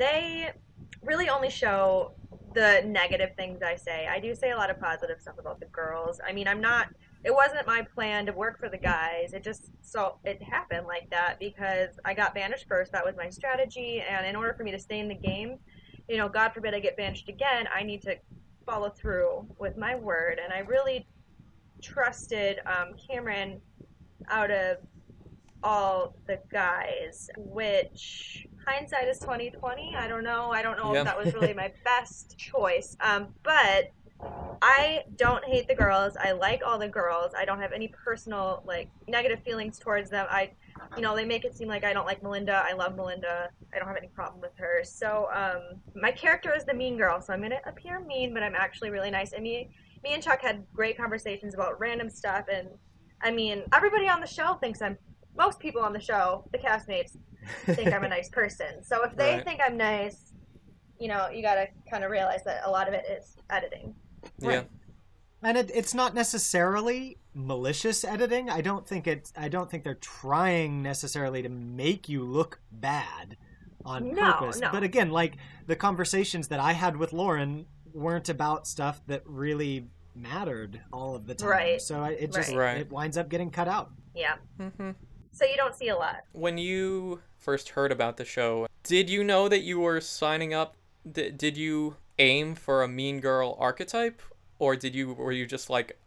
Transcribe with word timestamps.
they 0.00 0.50
really 1.02 1.28
only 1.28 1.50
show 1.50 2.12
the 2.54 2.82
negative 2.84 3.30
things 3.36 3.62
I 3.62 3.76
say. 3.76 4.08
I 4.08 4.18
do 4.18 4.34
say 4.34 4.50
a 4.50 4.56
lot 4.56 4.70
of 4.70 4.80
positive 4.80 5.20
stuff 5.20 5.36
about 5.38 5.60
the 5.60 5.66
girls. 5.66 6.20
I 6.26 6.32
mean, 6.32 6.48
I'm 6.48 6.60
not. 6.60 6.88
It 7.22 7.34
wasn't 7.34 7.66
my 7.66 7.82
plan 7.82 8.24
to 8.26 8.32
work 8.32 8.58
for 8.58 8.70
the 8.70 8.78
guys. 8.78 9.34
It 9.34 9.44
just 9.44 9.70
so 9.82 10.16
it 10.24 10.42
happened 10.42 10.86
like 10.86 11.08
that 11.10 11.38
because 11.38 11.90
I 12.04 12.14
got 12.14 12.34
banished 12.34 12.66
first. 12.66 12.92
That 12.92 13.04
was 13.04 13.14
my 13.16 13.28
strategy, 13.28 14.00
and 14.00 14.26
in 14.26 14.34
order 14.34 14.54
for 14.54 14.64
me 14.64 14.70
to 14.72 14.78
stay 14.78 14.98
in 14.98 15.08
the 15.08 15.14
game, 15.14 15.58
you 16.08 16.16
know, 16.16 16.28
God 16.28 16.52
forbid 16.52 16.74
I 16.74 16.80
get 16.80 16.96
banished 16.96 17.28
again, 17.28 17.68
I 17.72 17.82
need 17.82 18.02
to 18.02 18.16
follow 18.66 18.90
through 18.90 19.46
with 19.58 19.76
my 19.76 19.94
word. 19.94 20.40
And 20.42 20.52
I 20.52 20.60
really 20.60 21.06
trusted 21.82 22.58
um, 22.66 22.94
Cameron 23.08 23.60
out 24.28 24.50
of 24.50 24.78
all 25.62 26.16
the 26.26 26.40
guys, 26.50 27.28
which 27.36 28.46
hindsight 28.66 29.08
is 29.08 29.18
twenty 29.18 29.50
twenty. 29.50 29.94
I 29.96 30.08
don't 30.08 30.24
know. 30.24 30.50
I 30.50 30.62
don't 30.62 30.76
know 30.78 30.92
Yeah. 30.92 31.00
if 31.00 31.04
that 31.06 31.18
was 31.18 31.34
really 31.34 31.54
my 31.54 31.72
best 31.84 32.36
choice. 32.38 32.96
Um, 33.00 33.28
but 33.42 33.90
I 34.62 35.04
don't 35.16 35.44
hate 35.44 35.66
the 35.68 35.74
girls. 35.74 36.16
I 36.18 36.32
like 36.32 36.62
all 36.64 36.78
the 36.78 36.88
girls. 36.88 37.32
I 37.36 37.44
don't 37.44 37.60
have 37.60 37.72
any 37.72 37.88
personal 37.88 38.62
like 38.66 38.90
negative 39.08 39.42
feelings 39.42 39.78
towards 39.78 40.10
them. 40.10 40.26
I, 40.28 40.50
you 40.96 41.02
know, 41.02 41.16
they 41.16 41.24
make 41.24 41.44
it 41.44 41.56
seem 41.56 41.68
like 41.68 41.84
I 41.84 41.92
don't 41.94 42.04
like 42.06 42.22
Melinda. 42.22 42.62
I 42.66 42.74
love 42.74 42.96
Melinda. 42.96 43.48
I 43.74 43.78
don't 43.78 43.88
have 43.88 43.96
any 43.96 44.08
problem 44.08 44.40
with 44.40 44.52
her. 44.58 44.82
So 44.84 45.28
um, 45.34 45.80
my 45.94 46.10
character 46.10 46.54
is 46.54 46.64
the 46.64 46.74
mean 46.74 46.98
girl. 46.98 47.20
So 47.22 47.32
I'm 47.32 47.40
gonna 47.40 47.60
appear 47.64 48.00
mean, 48.00 48.34
but 48.34 48.42
I'm 48.42 48.54
actually 48.54 48.90
really 48.90 49.10
nice. 49.10 49.32
And 49.32 49.42
me, 49.42 49.70
me 50.04 50.12
and 50.14 50.22
Chuck 50.22 50.42
had 50.42 50.64
great 50.74 50.96
conversations 50.98 51.54
about 51.54 51.80
random 51.80 52.10
stuff. 52.10 52.44
And 52.52 52.68
I 53.22 53.30
mean, 53.30 53.62
everybody 53.72 54.08
on 54.08 54.20
the 54.20 54.26
show 54.26 54.54
thinks 54.54 54.82
I'm. 54.82 54.98
Most 55.36 55.60
people 55.60 55.80
on 55.80 55.92
the 55.92 56.00
show, 56.00 56.44
the 56.52 56.58
castmates, 56.58 57.16
think 57.66 57.92
I'm 57.92 58.04
a 58.04 58.08
nice 58.18 58.28
person. 58.28 58.82
So 58.82 59.04
if 59.04 59.16
they 59.16 59.34
Right. 59.36 59.44
think 59.44 59.60
I'm 59.64 59.76
nice, 59.76 60.32
you 60.98 61.08
know, 61.08 61.28
you 61.28 61.42
gotta 61.42 61.68
kind 61.90 62.04
of 62.04 62.10
realize 62.10 62.42
that 62.44 62.62
a 62.64 62.70
lot 62.70 62.88
of 62.88 62.94
it 62.94 63.04
is 63.10 63.36
editing. 63.50 63.94
Yeah. 64.38 64.62
and 65.42 65.56
it, 65.56 65.70
it's 65.74 65.94
not 65.94 66.14
necessarily 66.14 67.16
malicious 67.34 68.04
editing. 68.04 68.50
I 68.50 68.60
don't 68.60 68.86
think 68.86 69.06
it's. 69.06 69.32
I 69.36 69.48
don't 69.48 69.70
think 69.70 69.84
they're 69.84 69.94
trying 69.94 70.82
necessarily 70.82 71.42
to 71.42 71.48
make 71.48 72.08
you 72.08 72.22
look 72.24 72.60
bad 72.70 73.36
on 73.84 74.14
No, 74.14 74.32
purpose. 74.34 74.60
no. 74.60 74.68
But 74.70 74.82
again, 74.82 75.10
like 75.10 75.36
the 75.66 75.76
conversations 75.76 76.48
that 76.48 76.60
I 76.60 76.72
had 76.72 76.96
with 76.98 77.12
Lauren 77.14 77.66
weren't 77.94 78.28
about 78.28 78.66
stuff 78.66 79.00
that 79.06 79.22
really 79.24 79.88
mattered 80.14 80.80
all 80.92 81.14
of 81.14 81.26
the 81.26 81.34
time. 81.34 81.48
Right. 81.48 81.80
So 81.80 82.04
it 82.04 82.30
just 82.32 82.52
Right. 82.52 82.78
it 82.78 82.90
winds 82.90 83.16
up 83.16 83.28
getting 83.30 83.50
cut 83.50 83.68
out. 83.68 83.90
Yeah. 84.14 84.34
hmm 84.58 84.90
So 85.32 85.44
you 85.44 85.56
don't 85.56 85.74
see 85.74 85.88
a 85.88 85.96
lot. 85.96 86.24
When 86.32 86.58
you 86.58 87.20
first 87.38 87.70
heard 87.70 87.92
about 87.92 88.16
the 88.16 88.24
show, 88.24 88.66
did 88.82 89.08
you 89.08 89.24
know 89.24 89.48
that 89.48 89.60
you 89.60 89.80
were 89.80 90.00
signing 90.00 90.52
up? 90.52 90.76
D- 91.10 91.30
did 91.30 91.56
you 91.56 91.96
aim 92.18 92.54
for 92.54 92.82
a 92.82 92.88
mean 92.88 93.20
girl 93.20 93.56
archetype, 93.58 94.20
or 94.58 94.76
did 94.76 94.94
you 94.94 95.14
were 95.14 95.32
you 95.32 95.46
just 95.46 95.70
like, 95.70 95.98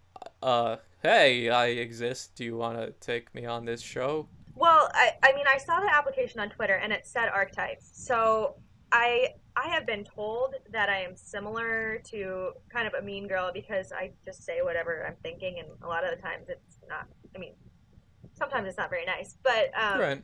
uh, 0.42 0.78
hey, 1.02 1.50
I 1.50 1.68
exist. 1.68 2.36
Do 2.36 2.44
you 2.44 2.58
want 2.58 2.78
to 2.78 2.92
take 3.00 3.34
me 3.34 3.46
on 3.46 3.66
this 3.66 3.82
show? 3.82 4.28
Well, 4.56 4.90
I, 4.94 5.12
I 5.24 5.34
mean, 5.34 5.46
I 5.52 5.58
saw 5.58 5.80
the 5.80 5.92
application 5.92 6.40
on 6.40 6.50
Twitter 6.50 6.76
and 6.76 6.94
it 6.94 7.08
said 7.08 7.30
archetypes. 7.30 7.90
So 7.94 8.56
I 8.92 9.30
I 9.56 9.68
have 9.70 9.86
been 9.86 10.04
told 10.04 10.56
that 10.72 10.90
I 10.90 11.02
am 11.02 11.16
similar 11.16 12.02
to 12.12 12.52
kind 12.72 12.88
of 12.88 12.94
a 12.94 13.02
mean 13.02 13.28
girl 13.28 13.52
because 13.54 13.92
I 13.92 14.12
just 14.26 14.46
say 14.46 14.62
whatever 14.62 15.06
I'm 15.08 15.16
thinking, 15.24 15.60
and 15.60 15.68
a 15.84 15.88
lot 15.88 16.04
of 16.04 16.16
the 16.16 16.22
times 16.22 16.50
it's 16.50 16.78
not. 16.88 17.08
I 17.36 17.40
mean, 17.40 17.54
sometimes 18.44 18.68
it's 18.68 18.78
not 18.78 18.90
very 18.90 19.06
nice. 19.06 19.36
But 19.44 19.72
um, 19.80 20.00
right. 20.00 20.24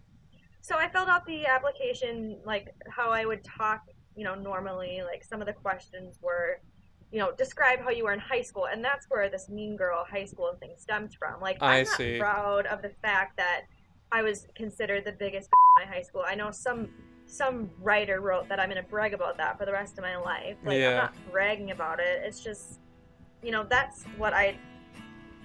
so 0.62 0.78
I 0.78 0.90
filled 0.90 1.10
out 1.10 1.26
the 1.26 1.46
application 1.46 2.40
like 2.46 2.74
how 2.90 3.12
I 3.12 3.26
would 3.26 3.44
talk, 3.44 3.82
you 4.16 4.24
know, 4.24 4.36
normally. 4.36 5.02
Like 5.04 5.24
some 5.24 5.42
of 5.42 5.48
the 5.48 5.54
questions 5.54 6.20
were, 6.22 6.62
you 7.12 7.20
know, 7.20 7.32
describe 7.32 7.80
how 7.80 7.90
you 7.90 8.04
were 8.06 8.14
in 8.14 8.20
high 8.20 8.42
school, 8.42 8.68
and 8.72 8.84
that's 8.84 9.06
where 9.10 9.30
this 9.30 9.50
mean 9.50 9.76
girl 9.76 10.06
high 10.10 10.26
school 10.26 10.56
thing 10.60 10.74
stems 10.78 11.16
from. 11.16 11.42
Like 11.42 11.58
I 11.62 11.80
I'm 11.80 11.86
not 11.86 11.98
see. 11.98 12.20
proud 12.20 12.66
of 12.68 12.82
the 12.82 12.92
fact 13.02 13.38
that 13.38 13.62
I 14.12 14.22
was 14.22 14.48
considered 14.56 15.06
the 15.06 15.14
biggest 15.14 15.50
in 15.78 15.86
my 15.86 15.92
high 15.92 16.04
school. 16.04 16.24
I 16.26 16.36
know 16.36 16.52
some 16.52 16.90
some 17.26 17.70
writer 17.80 18.22
wrote 18.22 18.50
that 18.50 18.60
I'm 18.60 18.70
gonna 18.70 18.82
brag 18.82 19.14
about 19.14 19.38
that 19.38 19.58
for 19.58 19.66
the 19.66 19.72
rest 19.72 19.98
of 19.98 20.04
my 20.04 20.18
life. 20.18 20.58
Like 20.66 20.82
I'm 20.82 20.96
not 20.96 21.14
bragging 21.32 21.72
about 21.72 22.00
it. 22.00 22.24
It's 22.26 22.44
just, 22.44 22.80
you 23.44 23.52
know, 23.52 23.66
that's 23.70 24.04
what 24.18 24.34
I. 24.34 24.58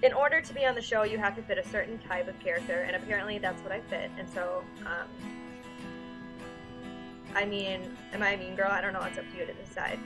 In 0.05 0.13
order 0.13 0.39
to 0.39 0.53
be 0.53 0.63
on 0.67 0.75
the 0.75 0.83
show, 0.83 1.01
you 1.01 1.17
have 1.17 1.35
to 1.35 1.41
fit 1.41 1.57
a 1.57 1.67
certain 1.69 1.97
type 1.97 2.27
of 2.27 2.39
character, 2.39 2.81
and 2.81 2.95
apparently 2.95 3.39
that's 3.39 3.59
what 3.63 3.71
I 3.71 3.81
fit. 3.89 4.11
And 4.19 4.29
so, 4.29 4.63
um, 4.85 5.07
I 7.33 7.43
mean, 7.43 7.97
am 8.13 8.21
I 8.21 8.33
a 8.33 8.37
mean 8.37 8.55
girl? 8.55 8.69
I 8.69 8.81
don't 8.81 8.93
know. 8.93 9.01
It's 9.01 9.17
up 9.17 9.23
to 9.31 9.35
you 9.35 9.47
to 9.47 9.53
decide. 9.53 9.97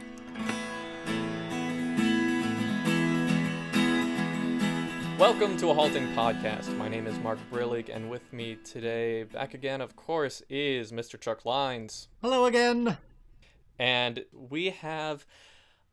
Welcome 5.20 5.58
to 5.58 5.70
a 5.70 5.74
halting 5.74 6.08
podcast. 6.16 6.74
My 6.78 6.88
name 6.88 7.06
is 7.06 7.20
Mark 7.20 7.40
Brillig, 7.52 7.94
and 7.94 8.10
with 8.10 8.32
me 8.32 8.56
today, 8.56 9.24
back 9.24 9.54
again, 9.54 9.82
of 9.82 9.98
course, 9.98 10.42
is 10.50 10.94
Mr. 10.94 11.20
Chuck 11.20 11.44
Lines. 11.44 12.08
Hello 12.22 12.46
again. 12.46 12.98
And 13.78 14.24
we 14.32 14.70
have 14.70 15.26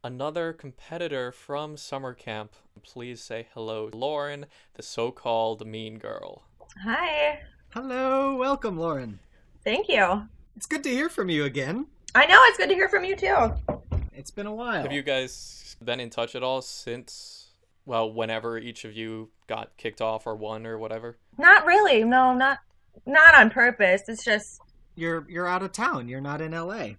another 0.07 0.53
competitor 0.53 1.33
from 1.33 1.77
summer 1.77 2.15
camp. 2.15 2.53
Please 2.85 3.21
say 3.21 3.49
hello, 3.53 3.91
Lauren, 3.93 4.47
the 4.75 4.83
so 4.83 5.11
called 5.11 5.67
mean 5.67 5.99
girl. 5.99 6.45
Hi. 6.85 7.41
Hello, 7.71 8.37
welcome, 8.37 8.79
Lauren. 8.79 9.19
Thank 9.65 9.89
you. 9.89 10.29
It's 10.57 10.67
good 10.67 10.85
to 10.85 10.91
hear 10.91 11.09
from 11.09 11.29
you 11.29 11.45
again. 11.45 11.87
I 12.15 12.25
know 12.27 12.39
it's 12.45 12.57
good 12.57 12.69
to 12.69 12.75
hear 12.75 12.89
from 12.89 13.05
you 13.05 13.17
too. 13.17 13.53
It's 14.13 14.31
been 14.31 14.47
a 14.47 14.55
while. 14.55 14.83
Have 14.83 14.93
you 14.93 15.03
guys 15.03 15.77
been 15.83 15.99
in 15.99 16.09
touch 16.09 16.37
at 16.37 16.43
all 16.45 16.63
since, 16.63 17.49
well, 17.85 18.11
whenever 18.11 18.57
each 18.59 18.85
of 18.85 18.95
you 18.95 19.31
got 19.49 19.77
kicked 19.77 20.01
off 20.01 20.25
or 20.25 20.37
won 20.37 20.67
or 20.69 20.79
whatever? 20.79 21.19
Not 21.37 21.67
really. 21.67 22.05
No, 22.05 22.33
not 22.33 22.61
not 23.07 23.35
on 23.35 23.51
purpose. 23.51 24.03
It's 24.07 24.25
just 24.25 24.61
You're 24.95 25.27
you're 25.29 25.49
out 25.49 25.65
of 25.65 25.73
town. 25.73 26.09
You're 26.09 26.21
not 26.21 26.41
in 26.41 26.53
LA. 26.53 26.91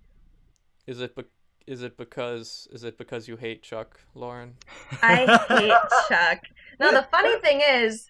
Is 0.85 0.99
it 0.99 1.15
be- 1.15 1.23
is 1.67 1.81
it 1.83 1.97
because 1.97 2.67
is 2.71 2.83
it 2.83 2.97
because 2.97 3.27
you 3.27 3.35
hate 3.37 3.61
Chuck, 3.63 3.99
Lauren? 4.15 4.55
I 5.01 5.25
hate 5.49 5.73
Chuck. 6.09 6.39
Now 6.79 6.91
the 6.91 7.07
funny 7.11 7.37
thing 7.41 7.61
is, 7.67 8.09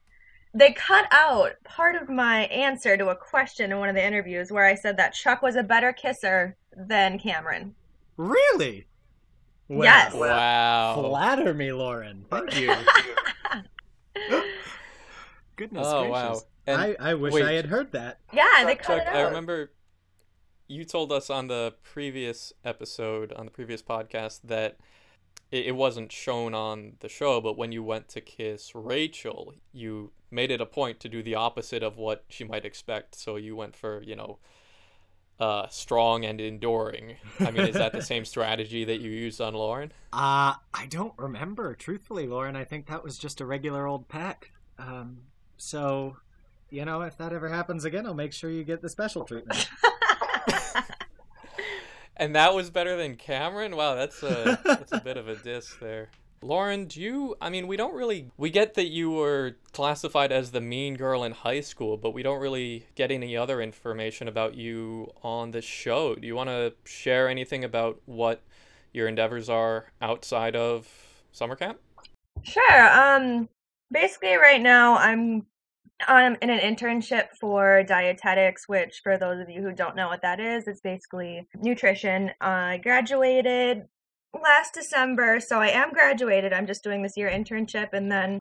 they 0.53 0.72
cut 0.73 1.06
out 1.12 1.51
part 1.63 1.96
of 1.96 2.09
my 2.09 2.46
answer 2.46 2.97
to 2.97 3.09
a 3.09 3.16
question 3.16 3.72
in 3.72 3.79
one 3.79 3.90
of 3.90 3.96
the 3.96 4.06
interviews 4.06 4.51
where 4.51 4.66
I 4.66 4.75
said 4.75 4.97
that 4.97 5.13
Chuck 5.13 5.41
was 5.41 5.56
a 5.56 5.63
better 5.63 5.91
kisser 5.94 6.56
than 6.75 7.19
Cameron. 7.19 7.73
Really? 8.17 8.88
Well, 9.67 9.84
Yes. 9.84 10.13
Wow. 10.13 10.96
Flatter 11.09 11.53
me, 11.53 11.72
Lauren. 11.73 12.25
Thank 12.29 12.59
you. 12.59 12.73
Goodness 15.56 15.88
Oh 15.88 16.01
gracious. 16.01 16.12
wow. 16.13 16.41
And 16.67 16.81
I, 16.81 16.96
I 17.00 17.13
wish 17.13 17.34
wait. 17.34 17.46
I 17.46 17.53
had 17.53 17.66
heard 17.66 17.91
that. 17.94 18.19
yeah, 18.34 18.63
they 18.66 18.75
Chuck, 18.75 18.84
cut 18.84 18.97
Chuck, 19.06 19.07
it 19.07 19.17
I 19.17 19.22
remember 19.22 19.72
you 20.67 20.83
told 20.83 21.11
us 21.11 21.29
on 21.29 21.47
the 21.47 21.73
previous 21.83 22.53
episode, 22.66 23.31
on 23.33 23.45
the 23.45 23.51
previous 23.51 23.81
podcast, 23.81 24.41
that 24.44 24.78
it, 25.51 25.67
it 25.67 25.75
wasn't 25.75 26.11
shown 26.11 26.53
on 26.53 26.94
the 27.00 27.09
show, 27.09 27.39
but 27.41 27.57
when 27.57 27.72
you 27.72 27.83
went 27.83 28.09
to 28.09 28.22
kiss 28.22 28.73
Rachel, 28.75 29.53
you 29.72 30.11
made 30.29 30.51
it 30.51 30.61
a 30.61 30.66
point 30.66 31.00
to 31.01 31.09
do 31.09 31.23
the 31.23 31.35
opposite 31.35 31.83
of 31.83 31.97
what 31.97 32.25
she 32.28 32.44
might 32.44 32.66
expect. 32.66 33.16
So 33.16 33.38
you 33.38 33.55
went 33.55 33.75
for, 33.75 34.01
you 34.03 34.16
know, 34.16 34.39
uh, 35.39 35.67
strong 35.69 36.25
and 36.25 36.41
enduring. 36.41 37.16
I 37.39 37.51
mean, 37.51 37.67
is 37.67 37.75
that 37.75 37.94
the 37.94 38.01
same 38.01 38.25
strategy 38.25 38.84
that 38.85 38.99
you 38.99 39.11
used 39.11 39.39
on 39.39 39.53
Lauren? 39.53 39.91
Uh, 40.11 40.55
I 40.73 40.88
don't 40.89 41.13
remember, 41.17 41.75
truthfully, 41.75 42.28
Lauren. 42.28 42.55
I 42.55 42.63
think 42.63 42.88
that 42.88 43.03
was 43.03 43.17
just 43.17 43.39
a 43.39 43.45
regular 43.45 43.88
old 43.88 44.09
peck. 44.09 44.51
Um, 44.79 45.19
so, 45.57 46.17
you 46.69 46.85
know, 46.85 47.01
if 47.01 47.17
that 47.17 47.34
ever 47.34 47.49
happens 47.49 47.85
again, 47.85 48.05
I'll 48.05 48.13
make 48.13 48.34
sure 48.34 48.49
you 48.49 48.63
get 48.63 48.81
the 48.81 48.89
special 48.89 49.23
treatment. 49.23 49.69
And 52.17 52.35
that 52.35 52.53
was 52.53 52.69
better 52.69 52.97
than 52.97 53.16
Cameron? 53.16 53.75
Wow, 53.75 53.96
that's 53.96 54.22
a 54.23 54.59
that's 54.64 54.91
a 54.91 54.99
bit 54.99 55.17
of 55.17 55.28
a 55.28 55.35
diss 55.35 55.75
there. 55.79 56.09
Lauren, 56.41 56.85
do 56.85 57.02
you 57.02 57.35
I 57.40 57.49
mean, 57.49 57.67
we 57.67 57.78
don't 57.78 57.93
really 57.93 58.31
we 58.37 58.49
get 58.49 58.73
that 58.73 58.87
you 58.87 59.11
were 59.11 59.58
classified 59.72 60.31
as 60.31 60.52
the 60.52 60.61
mean 60.61 60.96
girl 60.96 61.23
in 61.23 61.31
high 61.31 61.61
school, 61.61 61.96
but 61.97 62.11
we 62.11 62.23
don't 62.23 62.40
really 62.40 62.87
get 62.96 63.11
any 63.11 63.37
other 63.37 63.61
information 63.61 64.28
about 64.28 64.55
you 64.55 65.11
on 65.23 65.52
the 65.52 65.61
show. 65.61 66.16
Do 66.16 66.28
you 66.28 66.35
want 66.35 66.49
to 66.49 66.73
share 66.85 67.29
anything 67.29 67.64
about 67.64 68.02
what 68.05 68.41
your 68.93 69.08
endeavors 69.08 69.49
are 69.49 69.85
outside 70.02 70.55
of 70.55 70.87
summer 71.31 71.55
camp? 71.55 71.79
Sure. 72.43 72.99
Um, 72.99 73.49
basically, 73.91 74.35
right 74.35 74.61
now 74.61 74.97
I'm 74.97 75.46
um 76.08 76.38
in 76.41 76.49
an 76.49 76.59
internship 76.59 77.29
for 77.40 77.84
dietetics, 77.84 78.67
which 78.67 79.02
for 79.03 79.17
those 79.17 79.40
of 79.40 79.49
you 79.49 79.61
who 79.61 79.72
don't 79.72 79.96
know 79.96 80.08
what 80.08 80.22
that 80.22 80.40
is, 80.40 80.67
it's 80.67 80.82
basically 80.82 81.47
nutrition. 81.55 82.32
I 82.41 82.79
graduated 82.84 83.88
last 84.34 84.73
December, 84.73 85.40
so 85.40 85.59
I 85.59 85.70
am 85.70 85.91
graduated. 85.91 86.53
I'm 86.53 86.67
just 86.67 86.84
doing 86.84 87.02
this 87.02 87.17
year 87.17 87.29
internship, 87.29 87.90
and 87.94 88.11
then 88.11 88.40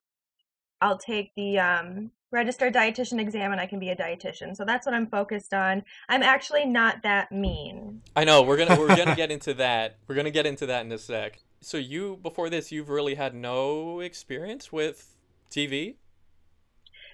I'll 0.81 0.99
take 0.99 1.33
the 1.37 1.59
um 1.59 2.11
registered 2.33 2.75
dietitian 2.75 3.21
exam 3.21 3.53
and 3.53 3.61
I 3.61 3.67
can 3.67 3.79
be 3.79 3.91
a 3.91 3.97
dietitian. 3.97 4.57
So 4.57 4.65
that's 4.65 4.85
what 4.85 4.95
I'm 4.95 5.07
focused 5.07 5.55
on. 5.55 5.83
I'm 6.09 6.23
actually 6.23 6.67
not 6.67 7.03
that 7.03 7.31
mean. 7.33 8.03
I 8.15 8.25
know 8.25 8.43
we're 8.43 8.57
gonna 8.57 8.79
we're 8.79 8.95
gonna 8.95 9.17
get 9.25 9.31
into 9.31 9.55
that. 9.55 9.99
We're 10.07 10.17
gonna 10.17 10.31
get 10.31 10.47
into 10.47 10.67
that 10.67 10.85
in 10.85 10.93
a 10.93 10.99
sec. 10.99 11.43
So 11.61 11.79
you 11.79 12.19
before 12.23 12.51
this, 12.51 12.71
you've 12.71 12.91
really 12.91 13.15
had 13.15 13.35
no 13.35 14.01
experience 14.01 14.71
with 14.73 15.15
TV. 15.51 15.97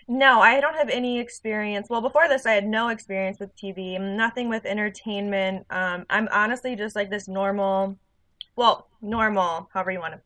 No, 0.09 0.41
I 0.41 0.61
don't 0.61 0.75
have 0.75 0.89
any 0.89 1.19
experience. 1.19 1.89
Well, 1.89 2.01
before 2.01 2.29
this, 2.29 2.47
I 2.47 2.53
had 2.53 2.67
no 2.67 2.89
experience 2.89 3.39
with 3.39 3.55
TV, 3.57 4.01
nothing 4.01 4.49
with 4.49 4.65
entertainment. 4.65 5.67
Um, 5.71 6.07
I'm 6.11 6.29
honestly 6.33 6.75
just 6.77 6.97
like 6.97 7.11
this 7.11 7.29
normal, 7.29 7.97
well, 8.57 8.89
normal, 9.01 9.69
however 9.73 9.91
you 9.91 10.01
want 10.01 10.15
to 10.15 10.21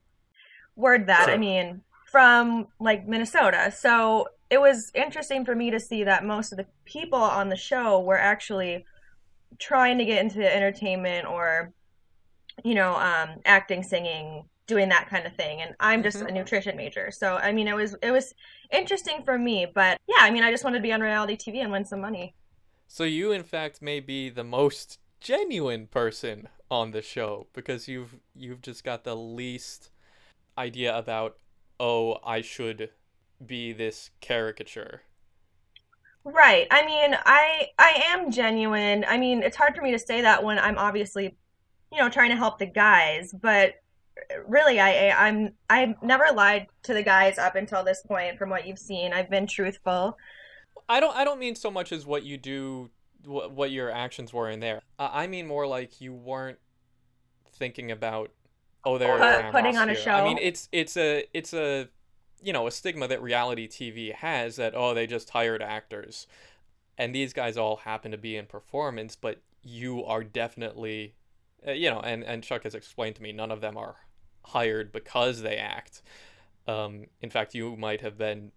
word 0.77 1.07
that. 1.09 1.29
I 1.29 1.37
mean, 1.37 1.83
from 2.07 2.69
like 2.79 3.07
Minnesota. 3.07 3.73
So 3.75 4.29
it 4.51 4.61
was 4.61 4.91
interesting 4.95 5.45
for 5.45 5.55
me 5.55 5.71
to 5.71 5.81
see 5.81 6.05
that 6.05 6.25
most 6.25 6.53
of 6.53 6.59
the 6.59 6.67
people 6.85 7.19
on 7.19 7.49
the 7.49 7.57
show 7.57 8.01
were 8.01 8.19
actually 8.19 8.85
trying 9.59 9.99
to 9.99 10.05
get 10.05 10.23
into 10.23 10.55
entertainment 10.55 11.27
or, 11.27 11.73
you 12.63 12.75
know, 12.75 12.95
um, 12.95 13.41
acting, 13.45 13.83
singing, 13.83 14.45
doing 14.67 14.89
that 14.91 15.09
kind 15.09 15.27
of 15.27 15.35
thing. 15.37 15.63
And 15.63 15.75
I'm 15.81 16.03
just 16.03 16.23
Mhm. 16.23 16.29
a 16.29 16.33
nutrition 16.33 16.77
major. 16.77 17.11
So, 17.11 17.37
I 17.37 17.53
mean, 17.53 17.69
it 17.69 17.75
was, 17.77 17.95
it 18.03 18.11
was 18.11 18.35
interesting 18.73 19.23
for 19.25 19.39
me. 19.39 19.67
But 19.73 19.99
yeah, 20.09 20.19
I 20.21 20.31
mean, 20.31 20.45
I 20.45 20.51
just 20.51 20.65
wanted 20.65 20.79
to 20.79 20.83
be 20.83 20.93
on 20.93 21.01
reality 21.01 21.37
TV 21.37 21.61
and 21.61 21.73
win 21.73 21.85
some 21.85 22.01
money. 22.01 22.35
So 22.89 23.05
you, 23.05 23.31
in 23.33 23.45
fact, 23.45 23.81
may 23.81 24.01
be 24.01 24.29
the 24.29 24.43
most 24.45 24.99
genuine 25.21 25.87
person 25.87 26.49
on 26.71 26.91
the 26.91 27.01
show 27.03 27.47
because 27.53 27.87
you've 27.89 28.17
you've 28.35 28.61
just 28.61 28.83
got 28.85 29.05
the 29.05 29.15
least 29.17 29.91
idea 30.59 30.97
about 30.97 31.39
oh 31.81 32.19
I 32.25 32.41
should 32.43 32.91
be 33.45 33.73
this 33.73 34.11
caricature. 34.21 35.03
Right. 36.25 36.67
I 36.71 36.85
mean, 36.85 37.17
I 37.25 37.69
I 37.79 38.03
am 38.07 38.31
genuine. 38.33 39.05
I 39.09 39.17
mean, 39.17 39.43
it's 39.43 39.57
hard 39.57 39.77
for 39.77 39.83
me 39.83 39.93
to 39.93 39.99
say 39.99 40.23
that 40.23 40.43
when 40.43 40.59
I'm 40.59 40.77
obviously, 40.77 41.37
you 41.93 41.99
know, 41.99 42.09
trying 42.11 42.31
to 42.31 42.37
help 42.37 42.59
the 42.59 42.67
guys, 42.67 43.33
but 43.33 43.75
really 44.47 44.81
I 44.81 45.09
I- 45.09 45.27
I'm 45.29 45.53
I've 45.69 46.03
never 46.03 46.27
lied 46.35 46.67
to 46.85 46.95
the 46.95 47.03
guys 47.03 47.39
up 47.39 47.55
until 47.55 47.85
this 47.85 48.03
point 48.03 48.39
from 48.39 48.51
what 48.51 48.67
you've 48.67 48.79
seen. 48.79 49.13
I've 49.13 49.31
been 49.31 49.47
truthful. 49.47 50.17
I 50.89 51.01
don't 51.01 51.17
I 51.17 51.25
don't 51.25 51.39
mean 51.39 51.55
so 51.55 51.71
much 51.71 51.93
as 51.93 52.07
what 52.07 52.23
you 52.23 52.37
do 52.37 52.91
what 53.25 53.53
what 53.53 53.71
your 53.71 53.91
actions 53.91 54.33
were 54.33 54.49
in 54.51 54.61
there. 54.61 54.81
I 54.99 55.25
I 55.25 55.27
mean 55.27 55.47
more 55.47 55.67
like 55.67 56.01
you 56.01 56.13
weren't 56.13 56.59
thinking 57.53 57.91
about 57.91 58.31
oh 58.85 58.99
Put- 58.99 59.53
putting 59.53 59.77
on 59.77 59.91
a 59.91 59.95
show. 59.95 60.13
I 60.13 60.25
mean 60.25 60.39
it's 60.41 60.69
it's 60.73 60.97
a 60.97 61.25
it's 61.35 61.53
a 61.53 61.89
you 62.43 62.53
know 62.53 62.67
a 62.67 62.71
stigma 62.71 63.09
that 63.09 63.23
reality 63.23 63.69
TV 63.69 64.15
has 64.15 64.57
that 64.57 64.75
oh 64.75 64.95
they 64.95 65.07
just 65.07 65.31
hired 65.31 65.63
actors, 65.63 66.27
and 66.97 67.15
these 67.15 67.33
guys 67.33 67.57
all 67.57 67.77
happen 67.77 68.11
to 68.13 68.19
be 68.19 68.37
in 68.37 68.47
performance, 68.47 69.17
but 69.17 69.41
you 69.63 70.05
are 70.05 70.23
definitely 70.23 71.15
uh, 71.67 71.73
you 71.73 71.91
know 71.91 72.01
and 72.01 72.23
and 72.23 72.43
Chuck 72.43 72.63
has 72.63 72.75
explained 72.75 73.17
to 73.17 73.23
me 73.23 73.33
none 73.33 73.51
of 73.51 73.61
them 73.61 73.77
are 73.77 73.97
hired 74.47 74.93
because 74.93 75.43
they 75.43 75.57
act. 75.57 76.03
Um, 76.67 77.07
in 77.21 77.31
fact, 77.31 77.55
you 77.55 77.77
might 77.77 78.01
have 78.01 78.19
been 78.19 78.53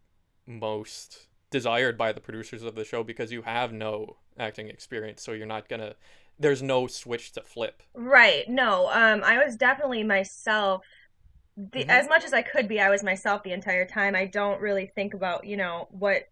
most 0.48 1.28
desired 1.52 1.98
by 1.98 2.12
the 2.12 2.22
producers 2.22 2.64
of 2.64 2.76
the 2.76 2.86
show 2.86 3.04
because 3.04 3.32
you 3.32 3.44
have 3.44 3.74
no 3.74 4.18
acting 4.38 4.70
experience, 4.70 5.22
so 5.24 5.32
you're 5.34 5.46
not 5.48 5.70
gonna. 5.70 5.96
There's 6.40 6.62
no 6.64 6.88
switch 6.88 7.34
to 7.34 7.42
flip. 7.44 7.84
Right. 7.96 8.48
No, 8.50 8.90
um 8.92 9.24
I 9.24 9.44
was 9.44 9.56
definitely 9.56 10.04
myself. 10.04 10.84
The, 11.58 11.86
Mhm. 11.86 11.90
As 11.90 12.10
much 12.10 12.26
as 12.26 12.34
I 12.34 12.44
could 12.44 12.68
be, 12.68 12.82
I 12.82 12.90
was 12.90 13.04
myself 13.04 13.44
the 13.44 13.54
entire 13.54 13.86
time. 13.88 14.16
I 14.16 14.26
don't 14.28 14.62
really 14.62 14.88
think 14.96 15.14
about, 15.16 15.46
you 15.46 15.58
know, 15.58 15.88
what 15.92 16.24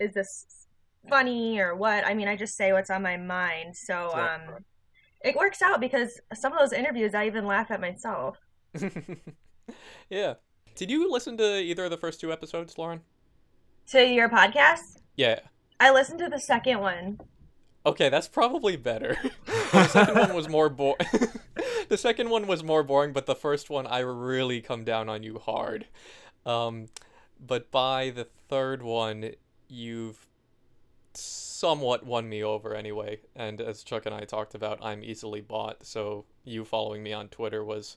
is 0.00 0.14
this 0.14 0.46
funny 1.10 1.60
or 1.60 1.76
what. 1.76 2.06
I 2.06 2.14
mean, 2.14 2.28
I 2.28 2.36
just 2.36 2.56
say 2.56 2.72
what's 2.72 2.90
on 2.90 3.02
my 3.02 3.16
mind. 3.18 3.76
So, 3.76 4.14
um 4.14 4.64
it 5.22 5.36
works 5.36 5.62
out 5.62 5.80
because 5.80 6.20
some 6.34 6.52
of 6.52 6.58
those 6.60 6.72
interviews 6.74 7.14
I 7.14 7.26
even 7.26 7.46
laugh 7.46 7.70
at 7.72 7.80
myself. 7.80 8.38
yeah. 10.10 10.34
Did 10.74 10.90
you 10.90 11.10
listen 11.10 11.36
to 11.38 11.60
either 11.60 11.84
of 11.84 11.90
the 11.90 11.96
first 11.96 12.20
two 12.20 12.32
episodes, 12.32 12.76
Lauren? 12.78 13.00
To 13.88 14.04
your 14.04 14.28
podcast? 14.28 14.98
Yeah. 15.16 15.40
I 15.78 15.90
listened 15.90 16.18
to 16.20 16.28
the 16.28 16.40
second 16.40 16.80
one. 16.80 17.20
Okay, 17.86 18.08
that's 18.08 18.28
probably 18.28 18.76
better. 18.76 19.16
the 19.72 19.86
second 19.88 20.16
one 20.16 20.34
was 20.34 20.48
more 20.48 20.68
bo- 20.68 20.96
The 21.88 21.98
second 21.98 22.30
one 22.30 22.46
was 22.46 22.64
more 22.64 22.82
boring, 22.82 23.12
but 23.12 23.26
the 23.26 23.34
first 23.34 23.68
one 23.68 23.86
I 23.86 23.98
really 23.98 24.60
come 24.60 24.84
down 24.84 25.08
on 25.08 25.22
you 25.22 25.38
hard. 25.38 25.86
Um, 26.46 26.86
but 27.38 27.70
by 27.70 28.10
the 28.10 28.24
third 28.48 28.82
one, 28.82 29.32
you've 29.68 30.26
somewhat 31.12 32.04
won 32.04 32.28
me 32.28 32.42
over 32.42 32.74
anyway. 32.74 33.20
And 33.36 33.60
as 33.60 33.84
Chuck 33.84 34.06
and 34.06 34.14
I 34.14 34.20
talked 34.24 34.54
about, 34.54 34.78
I'm 34.82 35.04
easily 35.04 35.40
bought, 35.40 35.84
so 35.84 36.24
you 36.44 36.64
following 36.64 37.02
me 37.02 37.12
on 37.12 37.28
Twitter 37.28 37.64
was 37.64 37.96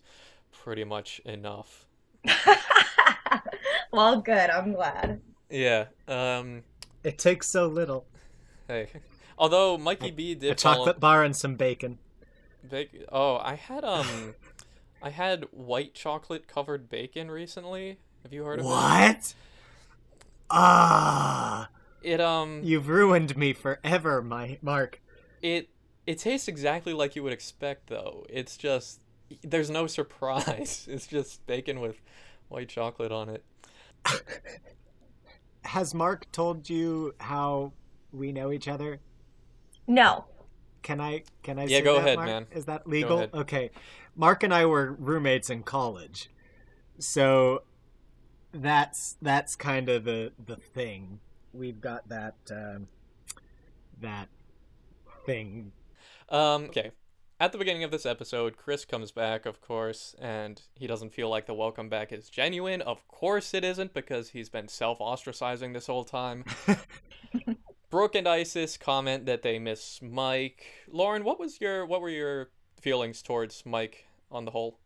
pretty 0.52 0.84
much 0.84 1.20
enough. 1.26 1.86
well, 3.92 4.22
good. 4.22 4.50
I'm 4.50 4.74
glad. 4.74 5.22
Yeah. 5.50 5.86
Um. 6.08 6.64
It 7.04 7.18
takes 7.18 7.48
so 7.48 7.68
little. 7.68 8.06
Hey. 8.68 8.90
Although 9.38 9.78
Mikey 9.78 10.12
B 10.12 10.36
did 10.36 10.52
a 10.52 10.56
chocolate 10.56 11.00
bar 11.00 11.24
and 11.24 11.36
some 11.36 11.56
bacon. 11.56 12.00
Bake- 12.70 13.06
oh, 13.12 13.38
I 13.38 13.56
had 13.56 13.84
um, 13.84 14.34
I 15.02 15.12
had 15.12 15.46
white 15.52 15.94
chocolate 15.94 16.48
covered 16.48 16.90
bacon 16.90 17.30
recently. 17.30 18.00
Have 18.24 18.34
you 18.34 18.44
heard 18.44 18.60
of 18.60 18.66
it? 18.66 18.70
What? 18.70 19.34
Ah, 20.50 21.70
it? 22.02 22.14
It 22.14 22.22
um, 22.22 22.62
you've 22.64 22.90
ruined 22.90 23.38
me 23.38 23.54
forever, 23.54 24.22
my 24.22 24.58
Mark. 24.62 25.02
it 25.42 25.70
it 26.06 26.18
tastes 26.18 26.48
exactly 26.48 26.94
like 26.94 27.16
you 27.16 27.24
would 27.24 27.34
expect 27.34 27.88
though. 27.88 28.26
It's 28.30 28.58
just 28.58 29.02
there's 29.44 29.70
no 29.70 29.88
surprise. 29.88 30.88
It's 30.98 31.08
just 31.08 31.46
bacon 31.46 31.80
with 31.80 32.02
white 32.50 32.70
chocolate 32.70 33.12
on 33.12 33.30
it. 33.30 33.44
Has 35.64 35.94
Mark 35.94 36.32
told 36.32 36.70
you 36.70 37.14
how 37.20 37.74
we 38.12 38.32
know 38.32 38.52
each 38.52 38.68
other? 38.68 39.00
No. 39.86 40.26
Can 40.82 41.02
I? 41.02 41.24
Can 41.44 41.60
I? 41.60 41.64
Yeah, 41.64 41.80
say 41.80 41.84
go 41.84 41.96
that, 41.96 42.00
ahead, 42.00 42.16
Mark? 42.16 42.28
man. 42.28 42.48
Is 42.52 42.66
that 42.66 42.88
legal? 42.88 43.28
Okay. 43.34 43.72
Mark 44.16 44.44
and 44.44 44.54
I 44.54 44.66
were 44.66 44.94
roommates 44.94 45.50
in 45.50 45.64
college, 45.64 46.30
so 47.00 47.64
that's 48.54 49.18
that's 49.22 49.56
kind 49.58 49.90
of 49.90 50.06
the 50.06 50.32
the 50.46 50.56
thing. 50.56 51.20
We've 51.52 51.82
got 51.82 52.08
that 52.08 52.36
um, 52.50 52.88
that 54.00 54.30
thing. 55.26 55.74
Um, 56.30 56.66
okay. 56.66 56.92
At 57.40 57.52
the 57.52 57.60
beginning 57.60 57.84
of 57.84 57.92
this 57.92 58.08
episode, 58.08 58.58
Chris 58.58 58.84
comes 58.84 59.12
back, 59.12 59.46
of 59.46 59.62
course, 59.62 60.16
and 60.20 60.60
he 60.74 60.88
doesn't 60.88 61.14
feel 61.14 61.30
like 61.30 61.46
the 61.46 61.54
welcome 61.54 61.88
back 61.88 62.12
is 62.12 62.32
genuine. 62.32 62.82
Of 62.82 63.08
course 63.08 63.54
it 63.54 63.64
isn't, 63.64 63.94
because 63.94 64.30
he's 64.30 64.50
been 64.50 64.68
self 64.68 64.98
ostracizing 64.98 65.74
this 65.74 65.86
whole 65.86 66.04
time. 66.04 66.46
Brooke 67.92 68.16
and 68.16 68.28
Isis 68.28 68.76
comment 68.76 69.28
that 69.28 69.44
they 69.44 69.60
miss 69.60 70.02
Mike. 70.02 70.66
Lauren, 70.92 71.24
what 71.24 71.40
was 71.40 71.62
your 71.62 71.86
what 71.86 72.02
were 72.02 72.10
your 72.10 72.50
feelings 72.82 73.22
towards 73.22 73.68
Mike 73.68 74.08
on 74.32 74.46
the 74.46 74.52
whole? 74.52 74.80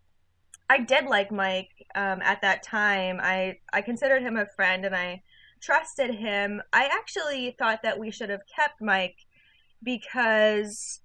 I 0.70 0.80
did 0.80 1.06
like 1.06 1.32
Mike 1.32 1.72
um, 1.96 2.22
at 2.22 2.42
that 2.42 2.64
time. 2.64 3.22
I 3.24 3.60
I 3.72 3.82
considered 3.82 4.24
him 4.24 4.36
a 4.36 4.46
friend 4.46 4.84
and 4.84 4.96
I 4.96 5.24
trusted 5.62 6.16
him. 6.16 6.62
I 6.74 6.90
actually 6.92 7.56
thought 7.58 7.82
that 7.84 7.98
we 7.98 8.12
should 8.12 8.30
have 8.30 8.46
kept 8.54 8.82
Mike 8.82 9.26
because 9.84 11.01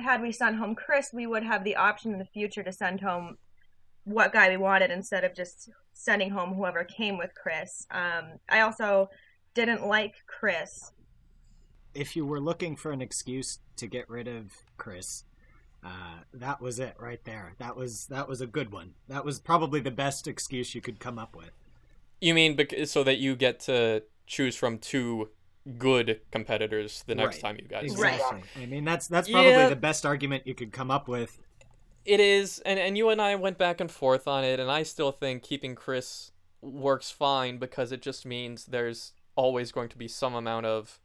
had 0.00 0.22
we 0.22 0.32
sent 0.32 0.56
home 0.56 0.74
Chris, 0.74 1.10
we 1.12 1.26
would 1.26 1.42
have 1.42 1.64
the 1.64 1.76
option 1.76 2.12
in 2.12 2.18
the 2.18 2.24
future 2.24 2.62
to 2.62 2.72
send 2.72 3.00
home 3.00 3.38
what 4.04 4.32
guy 4.32 4.48
we 4.48 4.56
wanted 4.56 4.90
instead 4.90 5.24
of 5.24 5.34
just 5.34 5.70
sending 5.92 6.30
home 6.30 6.54
whoever 6.54 6.84
came 6.84 7.18
with 7.18 7.34
Chris. 7.34 7.86
Um, 7.90 8.38
I 8.48 8.60
also 8.60 9.10
didn't 9.54 9.86
like 9.86 10.14
Chris. 10.26 10.92
If 11.94 12.16
you 12.16 12.24
were 12.24 12.40
looking 12.40 12.76
for 12.76 12.92
an 12.92 13.02
excuse 13.02 13.58
to 13.76 13.86
get 13.86 14.08
rid 14.08 14.28
of 14.28 14.52
Chris, 14.76 15.24
uh, 15.84 16.20
that 16.34 16.60
was 16.60 16.78
it 16.78 16.94
right 16.98 17.22
there. 17.24 17.54
That 17.58 17.76
was 17.76 18.06
that 18.06 18.28
was 18.28 18.40
a 18.40 18.46
good 18.46 18.70
one. 18.70 18.92
That 19.08 19.24
was 19.24 19.40
probably 19.40 19.80
the 19.80 19.90
best 19.90 20.28
excuse 20.28 20.74
you 20.74 20.80
could 20.80 21.00
come 21.00 21.18
up 21.18 21.34
with. 21.34 21.50
You 22.20 22.34
mean 22.34 22.54
bec- 22.54 22.86
so 22.86 23.02
that 23.04 23.18
you 23.18 23.34
get 23.34 23.60
to 23.60 24.04
choose 24.26 24.54
from 24.54 24.78
two 24.78 25.30
good 25.78 26.20
competitors 26.30 27.04
the 27.06 27.14
next 27.14 27.36
Right. 27.36 27.42
time 27.42 27.56
you 27.60 27.68
guys 27.68 27.96
Right. 27.98 28.14
Exactly. 28.14 28.62
I 28.62 28.66
mean, 28.66 28.84
that's 28.84 29.06
that's 29.08 29.28
probably 29.30 29.50
Yeah. 29.52 29.68
the 29.68 29.76
best 29.76 30.06
argument 30.06 30.46
you 30.46 30.54
could 30.54 30.72
come 30.72 30.90
up 30.90 31.06
with. 31.08 31.40
It 32.04 32.18
is, 32.20 32.60
and 32.60 32.78
and 32.78 32.96
you 32.96 33.10
and 33.10 33.20
I 33.20 33.34
went 33.34 33.58
back 33.58 33.80
and 33.80 33.90
forth 33.90 34.26
on 34.26 34.42
it, 34.42 34.58
and 34.58 34.70
I 34.70 34.82
still 34.84 35.12
think 35.12 35.42
keeping 35.42 35.74
Chris 35.74 36.32
works 36.62 37.10
fine 37.10 37.58
because 37.58 37.92
it 37.92 38.00
just 38.02 38.24
means 38.24 38.66
there's 38.66 39.12
always 39.36 39.70
going 39.72 39.88
to 39.90 39.98
be 39.98 40.08
some 40.08 40.34
amount 40.34 40.66
of 40.66 40.98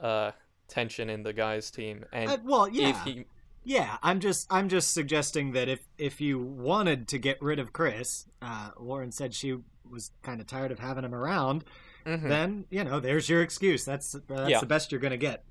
uh, 0.00 0.32
tension 0.66 1.10
in 1.10 1.22
the 1.24 1.32
guys' 1.34 1.70
team, 1.70 2.06
and 2.12 2.30
Uh, 2.30 2.36
well, 2.42 2.68
yeah, 2.68 2.88
if 2.88 3.02
he, 3.04 3.24
yeah. 3.64 3.98
I'm 4.02 4.18
just 4.18 4.46
I'm 4.50 4.70
just 4.70 4.94
suggesting 4.94 5.52
that 5.52 5.68
if 5.68 5.86
if 5.98 6.22
you 6.22 6.38
wanted 6.38 7.06
to 7.08 7.18
get 7.18 7.40
rid 7.42 7.58
of 7.58 7.74
Chris, 7.74 8.24
uh, 8.40 8.70
Lauren 8.78 9.12
said 9.12 9.34
she 9.34 9.58
was 9.88 10.10
kind 10.22 10.40
of 10.40 10.46
tired 10.46 10.72
of 10.72 10.78
having 10.78 11.04
him 11.04 11.14
around. 11.14 11.64
Mhm. 12.04 12.28
then 12.28 12.64
you 12.70 12.84
know 12.84 13.00
there's 13.00 13.28
your 13.28 13.42
excuse. 13.42 13.84
That's 13.84 14.12
that's 14.28 14.50
Yeah. 14.50 14.60
the 14.60 14.66
best 14.66 14.90
you're 14.92 15.00
gonna 15.00 15.16
get. 15.16 15.44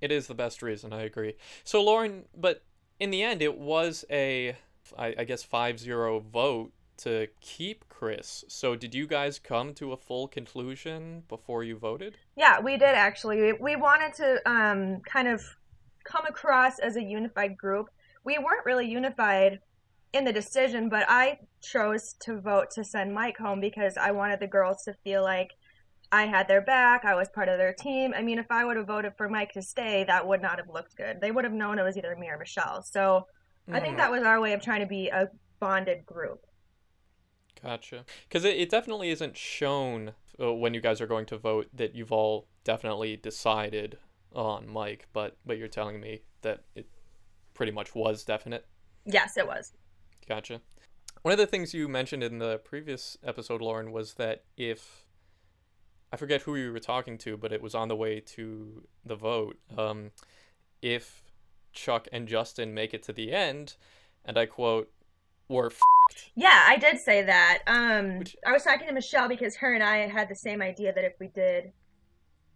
It 0.00 0.12
is 0.12 0.26
the 0.28 0.34
best 0.34 0.62
reason, 0.62 0.92
I 0.92 1.02
agree. 1.02 1.34
So, 1.64 1.82
Lauren, 1.82 2.26
but 2.36 2.62
in 3.00 3.10
the 3.10 3.22
end, 3.22 3.42
it 3.42 3.58
was 3.58 4.04
a, 4.10 4.56
I, 4.96 5.14
I 5.18 5.24
guess, 5.24 5.42
5 5.42 5.78
0 5.80 6.20
vote 6.20 6.72
to 6.98 7.26
keep 7.40 7.88
Chris. 7.88 8.44
So, 8.48 8.76
did 8.76 8.94
you 8.94 9.08
guys 9.08 9.40
come 9.40 9.74
to 9.74 9.92
a 9.92 9.96
full 9.96 10.28
conclusion 10.28 11.24
before 11.28 11.64
you 11.64 11.76
voted? 11.76 12.16
Yeah, 12.36 12.60
we 12.60 12.72
did 12.76 12.94
actually. 12.94 13.40
We, 13.40 13.52
we 13.54 13.76
wanted 13.76 14.14
to 14.14 14.48
um, 14.48 15.00
kind 15.00 15.26
of 15.26 15.42
come 16.04 16.26
across 16.26 16.78
as 16.78 16.94
a 16.96 17.02
unified 17.02 17.56
group. 17.56 17.88
We 18.24 18.38
weren't 18.38 18.64
really 18.64 18.86
unified 18.88 19.58
in 20.12 20.24
the 20.24 20.32
decision, 20.32 20.88
but 20.88 21.04
I 21.08 21.40
chose 21.60 22.14
to 22.20 22.40
vote 22.40 22.70
to 22.72 22.84
send 22.84 23.12
Mike 23.14 23.36
home 23.36 23.60
because 23.60 23.96
I 23.96 24.12
wanted 24.12 24.38
the 24.40 24.46
girls 24.46 24.84
to 24.84 24.94
feel 25.04 25.22
like 25.22 25.50
I 26.10 26.24
had 26.26 26.48
their 26.48 26.62
back. 26.62 27.04
I 27.04 27.14
was 27.14 27.28
part 27.28 27.48
of 27.48 27.58
their 27.58 27.72
team. 27.74 28.14
I 28.16 28.22
mean, 28.22 28.38
if 28.38 28.46
I 28.50 28.64
would 28.64 28.76
have 28.76 28.86
voted 28.86 29.12
for 29.16 29.28
Mike 29.28 29.52
to 29.52 29.62
stay, 29.62 30.04
that 30.04 30.26
would 30.26 30.40
not 30.40 30.58
have 30.58 30.68
looked 30.68 30.96
good. 30.96 31.20
They 31.20 31.30
would 31.30 31.44
have 31.44 31.52
known 31.52 31.78
it 31.78 31.82
was 31.82 31.96
either 31.96 32.16
me 32.16 32.28
or 32.28 32.38
Michelle. 32.38 32.82
So 32.82 33.26
I 33.70 33.80
think 33.80 33.94
Mhm. 33.94 33.98
that 33.98 34.10
was 34.10 34.22
our 34.22 34.40
way 34.40 34.54
of 34.54 34.62
trying 34.62 34.80
to 34.80 34.86
be 34.86 35.08
a 35.08 35.28
bonded 35.60 36.06
group. 36.06 36.46
Gotcha. 37.62 38.04
Because 38.28 38.44
it, 38.44 38.56
it 38.56 38.70
definitely 38.70 39.10
isn't 39.10 39.36
shown 39.36 40.12
uh, 40.40 40.54
when 40.54 40.72
you 40.74 40.80
guys 40.80 41.00
are 41.00 41.06
going 41.06 41.26
to 41.26 41.36
vote 41.36 41.68
that 41.74 41.94
you've 41.94 42.12
all 42.12 42.46
definitely 42.64 43.16
decided 43.16 43.98
on 44.32 44.68
Mike, 44.68 45.08
but 45.12 45.36
but 45.44 45.58
you're 45.58 45.68
telling 45.68 46.00
me 46.00 46.22
that 46.42 46.62
it 46.74 46.86
pretty 47.54 47.72
much 47.72 47.94
was 47.94 48.24
definite. 48.24 48.66
Yes, 49.04 49.36
it 49.36 49.46
was. 49.46 49.72
Gotcha. 50.28 50.60
One 51.22 51.32
of 51.32 51.38
the 51.38 51.46
things 51.46 51.74
you 51.74 51.88
mentioned 51.88 52.22
in 52.22 52.38
the 52.38 52.58
previous 52.58 53.16
episode, 53.24 53.60
Lauren, 53.60 53.90
was 53.90 54.14
that 54.14 54.44
if 54.56 55.04
I 56.12 56.16
forget 56.16 56.42
who 56.42 56.56
you 56.56 56.72
were 56.72 56.78
talking 56.80 57.18
to, 57.18 57.36
but 57.36 57.52
it 57.52 57.60
was 57.62 57.74
on 57.74 57.88
the 57.88 57.96
way 57.96 58.20
to 58.20 58.86
the 59.04 59.14
vote. 59.16 59.58
Um, 59.76 60.10
if 60.80 61.22
Chuck 61.72 62.08
and 62.12 62.26
Justin 62.26 62.72
make 62.74 62.94
it 62.94 63.02
to 63.04 63.12
the 63.12 63.32
end, 63.32 63.76
and 64.24 64.38
I 64.38 64.46
quote, 64.46 64.90
"We're 65.48 65.66
f- 65.66 65.80
Yeah, 66.34 66.62
I 66.66 66.76
did 66.76 66.98
say 66.98 67.22
that. 67.22 67.62
Um, 67.66 68.18
Which- 68.18 68.36
I 68.46 68.52
was 68.52 68.64
talking 68.64 68.86
to 68.86 68.92
Michelle 68.94 69.28
because 69.28 69.56
her 69.56 69.74
and 69.74 69.82
I 69.82 70.06
had 70.08 70.28
the 70.28 70.34
same 70.34 70.62
idea 70.62 70.92
that 70.92 71.04
if 71.04 71.14
we 71.20 71.28
did 71.28 71.72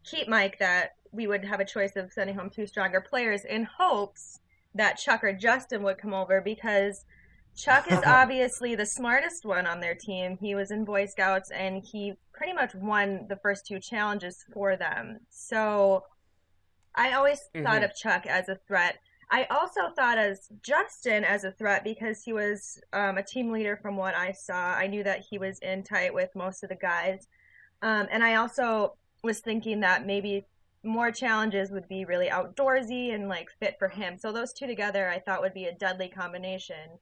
keep 0.05 0.29
Mike, 0.29 0.59
that 0.59 0.97
we 1.13 1.27
would 1.27 1.45
have 1.45 1.61
a 1.61 1.65
choice 1.65 1.95
of 1.97 2.13
sending 2.13 2.35
home 2.37 2.49
two 2.49 2.67
stronger 2.67 3.01
players 3.01 3.45
in 3.45 3.65
hopes 3.65 4.41
that 4.75 4.97
Chuck 4.99 5.23
or 5.23 5.33
Justin 5.35 5.83
would 5.83 5.99
come 5.99 6.15
over 6.15 6.41
because 6.41 7.05
Chuck 7.57 7.91
is 7.91 8.01
obviously 8.07 8.75
the 8.75 8.87
smartest 8.87 9.45
one 9.45 9.67
on 9.67 9.81
their 9.81 9.95
team. 9.95 10.39
He 10.41 10.55
was 10.55 10.71
in 10.71 10.85
Boy 10.85 11.07
Scouts 11.07 11.51
and 11.51 11.83
he 11.85 12.15
pretty 12.33 12.53
much 12.53 12.75
won 12.75 13.27
the 13.29 13.37
first 13.37 13.67
two 13.67 13.79
challenges 13.79 14.45
for 14.53 14.77
them. 14.77 15.21
So 15.31 16.05
I 16.95 17.13
always 17.13 17.41
thought 17.55 17.83
Mhm. 17.83 17.85
of 17.85 17.95
Chuck 17.95 18.27
as 18.27 18.49
a 18.49 18.57
threat. 18.67 18.99
I 19.31 19.45
also 19.45 19.91
thought 19.97 20.19
as 20.19 20.51
Justin 20.63 21.25
as 21.25 21.45
a 21.45 21.53
threat 21.53 21.85
because 21.85 22.23
he 22.23 22.33
was 22.35 22.79
um, 22.93 23.17
a 23.17 23.23
team 23.23 23.51
leader 23.51 23.77
from 23.79 23.97
what 23.97 24.15
I 24.15 24.33
saw. 24.33 24.75
I 24.75 24.87
knew 24.87 25.03
that 25.05 25.21
he 25.31 25.39
was 25.39 25.59
in 25.61 25.83
tight 25.85 26.13
with 26.13 26.35
most 26.35 26.63
of 26.63 26.69
the 26.69 26.75
guys. 26.77 27.29
Um, 27.81 28.09
and 28.11 28.23
I 28.23 28.35
also 28.35 28.97
was 29.23 29.41
thinking 29.41 29.81
that 29.81 30.05
maybe 30.07 30.47
more 30.83 31.11
challenges 31.13 31.71
would 31.71 31.89
be 31.89 32.05
really 32.05 32.29
outdoorsy 32.29 33.15
and 33.15 33.29
like 33.29 33.49
fit 33.59 33.77
for 33.79 33.89
him. 33.89 34.19
So 34.19 34.33
those 34.33 34.53
two 34.53 34.67
together 34.67 35.09
I 35.09 35.21
thought 35.21 35.41
would 35.41 35.55
be 35.55 35.67
a 35.67 35.75
deadly 35.75 36.09
combination. 36.09 36.99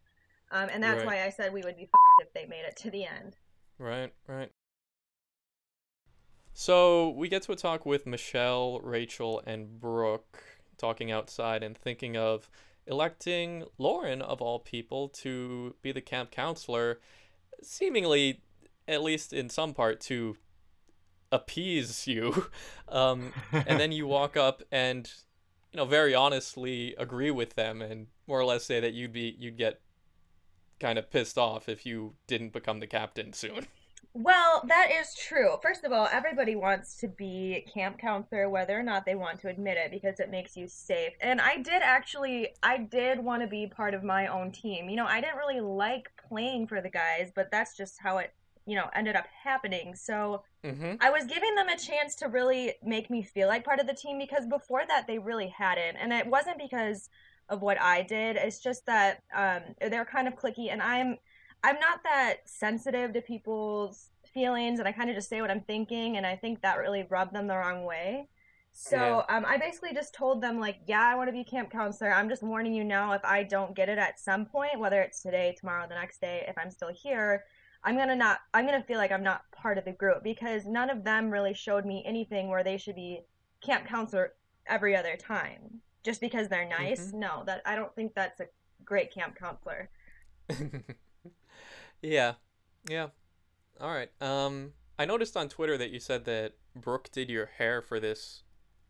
Um, 0.51 0.69
and 0.73 0.83
that's 0.83 0.99
Right. 0.99 1.07
why 1.07 1.25
I 1.25 1.31
said 1.31 1.53
we 1.53 1.63
would 1.63 1.77
be 1.77 1.87
fucked 1.87 2.21
if 2.21 2.33
they 2.33 2.47
made 2.47 2.65
it 2.65 2.77
to 2.79 2.91
the 2.91 3.05
end. 3.05 3.37
Right, 3.79 4.13
right. 4.27 4.51
So 6.53 7.11
we 7.11 7.29
get 7.29 7.43
to 7.43 7.53
a 7.53 7.57
talk 7.57 7.87
with 7.87 8.07
Michelle, 8.07 8.81
Rachel, 8.81 9.43
and 9.47 9.81
Brooke 9.81 10.43
talking 10.77 11.11
outside 11.11 11.63
and 11.63 11.77
thinking 11.77 12.17
of 12.17 12.51
electing 12.87 13.65
Lauren, 13.79 14.21
of 14.21 14.43
all 14.43 14.59
people, 14.59 15.09
to 15.09 15.77
be 15.83 15.93
the 15.93 16.01
camp 16.01 16.31
counselor, 16.31 17.01
seemingly, 17.63 18.43
at 18.89 19.03
least 19.03 19.33
in 19.33 19.49
some 19.49 19.73
part, 19.73 20.01
to 20.03 20.37
appease 21.33 22.07
you. 22.07 22.47
Um, 22.89 23.33
and 23.53 23.79
then 23.79 23.93
you 23.93 24.09
walk 24.09 24.37
up 24.37 24.65
and, 24.73 25.09
you 25.73 25.77
know, 25.77 25.85
very 25.85 26.13
honestly 26.13 26.93
agree 26.99 27.31
with 27.31 27.55
them 27.55 27.81
and 27.81 28.09
more 28.27 28.41
or 28.41 28.45
less 28.45 28.65
say 28.65 28.81
that 28.81 28.95
you'd 28.95 29.13
be 29.13 29.37
you'd 29.39 29.57
get 29.57 29.81
kind 30.81 30.99
of 30.99 31.11
pissed 31.11 31.39
off 31.39 31.69
if 31.69 31.87
you 31.87 32.15
didn't 32.27 32.53
become 32.53 32.81
the 32.81 32.87
captain 32.87 33.33
soon. 33.33 33.67
Well, 34.13 34.65
that 34.67 34.91
is 34.91 35.15
true. 35.15 35.57
First 35.63 35.85
of 35.85 35.93
all, 35.93 36.09
everybody 36.11 36.57
wants 36.57 36.97
to 36.97 37.07
be 37.07 37.65
camp 37.73 37.99
counselor, 37.99 38.49
whether 38.49 38.77
or 38.77 38.83
not 38.83 39.07
they 39.07 39.15
want 39.15 39.41
to 39.43 39.49
admit 39.49 39.77
it, 39.77 39.93
because 39.93 40.19
it 40.19 40.31
makes 40.31 40.57
you 40.57 40.67
safe. 40.67 41.13
And 41.21 41.41
I 41.41 41.59
did 41.59 41.81
actually, 41.81 42.49
I 42.61 42.79
did 42.79 43.21
want 43.21 43.43
to 43.43 43.47
be 43.47 43.69
part 43.69 43.95
of 43.95 44.03
my 44.03 44.27
own 44.27 44.51
team. 44.51 44.89
You 44.89 44.97
know, 44.97 45.07
I 45.07 45.21
didn't 45.21 45.37
really 45.37 45.61
like 45.61 46.11
playing 46.29 46.67
for 46.67 46.81
the 46.81 46.91
guys, 46.91 47.31
but 47.33 47.53
that's 47.53 47.77
just 47.77 48.01
how 48.01 48.19
it, 48.19 48.35
you 48.67 48.75
know, 48.75 48.91
ended 48.97 49.15
up 49.15 49.27
happening. 49.45 49.95
So 49.95 50.43
Mm-hmm. 50.65 50.97
I 51.01 51.11
was 51.11 51.25
giving 51.25 51.55
them 51.55 51.69
a 51.69 51.79
chance 51.79 52.15
to 52.17 52.29
really 52.29 52.75
make 52.83 53.09
me 53.09 53.23
feel 53.23 53.49
like 53.49 53.65
part 53.65 53.81
of 53.81 53.87
the 53.87 53.95
team 53.95 54.19
because 54.19 54.47
before 54.47 54.83
that 54.87 55.07
they 55.07 55.19
really 55.19 55.49
hadn't, 55.49 55.97
and 55.97 56.13
it 56.13 56.27
wasn't 56.27 56.59
because 56.59 57.09
of 57.51 57.61
what 57.61 57.81
I 57.81 58.03
did. 58.03 58.37
It's 58.37 58.61
just 58.61 58.87
that 58.87 59.23
um, 59.37 59.61
they're 59.91 60.07
kind 60.07 60.27
of 60.27 60.37
clicky, 60.37 60.73
and 60.73 60.81
I'm 60.81 61.19
I'm 61.63 61.79
not 61.79 62.03
that 62.05 62.37
sensitive 62.47 63.13
to 63.13 63.21
people's 63.21 64.09
feelings, 64.33 64.79
and 64.79 64.89
I 64.89 64.93
kind 64.93 65.11
of 65.11 65.17
just 65.17 65.29
say 65.29 65.43
what 65.43 65.51
I'm 65.51 65.61
thinking, 65.61 66.17
and 66.17 66.25
I 66.25 66.37
think 66.37 66.63
that 66.63 66.79
really 66.79 67.07
rubbed 67.11 67.35
them 67.35 67.47
the 67.47 67.57
wrong 67.57 67.85
way. 67.85 68.29
So 68.73 69.25
um, 69.29 69.45
I 69.47 69.59
basically 69.59 69.93
just 69.93 70.15
told 70.15 70.41
them 70.41 70.61
like, 70.61 70.79
yeah, 70.87 71.03
I 71.03 71.17
want 71.17 71.29
to 71.29 71.33
be 71.33 71.45
camp 71.45 71.71
counselor. 71.71 72.13
I'm 72.13 72.29
just 72.29 72.43
warning 72.43 72.73
you 72.73 72.85
now. 72.85 73.13
If 73.13 73.25
I 73.25 73.43
don't 73.43 73.75
get 73.75 73.89
it 73.89 73.99
at 73.99 74.21
some 74.21 74.47
point, 74.47 74.79
whether 74.79 75.03
it's 75.03 75.23
today, 75.23 75.55
tomorrow, 75.59 75.87
the 75.89 75.97
next 75.97 76.21
day, 76.21 76.45
if 76.47 76.57
I'm 76.57 76.71
still 76.71 76.93
here, 76.95 77.45
I'm 77.83 77.97
gonna 77.97 78.17
not. 78.17 78.39
I'm 78.55 78.67
gonna 78.67 78.85
feel 78.85 78.99
like 78.99 79.11
I'm 79.11 79.23
not 79.23 79.43
part 79.53 79.77
of 79.77 79.85
the 79.85 79.93
group 79.93 80.23
because 80.23 80.67
none 80.67 80.89
of 80.89 81.03
them 81.03 81.31
really 81.31 81.55
showed 81.55 81.85
me 81.85 82.05
anything 82.07 82.49
where 82.49 82.63
they 82.63 82.79
should 82.79 82.95
be 82.95 83.23
camp 83.61 83.87
counselor 83.87 84.35
every 84.67 84.95
other 84.95 85.17
time. 85.17 85.81
Just 86.03 86.21
because 86.21 86.49
they're 86.49 86.69
nice, 86.69 87.13
no. 87.13 87.43
That 87.45 87.63
I 87.67 87.75
don't 87.77 87.95
think 87.95 88.15
that's 88.15 88.41
a 88.41 88.47
great 88.85 89.13
camp 89.13 89.37
counselor. 89.37 89.91
yeah, 92.03 92.35
yeah. 92.89 93.09
All 93.81 93.91
right. 93.91 94.11
Um, 94.21 94.73
I 94.99 95.05
noticed 95.05 95.37
on 95.37 95.49
Twitter 95.49 95.77
that 95.79 95.91
you 95.91 96.01
said 96.01 96.25
that 96.27 96.55
Brooke 96.75 97.11
did 97.13 97.29
your 97.29 97.47
hair 97.47 97.83
for 97.83 98.01
this 98.01 98.43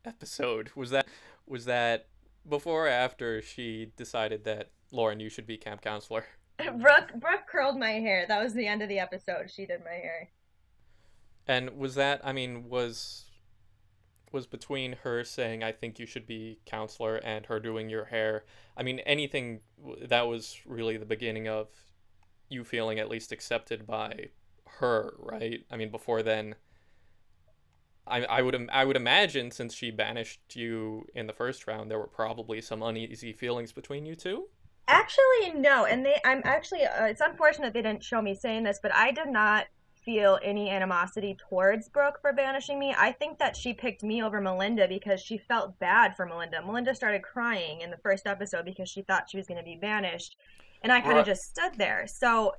episode. 0.04 0.70
Was 0.76 0.90
that 0.90 1.06
was 1.46 1.64
that 1.64 2.06
before 2.48 2.86
or 2.86 2.88
after 2.88 3.42
she 3.42 3.92
decided 3.96 4.44
that 4.44 4.70
Lauren, 4.92 5.18
you 5.18 5.28
should 5.28 5.46
be 5.46 5.56
camp 5.56 5.82
counselor? 5.82 6.24
Brooke 6.58 7.12
Brooke 7.16 7.46
curled 7.50 7.76
my 7.76 7.92
hair. 7.92 8.24
That 8.28 8.42
was 8.42 8.54
the 8.54 8.66
end 8.66 8.82
of 8.82 8.88
the 8.88 9.00
episode. 9.00 9.50
She 9.50 9.66
did 9.66 9.82
my 9.84 9.90
hair. 9.90 10.30
And 11.46 11.76
was 11.76 11.96
that? 11.96 12.20
I 12.22 12.32
mean, 12.32 12.68
was 12.68 13.24
was 14.32 14.46
between 14.46 14.96
her 15.02 15.24
saying 15.24 15.62
I 15.62 15.72
think 15.72 15.98
you 15.98 16.06
should 16.06 16.26
be 16.26 16.60
counselor 16.66 17.16
and 17.16 17.46
her 17.46 17.60
doing 17.60 17.88
your 17.88 18.06
hair. 18.06 18.44
I 18.76 18.82
mean, 18.82 19.00
anything 19.00 19.60
that 20.02 20.26
was 20.26 20.60
really 20.66 20.96
the 20.96 21.06
beginning 21.06 21.48
of 21.48 21.68
you 22.48 22.64
feeling 22.64 22.98
at 22.98 23.08
least 23.08 23.32
accepted 23.32 23.86
by 23.86 24.30
her, 24.66 25.14
right? 25.18 25.64
I 25.70 25.76
mean, 25.76 25.90
before 25.90 26.22
then, 26.22 26.54
I 28.06 28.24
I 28.24 28.42
would 28.42 28.68
I 28.72 28.84
would 28.84 28.96
imagine 28.96 29.50
since 29.50 29.74
she 29.74 29.90
banished 29.90 30.56
you 30.56 31.06
in 31.14 31.26
the 31.26 31.32
first 31.32 31.66
round, 31.66 31.90
there 31.90 31.98
were 31.98 32.06
probably 32.06 32.60
some 32.60 32.82
uneasy 32.82 33.32
feelings 33.32 33.72
between 33.72 34.06
you 34.06 34.14
two. 34.14 34.48
Actually, 34.90 35.52
no. 35.54 35.84
And 35.84 36.04
they, 36.04 36.20
I'm 36.24 36.42
actually, 36.44 36.84
uh, 36.84 37.04
it's 37.04 37.20
unfortunate 37.20 37.72
they 37.72 37.82
didn't 37.82 38.02
show 38.02 38.20
me 38.20 38.34
saying 38.34 38.64
this, 38.64 38.80
but 38.82 38.92
I 38.92 39.12
did 39.12 39.28
not 39.28 39.66
feel 40.04 40.38
any 40.42 40.70
animosity 40.70 41.36
towards 41.48 41.88
Brooke 41.88 42.18
for 42.20 42.32
banishing 42.32 42.78
me. 42.78 42.94
I 42.96 43.12
think 43.12 43.38
that 43.38 43.56
she 43.56 43.72
picked 43.72 44.02
me 44.02 44.22
over 44.22 44.40
Melinda 44.40 44.88
because 44.88 45.20
she 45.20 45.38
felt 45.38 45.78
bad 45.78 46.16
for 46.16 46.26
Melinda. 46.26 46.64
Melinda 46.64 46.94
started 46.94 47.22
crying 47.22 47.80
in 47.80 47.90
the 47.90 47.96
first 47.98 48.26
episode 48.26 48.64
because 48.64 48.88
she 48.88 49.02
thought 49.02 49.28
she 49.30 49.36
was 49.36 49.46
going 49.46 49.58
to 49.58 49.64
be 49.64 49.76
banished. 49.76 50.36
And 50.82 50.92
I 50.92 51.00
kind 51.00 51.18
of 51.18 51.26
just 51.26 51.42
stood 51.42 51.72
there. 51.76 52.06
So, 52.06 52.54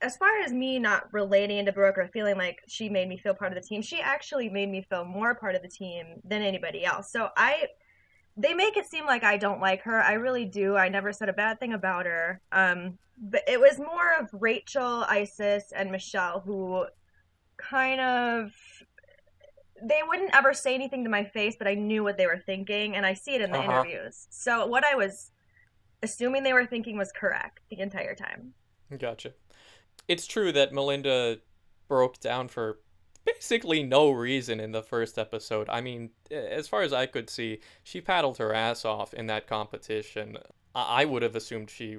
as 0.00 0.16
far 0.16 0.40
as 0.40 0.52
me 0.52 0.78
not 0.78 1.12
relating 1.12 1.66
to 1.66 1.72
Brooke 1.72 1.98
or 1.98 2.08
feeling 2.08 2.36
like 2.36 2.60
she 2.66 2.88
made 2.88 3.08
me 3.08 3.18
feel 3.18 3.34
part 3.34 3.54
of 3.54 3.62
the 3.62 3.66
team, 3.66 3.82
she 3.82 4.00
actually 4.00 4.48
made 4.48 4.70
me 4.70 4.82
feel 4.82 5.04
more 5.04 5.34
part 5.34 5.54
of 5.54 5.62
the 5.62 5.68
team 5.68 6.20
than 6.24 6.42
anybody 6.42 6.84
else. 6.84 7.10
So, 7.10 7.28
I 7.36 7.68
they 8.36 8.54
make 8.54 8.76
it 8.76 8.86
seem 8.86 9.06
like 9.06 9.24
I 9.24 9.36
don't 9.36 9.60
like 9.60 9.82
her. 9.82 10.00
I 10.00 10.14
really 10.14 10.44
do. 10.44 10.76
I 10.76 10.88
never 10.88 11.12
said 11.12 11.28
a 11.28 11.32
bad 11.32 11.58
thing 11.58 11.72
about 11.72 12.06
her. 12.06 12.40
Um, 12.52 12.98
but 13.18 13.42
it 13.48 13.58
was 13.60 13.78
more 13.78 14.14
of 14.20 14.28
Rachel, 14.32 15.04
Isis, 15.08 15.72
and 15.74 15.90
Michelle 15.90 16.40
who 16.40 16.86
kind 17.56 18.00
of 18.00 18.52
they 19.82 20.00
wouldn't 20.06 20.34
ever 20.34 20.54
say 20.54 20.74
anything 20.74 21.04
to 21.04 21.10
my 21.10 21.24
face, 21.24 21.54
but 21.58 21.68
I 21.68 21.74
knew 21.74 22.02
what 22.02 22.16
they 22.16 22.26
were 22.26 22.38
thinking, 22.44 22.96
and 22.96 23.04
I 23.04 23.14
see 23.14 23.34
it 23.34 23.42
in 23.42 23.52
the 23.52 23.58
Uh-huh. 23.58 23.84
interviews. 23.84 24.26
So 24.30 24.66
what 24.66 24.84
I 24.84 24.94
was 24.94 25.30
assuming 26.02 26.42
they 26.42 26.52
were 26.52 26.66
thinking 26.66 26.96
was 26.96 27.12
correct 27.12 27.60
the 27.70 27.80
entire 27.80 28.14
time. 28.14 28.54
Gotcha. 28.98 29.32
It's 30.08 30.26
true 30.26 30.52
that 30.52 30.72
Melinda 30.72 31.38
broke 31.88 32.20
down 32.20 32.48
for 32.48 32.80
basically 33.26 33.82
no 33.82 34.10
reason 34.10 34.60
in 34.60 34.72
the 34.72 34.82
first 34.82 35.18
episode. 35.18 35.68
I 35.68 35.80
mean, 35.80 36.10
as 36.30 36.68
far 36.68 36.82
as 36.82 36.92
I 36.92 37.06
could 37.06 37.28
see, 37.28 37.60
she 37.82 38.00
paddled 38.00 38.38
her 38.38 38.54
ass 38.54 38.84
off 38.84 39.12
in 39.12 39.26
that 39.26 39.46
competition. 39.46 40.38
I, 40.74 41.02
I 41.02 41.04
would 41.04 41.22
have 41.22 41.36
assumed 41.36 41.68
she 41.68 41.98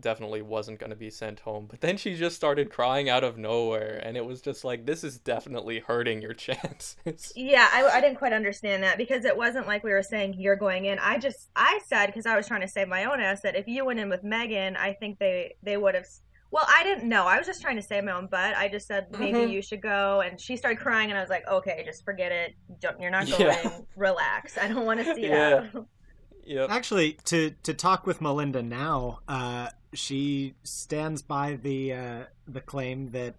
definitely 0.00 0.42
wasn't 0.42 0.78
going 0.78 0.90
to 0.90 0.96
be 0.96 1.10
sent 1.10 1.40
home. 1.40 1.66
But 1.68 1.80
then 1.80 1.96
she 1.96 2.14
just 2.14 2.36
started 2.36 2.70
crying 2.70 3.08
out 3.08 3.24
of 3.24 3.38
nowhere, 3.38 4.00
and 4.04 4.16
it 4.16 4.24
was 4.24 4.40
just 4.40 4.64
like, 4.64 4.86
this 4.86 5.04
is 5.04 5.18
definitely 5.18 5.80
hurting 5.80 6.22
your 6.22 6.34
chances. 6.34 7.32
Yeah, 7.36 7.68
I, 7.72 7.84
I 7.84 8.00
didn't 8.00 8.16
quite 8.16 8.32
understand 8.32 8.82
that 8.82 8.98
because 8.98 9.24
it 9.24 9.36
wasn't 9.36 9.66
like 9.66 9.84
we 9.84 9.92
were 9.92 10.02
saying 10.02 10.34
you're 10.38 10.56
going 10.56 10.86
in. 10.86 10.98
I 10.98 11.18
just 11.18 11.50
I 11.56 11.80
said 11.86 12.06
because 12.06 12.26
I 12.26 12.36
was 12.36 12.46
trying 12.46 12.62
to 12.62 12.68
save 12.68 12.88
my 12.88 13.04
own 13.04 13.20
ass 13.20 13.42
that 13.42 13.56
if 13.56 13.68
you 13.68 13.84
went 13.84 14.00
in 14.00 14.08
with 14.08 14.24
Megan, 14.24 14.76
I 14.76 14.92
think 14.94 15.18
they 15.18 15.54
they 15.62 15.76
would 15.76 15.94
have. 15.94 16.06
Well, 16.52 16.64
I 16.68 16.82
didn't 16.82 17.08
know. 17.08 17.26
I 17.26 17.38
was 17.38 17.46
just 17.46 17.62
trying 17.62 17.76
to 17.76 17.82
save 17.82 18.02
my 18.04 18.12
own 18.12 18.26
butt. 18.26 18.56
I 18.56 18.68
just 18.68 18.86
said 18.88 19.06
maybe 19.18 19.38
Mhm. 19.38 19.52
you 19.52 19.62
should 19.62 19.80
go, 19.80 20.20
and 20.20 20.40
she 20.40 20.56
started 20.56 20.80
crying, 20.80 21.10
and 21.10 21.16
I 21.18 21.20
was 21.20 21.30
like, 21.30 21.46
okay, 21.46 21.82
just 21.84 22.04
forget 22.04 22.32
it. 22.32 22.54
Don't, 22.80 23.00
you're 23.00 23.10
not 23.10 23.28
going. 23.28 23.40
Yeah. 23.40 23.78
Relax. 23.96 24.58
I 24.58 24.66
don't 24.68 24.84
want 24.84 24.98
to 25.04 25.14
see 25.14 25.28
Yeah. 25.28 25.68
that. 25.72 25.84
Yep. 26.44 26.70
Actually, 26.70 27.12
to 27.26 27.50
to 27.62 27.72
talk 27.74 28.06
with 28.06 28.20
Melinda 28.20 28.62
now, 28.62 29.20
uh, 29.28 29.68
she 29.92 30.54
stands 30.64 31.22
by 31.22 31.54
the 31.54 31.92
uh, 31.92 32.24
the 32.48 32.60
claim 32.60 33.10
that 33.10 33.34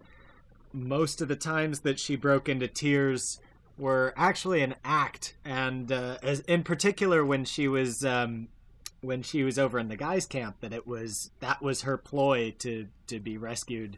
most 0.72 1.20
of 1.22 1.28
the 1.28 1.36
times 1.36 1.82
that 1.82 2.00
she 2.00 2.16
broke 2.16 2.48
into 2.48 2.68
tears 2.70 3.42
were 3.78 4.14
actually 4.16 4.62
an 4.62 4.76
act, 4.86 5.36
and 5.44 5.92
uh, 5.92 6.18
as, 6.24 6.40
in 6.42 6.64
particular 6.64 7.26
when 7.26 7.44
she 7.44 7.68
was 7.68 8.06
um, 8.06 8.48
when 9.02 9.22
she 9.24 9.44
was 9.44 9.60
over 9.60 9.78
in 9.80 9.88
the 9.88 9.98
guys' 9.98 10.26
camp, 10.26 10.58
that 10.62 10.74
it 10.74 10.88
was 10.88 11.32
that 11.40 11.62
was 11.62 11.82
her 11.82 11.98
ploy 11.98 12.52
to 12.60 12.88
to 13.08 13.20
be 13.20 13.38
rescued. 13.38 13.98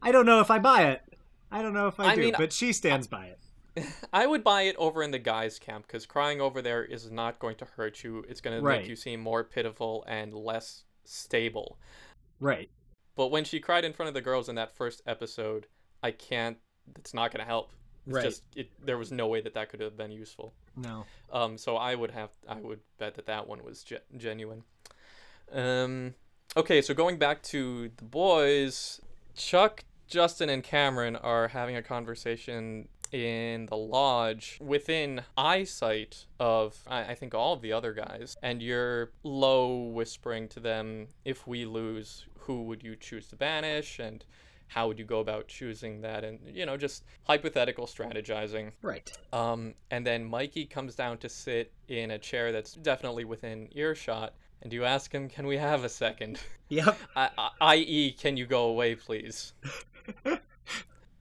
I 0.00 0.12
don't 0.12 0.26
know 0.26 0.40
if 0.40 0.50
I 0.50 0.58
buy 0.58 0.90
it. 0.90 1.02
I 1.50 1.62
don't 1.62 1.74
know 1.74 1.86
if 1.86 2.00
I, 2.00 2.12
I 2.12 2.14
do, 2.14 2.22
mean, 2.22 2.34
but 2.36 2.52
she 2.52 2.72
stands 2.72 3.06
by 3.06 3.26
it. 3.26 3.38
I 4.12 4.26
would 4.26 4.44
buy 4.44 4.62
it 4.62 4.76
over 4.76 5.02
in 5.02 5.10
the 5.10 5.18
guys' 5.18 5.58
camp 5.58 5.86
because 5.86 6.06
crying 6.06 6.40
over 6.40 6.62
there 6.62 6.84
is 6.84 7.10
not 7.10 7.38
going 7.38 7.56
to 7.56 7.64
hurt 7.64 8.02
you. 8.02 8.24
It's 8.28 8.40
going 8.40 8.56
to 8.56 8.66
make 8.66 8.88
you 8.88 8.96
seem 8.96 9.20
more 9.20 9.44
pitiful 9.44 10.04
and 10.06 10.32
less 10.34 10.84
stable. 11.04 11.78
Right. 12.40 12.70
But 13.16 13.30
when 13.30 13.44
she 13.44 13.60
cried 13.60 13.84
in 13.84 13.92
front 13.92 14.08
of 14.08 14.14
the 14.14 14.20
girls 14.20 14.48
in 14.48 14.54
that 14.56 14.76
first 14.76 15.02
episode, 15.06 15.66
I 16.02 16.10
can't. 16.10 16.58
It's 16.96 17.14
not 17.14 17.30
going 17.30 17.40
to 17.40 17.46
help. 17.46 17.70
It's 18.06 18.14
Right. 18.14 18.24
just 18.24 18.42
it, 18.56 18.70
there 18.84 18.98
was 18.98 19.12
no 19.12 19.28
way 19.28 19.40
that 19.40 19.54
that 19.54 19.68
could 19.68 19.80
have 19.80 19.96
been 19.96 20.10
useful. 20.10 20.52
No. 20.76 21.04
Um, 21.32 21.56
so 21.58 21.76
I 21.76 21.94
would 21.94 22.10
have 22.10 22.30
I 22.48 22.56
would 22.60 22.80
bet 22.98 23.14
that 23.14 23.26
that 23.26 23.46
one 23.46 23.62
was 23.64 23.84
ge- 23.84 23.94
genuine. 24.16 24.64
Um, 25.52 26.14
okay, 26.56 26.80
so 26.82 26.94
going 26.94 27.18
back 27.18 27.42
to 27.44 27.90
the 27.96 28.04
boys, 28.04 29.00
Chuck, 29.36 29.84
Justin, 30.08 30.48
and 30.48 30.62
Cameron 30.62 31.16
are 31.16 31.48
having 31.48 31.76
a 31.76 31.82
conversation 31.82 32.88
in 33.12 33.66
the 33.66 33.76
lodge 33.76 34.58
within 34.60 35.22
eyesight 35.36 36.24
of 36.40 36.78
I, 36.86 37.04
I 37.12 37.14
think 37.14 37.34
all 37.34 37.52
of 37.52 37.60
the 37.60 37.72
other 37.72 37.92
guys, 37.92 38.36
and 38.42 38.62
you're 38.62 39.12
low 39.22 39.76
whispering 39.76 40.48
to 40.48 40.60
them, 40.60 41.08
"If 41.24 41.46
we 41.46 41.66
lose, 41.66 42.26
who 42.40 42.62
would 42.64 42.82
you 42.82 42.96
choose 42.96 43.28
to 43.28 43.36
banish?" 43.36 43.98
and 43.98 44.24
how 44.74 44.88
would 44.88 44.98
you 44.98 45.04
go 45.04 45.20
about 45.20 45.48
choosing 45.48 46.00
that 46.00 46.24
and 46.24 46.38
you 46.52 46.64
know 46.66 46.76
just 46.76 47.04
hypothetical 47.24 47.86
strategizing 47.86 48.72
Right. 48.82 49.10
Um, 49.32 49.74
and 49.90 50.06
then 50.06 50.24
Mikey 50.24 50.64
comes 50.66 50.94
down 50.94 51.18
to 51.18 51.28
sit 51.28 51.72
in 51.88 52.10
a 52.12 52.18
chair 52.18 52.52
that's 52.52 52.74
definitely 52.74 53.24
within 53.24 53.68
earshot. 53.72 54.34
And 54.62 54.72
you 54.72 54.84
ask 54.84 55.10
him, 55.12 55.28
"Can 55.28 55.46
we 55.46 55.56
have 55.58 55.84
a 55.84 55.88
second? 55.88 56.38
Yep. 56.68 56.96
I- 57.16 57.30
I- 57.36 57.50
I.e., 57.74 58.12
can 58.12 58.36
you 58.36 58.46
go 58.46 58.66
away, 58.66 58.94
please?" 58.94 59.52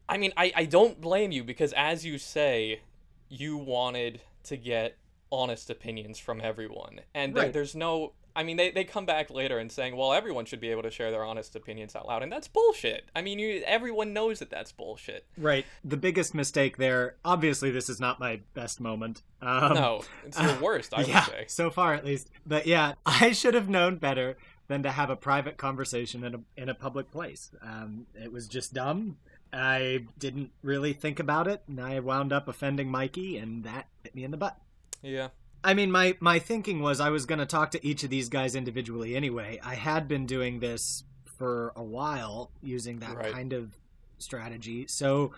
I 0.10 0.17
mean, 0.17 0.34
I, 0.38 0.51
I 0.55 0.65
don't 0.65 1.00
blame 1.01 1.31
you 1.31 1.43
because, 1.43 1.74
as 1.74 2.05
you 2.05 2.17
say, 2.17 2.81
you 3.29 3.58
wanted 3.58 4.22
to 4.43 4.58
get 4.58 4.98
honest 5.31 5.70
opinions 5.70 6.20
from 6.20 6.41
everyone, 6.41 7.00
and 7.13 7.34
there, 7.34 7.43
Right. 7.46 7.53
there's 7.53 7.75
no. 7.75 8.13
I 8.35 8.43
mean, 8.43 8.57
they, 8.57 8.71
they 8.71 8.83
come 8.83 9.05
back 9.05 9.29
later 9.29 9.57
and 9.57 9.71
saying, 9.71 9.95
well, 9.95 10.13
everyone 10.13 10.45
should 10.45 10.59
be 10.59 10.69
able 10.69 10.83
to 10.83 10.91
share 10.91 11.11
their 11.11 11.23
honest 11.23 11.55
opinions 11.55 11.95
out 11.95 12.07
loud, 12.07 12.23
and 12.23 12.31
that's 12.31 12.47
bullshit. 12.47 13.09
I 13.15 13.21
mean, 13.21 13.39
you 13.39 13.61
everyone 13.65 14.13
knows 14.13 14.39
that 14.39 14.50
that's 14.50 14.72
bullshit. 14.72 15.25
Right. 15.37 15.65
The 15.83 15.98
biggest 15.98 16.33
mistake 16.33 16.77
there, 16.77 17.15
obviously, 17.25 17.72
this 17.72 17.89
is 17.89 18.00
not 18.00 18.20
my 18.20 18.41
best 18.53 18.79
moment. 18.79 19.22
Um, 19.41 19.74
no, 19.74 20.03
it's 20.25 20.39
your 20.39 20.55
worst, 20.61 20.94
I 20.94 21.01
yeah, 21.01 21.25
would 21.25 21.29
say. 21.29 21.46
so 21.48 21.70
far 21.70 21.94
at 21.94 22.05
least. 22.05 22.29
But 22.46 22.67
yeah, 22.67 22.94
I 23.05 23.31
should 23.31 23.53
have 23.53 23.70
known 23.70 23.98
better 23.98 24.37
than 24.67 24.83
to 24.83 24.91
have 24.91 25.09
a 25.09 25.15
private 25.15 25.57
conversation 25.57 26.24
in 26.24 26.35
a 26.35 26.39
in 26.55 26.70
a 26.70 26.74
public 26.75 27.11
place. 27.11 27.51
Um, 27.61 28.07
it 28.15 28.31
was 28.31 28.48
just 28.48 28.74
dumb. 28.74 29.17
I 29.53 30.05
didn't 30.17 30.51
really 30.63 30.94
think 30.94 31.20
about 31.20 31.48
it, 31.48 31.61
and 31.67 31.79
I 31.81 32.00
wound 32.00 32.31
up 32.31 32.48
offending 32.48 32.89
Mikey, 32.89 33.37
and 33.37 33.65
that 33.65 33.87
hit 34.03 34.15
me 34.15 34.24
in 34.24 34.31
the 34.31 34.37
butt. 34.37 34.57
Yeah. 35.01 35.29
I 35.63 35.74
mean, 35.74 35.91
my 35.91 36.15
my 36.19 36.39
thinking 36.39 36.81
was 36.81 37.00
I 37.00 37.09
was 37.09 37.25
going 37.25 37.39
to 37.39 37.45
talk 37.45 37.71
to 37.71 37.85
each 37.85 38.03
of 38.03 38.09
these 38.09 38.29
guys 38.29 38.55
individually 38.55 39.15
anyway. 39.15 39.59
I 39.63 39.75
had 39.75 40.07
been 40.07 40.25
doing 40.25 40.59
this 40.59 41.03
for 41.25 41.71
a 41.75 41.83
while 41.83 42.51
using 42.61 43.00
that 43.00 43.15
Right. 43.15 43.31
kind 43.33 43.53
of 43.53 43.77
strategy, 44.17 44.87
so 44.87 45.31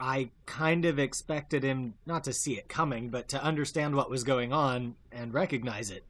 I 0.00 0.30
kind 0.46 0.84
of 0.84 0.98
expected 0.98 1.62
him 1.62 1.94
not 2.06 2.24
to 2.24 2.32
see 2.32 2.58
it 2.58 2.68
coming, 2.68 3.08
but 3.08 3.28
to 3.28 3.42
understand 3.42 3.94
what 3.94 4.10
was 4.10 4.24
going 4.24 4.52
on 4.52 4.96
and 5.12 5.32
recognize 5.32 5.90
it. 5.90 6.04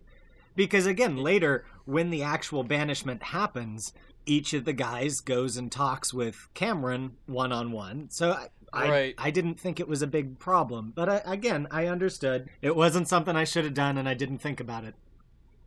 Because 0.56 0.86
again, 0.86 1.16
later 1.16 1.64
when 1.84 2.10
the 2.10 2.22
actual 2.22 2.64
banishment 2.64 3.22
happens, 3.22 3.92
each 4.24 4.54
of 4.54 4.64
the 4.64 4.72
guys 4.72 5.20
goes 5.20 5.56
and 5.56 5.70
talks 5.70 6.14
with 6.14 6.48
Cameron 6.54 7.16
one 7.26 7.52
on 7.52 7.72
one. 7.72 8.08
So 8.10 8.36
I, 8.72 8.86
I, 8.86 8.90
Right. 8.90 9.14
I 9.18 9.30
didn't 9.30 9.60
think 9.60 9.80
it 9.80 9.88
was 9.88 10.02
a 10.02 10.06
big 10.06 10.38
problem. 10.38 10.92
But 10.94 11.08
I, 11.08 11.22
again, 11.24 11.66
I 11.70 11.86
understood 11.86 12.48
it 12.60 12.74
wasn't 12.76 13.08
something 13.08 13.36
I 13.36 13.44
should 13.44 13.64
have 13.64 13.74
done, 13.74 13.98
and 13.98 14.08
I 14.08 14.14
didn't 14.14 14.38
think 14.38 14.60
about 14.60 14.84
it. 14.84 14.94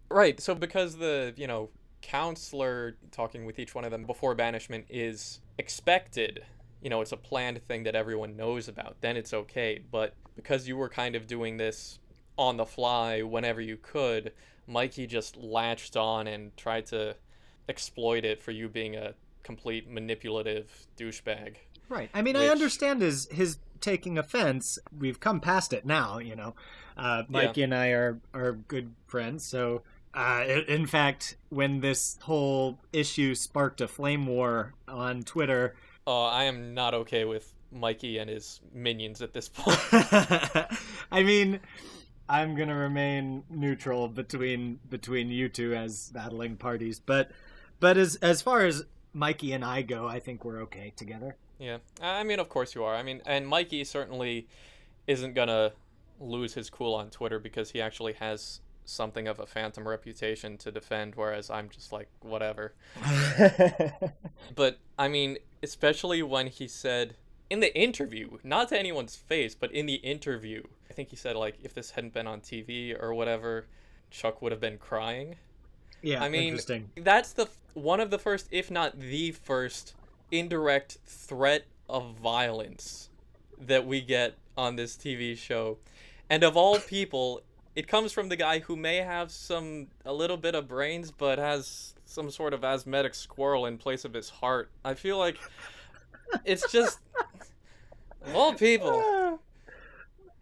Right. 0.09 0.39
So 0.39 0.55
because 0.55 0.97
the, 0.97 1.33
you 1.35 1.47
know, 1.47 1.69
counselor 2.01 2.97
talking 3.11 3.45
with 3.45 3.57
each 3.57 3.73
one 3.73 3.83
of 3.83 3.91
them 3.91 4.05
before 4.05 4.35
banishment 4.35 4.85
is 4.89 5.39
expected, 5.57 6.43
you 6.81 6.89
know, 6.89 7.01
it's 7.01 7.11
a 7.11 7.17
planned 7.17 7.61
thing 7.67 7.83
that 7.83 7.95
everyone 7.95 8.35
knows 8.35 8.67
about, 8.67 8.97
then 9.01 9.17
it's 9.17 9.33
okay. 9.33 9.81
But 9.91 10.13
because 10.35 10.67
you 10.67 10.77
were 10.77 10.89
kind 10.89 11.15
of 11.15 11.27
doing 11.27 11.57
this 11.57 11.99
on 12.37 12.57
the 12.57 12.65
fly 12.65 13.21
whenever 13.21 13.61
you 13.61 13.77
could, 13.77 14.33
Mikey 14.67 15.07
just 15.07 15.37
latched 15.37 15.95
on 15.95 16.27
and 16.27 16.55
tried 16.57 16.85
to 16.87 17.15
exploit 17.67 18.25
it 18.25 18.41
for 18.41 18.51
you 18.51 18.67
being 18.69 18.95
a 18.95 19.13
complete 19.43 19.89
manipulative 19.89 20.87
douchebag. 20.97 21.55
Right. 21.89 22.09
I 22.13 22.21
mean, 22.21 22.35
I 22.35 22.47
understand 22.47 23.01
his 23.01 23.27
his 23.31 23.57
taking 23.81 24.17
offense. 24.17 24.79
We've 24.97 25.19
come 25.19 25.39
past 25.39 25.73
it 25.73 25.85
now. 25.85 26.17
You 26.19 26.35
know, 26.35 26.55
uh, 26.97 27.23
Mikey 27.29 27.63
and 27.63 27.73
I 27.75 27.89
are 27.89 28.19
are 28.33 28.53
good 28.53 28.93
friends. 29.07 29.45
So, 29.45 29.83
uh, 30.13 30.43
in 30.67 30.85
fact, 30.87 31.37
when 31.49 31.81
this 31.81 32.17
whole 32.23 32.79
issue 32.91 33.35
sparked 33.35 33.81
a 33.81 33.87
flame 33.87 34.25
war 34.27 34.73
on 34.87 35.23
Twitter, 35.23 35.75
Uh, 36.07 36.25
I 36.25 36.43
am 36.43 36.73
not 36.73 36.93
okay 36.93 37.25
with 37.25 37.51
Mikey 37.71 38.19
and 38.19 38.29
his 38.29 38.61
minions 38.73 39.21
at 39.21 39.33
this 39.33 39.49
point. 39.49 39.79
I 39.91 41.23
mean, 41.23 41.59
I'm 42.29 42.55
gonna 42.55 42.75
remain 42.75 43.43
neutral 43.49 44.07
between 44.07 44.79
between 44.89 45.29
you 45.29 45.49
two 45.49 45.75
as 45.75 46.09
battling 46.13 46.57
parties, 46.57 46.99
but 46.99 47.31
but 47.79 47.97
as 47.97 48.15
as 48.17 48.41
far 48.41 48.61
as 48.65 48.85
Mikey 49.13 49.51
and 49.53 49.63
I 49.63 49.81
go, 49.81 50.07
I 50.07 50.19
think 50.19 50.43
we're 50.45 50.61
okay 50.63 50.93
together. 50.95 51.35
Yeah, 51.59 51.77
I 52.01 52.23
mean, 52.23 52.39
of 52.39 52.49
course 52.49 52.75
you 52.75 52.83
are. 52.83 52.95
I 52.95 53.03
mean, 53.03 53.21
and 53.25 53.47
Mikey 53.47 53.83
certainly 53.83 54.47
isn't 55.07 55.33
gonna 55.33 55.71
lose 56.19 56.53
his 56.53 56.69
cool 56.69 56.93
on 56.93 57.09
Twitter 57.09 57.39
because 57.39 57.71
he 57.71 57.81
actually 57.81 58.13
has 58.13 58.61
something 58.85 59.27
of 59.27 59.39
a 59.39 59.45
phantom 59.45 59.87
reputation 59.87 60.57
to 60.57 60.71
defend, 60.71 61.15
whereas 61.15 61.49
I'm 61.49 61.69
just 61.69 61.91
like 61.91 62.09
whatever. 62.21 62.73
But 64.55 64.77
I 64.97 65.07
mean, 65.07 65.37
especially 65.63 66.21
when 66.23 66.47
he 66.47 66.67
said 66.67 67.15
in 67.49 67.59
the 67.59 67.75
interview, 67.77 68.37
not 68.43 68.69
to 68.69 68.79
anyone's 68.79 69.15
face, 69.15 69.55
but 69.55 69.71
in 69.71 69.85
the 69.85 69.95
interview, 69.95 70.63
I 70.89 70.93
think 70.93 71.09
he 71.09 71.15
said 71.15 71.35
like 71.35 71.55
if 71.63 71.73
this 71.73 71.91
hadn't 71.91 72.13
been 72.13 72.27
on 72.27 72.41
TV 72.41 72.95
or 73.01 73.13
whatever, 73.13 73.65
Chuck 74.11 74.41
would 74.41 74.51
have 74.51 74.61
been 74.61 74.77
crying. 74.77 75.35
yeah, 76.01 76.23
I 76.23 76.29
mean, 76.29 76.43
interesting. 76.49 76.91
That's 76.95 77.33
the 77.33 77.47
one 77.73 77.99
of 77.99 78.09
the 78.11 78.19
first, 78.19 78.47
if 78.51 78.69
not 78.71 78.97
the 78.99 79.31
first, 79.31 79.95
indirect 80.31 80.97
threat 81.05 81.65
of 81.89 82.15
violence 82.15 83.09
that 83.59 83.85
we 83.85 84.01
get 84.01 84.35
on 84.57 84.75
this 84.75 84.95
TV 84.95 85.37
show. 85.37 85.77
And 86.29 86.43
of 86.43 86.57
all 86.57 86.79
people, 86.79 87.41
it 87.75 87.87
comes 87.87 88.11
from 88.11 88.29
the 88.29 88.35
guy 88.35 88.59
who 88.59 88.75
may 88.75 88.97
have 88.97 89.31
some 89.31 89.87
a 90.05 90.13
little 90.13 90.37
bit 90.37 90.55
of 90.55 90.67
brains 90.67 91.11
but 91.11 91.37
has 91.37 91.93
some 92.05 92.29
sort 92.31 92.53
of 92.53 92.63
asthmatic 92.63 93.13
squirrel 93.13 93.65
in 93.65 93.77
place 93.77 94.05
of 94.05 94.13
his 94.13 94.29
heart. 94.29 94.69
I 94.83 94.93
feel 94.93 95.17
like 95.17 95.37
it's 96.45 96.71
just 96.71 96.99
of 98.25 98.35
all 98.35 98.53
people. 98.53 99.39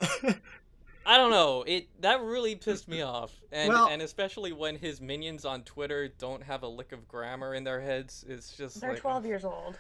I 1.05 1.17
don't 1.17 1.31
know. 1.31 1.63
It 1.63 1.87
that 2.01 2.21
really 2.21 2.55
pissed 2.55 2.87
me 2.87 3.01
off, 3.01 3.31
and 3.51 3.69
Well- 3.69 3.87
and 3.89 4.01
especially 4.01 4.51
when 4.51 4.77
his 4.77 5.01
minions 5.01 5.45
on 5.45 5.63
Twitter 5.63 6.07
don't 6.07 6.43
have 6.43 6.63
a 6.63 6.67
lick 6.67 6.91
of 6.91 7.07
grammar 7.07 7.53
in 7.53 7.63
their 7.63 7.81
heads. 7.81 8.25
It's 8.27 8.55
just 8.55 8.79
They're 8.81 8.91
like, 8.91 8.99
12 9.01 9.23
uh, 9.23 9.27
years 9.27 9.45
old. 9.45 9.77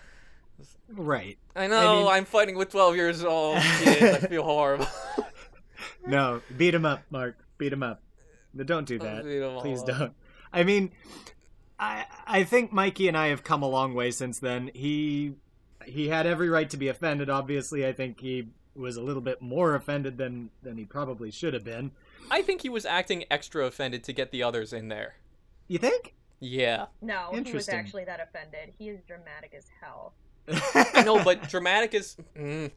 Right. 0.89 1.37
I 1.55 1.67
know 1.67 2.03
mean- 2.03 2.07
I'm 2.13 2.25
fighting 2.25 2.55
with 2.55 2.69
12 2.69 2.95
years 2.95 3.23
old 3.23 3.59
kids. 3.83 4.23
I 4.23 4.27
feel 4.27 4.43
horrible. 4.43 4.87
No, 6.05 6.41
beat 6.57 6.73
him 6.75 6.85
up, 6.85 7.01
Mark. 7.09 7.37
Beat 7.57 7.73
him 7.73 7.83
up. 7.83 8.01
But 8.53 8.67
don't 8.67 8.85
do 8.85 8.99
that. 8.99 9.23
Please 9.61 9.79
all 9.81 9.85
don't. 9.85 10.13
I 10.51 10.63
mean, 10.63 10.91
I 11.79 12.05
I 12.27 12.43
think 12.43 12.71
Mikey 12.71 13.07
and 13.07 13.17
I 13.17 13.27
have 13.27 13.43
come 13.43 13.63
a 13.63 13.67
long 13.67 13.93
way 13.93 14.11
since 14.11 14.39
then. 14.39 14.69
He 14.73 15.35
he 15.85 16.09
had 16.09 16.25
every 16.25 16.49
right 16.49 16.69
to 16.69 16.77
be 16.77 16.87
offended. 16.87 17.29
Obviously, 17.29 17.85
I 17.85 17.93
think 17.93 18.19
he 18.19 18.49
was 18.75 18.95
a 18.95 19.01
little 19.01 19.21
bit 19.21 19.41
more 19.41 19.75
offended 19.75 20.17
than 20.17 20.49
than 20.61 20.77
he 20.77 20.85
probably 20.85 21.31
should 21.31 21.53
have 21.53 21.63
been. 21.63 21.91
I 22.31 22.41
think 22.41 22.61
he 22.61 22.69
was 22.69 22.85
acting 22.85 23.25
extra 23.29 23.65
offended 23.65 24.03
to 24.05 24.13
get 24.13 24.31
the 24.31 24.43
others 24.43 24.73
in 24.73 24.87
there. 24.87 25.15
You 25.67 25.79
think? 25.79 26.15
Yeah. 26.39 26.87
No, 27.01 27.31
he 27.31 27.53
was 27.53 27.69
actually 27.69 28.05
that 28.05 28.19
offended. 28.19 28.73
He 28.77 28.89
is 28.89 29.01
dramatic 29.07 29.53
as 29.57 29.65
hell. 29.81 30.13
I 30.93 31.03
know, 31.03 31.23
but 31.23 31.47
dramatic 31.47 31.93
is. 31.93 32.17
Mm, 32.37 32.71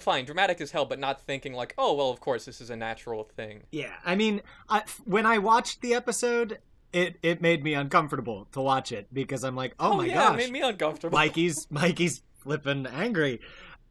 fine, 0.00 0.24
dramatic 0.24 0.60
as 0.60 0.70
hell, 0.72 0.84
but 0.84 0.98
not 0.98 1.20
thinking 1.20 1.52
like, 1.52 1.74
oh, 1.78 1.94
well, 1.94 2.10
of 2.10 2.20
course, 2.20 2.44
this 2.44 2.60
is 2.60 2.70
a 2.70 2.76
natural 2.76 3.24
thing. 3.36 3.62
Yeah, 3.70 3.94
I 4.04 4.16
mean, 4.16 4.42
I, 4.68 4.82
when 5.04 5.26
I 5.26 5.38
watched 5.38 5.80
the 5.80 5.94
episode, 5.94 6.58
it 6.92 7.16
it 7.22 7.40
made 7.40 7.62
me 7.62 7.74
uncomfortable 7.74 8.48
to 8.52 8.60
watch 8.60 8.90
it 8.90 9.06
because 9.12 9.44
I'm 9.44 9.54
like, 9.54 9.74
oh, 9.78 9.98
my 9.98 10.06
yeah, 10.06 10.14
gosh, 10.14 10.34
it 10.34 10.36
made 10.38 10.52
me 10.52 10.60
uncomfortable. 10.62 11.16
Mikey's 11.16 11.66
Mikey's 11.70 12.22
flipping 12.38 12.86
angry. 12.86 13.40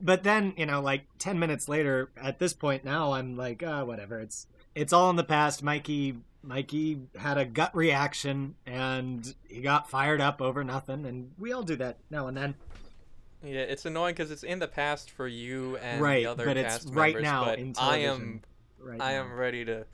But 0.01 0.23
then, 0.23 0.53
you 0.57 0.65
know, 0.65 0.81
like 0.81 1.05
10 1.19 1.39
minutes 1.39 1.69
later, 1.69 2.09
at 2.21 2.39
this 2.39 2.53
point 2.53 2.83
now, 2.83 3.13
I'm 3.13 3.37
like, 3.37 3.63
uh, 3.63 3.83
whatever. 3.83 4.19
It's 4.19 4.47
it's 4.73 4.91
all 4.91 5.09
in 5.09 5.15
the 5.15 5.23
past. 5.23 5.63
Mikey 5.63 6.17
Mikey 6.43 6.99
had 7.17 7.37
a 7.37 7.45
gut 7.45 7.75
reaction 7.75 8.55
and 8.65 9.33
he 9.47 9.61
got 9.61 9.89
fired 9.89 10.21
up 10.21 10.41
over 10.41 10.63
nothing 10.63 11.05
and 11.05 11.31
we 11.39 11.51
all 11.51 11.63
do 11.63 11.75
that 11.77 11.97
now 12.09 12.27
and 12.27 12.37
then. 12.37 12.55
Yeah, 13.43 13.61
it's 13.61 13.85
annoying 13.85 14.13
because 14.15 14.31
it's 14.31 14.43
in 14.43 14.59
the 14.59 14.67
past 14.67 15.09
for 15.09 15.27
you 15.27 15.77
and 15.77 16.01
Right, 16.01 16.23
the 16.23 16.31
other 16.31 16.45
but 16.45 16.57
it's 16.57 16.83
cast 16.85 16.93
right 16.93 17.19
now 17.19 17.45
but 17.45 17.59
in 17.59 17.73
I 17.79 17.97
am, 17.99 18.41
Right. 18.79 19.01
I 19.01 19.13
now. 19.13 19.21
am 19.21 19.33
ready 19.33 19.65
to. 19.65 19.85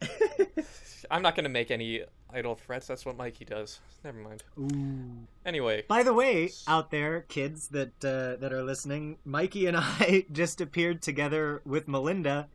I'm 1.10 1.22
not 1.22 1.36
gonna 1.36 1.48
make 1.48 1.70
any 1.70 2.02
idle 2.32 2.54
threats. 2.54 2.86
That's 2.86 3.04
what 3.04 3.16
Mikey 3.16 3.44
does. 3.44 3.80
Never 4.04 4.18
mind. 4.18 4.42
Ooh. 4.58 5.26
Anyway, 5.44 5.84
By 5.88 6.02
the 6.02 6.14
way, 6.14 6.50
out 6.66 6.90
there, 6.90 7.22
kids 7.22 7.68
that 7.68 7.92
uh, 8.04 8.36
that 8.40 8.52
are 8.52 8.62
listening, 8.62 9.18
Mikey 9.24 9.66
and 9.66 9.76
I 9.80 10.26
just 10.32 10.60
appeared 10.60 11.02
together 11.02 11.62
with 11.64 11.88
Melinda 11.88 12.48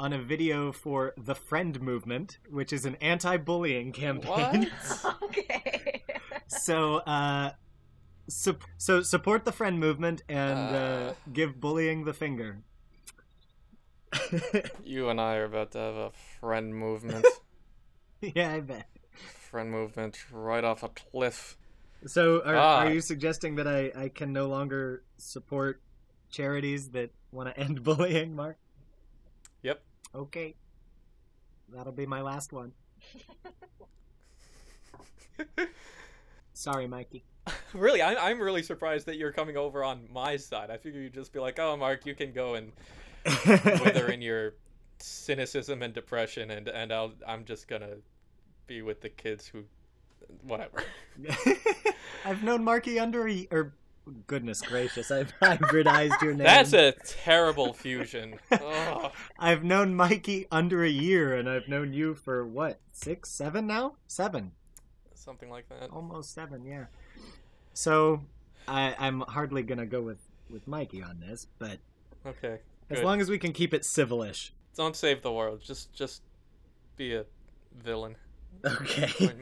on 0.00 0.12
a 0.12 0.18
video 0.18 0.72
for 0.72 1.14
the 1.16 1.34
Friend 1.34 1.80
Movement, 1.80 2.38
which 2.50 2.72
is 2.72 2.84
an 2.84 2.96
anti-bullying 3.00 3.92
campaign. 3.92 4.70
what? 5.02 5.16
okay. 5.24 6.02
so, 6.48 6.96
uh, 6.96 7.52
sup- 8.28 8.64
so 8.78 9.02
support 9.02 9.44
the 9.44 9.52
Friend 9.52 9.78
Movement 9.78 10.22
and 10.28 10.58
uh, 10.74 10.78
Uh. 11.10 11.14
give 11.32 11.60
bullying 11.60 12.04
the 12.04 12.12
finger. 12.14 12.62
you 14.84 15.08
and 15.08 15.20
I 15.20 15.36
are 15.36 15.44
about 15.44 15.70
to 15.72 15.78
have 15.78 15.94
a 15.94 16.10
friend 16.40 16.74
movement. 16.74 17.24
yeah, 18.20 18.52
I 18.54 18.60
bet. 18.60 18.86
Friend 19.52 19.70
movement 19.70 20.16
right 20.32 20.64
off 20.64 20.82
a 20.82 20.88
cliff. 20.88 21.58
So, 22.06 22.42
are, 22.44 22.56
Ah. 22.56 22.78
are 22.78 22.90
you 22.90 23.02
suggesting 23.02 23.56
that 23.56 23.68
I, 23.68 23.92
I 23.94 24.08
can 24.08 24.32
no 24.32 24.48
longer 24.48 25.04
support 25.18 25.80
charities 26.30 26.88
that 26.92 27.10
want 27.30 27.54
to 27.54 27.60
end 27.66 27.82
bullying, 27.84 28.34
Mark? 28.34 28.56
Yep. 29.62 29.82
Okay. 30.14 30.54
That'll 31.68 31.92
be 31.92 32.06
my 32.06 32.22
last 32.22 32.52
one. 32.52 32.72
Sorry, 36.54 36.86
Mikey. 36.86 37.24
really, 37.74 38.00
I'm, 38.02 38.16
I'm 38.18 38.40
really 38.40 38.62
surprised 38.62 39.06
that 39.06 39.16
you're 39.16 39.32
coming 39.32 39.56
over 39.56 39.84
on 39.84 40.08
my 40.12 40.36
side. 40.36 40.70
I 40.70 40.78
figure 40.78 41.00
you'd 41.00 41.14
just 41.14 41.32
be 41.32 41.40
like, 41.40 41.58
oh, 41.58 41.76
Mark, 41.76 42.06
you 42.06 42.14
can 42.14 42.32
go 42.32 42.54
and 42.54 42.72
wither 43.46 44.08
in 44.12 44.22
your 44.22 44.54
cynicism 44.98 45.82
and 45.82 45.92
depression, 45.92 46.50
and, 46.50 46.68
and 46.68 46.92
I'll, 46.92 47.12
I'm 47.26 47.44
just 47.44 47.66
gonna 47.68 47.96
be 48.72 48.82
with 48.82 49.00
the 49.00 49.08
kids 49.08 49.46
who. 49.48 49.64
Whatever. 50.42 50.82
I've 52.24 52.42
known 52.42 52.64
Marky 52.64 52.98
under 52.98 53.28
a 53.28 53.46
or 53.50 53.74
goodness 54.26 54.62
gracious, 54.62 55.10
I've 55.10 55.32
hybridized 55.42 56.22
your 56.22 56.32
name. 56.32 56.44
That's 56.44 56.72
a 56.72 56.92
terrible 57.06 57.74
fusion. 57.74 58.36
Ugh. 58.50 59.12
I've 59.38 59.62
known 59.62 59.94
Mikey 59.94 60.46
under 60.50 60.84
a 60.84 60.88
year, 60.88 61.36
and 61.36 61.50
I've 61.50 61.68
known 61.68 61.92
you 61.92 62.14
for 62.14 62.46
what 62.46 62.80
six, 62.92 63.28
seven 63.30 63.66
now? 63.66 63.96
Seven, 64.06 64.52
Something 65.14 65.50
like 65.50 65.68
that. 65.68 65.90
almost 65.90 66.32
seven, 66.32 66.64
yeah. 66.64 66.86
So, 67.74 68.22
I, 68.66 68.94
I'm 68.98 69.20
hardly 69.20 69.62
gonna 69.62 69.86
go 69.86 70.00
with 70.00 70.18
with 70.48 70.66
Mikey 70.66 71.02
on 71.02 71.20
this, 71.20 71.46
but 71.58 71.78
Okay. 72.24 72.58
as 72.88 73.02
long 73.02 73.20
as 73.20 73.28
we 73.28 73.38
can 73.38 73.52
keep 73.52 73.74
it 73.74 73.84
civilish. 73.84 74.54
Don't 74.76 74.96
save 74.96 75.20
the 75.22 75.32
world. 75.32 75.60
Just 75.62 75.92
just 75.92 76.22
be 76.96 77.14
a 77.14 77.26
villain. 77.84 78.16
Okay. 78.64 79.32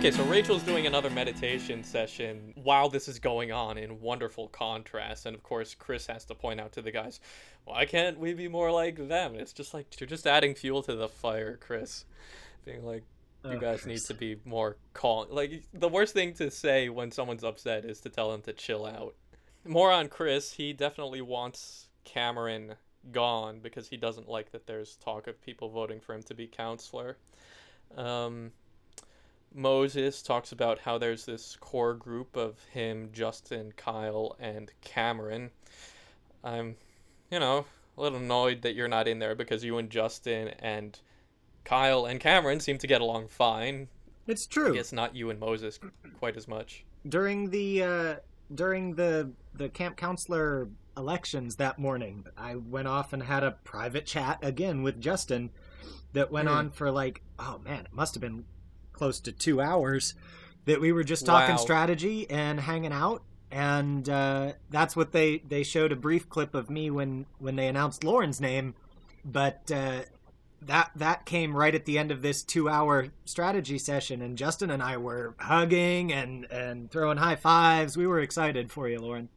Okay, 0.00 0.12
so 0.12 0.24
Rachel's 0.24 0.62
doing 0.62 0.86
another 0.86 1.10
meditation 1.10 1.84
session 1.84 2.54
while 2.54 2.88
this 2.88 3.06
is 3.06 3.18
going 3.18 3.52
on 3.52 3.76
in 3.76 4.00
wonderful 4.00 4.48
contrast. 4.48 5.26
And 5.26 5.36
of 5.36 5.42
course, 5.42 5.74
Chris 5.74 6.06
has 6.06 6.24
to 6.24 6.34
point 6.34 6.58
out 6.58 6.72
to 6.72 6.80
the 6.80 6.90
guys, 6.90 7.20
why 7.64 7.84
can't 7.84 8.18
we 8.18 8.32
be 8.32 8.48
more 8.48 8.72
like 8.72 9.08
them? 9.08 9.34
It's 9.34 9.52
just 9.52 9.74
like, 9.74 10.00
you're 10.00 10.08
just 10.08 10.26
adding 10.26 10.54
fuel 10.54 10.82
to 10.84 10.94
the 10.94 11.06
fire, 11.06 11.58
Chris. 11.60 12.06
Being 12.64 12.82
like, 12.86 13.02
you 13.44 13.52
Oh, 13.52 13.58
guys 13.58 13.86
need 13.86 14.00
to 14.02 14.14
be 14.14 14.36
more 14.44 14.76
calm. 14.92 15.26
Like, 15.30 15.64
the 15.72 15.88
worst 15.88 16.14
thing 16.14 16.34
to 16.34 16.50
say 16.50 16.88
when 16.88 17.10
someone's 17.10 17.44
upset 17.44 17.84
is 17.84 18.00
to 18.00 18.08
tell 18.08 18.30
them 18.30 18.42
to 18.42 18.52
chill 18.52 18.86
out. 18.86 19.14
More 19.64 19.90
on 19.90 20.08
Chris, 20.08 20.52
he 20.52 20.72
definitely 20.72 21.20
wants 21.20 21.88
Cameron 22.04 22.74
gone 23.12 23.60
because 23.60 23.88
he 23.88 23.96
doesn't 23.96 24.28
like 24.28 24.52
that 24.52 24.66
there's 24.66 24.96
talk 24.96 25.26
of 25.26 25.40
people 25.40 25.70
voting 25.70 26.00
for 26.00 26.14
him 26.14 26.22
to 26.24 26.34
be 26.34 26.46
counselor. 26.46 27.16
Um, 27.96 28.52
Moses 29.54 30.22
talks 30.22 30.52
about 30.52 30.78
how 30.80 30.98
there's 30.98 31.26
this 31.26 31.56
core 31.56 31.94
group 31.94 32.36
of 32.36 32.58
him, 32.72 33.10
Justin, 33.12 33.72
Kyle, 33.76 34.36
and 34.38 34.70
Cameron. 34.80 35.50
I'm, 36.44 36.76
you 37.30 37.40
know, 37.40 37.66
a 37.96 38.00
little 38.00 38.18
annoyed 38.18 38.62
that 38.62 38.74
you're 38.74 38.88
not 38.88 39.08
in 39.08 39.18
there 39.18 39.34
because 39.34 39.64
you 39.64 39.78
and 39.78 39.90
Justin 39.90 40.48
and 40.60 40.98
Kyle 41.64 42.04
and 42.06 42.18
Cameron 42.20 42.60
seem 42.60 42.78
to 42.78 42.86
get 42.86 43.00
along 43.00 43.28
fine. 43.28 43.88
It's 44.26 44.46
true. 44.46 44.72
I 44.72 44.76
guess 44.76 44.92
not 44.92 45.14
you 45.16 45.30
and 45.30 45.38
Moses 45.40 45.78
quite 46.18 46.36
as 46.36 46.46
much. 46.48 46.84
during 47.08 47.50
the 47.50 47.82
uh, 47.82 48.14
during 48.54 48.94
the 48.94 49.32
the 49.54 49.68
camp 49.68 49.96
counselor 49.96 50.68
elections 50.96 51.56
that 51.56 51.78
morning, 51.78 52.24
I 52.36 52.56
went 52.56 52.88
off 52.88 53.12
and 53.12 53.22
had 53.22 53.42
a 53.44 53.52
private 53.64 54.06
chat 54.06 54.38
again 54.42 54.82
with 54.82 55.00
Justin 55.00 55.50
that 56.12 56.30
went 56.30 56.48
Hmm. 56.48 56.54
on 56.54 56.70
for 56.70 56.90
like 56.90 57.22
oh 57.38 57.60
man, 57.64 57.86
it 57.86 57.92
must 57.92 58.14
have 58.14 58.20
been 58.20 58.44
close 58.92 59.20
to 59.20 59.32
two 59.32 59.60
hours. 59.60 60.14
That 60.66 60.80
we 60.80 60.92
were 60.92 61.04
just 61.04 61.24
talking 61.24 61.56
Wow. 61.56 61.62
strategy 61.62 62.28
and 62.30 62.60
hanging 62.60 62.92
out, 62.92 63.22
and 63.50 64.06
uh, 64.08 64.52
that's 64.68 64.94
what 64.94 65.12
they 65.12 65.38
they 65.38 65.62
showed 65.62 65.90
a 65.90 65.96
brief 65.96 66.28
clip 66.28 66.54
of 66.54 66.68
me 66.70 66.90
when 66.90 67.26
when 67.38 67.56
they 67.56 67.66
announced 67.66 68.04
Lauren's 68.04 68.40
name, 68.40 68.74
but. 69.24 69.70
Uh, 69.72 70.02
that 70.62 70.90
that 70.94 71.24
came 71.24 71.56
right 71.56 71.74
at 71.74 71.84
the 71.86 71.98
end 71.98 72.10
of 72.10 72.20
this 72.22 72.42
two 72.42 72.68
hour 72.68 73.08
strategy 73.24 73.78
session 73.78 74.20
and 74.20 74.36
justin 74.36 74.70
and 74.70 74.82
i 74.82 74.96
were 74.96 75.34
hugging 75.38 76.12
and 76.12 76.44
and 76.50 76.90
throwing 76.90 77.16
high 77.16 77.36
fives 77.36 77.96
we 77.96 78.06
were 78.06 78.20
excited 78.20 78.70
for 78.70 78.88
you 78.88 78.98
lauren 78.98 79.28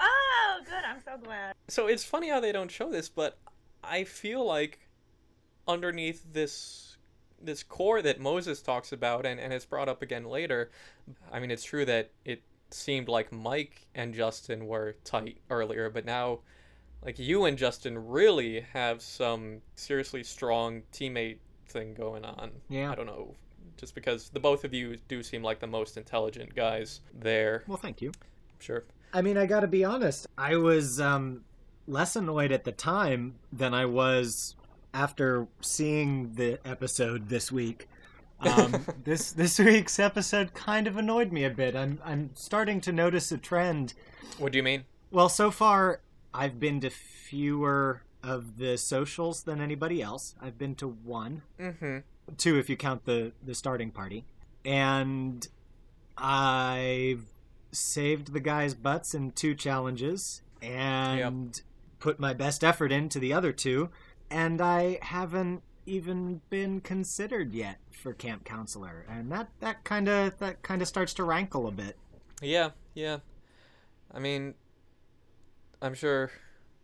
Oh, 0.00 0.60
good. 0.64 0.84
I'm 0.84 1.00
so 1.02 1.16
glad. 1.22 1.54
So 1.68 1.86
it's 1.86 2.04
funny 2.04 2.28
how 2.28 2.40
they 2.40 2.52
don't 2.52 2.70
show 2.70 2.90
this, 2.90 3.08
but 3.08 3.38
I 3.82 4.04
feel 4.04 4.44
like 4.44 4.80
underneath 5.68 6.24
this 6.32 6.96
this 7.42 7.62
core 7.62 8.02
that 8.02 8.20
Moses 8.20 8.60
talks 8.60 8.92
about 8.92 9.24
and, 9.24 9.40
and 9.40 9.52
is 9.52 9.64
brought 9.64 9.88
up 9.88 10.02
again 10.02 10.24
later, 10.24 10.70
I 11.32 11.40
mean 11.40 11.50
it's 11.50 11.64
true 11.64 11.84
that 11.86 12.10
it 12.24 12.42
seemed 12.70 13.08
like 13.08 13.32
Mike 13.32 13.86
and 13.94 14.12
Justin 14.14 14.66
were 14.66 14.96
tight 15.04 15.38
earlier, 15.48 15.88
but 15.88 16.04
now 16.04 16.40
like 17.04 17.18
you 17.18 17.44
and 17.44 17.56
Justin 17.56 18.06
really 18.08 18.60
have 18.72 19.00
some 19.02 19.62
seriously 19.74 20.22
strong 20.22 20.82
teammate 20.92 21.38
thing 21.68 21.94
going 21.94 22.24
on. 22.24 22.50
Yeah. 22.68 22.90
I 22.92 22.94
don't 22.94 23.06
know. 23.06 23.34
Just 23.76 23.94
because 23.94 24.28
the 24.28 24.40
both 24.40 24.64
of 24.64 24.74
you 24.74 24.96
do 25.08 25.22
seem 25.22 25.42
like 25.42 25.58
the 25.60 25.66
most 25.66 25.96
intelligent 25.96 26.54
guys 26.54 27.00
there. 27.18 27.64
well 27.66 27.78
thank 27.78 28.02
you 28.02 28.12
Sure. 28.58 28.84
i 29.14 29.22
mean 29.22 29.38
i 29.38 29.46
gotta 29.46 29.66
be 29.66 29.84
honest 29.84 30.26
i 30.36 30.54
was 30.54 31.00
um 31.00 31.40
less 31.86 32.14
annoyed 32.14 32.52
at 32.52 32.64
the 32.64 32.72
time 32.72 33.36
than 33.50 33.72
i 33.72 33.86
was 33.86 34.54
after 34.92 35.46
seeing 35.62 36.34
the 36.34 36.58
episode 36.66 37.30
this 37.30 37.50
week 37.50 37.88
um, 38.40 38.84
this 39.04 39.32
this 39.32 39.58
week's 39.58 39.98
episode 39.98 40.52
kind 40.52 40.86
of 40.86 40.98
annoyed 40.98 41.32
me 41.32 41.44
a 41.44 41.50
bit 41.50 41.74
i'm 41.74 41.98
i'm 42.04 42.28
starting 42.34 42.82
to 42.82 42.92
notice 42.92 43.32
a 43.32 43.38
trend 43.38 43.94
What 44.36 44.52
do 44.52 44.58
you 44.58 44.62
mean? 44.62 44.84
Well, 45.10 45.30
so 45.30 45.50
far 45.50 46.00
I've 46.32 46.60
been 46.60 46.80
to 46.80 46.90
fewer 46.90 48.02
of 48.22 48.58
the 48.58 48.76
socials 48.76 49.42
than 49.44 49.60
anybody 49.60 50.02
else. 50.02 50.34
I've 50.40 50.58
been 50.58 50.74
to 50.76 50.88
one, 50.88 51.42
Mm-hmm. 51.58 51.98
two 52.36 52.58
if 52.58 52.68
you 52.70 52.76
count 52.76 53.04
the 53.04 53.32
the 53.44 53.54
starting 53.54 53.90
party, 53.90 54.24
and 54.64 55.46
I've 56.16 57.24
saved 57.72 58.32
the 58.32 58.40
guys' 58.40 58.74
butts 58.74 59.14
in 59.14 59.32
two 59.32 59.54
challenges 59.54 60.42
and 60.62 61.60
put 61.98 62.18
my 62.20 62.34
best 62.34 62.62
effort 62.62 62.92
into 62.92 63.18
the 63.18 63.32
other 63.32 63.52
two, 63.52 63.88
and 64.30 64.60
I 64.60 64.98
haven't 65.02 65.62
even 65.86 66.40
been 66.50 66.80
considered 66.80 67.52
yet 67.54 67.78
for 67.90 68.12
camp 68.12 68.44
counselor, 68.44 69.06
and 69.08 69.32
that 69.32 69.48
that 69.60 69.82
kind 69.84 70.08
of 70.08 70.38
that 70.38 70.62
kind 70.62 70.82
of 70.82 70.88
starts 70.88 71.14
to 71.14 71.24
rankle 71.24 71.66
a 71.66 71.72
bit. 71.72 71.96
Yeah, 72.42 72.70
yeah. 72.94 73.18
I 74.12 74.18
mean, 74.18 74.54
I'm 75.82 75.94
sure 75.94 76.30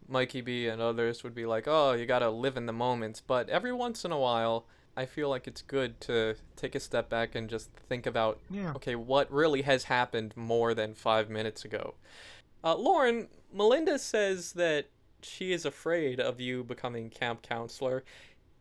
Mikey 0.08 0.40
B 0.40 0.66
and 0.68 0.80
others 0.80 1.22
would 1.24 1.34
be 1.34 1.46
like, 1.46 1.64
"Oh, 1.66 1.92
you 1.92 2.06
gotta 2.06 2.30
live 2.30 2.56
in 2.56 2.66
the 2.66 2.72
moment," 2.72 3.22
but 3.26 3.48
every 3.48 3.72
once 3.72 4.04
in 4.04 4.12
a 4.12 4.18
while, 4.18 4.66
I 4.96 5.04
feel 5.04 5.28
like 5.28 5.46
it's 5.46 5.62
good 5.62 6.00
to 6.02 6.36
take 6.56 6.74
a 6.74 6.80
step 6.80 7.08
back 7.10 7.34
and 7.34 7.50
just 7.50 7.70
think 7.88 8.06
about, 8.06 8.40
Yeah. 8.48 8.72
okay, 8.76 8.94
what 8.94 9.30
really 9.30 9.62
has 9.62 9.84
happened 9.84 10.34
more 10.36 10.72
than 10.72 10.94
five 10.94 11.28
minutes 11.28 11.64
ago. 11.64 11.94
Uh, 12.64 12.76
Lauren, 12.76 13.28
Melinda 13.52 13.98
says 13.98 14.52
that 14.52 14.86
she 15.22 15.52
is 15.52 15.66
afraid 15.66 16.18
of 16.18 16.40
you 16.40 16.64
becoming 16.64 17.10
camp 17.10 17.42
counselor. 17.42 18.04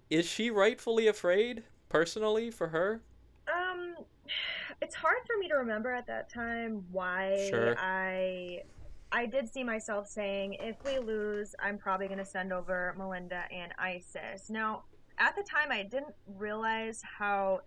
Is 0.09 0.25
she 0.25 0.49
rightfully 0.51 1.07
afraid, 1.07 1.63
personally, 1.87 2.51
for 2.51 2.67
her? 2.67 3.01
Um, 3.47 3.95
it's 4.81 4.95
hard 4.95 5.19
for 5.25 5.37
me 5.37 5.47
to 5.47 5.55
remember 5.55 5.93
at 5.93 6.05
that 6.07 6.29
time 6.29 6.83
why 6.91 7.47
Sure. 7.49 7.75
I 7.77 8.63
I 9.11 9.25
did 9.25 9.47
see 9.51 9.63
myself 9.63 10.07
saying 10.07 10.57
if 10.59 10.77
we 10.83 10.99
lose, 10.99 11.55
I'm 11.61 11.77
probably 11.77 12.07
going 12.07 12.19
to 12.19 12.25
send 12.25 12.51
over 12.51 12.93
Melinda 12.97 13.43
and 13.51 13.71
Isis. 13.79 14.49
Now, 14.49 14.83
at 15.17 15.35
the 15.35 15.43
time, 15.49 15.71
I 15.71 15.83
didn't 15.83 16.15
realize 16.25 17.01
how 17.17 17.61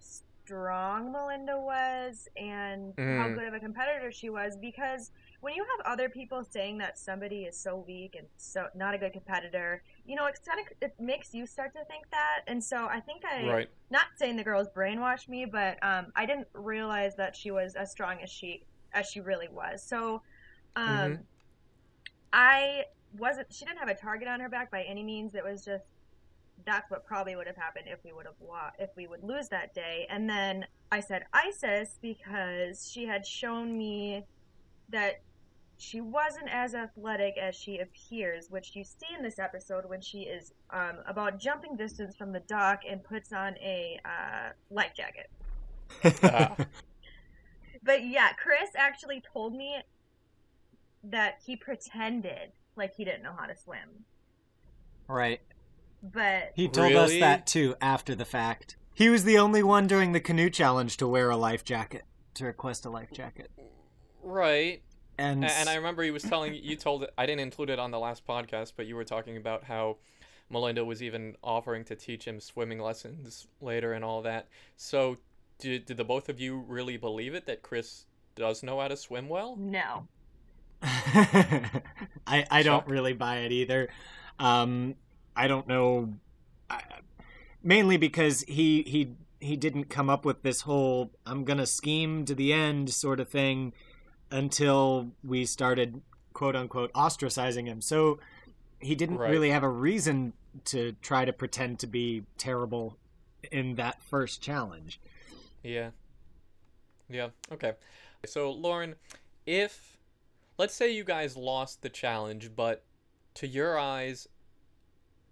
strong 0.44 1.12
Melinda 1.12 1.59
was 1.59 2.27
and 2.37 2.94
how 2.98 3.29
Mm. 3.29 3.35
good 3.35 3.48
of 3.48 3.55
a 3.55 3.61
competitor 3.61 4.11
she 4.11 4.31
was 4.31 4.57
because 4.57 5.11
when 5.40 5.55
you 5.55 5.64
have 5.64 5.92
other 5.92 6.09
people 6.09 6.42
saying 6.42 6.79
that 6.79 6.98
somebody 6.98 7.44
is 7.44 7.59
so 7.59 7.77
weak 7.77 8.14
and 8.18 8.29
so 8.37 8.68
not 8.74 8.94
a 8.94 8.98
good 8.98 9.12
competitor, 9.12 9.83
you 10.05 10.16
know, 10.16 10.27
it's 10.27 10.40
kind 10.40 10.59
of 10.61 10.66
it 10.81 10.94
makes 10.98 11.33
you 11.35 11.46
start 11.46 11.72
to 11.74 11.85
think 11.85 12.05
that. 12.11 12.40
And 12.46 12.62
so 12.62 12.87
I 12.87 13.01
think 13.01 13.22
I 13.24 13.44
Right. 13.46 13.70
not 13.90 14.07
saying 14.16 14.37
the 14.37 14.44
girls 14.44 14.68
brainwashed 14.77 15.29
me, 15.29 15.46
but 15.46 15.83
um, 15.83 16.12
I 16.16 16.27
didn't 16.27 16.48
realize 16.55 17.14
that 17.16 17.37
she 17.37 17.51
was 17.51 17.74
as 17.74 17.90
strong 17.90 18.20
as 18.22 18.31
she 18.31 18.64
as 18.94 19.07
she 19.07 19.20
really 19.20 19.48
was. 19.48 19.85
So, 19.87 20.22
um, 20.79 20.88
Mhm. 21.12 21.25
I 22.33 22.85
wasn't. 23.17 23.53
She 23.53 23.64
didn't 23.64 23.79
have 23.79 23.88
a 23.88 23.95
target 23.95 24.29
on 24.29 24.41
her 24.41 24.49
back 24.49 24.71
by 24.71 24.83
any 24.83 25.03
means. 25.03 25.35
It 25.35 25.45
was 25.45 25.64
just 25.64 25.85
that's 26.64 26.91
what 26.91 27.07
probably 27.07 27.37
would 27.37 27.47
have 27.47 27.57
happened 27.57 27.87
if 27.88 28.03
we 28.05 28.12
would 28.12 28.27
have 28.27 28.41
lost, 28.47 28.77
if 28.79 28.91
we 28.97 29.07
would 29.07 29.23
lose 29.23 29.49
that 29.49 29.75
day. 29.75 30.07
And 30.11 30.29
then 30.29 30.67
I 30.93 31.01
said 31.01 31.25
Isis 31.33 31.99
because 32.03 32.91
she 32.91 33.07
had 33.07 33.25
shown 33.27 33.79
me 33.79 34.25
that 34.91 35.21
she 35.79 36.01
wasn't 36.01 36.49
as 36.51 36.75
athletic 36.75 37.38
as 37.38 37.55
she 37.55 37.79
appears, 37.79 38.51
which 38.51 38.75
you 38.75 38.83
see 38.85 39.07
in 39.17 39.23
this 39.23 39.38
episode 39.38 39.88
when 39.88 40.01
she 40.01 40.23
is 40.23 40.53
um, 40.71 40.99
about 41.07 41.38
jumping 41.38 41.77
distance 41.77 42.17
from 42.17 42.33
the 42.33 42.41
dock 42.41 42.81
and 42.88 43.03
puts 43.05 43.33
on 43.33 43.57
a 43.59 44.01
uh, 44.05 44.51
life 44.71 44.93
jacket. 44.95 45.31
But 47.83 48.05
yeah, 48.05 48.33
Chris 48.33 48.71
actually 48.77 49.23
told 49.33 49.55
me 49.55 49.77
that 51.11 51.40
he 51.44 51.57
pretended 51.57 52.53
like 52.77 52.94
he 52.94 53.05
didn't 53.05 53.23
know 53.23 53.35
how 53.37 53.47
to 53.47 53.57
swim. 53.57 54.05
right. 55.07 55.40
But 56.01 56.53
He 56.55 56.68
told 56.68 56.92
us 56.92 57.11
that 57.18 57.47
too 57.47 57.75
after 57.81 58.14
the 58.14 58.25
fact. 58.25 58.77
He 58.94 59.09
was 59.09 59.25
the 59.25 59.38
only 59.38 59.62
one 59.62 59.87
during 59.87 60.12
the 60.12 60.21
canoe 60.21 60.49
challenge 60.51 60.97
to 60.99 61.09
wear 61.09 61.31
a 61.31 61.37
life 61.37 61.64
jacket, 61.64 62.05
to 62.35 62.44
request 62.44 62.85
a 62.85 62.90
life 62.90 63.11
jacket. 63.12 63.51
Right. 64.23 64.83
And, 65.18 65.44
And 65.44 65.68
I 65.68 65.75
remember 65.75 66.05
he 66.05 66.12
was 66.12 66.23
telling 66.23 66.55
you 66.55 66.77
told 66.77 67.07
I 67.18 67.27
didn't 67.27 67.40
include 67.40 67.71
it 67.71 67.81
on 67.81 67.90
the 67.90 67.99
last 67.99 68.27
podcast, 68.27 68.75
but 68.77 68.87
you 68.87 68.94
were 68.94 69.05
talking 69.05 69.37
about 69.37 69.64
how 69.64 69.97
Melinda 70.51 70.85
was 70.85 71.03
even 71.03 71.37
offering 71.42 71.85
to 71.85 71.97
teach 71.97 72.25
him 72.25 72.38
swimming 72.40 72.79
lessons 72.79 73.49
later 73.61 73.92
and 73.92 74.05
all 74.05 74.23
that. 74.23 74.47
So, 74.77 75.18
did 75.59 75.87
did 75.87 75.97
the 75.97 76.05
both 76.05 76.29
of 76.29 76.40
you 76.40 76.59
really 76.59 76.97
believe 76.97 77.35
it 77.35 77.47
that 77.47 77.62
Chris 77.62 78.07
does 78.37 78.62
know 78.62 78.79
how 78.81 78.87
to 78.88 78.97
swim 78.97 79.29
well? 79.29 79.57
no. 79.57 80.07
I 80.83 82.47
I 82.51 82.62
don't 82.62 82.87
really 82.87 83.12
buy 83.12 83.38
it 83.38 83.53
either. 83.53 83.88
Um, 84.38 84.95
I 85.35 85.49
don't 85.49 85.67
know, 85.67 86.14
I, 86.71 86.83
mainly 87.62 87.97
because 87.97 88.43
he 88.43 88.83
he 88.83 89.14
he 89.41 89.57
didn't 89.57 89.85
come 89.85 90.09
up 90.11 90.25
with 90.25 90.43
this 90.43 90.62
whole 90.62 91.11
"I'm 91.27 91.45
gonna 91.45 91.67
scheme 91.67 92.25
to 92.27 92.35
the 92.35 92.53
end" 92.53 92.91
sort 92.91 93.21
of 93.21 93.29
thing 93.29 93.73
until 94.31 95.11
we 95.25 95.45
started 95.45 96.01
quote 96.33 96.55
unquote 96.55 96.93
ostracizing 96.93 97.67
him. 97.67 97.81
So 97.81 98.21
he 98.81 98.95
didn't 98.95 99.19
Right. 99.19 99.31
really 99.31 99.51
have 99.51 99.62
a 99.64 99.69
reason 99.69 100.35
to 100.67 100.93
try 101.03 101.25
to 101.25 101.33
pretend 101.33 101.81
to 101.81 101.87
be 101.87 102.25
terrible 102.37 102.97
in 103.51 103.75
that 103.77 104.01
first 104.03 104.41
challenge. 104.43 105.01
Yeah. 105.62 105.91
Yeah. 107.09 107.31
Okay. 107.51 107.73
So, 108.25 108.51
Lauren, 108.51 108.95
if 109.47 109.97
let's 110.59 110.75
say 110.75 110.92
you 110.92 111.05
guys 111.05 111.37
lost 111.37 111.83
the 111.83 111.88
challenge, 111.88 112.51
but 112.55 112.85
to 113.35 113.47
your 113.47 113.79
eyes, 113.79 114.29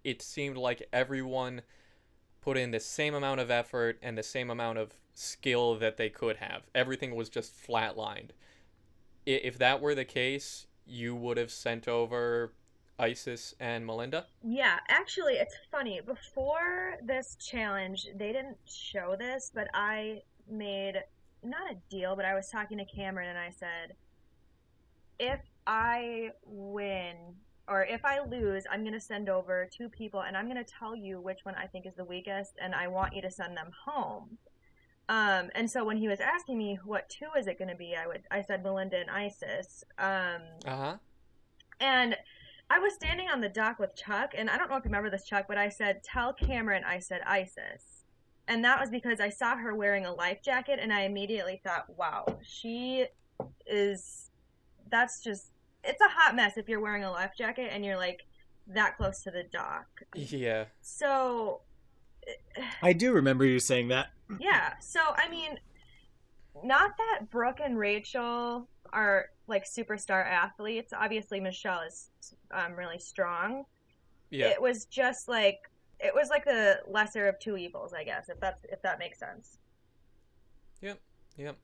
it 0.03 0.21
seemed 0.21 0.57
like 0.57 0.87
everyone 0.93 1.61
put 2.41 2.57
in 2.57 2.71
the 2.71 2.79
same 2.79 3.13
amount 3.13 3.41
of 3.41 3.51
effort 3.51 3.99
and 4.01 4.17
the 4.17 4.23
same 4.23 4.49
amount 4.49 4.77
of 4.77 4.93
skill 5.13 5.75
that 5.75 5.97
they 5.97 6.09
could 6.09 6.37
have. 6.37 6.63
Everything 6.73 7.15
was 7.15 7.27
just 7.27 7.53
flatlined. 7.55 8.29
If 9.25 9.57
that 9.57 9.81
were 9.81 9.93
the 9.93 10.05
case, 10.05 10.67
you 10.85 11.13
would 11.13 11.35
have 11.35 11.51
sent 11.51 11.87
over 11.87 12.53
Isis 12.97 13.53
and 13.59 13.85
Melinda? 13.85 14.25
Yeah, 14.41 14.77
actually, 14.87 15.33
it's 15.33 15.55
funny. 15.69 15.99
Before 16.05 16.97
this 17.03 17.35
challenge, 17.35 18.07
they 18.15 18.31
didn't 18.31 18.57
show 18.65 19.15
this, 19.19 19.51
but 19.53 19.67
I 19.73 20.21
made 20.49 21.03
not 21.43 21.69
a 21.69 21.75
deal, 21.89 22.15
but 22.15 22.25
I 22.25 22.33
was 22.33 22.49
talking 22.49 22.77
to 22.77 22.85
Cameron 22.85 23.29
and 23.29 23.37
I 23.37 23.49
said, 23.49 23.93
if 25.19 25.39
I 25.65 26.31
win 26.45 27.15
or 27.67 27.83
if 27.83 28.05
I 28.05 28.21
lose, 28.23 28.63
I'm 28.71 28.81
going 28.81 28.93
to 28.93 28.99
send 28.99 29.27
over 29.29 29.69
two 29.71 29.89
people 29.89 30.21
and 30.21 30.37
I'm 30.37 30.45
going 30.45 30.63
to 30.63 30.71
tell 30.79 30.95
you 30.95 31.19
which 31.19 31.39
one 31.43 31.55
I 31.55 31.67
think 31.67 31.85
is 31.85 31.95
the 31.95 32.05
weakest 32.05 32.53
and 32.61 32.73
I 32.73 32.87
want 32.87 33.13
you 33.13 33.21
to 33.21 33.31
send 33.31 33.57
them 33.57 33.71
home. 33.85 34.37
Um, 35.09 35.49
and 35.55 35.69
so 35.69 35.83
when 35.85 35.97
he 35.97 36.07
was 36.07 36.19
asking 36.19 36.57
me 36.57 36.79
what 36.83 37.09
two 37.09 37.27
is 37.37 37.47
it 37.47 37.57
going 37.57 37.69
to 37.69 37.75
be, 37.75 37.95
I 37.95 38.07
would 38.07 38.23
I 38.29 38.41
said 38.41 38.63
Melinda 38.63 38.97
and 38.99 39.09
Isis. 39.09 39.83
Um, 39.97 40.41
Uh 40.65 40.75
huh. 40.75 40.97
and 41.79 42.15
I 42.69 42.79
was 42.79 42.93
standing 42.95 43.29
on 43.29 43.39
the 43.39 43.47
dock 43.47 43.79
with 43.79 43.95
Chuck, 43.95 44.33
and 44.37 44.49
I 44.49 44.57
don't 44.57 44.69
know 44.69 44.75
if 44.75 44.83
you 44.83 44.89
remember 44.89 45.09
this, 45.09 45.23
Chuck, 45.23 45.45
but 45.47 45.57
I 45.57 45.69
said, 45.69 46.03
Tell 46.03 46.33
Cameron 46.33 46.83
I 46.85 46.99
said 46.99 47.21
Isis. 47.25 48.03
And 48.49 48.61
that 48.65 48.77
was 48.79 48.89
because 48.89 49.21
I 49.21 49.29
saw 49.29 49.55
her 49.55 49.73
wearing 49.73 50.05
a 50.05 50.13
life 50.13 50.41
jacket, 50.41 50.79
and 50.81 50.91
I 50.91 51.03
immediately 51.03 51.61
thought, 51.63 51.85
wow, 51.97 52.25
she 52.43 53.05
is. 53.65 54.26
That's 54.89 55.23
just. 55.23 55.51
It's 55.83 56.01
a 56.01 56.09
hot 56.09 56.35
mess 56.35 56.57
if 56.57 56.67
you're 56.67 56.81
wearing 56.81 57.03
a 57.03 57.11
life 57.11 57.31
jacket 57.37 57.69
and 57.71 57.85
you're 57.85 57.97
like 57.97 58.25
that 58.67 58.97
close 58.97 59.21
to 59.23 59.31
the 59.31 59.43
dock. 59.43 59.87
Yeah. 60.13 60.65
So, 60.81 61.61
I 62.81 62.93
do 62.93 63.13
remember 63.13 63.45
you 63.45 63.59
saying 63.59 63.87
that. 63.89 64.07
yeah. 64.39 64.73
So, 64.79 64.99
I 65.15 65.29
mean, 65.29 65.59
not 66.63 66.91
that 66.97 67.29
Brooke 67.29 67.59
and 67.63 67.77
Rachel 67.77 68.67
are 68.91 69.29
like 69.47 69.65
superstar 69.65 70.25
athletes. 70.25 70.93
Obviously, 70.93 71.39
Michelle 71.39 71.81
is 71.81 72.09
um, 72.51 72.73
really 72.73 72.99
strong. 72.99 73.63
Yeah. 74.29 74.47
It 74.47 74.61
was 74.61 74.85
just 74.85 75.27
like 75.27 75.59
it 75.99 76.13
was 76.13 76.29
like 76.29 76.45
the 76.45 76.79
lesser 76.87 77.27
of 77.27 77.39
two 77.39 77.57
evils, 77.57 77.93
I 77.93 78.03
guess, 78.03 78.29
if 78.29 78.39
that's 78.39 78.63
if 78.65 78.81
that 78.81 78.99
makes 78.99 79.19
sense. 79.19 79.57
Yep. 80.81 80.99
Yep. 81.37 81.57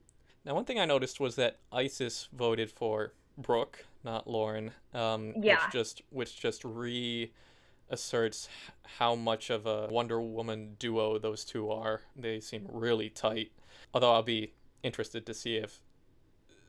Now, 0.45 0.55
one 0.55 0.65
thing 0.65 0.79
I 0.79 0.85
noticed 0.85 1.19
was 1.19 1.35
that 1.35 1.59
Isis 1.71 2.27
voted 2.33 2.69
for 2.69 3.13
Brooke, 3.37 3.85
not 4.03 4.27
Lauren. 4.29 4.71
Um, 4.93 5.33
Yeah. 5.41 5.63
Which 5.65 5.73
just 5.73 6.01
which 6.09 6.39
just 6.39 6.63
reasserts 6.65 8.49
how 8.97 9.15
much 9.15 9.49
of 9.49 9.65
a 9.65 9.87
Wonder 9.89 10.21
Woman 10.21 10.75
duo 10.79 11.17
those 11.17 11.45
two 11.45 11.71
are. 11.71 12.01
They 12.15 12.39
seem 12.39 12.67
really 12.71 13.09
tight. 13.09 13.51
Although 13.93 14.13
I'll 14.13 14.23
be 14.23 14.53
interested 14.83 15.25
to 15.25 15.33
see 15.33 15.55
if 15.55 15.79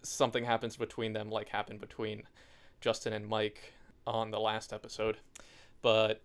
something 0.02 0.44
happens 0.44 0.76
between 0.76 1.12
them, 1.12 1.30
like 1.30 1.48
happened 1.48 1.80
between 1.80 2.22
Justin 2.80 3.12
and 3.12 3.26
Mike 3.26 3.72
on 4.06 4.30
the 4.30 4.38
last 4.40 4.72
episode. 4.72 5.16
But 5.82 6.22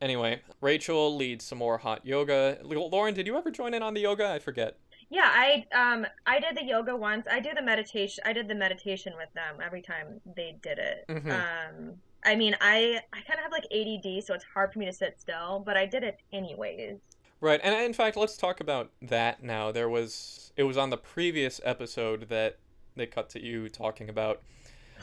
anyway, 0.00 0.42
Rachel 0.60 1.16
leads 1.16 1.44
some 1.44 1.58
more 1.58 1.78
hot 1.78 2.04
yoga. 2.06 2.58
Lauren, 2.62 3.14
did 3.14 3.26
you 3.26 3.36
ever 3.36 3.50
join 3.50 3.74
in 3.74 3.82
on 3.82 3.94
the 3.94 4.00
yoga? 4.02 4.28
I 4.30 4.38
forget. 4.38 4.78
Yeah, 5.12 5.30
I 5.30 5.66
um 5.74 6.06
I 6.26 6.40
did 6.40 6.56
the 6.56 6.64
yoga 6.64 6.96
once. 6.96 7.26
I 7.30 7.38
do 7.38 7.50
the 7.54 7.60
meditation. 7.60 8.24
I 8.24 8.32
did 8.32 8.48
the 8.48 8.54
meditation 8.54 9.12
with 9.18 9.28
them 9.34 9.56
every 9.62 9.82
time 9.82 10.22
they 10.34 10.56
did 10.62 10.78
it. 10.78 11.04
Mhm. 11.06 11.30
Um, 11.30 11.94
I 12.24 12.34
mean, 12.34 12.56
I 12.62 12.98
I 13.12 13.20
kind 13.20 13.38
of 13.38 13.42
have 13.42 13.52
like 13.52 13.66
ADD, 13.70 14.24
so 14.24 14.32
it's 14.32 14.44
hard 14.54 14.72
for 14.72 14.78
me 14.78 14.86
to 14.86 14.92
sit 14.92 15.20
still, 15.20 15.62
but 15.66 15.76
I 15.76 15.84
did 15.84 16.02
it 16.02 16.20
anyways. 16.32 16.98
Right, 17.42 17.60
and 17.62 17.74
in 17.74 17.92
fact, 17.92 18.16
let's 18.16 18.38
talk 18.38 18.60
about 18.60 18.90
that 19.02 19.42
now. 19.42 19.70
There 19.70 19.90
was 19.90 20.50
it 20.56 20.62
was 20.62 20.78
on 20.78 20.88
the 20.88 20.96
previous 20.96 21.60
episode 21.62 22.30
that 22.30 22.56
they 22.96 23.06
cut 23.06 23.28
to 23.30 23.42
you 23.42 23.68
talking 23.68 24.08
about 24.08 24.40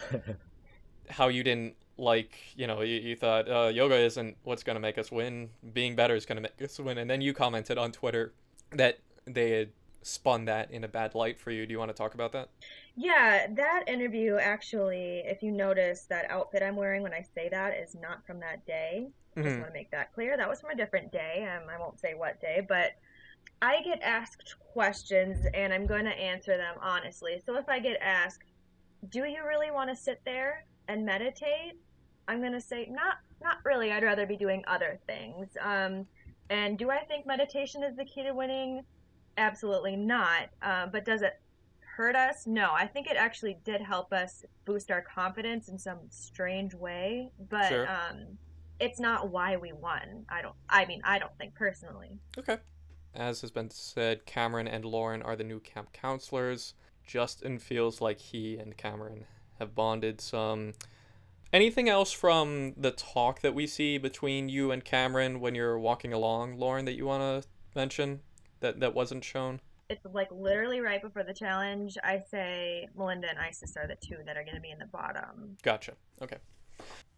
how 1.12 1.28
you 1.28 1.44
didn't 1.44 1.76
like, 1.98 2.36
you 2.56 2.66
know, 2.66 2.82
you, 2.82 2.96
you 2.96 3.16
thought 3.16 3.48
uh, 3.48 3.68
yoga 3.68 3.96
isn't 3.96 4.38
what's 4.42 4.64
going 4.64 4.76
to 4.76 4.80
make 4.80 4.98
us 4.98 5.12
win. 5.12 5.52
Being 5.72 5.96
better 5.96 6.16
is 6.16 6.26
going 6.26 6.38
to 6.38 6.42
make 6.42 6.60
us 6.64 6.80
win. 6.80 6.98
And 6.98 7.10
then 7.10 7.22
you 7.22 7.34
commented 7.34 7.78
on 7.78 7.92
Twitter 7.92 8.34
that 8.72 9.00
they 9.26 9.52
had 9.52 9.70
spun 10.02 10.46
that 10.46 10.72
in 10.72 10.84
a 10.84 10.88
bad 10.88 11.16
light 11.16 11.40
for 11.40 11.52
you. 11.52 11.66
Do 11.66 11.72
you 11.72 11.80
want 11.80 11.90
to 11.90 11.96
talk 11.98 12.14
about 12.14 12.32
that? 12.34 12.50
Yeah, 12.96 13.48
that 13.56 13.84
interview 13.88 14.38
actually, 14.38 15.20
if 15.26 15.42
you 15.42 15.52
notice, 15.52 16.06
that 16.10 16.30
outfit 16.30 16.64
I'm 16.64 16.76
wearing 16.76 17.02
when 17.04 17.14
I 17.14 17.22
say 17.22 17.50
that 17.50 17.78
is 17.78 17.96
not 17.96 18.26
from 18.26 18.40
that 18.42 18.66
day. 18.66 19.12
I 19.38 19.42
just 19.42 19.58
Mhm. 19.58 19.60
want 19.60 19.70
to 19.70 19.74
make 19.74 19.92
that 19.92 20.12
clear. 20.14 20.36
That 20.38 20.50
was 20.50 20.60
from 20.62 20.72
a 20.72 20.76
different 20.76 21.12
day. 21.12 21.48
Um, 21.48 21.70
I 21.70 21.80
won't 21.80 22.00
say 22.00 22.14
what 22.14 22.40
day, 22.42 22.62
but 22.68 22.94
I 23.62 23.82
get 23.84 24.02
asked 24.02 24.56
questions 24.60 25.46
and 25.54 25.74
I'm 25.74 25.86
going 25.88 26.06
to 26.06 26.12
answer 26.12 26.58
them 26.58 26.76
honestly. 26.82 27.40
So 27.46 27.56
if 27.58 27.70
I 27.70 27.80
get 27.80 27.98
asked, 28.02 28.44
"Do 29.10 29.26
you 29.26 29.46
really 29.46 29.72
want 29.72 29.90
to 29.90 29.96
sit 29.96 30.24
there 30.26 30.66
and 30.88 31.06
meditate?" 31.06 31.80
I'm 32.28 32.40
going 32.42 32.54
to 32.54 32.62
say, 32.62 32.86
"Not, 32.88 33.18
not 33.42 33.58
really. 33.66 33.92
I'd 33.92 34.04
rather 34.04 34.26
be 34.26 34.38
doing 34.38 34.64
other 34.68 35.00
things." 35.08 35.56
Um, 35.62 36.08
and 36.50 36.78
do 36.78 36.90
I 36.92 37.04
think 37.06 37.26
meditation 37.26 37.84
is 37.84 37.96
the 37.96 38.06
key 38.06 38.24
to 38.24 38.34
winning? 38.34 38.86
Absolutely 39.40 39.96
not. 39.96 40.50
Uh, 40.62 40.88
but 40.88 41.06
does 41.06 41.22
it 41.22 41.40
hurt 41.80 42.16
us? 42.16 42.46
No. 42.46 42.72
I 42.74 42.86
think 42.86 43.08
it 43.08 43.16
actually 43.16 43.58
did 43.64 43.82
help 43.82 44.12
us 44.12 44.44
boost 44.66 44.92
our 44.92 45.02
confidence 45.02 45.70
in 45.70 45.80
some 45.80 46.00
strange 46.10 46.74
way. 46.76 47.32
But 47.50 47.70
Sure. 47.70 47.90
um, 47.90 48.38
it's 48.80 49.00
not 49.00 49.30
why 49.30 49.56
we 49.58 49.72
won. 49.72 50.26
I 50.30 50.42
don't. 50.42 50.56
I 50.70 50.86
mean, 50.86 51.02
I 51.04 51.20
don't 51.20 51.36
think 51.38 51.56
personally. 51.56 52.20
Okay. 52.38 52.58
As 53.16 53.42
has 53.42 53.52
been 53.52 53.70
said, 53.70 54.26
Cameron 54.26 54.68
and 54.68 54.86
Lauren 54.86 55.22
are 55.22 55.36
the 55.36 55.44
new 55.44 55.60
camp 55.60 55.94
counselors. 55.94 56.74
Justin 57.06 57.58
feels 57.58 58.02
like 58.02 58.20
he 58.20 58.58
and 58.58 58.78
Cameron 58.78 59.26
have 59.58 59.74
bonded 59.74 60.22
some. 60.22 60.74
Anything 61.52 61.90
else 61.90 62.12
from 62.12 62.74
the 62.78 62.92
talk 62.92 63.42
that 63.42 63.56
we 63.56 63.66
see 63.66 63.98
between 63.98 64.50
you 64.50 64.70
and 64.72 64.86
Cameron 64.86 65.40
when 65.40 65.56
you're 65.56 65.80
walking 65.80 66.14
along, 66.14 66.58
Lauren, 66.58 66.86
that 66.86 66.94
you 66.94 67.06
want 67.08 67.44
to 67.44 67.50
mention 67.76 68.22
that 68.62 68.80
that 68.80 68.94
wasn't 68.94 69.24
shown? 69.24 69.60
It's 69.90 70.06
like 70.14 70.30
literally 70.32 70.82
right 70.82 71.02
before 71.02 71.24
the 71.24 71.34
challenge. 71.34 71.98
I 72.04 72.22
say 72.30 72.88
Melinda 72.96 73.30
and 73.30 73.40
Isis 73.40 73.76
are 73.76 73.88
the 73.88 73.96
two 73.96 74.18
that 74.26 74.38
are 74.38 74.44
going 74.44 74.56
to 74.56 74.62
be 74.62 74.70
in 74.70 74.78
the 74.78 74.86
bottom. 74.86 75.58
Gotcha. 75.64 75.94
Okay. 76.22 76.38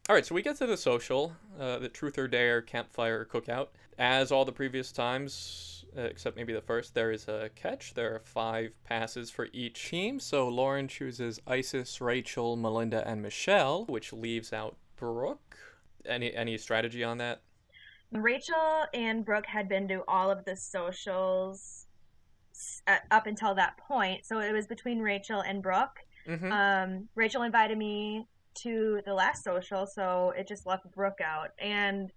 All 0.09 0.15
right, 0.15 0.25
so 0.25 0.33
we 0.33 0.41
get 0.41 0.57
to 0.57 0.65
the 0.65 0.77
social, 0.77 1.33
uh, 1.59 1.79
the 1.79 1.87
Truth 1.87 2.17
or 2.17 2.27
Dare 2.27 2.61
campfire 2.61 3.23
cookout. 3.23 3.67
As 3.99 4.31
all 4.31 4.45
the 4.45 4.51
previous 4.51 4.91
times, 4.91 5.85
uh, 5.97 6.01
except 6.01 6.35
maybe 6.35 6.53
the 6.53 6.61
first, 6.61 6.95
there 6.95 7.11
is 7.11 7.27
a 7.27 7.49
catch. 7.55 7.93
There 7.93 8.15
are 8.15 8.19
five 8.19 8.71
passes 8.83 9.29
for 9.29 9.47
each 9.53 9.89
team. 9.89 10.19
So 10.19 10.47
Lauren 10.49 10.87
chooses 10.87 11.39
Isis, 11.45 12.01
Rachel, 12.01 12.55
Melinda, 12.55 13.07
and 13.07 13.21
Michelle, 13.21 13.85
which 13.85 14.11
leaves 14.11 14.51
out 14.51 14.75
Brooke. 14.95 15.57
Any 16.05 16.33
any 16.33 16.57
strategy 16.57 17.03
on 17.03 17.17
that? 17.19 17.41
Rachel 18.11 18.85
and 18.93 19.23
Brooke 19.25 19.45
had 19.45 19.69
been 19.69 19.87
to 19.87 20.03
all 20.07 20.29
of 20.31 20.45
the 20.45 20.55
socials 20.55 21.85
s- 22.53 22.81
uh, 22.87 22.97
up 23.09 23.25
until 23.27 23.55
that 23.55 23.77
point, 23.77 24.25
so 24.25 24.39
it 24.39 24.51
was 24.51 24.67
between 24.67 24.99
Rachel 24.99 25.41
and 25.41 25.61
Brooke. 25.63 25.99
Mm-hmm. 26.27 26.51
Um, 26.51 27.07
Rachel 27.15 27.43
invited 27.43 27.77
me 27.77 28.27
to 28.55 29.01
the 29.05 29.13
last 29.13 29.43
social, 29.43 29.87
so 29.87 30.33
it 30.37 30.47
just 30.47 30.65
left 30.65 30.91
Brooke 30.91 31.19
out. 31.23 31.49
And 31.59 32.11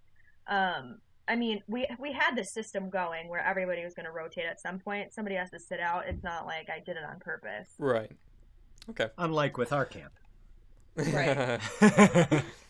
um, 0.48 0.98
I 1.28 1.36
mean, 1.36 1.62
we 1.68 1.86
we 1.98 2.12
had 2.12 2.36
the 2.36 2.44
system 2.44 2.90
going 2.90 3.28
where 3.28 3.40
everybody 3.40 3.84
was 3.84 3.94
going 3.94 4.06
to 4.06 4.12
rotate 4.12 4.44
at 4.44 4.60
some 4.60 4.78
point. 4.78 5.14
Somebody 5.14 5.36
has 5.36 5.50
to 5.50 5.58
sit 5.58 5.80
out. 5.80 6.04
It's 6.06 6.22
not 6.22 6.44
like 6.44 6.68
I 6.68 6.80
did 6.80 6.96
it 6.96 7.04
on 7.08 7.18
purpose. 7.20 7.68
right. 7.78 8.10
Okay. 8.90 9.08
Unlike 9.16 9.56
with 9.56 9.72
our 9.72 9.86
camp. 9.86 10.12
Right. 10.96 11.58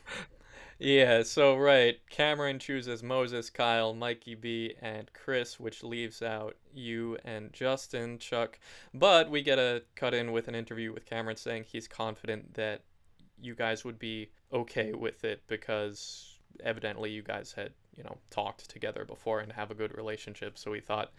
Yeah, 0.78 1.22
so 1.22 1.56
right, 1.56 1.98
Cameron 2.10 2.58
chooses 2.58 3.02
Moses, 3.02 3.48
Kyle, 3.48 3.94
Mikey 3.94 4.34
B, 4.34 4.74
and 4.82 5.10
Chris, 5.12 5.60
which 5.60 5.84
leaves 5.84 6.20
out 6.20 6.56
you 6.74 7.16
and 7.24 7.52
Justin, 7.52 8.18
Chuck. 8.18 8.58
But 8.92 9.30
we 9.30 9.42
get 9.42 9.58
a 9.58 9.82
cut 9.94 10.14
in 10.14 10.32
with 10.32 10.48
an 10.48 10.54
interview 10.54 10.92
with 10.92 11.06
Cameron 11.06 11.36
saying 11.36 11.64
he's 11.68 11.86
confident 11.86 12.54
that 12.54 12.82
you 13.40 13.54
guys 13.54 13.84
would 13.84 13.98
be 13.98 14.30
okay 14.52 14.92
with 14.92 15.24
it 15.24 15.42
because 15.46 16.38
evidently 16.62 17.10
you 17.10 17.22
guys 17.22 17.52
had, 17.52 17.72
you 17.96 18.02
know, 18.02 18.16
talked 18.30 18.68
together 18.68 19.04
before 19.04 19.40
and 19.40 19.52
have 19.52 19.70
a 19.70 19.74
good 19.74 19.96
relationship, 19.96 20.58
so 20.58 20.72
he 20.72 20.80
thought 20.80 21.12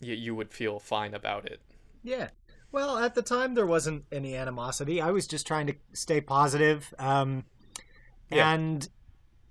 y- 0.00 0.08
you 0.08 0.34
would 0.34 0.50
feel 0.50 0.78
fine 0.78 1.14
about 1.14 1.46
it. 1.46 1.60
Yeah. 2.02 2.28
Well, 2.70 2.98
at 2.98 3.14
the 3.14 3.22
time 3.22 3.54
there 3.54 3.66
wasn't 3.66 4.04
any 4.10 4.34
animosity. 4.34 5.00
I 5.00 5.10
was 5.10 5.26
just 5.26 5.46
trying 5.46 5.66
to 5.66 5.74
stay 5.92 6.20
positive. 6.22 6.92
Um, 6.98 7.44
Yeah. 8.32 8.52
And 8.52 8.88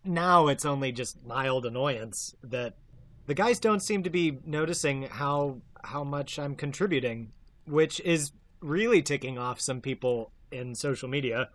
now 0.04 0.48
it's 0.48 0.66
only 0.66 0.92
just 0.92 1.24
mild 1.26 1.66
annoyance 1.66 2.36
that 2.44 2.76
the 3.28 3.34
guys 3.34 3.60
don't 3.60 3.82
seem 3.82 4.04
to 4.04 4.10
be 4.10 4.40
noticing 4.46 5.04
how 5.04 5.62
how 5.84 6.04
much 6.04 6.38
I'm 6.38 6.56
contributing, 6.56 7.32
which 7.66 8.00
is 8.02 8.32
really 8.62 9.02
ticking 9.02 9.38
off 9.38 9.60
some 9.60 9.82
people 9.82 10.32
in 10.52 10.76
social 10.76 11.10
media. 11.10 11.50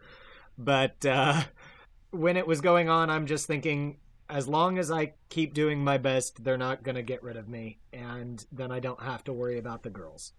But 0.58 1.04
uh, 1.04 1.42
when 2.10 2.36
it 2.36 2.46
was 2.46 2.60
going 2.60 2.88
on, 2.88 3.10
I'm 3.10 3.26
just 3.26 3.46
thinking, 3.46 3.98
as 4.28 4.48
long 4.48 4.78
as 4.78 4.90
I 4.90 5.14
keep 5.28 5.54
doing 5.54 5.82
my 5.84 5.98
best, 5.98 6.42
they're 6.42 6.58
not 6.58 6.82
going 6.82 6.96
to 6.96 7.02
get 7.02 7.22
rid 7.22 7.36
of 7.36 7.48
me, 7.48 7.78
and 7.92 8.44
then 8.50 8.72
I 8.72 8.80
don't 8.80 9.02
have 9.02 9.22
to 9.24 9.32
worry 9.32 9.58
about 9.58 9.82
the 9.82 9.90
girls. 9.90 10.32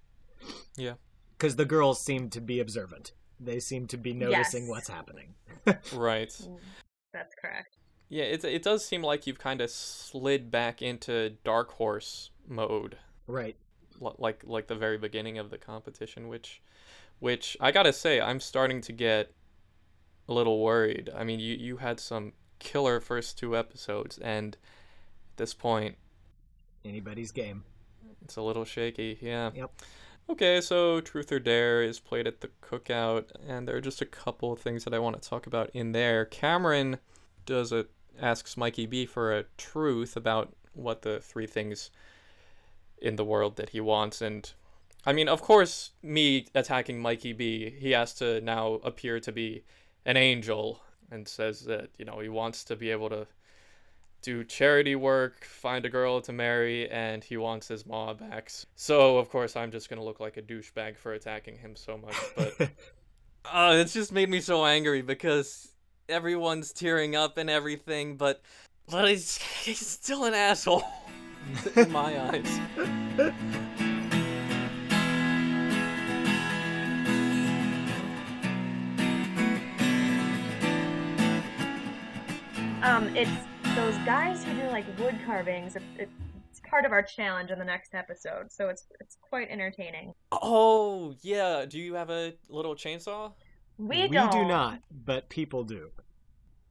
Yeah. 0.76 0.94
Because 1.38 1.56
the 1.56 1.66
girls 1.66 2.04
seem 2.04 2.30
to 2.32 2.42
be 2.42 2.60
observant. 2.60 3.12
They 3.40 3.60
seem 3.60 3.88
to 3.88 3.98
be 3.98 4.14
noticing 4.14 4.64
Yes. 4.64 4.70
what's 4.70 4.90
happening. 4.90 5.34
Right. 5.94 6.32
That's 7.14 7.36
correct. 7.42 7.78
Yeah, 8.10 8.24
it 8.24 8.44
it 8.46 8.64
does 8.64 8.86
seem 8.86 9.04
like 9.04 9.28
you've 9.28 9.40
kind 9.40 9.60
of 9.62 9.70
slid 9.70 10.50
back 10.50 10.82
into 10.82 11.32
dark 11.44 11.72
horse 11.74 12.32
mode, 12.48 12.98
Right. 13.28 13.56
li- 14.00 14.14
like 14.18 14.44
like 14.46 14.68
the 14.68 14.76
very 14.76 14.98
beginning 14.98 15.38
of 15.38 15.50
the 15.50 15.58
competition, 15.58 16.28
which 16.30 16.62
which 17.20 17.58
I 17.60 17.72
gotta 17.72 17.92
say 17.92 18.22
I'm 18.22 18.40
starting 18.40 18.80
to 18.82 18.94
get 18.94 19.34
a 20.30 20.34
little 20.34 20.62
worried. 20.64 21.10
I 21.16 21.24
mean, 21.26 21.40
you 21.40 21.56
you 21.56 21.78
had 21.78 22.00
some 22.00 22.34
killer 22.60 23.00
first 23.02 23.38
two 23.38 23.58
episodes, 23.58 24.18
and 24.20 24.56
at 25.32 25.38
this 25.38 25.54
point 25.54 25.98
Anybody's 26.86 27.32
game. 27.32 27.66
it's 28.24 28.38
a 28.38 28.42
little 28.42 28.64
shaky. 28.66 29.18
Yeah. 29.22 29.52
Yep. 29.54 29.82
Okay, 30.30 30.60
so 30.60 31.00
Truth 31.00 31.32
or 31.32 31.40
Dare 31.40 31.82
is 31.82 32.00
played 32.00 32.28
at 32.28 32.42
the 32.42 32.50
cookout, 32.62 33.32
and 33.48 33.66
there 33.66 33.78
are 33.78 33.82
just 33.82 34.02
a 34.02 34.06
couple 34.06 34.52
of 34.52 34.60
things 34.60 34.84
that 34.84 34.94
I 34.94 35.00
want 35.00 35.22
to 35.22 35.30
talk 35.30 35.48
about 35.48 35.70
in 35.74 35.94
there. 35.94 36.26
Cameron 36.26 37.00
does 37.46 37.72
a 37.72 37.86
asks 38.20 38.58
Mikey 38.58 38.88
B 38.88 39.06
for 39.06 39.38
a 39.38 39.46
truth 39.58 40.18
about 40.18 40.54
what 40.74 41.04
the 41.04 41.20
three 41.22 41.48
things 41.48 41.92
in 43.00 43.16
the 43.16 43.24
world 43.24 43.56
that 43.56 43.70
he 43.70 43.80
wants, 43.80 44.22
and 44.22 44.52
I 45.06 45.14
mean, 45.14 45.30
of 45.30 45.42
course, 45.42 45.92
me 46.04 46.48
attacking 46.54 47.00
Mikey 47.00 47.32
B, 47.32 47.70
he 47.70 47.92
has 47.92 48.14
to 48.16 48.42
now 48.42 48.74
appear 48.84 49.22
to 49.22 49.32
be 49.32 49.64
an 50.06 50.18
angel, 50.18 50.82
and 51.10 51.26
says 51.26 51.62
that 51.66 51.92
you 51.98 52.04
know 52.04 52.20
he 52.20 52.28
wants 52.28 52.66
to 52.66 52.76
be 52.76 52.92
able 52.92 53.10
to 53.10 53.28
do 54.28 54.44
charity 54.44 54.94
work, 54.94 55.46
find 55.46 55.86
a 55.86 55.90
girl 55.90 56.20
to 56.20 56.34
marry, 56.34 56.90
and 56.90 57.24
he 57.24 57.38
wants 57.38 57.70
his 57.70 57.86
ma 57.86 58.14
back. 58.14 58.52
So 58.76 59.18
of 59.18 59.30
course 59.30 59.56
I'm 59.56 59.72
just 59.72 59.90
gonna 59.90 60.04
look 60.04 60.20
like 60.20 60.36
a 60.36 60.42
douchebag 60.42 60.98
for 60.98 61.14
attacking 61.14 61.58
him 61.58 61.78
so 61.78 61.98
much. 61.98 62.16
But 62.36 62.70
uh, 63.46 63.72
it's 63.80 63.94
just 63.94 64.12
made 64.12 64.30
me 64.30 64.42
so 64.42 64.66
angry 64.66 65.02
because 65.02 65.70
everyone's 66.10 66.74
tearing 66.74 67.16
up 67.16 67.38
and 67.38 67.50
everything, 67.50 68.18
but 68.18 68.42
but 68.90 69.08
he's 69.08 69.38
he's 69.38 69.88
still 69.88 70.26
an 70.26 70.34
asshole 70.34 70.84
in 71.78 71.90
my 71.90 72.20
eyes. 72.30 72.60
Um, 82.84 83.16
it's 83.16 83.32
those 83.78 83.98
guys 84.00 84.44
who 84.44 84.56
do 84.56 84.64
like 84.70 84.86
wood 84.98 85.16
carvings. 85.24 85.76
It's, 85.76 85.86
it's 86.00 86.60
part 86.68 86.84
of 86.84 86.92
our 86.92 87.04
challenge 87.04 87.52
in 87.52 87.60
the 87.60 87.66
next 87.66 87.94
episode, 87.94 88.52
so 88.52 88.70
it's 88.70 88.88
it's 89.00 89.18
quite 89.22 89.50
entertaining. 89.52 90.16
Oh 90.32 91.14
yeah, 91.22 91.64
do 91.70 91.78
you 91.78 91.94
have 91.94 92.10
a 92.10 92.34
little 92.50 92.74
chainsaw? 92.74 93.34
We, 93.78 94.02
we 94.02 94.08
don't. 94.08 94.34
We 94.34 94.42
do 94.42 94.48
not, 94.48 94.80
but 95.06 95.30
people 95.30 95.64
do. 95.64 95.92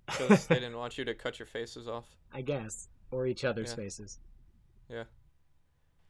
Because 0.06 0.48
they 0.48 0.56
didn't 0.60 0.76
want 0.76 0.98
you 0.98 1.04
to 1.04 1.14
cut 1.14 1.38
your 1.38 1.46
faces 1.46 1.86
off. 1.86 2.06
I 2.34 2.40
guess. 2.40 2.88
Or 3.12 3.28
each 3.28 3.44
other's 3.44 3.70
Yeah. 3.70 3.76
faces. 3.76 4.18
Yeah. 4.90 5.04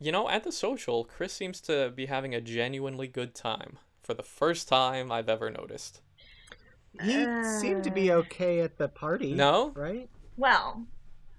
You 0.01 0.13
know, 0.13 0.31
at 0.31 0.45
the 0.45 0.53
social, 0.53 1.05
Chris 1.05 1.35
seems 1.35 1.61
to 1.63 1.91
be 1.95 2.07
having 2.07 2.35
a 2.35 2.41
genuinely 2.41 3.07
good 3.07 3.35
time 3.35 3.79
for 4.03 4.15
the 4.15 4.23
first 4.23 4.67
time 4.67 5.13
I've 5.13 5.29
ever 5.29 5.51
noticed. 5.51 6.01
He 7.03 7.27
seemed 7.61 7.85
to 7.85 7.91
be 7.91 8.11
uh. 8.11 8.17
okay 8.21 8.61
at 8.61 8.79
the 8.79 8.89
party. 8.89 9.35
No? 9.35 9.73
right? 9.77 10.09
Well, 10.37 10.85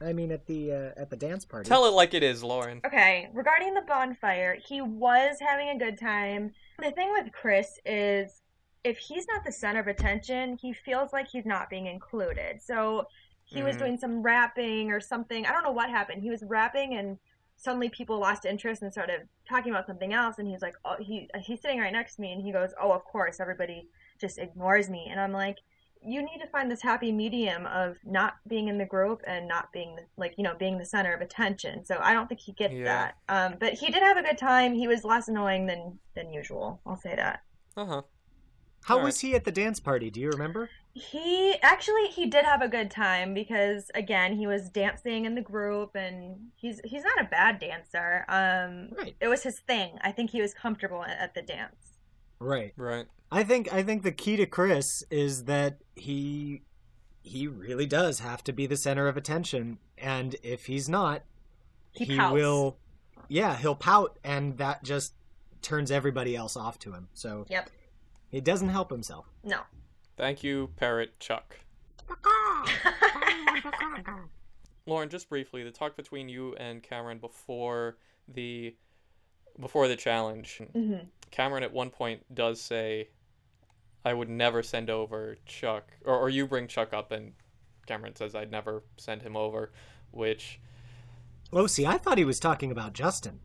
I 0.02 0.14
mean, 0.14 0.32
at 0.32 0.46
the 0.46 0.72
uh, 0.72 0.92
at 1.02 1.10
the 1.10 1.16
dance 1.16 1.46
party. 1.46 1.68
Tell 1.70 1.86
it 1.86 1.92
like 1.94 2.14
it 2.14 2.24
is, 2.24 2.44
Lauren. 2.44 2.82
okay, 2.86 3.30
regarding 3.34 3.74
the 3.74 3.82
bonfire, 3.82 4.58
he 4.64 4.82
was 4.82 5.38
having 5.40 5.70
a 5.70 5.78
good 5.78 6.00
time. 6.00 6.52
The 6.80 6.92
thing 6.92 7.12
with 7.14 7.32
Chris 7.32 7.80
is 7.86 8.42
if 8.84 8.98
he's 8.98 9.26
not 9.28 9.44
the 9.44 9.52
center 9.52 9.80
of 9.80 9.88
attention, 9.88 10.58
he 10.62 10.72
feels 10.74 11.12
like 11.14 11.28
he's 11.28 11.46
not 11.46 11.70
being 11.70 11.88
included. 11.88 12.62
So 12.62 13.08
he 13.44 13.64
was 13.64 13.76
Mhm. 13.76 13.80
doing 13.80 13.98
some 13.98 14.22
rapping 14.22 14.92
or 14.92 15.00
something. 15.00 15.46
I 15.46 15.52
don't 15.52 15.64
know 15.64 15.72
what 15.72 15.90
happened. 15.90 16.22
He 16.22 16.30
was 16.30 16.44
rapping 16.44 16.94
and 16.96 17.18
suddenly 17.56 17.90
people 17.90 18.20
lost 18.20 18.46
interest 18.46 18.84
and 18.84 18.92
started 18.92 19.28
talking 19.50 19.72
about 19.72 19.88
something 19.88 20.14
else 20.14 20.38
and 20.38 20.48
he's 20.48 20.62
like 20.62 20.76
oh 20.86 20.96
he 21.00 21.28
he's 21.42 21.60
sitting 21.60 21.80
right 21.80 21.92
next 21.92 22.16
to 22.16 22.22
me 22.22 22.32
and 22.32 22.40
he 22.44 22.52
goes 22.52 22.70
oh 22.80 22.92
of 22.92 23.04
course 23.04 23.40
everybody 23.40 23.88
just 24.22 24.38
ignores 24.38 24.92
me 24.92 25.08
and 25.10 25.20
i'm 25.20 25.32
like 25.32 25.58
you 26.04 26.22
need 26.22 26.40
to 26.42 26.48
find 26.48 26.70
this 26.72 26.82
happy 26.82 27.12
medium 27.12 27.66
of 27.68 27.98
not 28.06 28.36
being 28.48 28.68
in 28.68 28.78
the 28.78 28.86
group 28.86 29.22
and 29.28 29.48
not 29.48 29.72
being 29.72 29.98
like 30.18 30.34
you 30.38 30.44
know 30.44 30.54
being 30.58 30.78
the 30.78 30.86
center 30.86 31.14
of 31.14 31.22
attention 31.22 31.84
so 31.86 31.98
i 32.02 32.14
don't 32.14 32.28
think 32.28 32.40
he 32.40 32.52
gets 32.54 32.74
Yeah. 32.74 32.84
that 32.86 33.16
um, 33.30 33.56
but 33.60 33.74
he 33.74 33.88
did 33.92 34.02
have 34.04 34.18
a 34.18 34.24
good 34.24 34.38
time 34.38 34.74
he 34.74 34.88
was 34.88 35.04
less 35.04 35.28
annoying 35.28 35.66
than 35.66 36.00
than 36.16 36.32
usual 36.32 36.80
i'll 36.86 36.98
say 36.98 37.16
that 37.16 37.42
Uh 37.76 37.86
huh. 37.86 38.02
How 38.84 38.94
All 38.96 39.00
right. 39.02 39.06
was 39.08 39.20
he 39.20 39.36
at 39.36 39.44
the 39.44 39.52
dance 39.52 39.82
party? 39.82 40.10
Do 40.10 40.22
you 40.22 40.30
remember? 40.30 40.70
he 40.94 41.56
actually 41.62 42.08
he 42.08 42.26
did 42.26 42.44
have 42.44 42.62
a 42.64 42.68
good 42.68 42.90
time 42.90 43.34
because 43.36 43.92
again 43.94 44.36
he 44.36 44.48
was 44.48 44.68
dancing 44.70 45.26
in 45.26 45.36
the 45.36 45.42
group 45.42 45.92
and 45.96 46.38
he's 46.56 46.80
he's 46.86 47.04
not 47.04 47.22
a 47.22 47.26
bad 47.26 47.60
dancer 47.60 48.26
um 48.30 48.90
Right. 48.98 49.16
it 49.22 49.28
was 49.28 49.44
his 49.44 49.60
thing 49.60 50.00
i 50.02 50.12
think 50.12 50.32
he 50.32 50.42
was 50.42 50.56
comfortable 50.56 51.04
at, 51.04 51.18
at 51.20 51.34
the 51.36 51.42
dance 51.44 51.76
Right. 52.40 52.74
Right. 52.78 53.08
I 53.32 53.44
think 53.44 53.72
I 53.74 53.82
think 53.84 54.04
the 54.04 54.12
key 54.12 54.36
to 54.38 54.46
Chris 54.46 55.04
is 55.12 55.46
that 55.46 55.80
he 55.98 56.62
he 57.24 57.48
really 57.48 57.86
does 57.86 58.20
have 58.20 58.44
to 58.46 58.54
be 58.54 58.66
the 58.68 58.78
center 58.78 59.08
of 59.08 59.18
attention, 59.18 59.80
and 59.98 60.36
if 60.44 60.68
he's 60.68 60.88
not, 60.88 61.24
He 61.94 62.06
he 62.06 62.18
pouts. 62.18 62.34
will. 62.34 62.78
Yeah, 63.28 63.58
he'll 63.58 63.76
pout, 63.76 64.18
and 64.24 64.58
that 64.58 64.84
just 64.84 65.14
turns 65.62 65.92
everybody 65.92 66.36
else 66.36 66.56
off 66.56 66.80
to 66.80 66.94
him. 66.94 67.10
So 67.14 67.46
yep 67.50 67.70
he 68.30 68.40
doesn't 68.42 68.70
help 68.70 68.90
himself. 68.92 69.26
no 69.44 69.62
Thank 70.18 70.44
you, 70.44 70.70
Parrot 70.78 71.20
Chuck. 71.20 71.58
Lauren, 74.86 75.10
just 75.10 75.30
briefly, 75.30 75.64
the 75.64 75.72
talk 75.72 75.96
between 75.98 76.30
you 76.30 76.56
and 76.56 76.82
Cameron 76.82 77.20
before 77.20 77.98
the 78.28 78.76
before 79.60 79.88
the 79.88 79.96
challenge. 79.96 80.62
hmm 80.74 80.96
Cameron 81.30 81.64
at 81.64 81.74
one 81.74 81.90
point 81.90 82.24
does 82.34 82.62
say, 82.62 83.10
"I 84.08 84.14
would 84.14 84.30
never 84.30 84.64
send 84.64 84.90
over 84.90 85.38
Chuck," 85.46 85.92
or, 86.06 86.18
or 86.18 86.30
you 86.30 86.48
bring 86.48 86.68
Chuck 86.68 86.94
up, 86.94 87.12
and 87.12 87.34
Cameron 87.86 88.16
says, 88.16 88.34
"I'd 88.36 88.52
never 88.52 88.84
send 88.98 89.22
him 89.22 89.36
over," 89.36 89.72
which 90.12 90.60
Oh, 91.54 91.68
see, 91.68 91.86
I 91.86 91.98
thought 91.98 92.18
he 92.18 92.26
was 92.26 92.40
talking 92.40 92.72
about 92.72 92.94
Justin. 92.94 93.40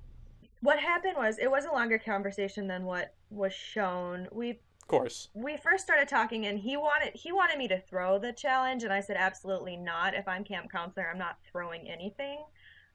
what 0.60 0.78
happened 0.78 1.16
was 1.16 1.38
it 1.38 1.50
was 1.50 1.64
a 1.64 1.72
longer 1.72 1.98
conversation 1.98 2.66
than 2.68 2.84
what 2.84 3.14
was 3.30 3.52
shown. 3.52 4.28
We 4.32 4.50
of 4.50 4.88
course, 4.88 5.28
we 5.34 5.56
first 5.56 5.84
started 5.84 6.08
talking 6.08 6.46
and 6.46 6.58
he 6.58 6.76
wanted 6.76 7.12
he 7.14 7.32
wanted 7.32 7.58
me 7.58 7.68
to 7.68 7.80
throw 7.80 8.18
the 8.18 8.32
challenge 8.32 8.82
and 8.84 8.92
i 8.92 9.00
said 9.00 9.16
absolutely 9.16 9.76
not. 9.76 10.14
If 10.14 10.26
i'm 10.28 10.44
camp 10.44 10.70
counselor 10.70 11.08
i'm 11.10 11.18
not 11.18 11.38
throwing 11.50 11.88
anything. 11.88 12.44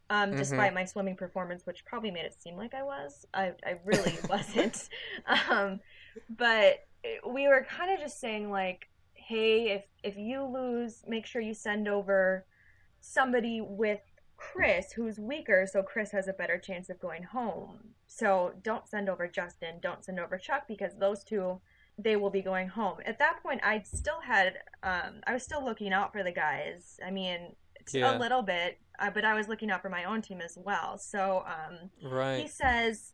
Um, 0.09 0.31
Mhm. 0.31 0.37
despite 0.37 0.73
my 0.73 0.85
swimming 0.85 1.17
performance 1.17 1.65
which 1.65 1.83
probably 1.85 2.11
made 2.11 2.25
it 2.25 2.33
seem 2.41 2.55
like 2.55 2.73
i 2.73 2.83
was. 2.83 3.25
I, 3.33 3.53
I 3.65 3.79
really 3.85 4.17
wasn't. 4.29 4.87
Um, 5.49 5.79
but 6.29 6.85
we 7.27 7.47
were 7.47 7.65
kind 7.69 7.91
of 7.91 7.99
just 7.99 8.19
saying 8.19 8.49
like 8.49 8.87
hey 9.13 9.71
if 9.71 9.83
if 10.03 10.17
you 10.17 10.43
lose 10.43 11.03
make 11.07 11.25
sure 11.25 11.41
you 11.41 11.53
send 11.53 11.87
over 11.87 12.45
somebody 12.99 13.61
with 13.61 13.99
Chris, 14.37 14.91
who's 14.91 15.17
weaker, 15.19 15.67
so 15.71 15.81
Chris 15.81 16.11
has 16.11 16.27
a 16.27 16.33
better 16.33 16.59
chance 16.59 16.89
of 16.89 16.99
going 16.99 17.23
home. 17.23 17.79
So 18.05 18.53
don't 18.61 18.87
send 18.87 19.09
over 19.09 19.27
Justin, 19.27 19.79
don't 19.81 20.03
send 20.05 20.19
over 20.19 20.37
Chuck 20.37 20.63
because 20.67 20.93
those 20.99 21.23
two 21.23 21.59
they 21.97 22.15
will 22.15 22.29
be 22.29 22.43
going 22.43 22.67
home. 22.67 22.99
At 23.05 23.17
that 23.17 23.41
point, 23.41 23.59
I 23.63 23.81
still 23.81 24.21
had, 24.21 24.59
um, 24.83 25.21
I 25.25 25.33
was 25.33 25.41
still 25.41 25.65
looking 25.65 25.91
out 25.91 26.11
for 26.13 26.21
the 26.21 26.31
guys. 26.31 26.99
I 27.03 27.09
mean, 27.09 27.55
Yeah. 27.91 28.15
a 28.15 28.19
little 28.19 28.43
bit, 28.43 28.79
uh, 28.99 29.09
but 29.09 29.25
I 29.25 29.33
was 29.33 29.47
looking 29.47 29.71
out 29.71 29.81
for 29.81 29.89
my 29.89 30.03
own 30.03 30.21
team 30.21 30.39
as 30.39 30.55
well. 30.63 30.99
So 30.99 31.43
um, 31.47 31.89
he 32.41 32.47
says, 32.47 33.13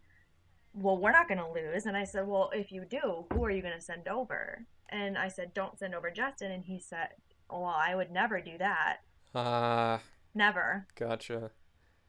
"Well, 0.74 0.98
we're 0.98 1.12
not 1.12 1.28
going 1.28 1.40
to 1.40 1.50
lose," 1.50 1.86
and 1.86 1.96
I 1.96 2.04
said, 2.04 2.28
"Well, 2.28 2.50
if 2.54 2.72
you 2.72 2.86
do, 2.86 3.26
who 3.32 3.44
are 3.46 3.52
you 3.52 3.62
going 3.62 3.76
to 3.76 3.82
send 3.82 4.08
over?" 4.08 4.66
And 4.90 5.18
I 5.18 5.28
said, 5.28 5.54
"Don't 5.54 5.78
send 5.78 5.96
over 5.96 6.12
Justin," 6.12 6.52
and 6.52 6.66
he 6.66 6.80
said, 6.80 7.10
"Well, 7.50 7.66
I 7.66 7.96
would 7.96 8.12
never 8.12 8.42
do 8.42 8.58
that, 8.58 9.00
Ah, 9.36 10.02
never." 10.34 10.88
gotcha. 10.96 11.52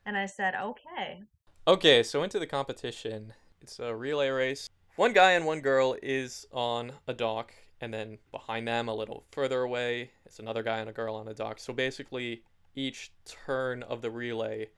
And 0.06 0.16
I 0.16 0.26
said, 0.26 0.54
"Okay." 0.54 1.22
Okay, 1.66 2.02
so 2.02 2.22
into 2.22 2.38
the 2.38 2.46
competition. 2.46 3.32
It's 3.62 3.78
a 3.78 3.94
relay 3.94 4.28
race. 4.28 4.68
One 4.96 5.12
guy 5.12 5.32
and 5.32 5.46
one 5.46 5.60
girl 5.60 5.96
is 6.02 6.46
on 6.52 6.92
a 7.06 7.14
dock, 7.14 7.54
and 7.80 7.92
then 7.92 8.18
behind 8.30 8.68
them, 8.68 8.88
a 8.88 8.94
little 8.94 9.24
further 9.30 9.62
away, 9.62 10.10
it's 10.26 10.38
another 10.38 10.62
guy 10.62 10.78
and 10.78 10.90
a 10.90 10.92
girl 10.92 11.14
on 11.16 11.26
a 11.28 11.34
dock. 11.34 11.58
So 11.58 11.72
basically, 11.72 12.44
each 12.74 13.12
turn 13.24 13.82
of 13.82 14.02
the 14.02 14.10
relay 14.10 14.68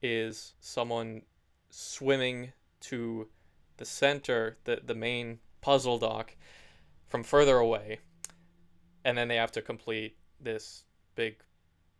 is 0.00 0.54
someone 0.60 1.22
swimming 1.70 2.52
to 2.82 3.28
the 3.76 3.84
center, 3.84 4.58
the, 4.64 4.80
the 4.84 4.94
main 4.94 5.38
puzzle 5.60 5.98
dock, 5.98 6.36
from 7.06 7.22
further 7.22 7.56
away. 7.58 7.98
And 9.04 9.16
then 9.16 9.28
they 9.28 9.36
have 9.36 9.52
to 9.52 9.62
complete 9.62 10.16
this 10.40 10.84
big 11.14 11.36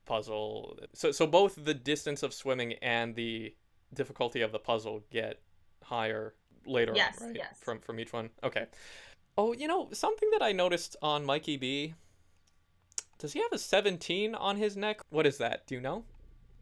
puzzle. 0.04 0.78
So, 0.94 1.12
so 1.12 1.26
both 1.26 1.62
the 1.64 1.74
distance 1.74 2.22
of 2.22 2.34
swimming 2.34 2.74
and 2.82 3.14
the 3.14 3.54
difficulty 3.94 4.40
of 4.42 4.52
the 4.52 4.58
puzzle 4.58 5.02
get 5.10 5.40
higher 5.82 6.34
later 6.66 6.92
Yes, 6.94 7.20
on, 7.22 7.28
right? 7.28 7.36
yes. 7.36 7.58
From 7.60 7.80
from 7.80 7.98
each 8.00 8.12
one. 8.12 8.30
Okay. 8.44 8.66
Oh, 9.38 9.52
you 9.54 9.68
know, 9.68 9.88
something 9.92 10.28
that 10.32 10.42
I 10.42 10.52
noticed 10.52 10.96
on 11.00 11.24
Mikey 11.24 11.56
B. 11.56 11.94
Does 13.18 13.32
he 13.32 13.40
have 13.40 13.52
a 13.52 13.58
17 13.58 14.34
on 14.34 14.56
his 14.56 14.76
neck? 14.76 15.00
What 15.10 15.26
is 15.26 15.38
that? 15.38 15.66
Do 15.66 15.74
you 15.74 15.80
know? 15.80 16.04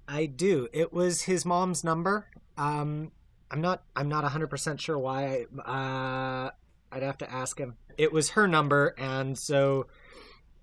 I 0.08 0.26
do. 0.26 0.68
It 0.72 0.92
was 0.92 1.22
his 1.22 1.44
mom's 1.44 1.82
number. 1.84 2.26
Um, 2.56 3.12
I'm 3.50 3.60
not. 3.60 3.82
I'm 3.94 4.08
not 4.08 4.22
100 4.24 4.48
percent 4.48 4.80
sure 4.80 4.98
why. 4.98 5.46
Uh, 5.58 6.50
I'd 6.92 7.02
have 7.02 7.18
to 7.18 7.30
ask 7.32 7.58
him. 7.58 7.76
It 7.96 8.12
was 8.12 8.30
her 8.30 8.46
number, 8.46 8.94
and 8.98 9.38
so 9.38 9.86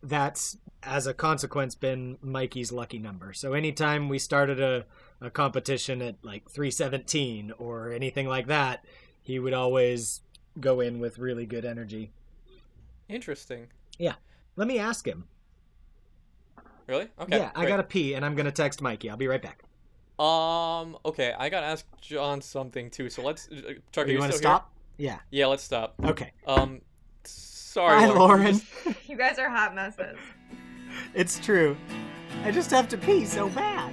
that's 0.01 0.57
as 0.81 1.07
a 1.07 1.13
consequence 1.13 1.75
been 1.75 2.17
Mikey's 2.21 2.71
lucky 2.71 2.99
number. 2.99 3.33
So 3.33 3.53
anytime 3.53 4.09
we 4.09 4.19
started 4.19 4.59
a 4.59 4.85
a 5.21 5.29
competition 5.29 6.01
at 6.01 6.15
like 6.21 6.49
317 6.49 7.53
or 7.57 7.93
anything 7.93 8.27
like 8.27 8.47
that, 8.47 8.85
he 9.21 9.39
would 9.39 9.53
always 9.53 10.21
go 10.59 10.81
in 10.81 10.99
with 10.99 11.17
really 11.17 11.45
good 11.45 11.63
energy. 11.63 12.11
Interesting. 13.07 13.67
Yeah. 13.97 14.15
Let 14.55 14.67
me 14.67 14.79
ask 14.79 15.07
him. 15.07 15.25
Really? 16.87 17.07
Okay. 17.17 17.37
yeah, 17.37 17.51
I 17.55 17.65
gotta 17.65 17.83
pee, 17.83 18.13
and 18.13 18.25
I'm 18.25 18.35
gonna 18.35 18.51
text 18.51 18.81
Mikey. 18.81 19.09
I'll 19.09 19.17
be 19.17 19.27
right 19.27 19.41
back. 19.41 19.62
Um. 20.19 20.97
Okay, 21.05 21.33
I 21.37 21.49
gotta 21.49 21.65
ask 21.65 21.85
John 22.01 22.41
something 22.41 22.89
too. 22.89 23.09
So 23.09 23.23
let's. 23.23 23.47
Uh, 23.49 23.73
Chuck, 23.91 24.07
you 24.07 24.13
you 24.13 24.19
want 24.19 24.31
to 24.31 24.37
still 24.37 24.49
here? 24.51 24.57
stop? 24.57 24.71
Yeah. 24.97 25.19
Yeah, 25.31 25.47
let's 25.47 25.63
stop. 25.63 25.95
Okay. 26.03 26.31
Um. 26.47 26.81
Sorry, 27.23 27.99
Hi, 28.01 28.07
Lauren. 28.07 28.43
Lauren. 28.85 28.95
You 29.07 29.17
guys 29.17 29.39
are 29.39 29.49
hot 29.49 29.73
messes. 29.73 30.17
It's 31.15 31.39
true. 31.39 31.75
I 32.43 32.51
just 32.51 32.69
have 32.69 32.87
to 32.89 32.97
pee 32.97 33.25
so 33.25 33.49
bad. 33.49 33.91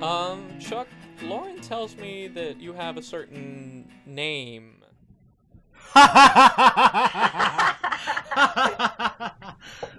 Um, 0.00 0.48
Chuck, 0.60 0.86
Lauren 1.22 1.60
tells 1.60 1.96
me 1.96 2.28
that 2.28 2.60
you 2.60 2.72
have 2.72 2.96
a 2.96 3.02
certain 3.02 3.88
name. 4.06 4.76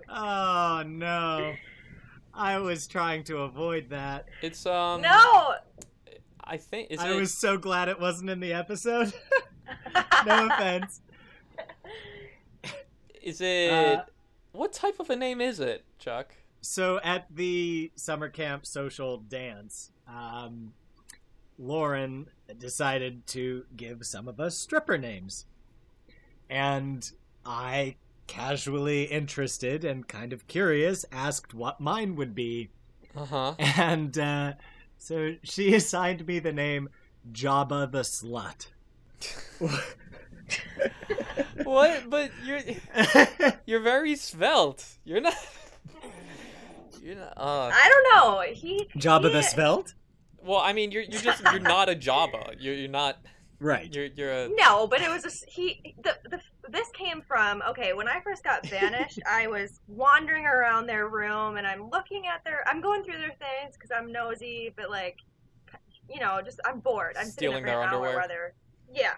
oh 0.09 0.83
no. 0.85 1.53
I 2.33 2.57
was 2.59 2.87
trying 2.87 3.23
to 3.25 3.39
avoid 3.39 3.89
that. 3.89 4.25
It's 4.41 4.65
um. 4.65 5.01
no. 5.01 5.55
I 6.43 6.57
think 6.57 6.89
is 6.89 6.99
I 6.99 7.11
it. 7.11 7.15
was 7.15 7.33
so 7.33 7.57
glad 7.57 7.89
it 7.89 7.99
wasn't 7.99 8.29
in 8.29 8.39
the 8.39 8.53
episode. 8.53 9.13
no 10.25 10.47
offense. 10.47 11.01
Is 13.21 13.41
it? 13.41 13.71
Uh, 13.71 14.03
what 14.51 14.73
type 14.73 14.99
of 14.99 15.09
a 15.09 15.15
name 15.15 15.41
is 15.41 15.59
it, 15.59 15.85
Chuck? 15.99 16.33
So 16.61 16.99
at 17.03 17.27
the 17.33 17.91
summer 17.95 18.29
camp 18.29 18.65
social 18.65 19.17
dance, 19.17 19.91
um, 20.07 20.73
Lauren 21.57 22.27
decided 22.57 23.27
to 23.27 23.65
give 23.75 24.05
some 24.05 24.27
of 24.27 24.39
us 24.39 24.57
stripper 24.57 24.97
names, 24.97 25.45
and 26.49 27.11
I 27.45 27.95
casually 28.27 29.03
interested 29.03 29.83
and 29.83 30.07
kind 30.07 30.33
of 30.33 30.47
curious, 30.47 31.05
asked 31.11 31.53
what 31.53 31.79
mine 31.79 32.15
would 32.15 32.35
be. 32.35 32.69
Uh 33.15 33.25
huh. 33.25 33.55
And 33.59 34.17
uh, 34.17 34.53
so 34.97 35.35
she 35.43 35.73
assigned 35.79 36.25
me 36.27 36.39
the 36.39 36.53
name 36.53 36.89
Jabba 37.31 37.91
the 37.91 38.01
Slut. 38.01 38.67
What? 41.63 42.09
But 42.09 42.31
you're 42.45 42.61
you're 43.65 43.81
very 43.81 44.15
svelte. 44.15 44.85
You're 45.03 45.21
not. 45.21 45.35
You're 47.01 47.15
not. 47.15 47.33
Uh, 47.37 47.71
I 47.73 47.89
don't 47.89 48.15
know. 48.15 48.53
He 48.53 48.87
Jabba 48.95 49.27
he, 49.27 49.33
the 49.33 49.41
Svelte? 49.41 49.93
well, 50.43 50.59
I 50.59 50.73
mean, 50.73 50.91
you're 50.91 51.03
you're 51.03 51.21
just 51.21 51.41
you're 51.43 51.59
not 51.59 51.89
a 51.89 51.95
Jabba. 51.95 52.55
You're 52.59 52.75
you're 52.75 52.89
not. 52.89 53.17
Right. 53.59 53.93
You're 53.93 54.05
you're 54.05 54.31
a. 54.31 54.49
No, 54.55 54.87
but 54.87 55.01
it 55.01 55.09
was 55.09 55.23
a 55.25 55.27
s- 55.27 55.43
he. 55.47 55.95
The, 56.03 56.17
the 56.29 56.39
this 56.69 56.87
came 56.93 57.21
from 57.27 57.61
okay. 57.69 57.93
When 57.93 58.07
I 58.07 58.21
first 58.21 58.43
got 58.43 58.69
banished, 58.69 59.19
I 59.29 59.47
was 59.47 59.81
wandering 59.87 60.45
around 60.45 60.85
their 60.87 61.09
room 61.09 61.57
and 61.57 61.67
I'm 61.67 61.89
looking 61.89 62.23
at 62.27 62.43
their. 62.45 62.63
I'm 62.67 62.79
going 62.81 63.03
through 63.03 63.17
their 63.17 63.35
things 63.39 63.73
because 63.75 63.91
I'm 63.95 64.11
nosy, 64.11 64.73
but 64.77 64.89
like, 64.89 65.17
you 66.09 66.19
know, 66.21 66.39
just 66.43 66.59
I'm 66.65 66.79
bored. 66.79 67.15
I'm 67.19 67.25
Stealing 67.27 67.57
sitting 67.57 67.65
there 67.65 67.75
for 67.75 67.97
their 67.97 68.11
underwear. 68.11 68.15
while 68.15 68.27
yeah. 68.93 69.13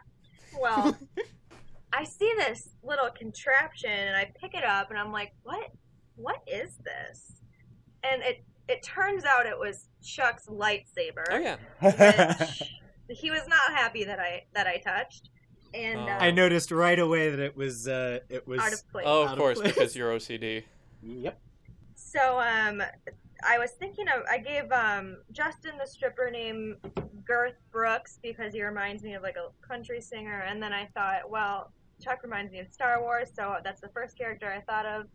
Well, 0.60 0.98
I 1.94 2.04
see 2.04 2.32
this 2.38 2.70
little 2.84 3.10
contraption 3.12 3.92
and 3.92 4.16
I 4.16 4.32
pick 4.40 4.54
it 4.56 4.64
up 4.64 4.90
and 4.90 4.98
I'm 4.98 5.12
like, 5.12 5.34
what? 5.44 5.70
What 6.16 6.42
is 6.48 6.78
this? 6.84 7.34
And 8.04 8.22
it 8.24 8.44
it 8.68 8.82
turns 8.84 9.24
out 9.26 9.46
it 9.46 9.58
was 9.58 9.88
Chuck's 10.04 10.48
lightsaber. 10.48 11.26
Oh 11.30 11.38
yeah. 11.38 11.58
which 12.40 12.64
he 13.12 13.32
was 13.32 13.48
not 13.48 13.72
happy 13.74 14.04
that 14.06 14.20
I 14.20 14.44
that 14.54 14.68
I 14.68 14.78
touched, 14.78 15.30
and 15.74 16.00
Oh. 16.00 16.04
uh, 16.04 16.18
I 16.20 16.32
noticed 16.32 16.72
right 16.72 16.98
away 17.00 17.30
that 17.30 17.40
it 17.40 17.56
was 17.56 17.88
uh 17.88 18.20
it 18.30 18.48
was 18.48 18.60
out 18.60 18.74
of 18.74 18.88
place. 18.92 19.06
Oh, 19.08 19.22
Out 19.22 19.26
of 19.28 19.32
of 19.34 19.38
course, 19.38 19.60
place. 19.60 19.74
because 19.74 19.96
you're 19.98 20.12
OCD. 20.12 20.64
Yep. 21.04 21.40
So 21.96 22.40
um, 22.40 22.82
I 23.48 23.58
was 23.58 23.72
thinking 23.72 24.08
of 24.08 24.24
I 24.30 24.38
gave 24.38 24.72
um 24.72 25.18
Justin 25.32 25.72
the 25.80 25.88
stripper 25.88 26.30
name 26.32 26.78
Girth 27.26 27.56
Brooks 27.72 28.20
because 28.22 28.54
he 28.54 28.64
reminds 28.64 29.04
me 29.04 29.14
of 29.14 29.24
like 29.24 29.36
a 29.38 29.50
country 29.68 30.02
singer, 30.02 30.42
and 30.42 30.62
then 30.62 30.74
I 30.74 30.88
thought, 30.94 31.30
well, 31.30 31.72
Chuck 32.04 32.24
reminds 32.24 32.52
me 32.52 32.60
of 32.60 32.68
Star 32.72 33.02
Wars, 33.02 33.30
so 33.34 33.58
that's 33.64 33.80
the 33.82 33.90
first 33.90 34.18
character 34.18 34.52
I 34.52 34.62
thought 34.62 34.86
of, 34.86 35.06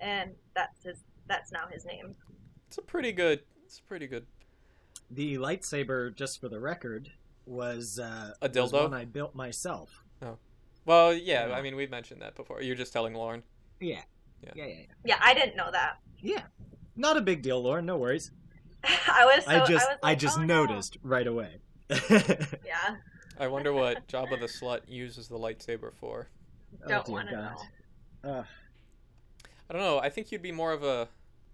and 0.00 0.32
that's 0.54 0.82
his 0.84 1.04
that's 1.28 1.52
now 1.52 1.66
his 1.70 1.84
name. 1.84 2.14
It's 2.68 2.78
a 2.78 2.82
pretty 2.82 3.12
good. 3.12 3.40
It's 3.64 3.78
pretty 3.80 4.06
good. 4.08 4.26
The 5.12 5.36
lightsaber, 5.38 6.14
just 6.14 6.40
for 6.40 6.48
the 6.48 6.58
record, 6.60 7.10
was 7.46 7.98
uh 7.98 8.32
A 8.42 8.48
was 8.48 8.72
dildo? 8.72 8.82
one 8.84 8.94
I 8.94 9.04
built 9.04 9.34
myself. 9.34 10.02
Oh, 10.22 10.36
well, 10.84 11.12
yeah. 11.14 11.48
Yeah. 11.48 11.54
I 11.54 11.62
mean, 11.62 11.76
we've 11.76 11.90
mentioned 11.90 12.22
that 12.22 12.34
before. 12.36 12.62
You're 12.62 12.76
just 12.76 12.92
telling 12.92 13.14
Lauren. 13.14 13.42
Yeah. 13.80 14.00
Yeah. 14.42 14.50
Yeah, 14.54 14.66
yeah, 14.66 14.74
yeah. 14.74 14.84
Yeah, 15.04 15.18
I 15.22 15.34
didn't 15.34 15.56
know 15.56 15.70
that. 15.70 15.98
Yeah. 16.20 16.42
Not 16.96 17.16
a 17.16 17.20
big 17.20 17.42
deal, 17.42 17.62
Lauren, 17.62 17.86
no 17.86 17.96
worries. 17.96 18.30
I 18.84 19.24
was 19.24 19.44
so, 19.44 19.50
I 19.50 19.66
just 19.66 19.88
I 20.02 20.08
like, 20.10 20.18
just 20.18 20.38
oh, 20.38 20.42
no. 20.42 20.64
noticed 20.64 20.96
right 21.02 21.26
away. 21.26 21.56
Yeah, 22.00 22.96
I 23.38 23.46
wonder 23.48 23.72
what 23.72 24.06
Jabba 24.08 24.38
the 24.40 24.46
Slut 24.46 24.80
uses 24.86 25.28
the 25.28 25.38
lightsaber 25.38 25.92
for. 25.94 26.28
don't 26.88 27.08
Oh, 27.08 27.12
want 27.12 27.28
to 27.30 27.34
know. 27.36 27.56
Ugh. 28.24 28.46
I 29.68 29.72
don't 29.72 29.82
know. 29.82 29.98
I 29.98 30.08
think 30.08 30.30
you'd 30.32 30.42
be 30.42 30.52
more 30.52 30.72
of 30.72 30.82
a. 30.84 31.08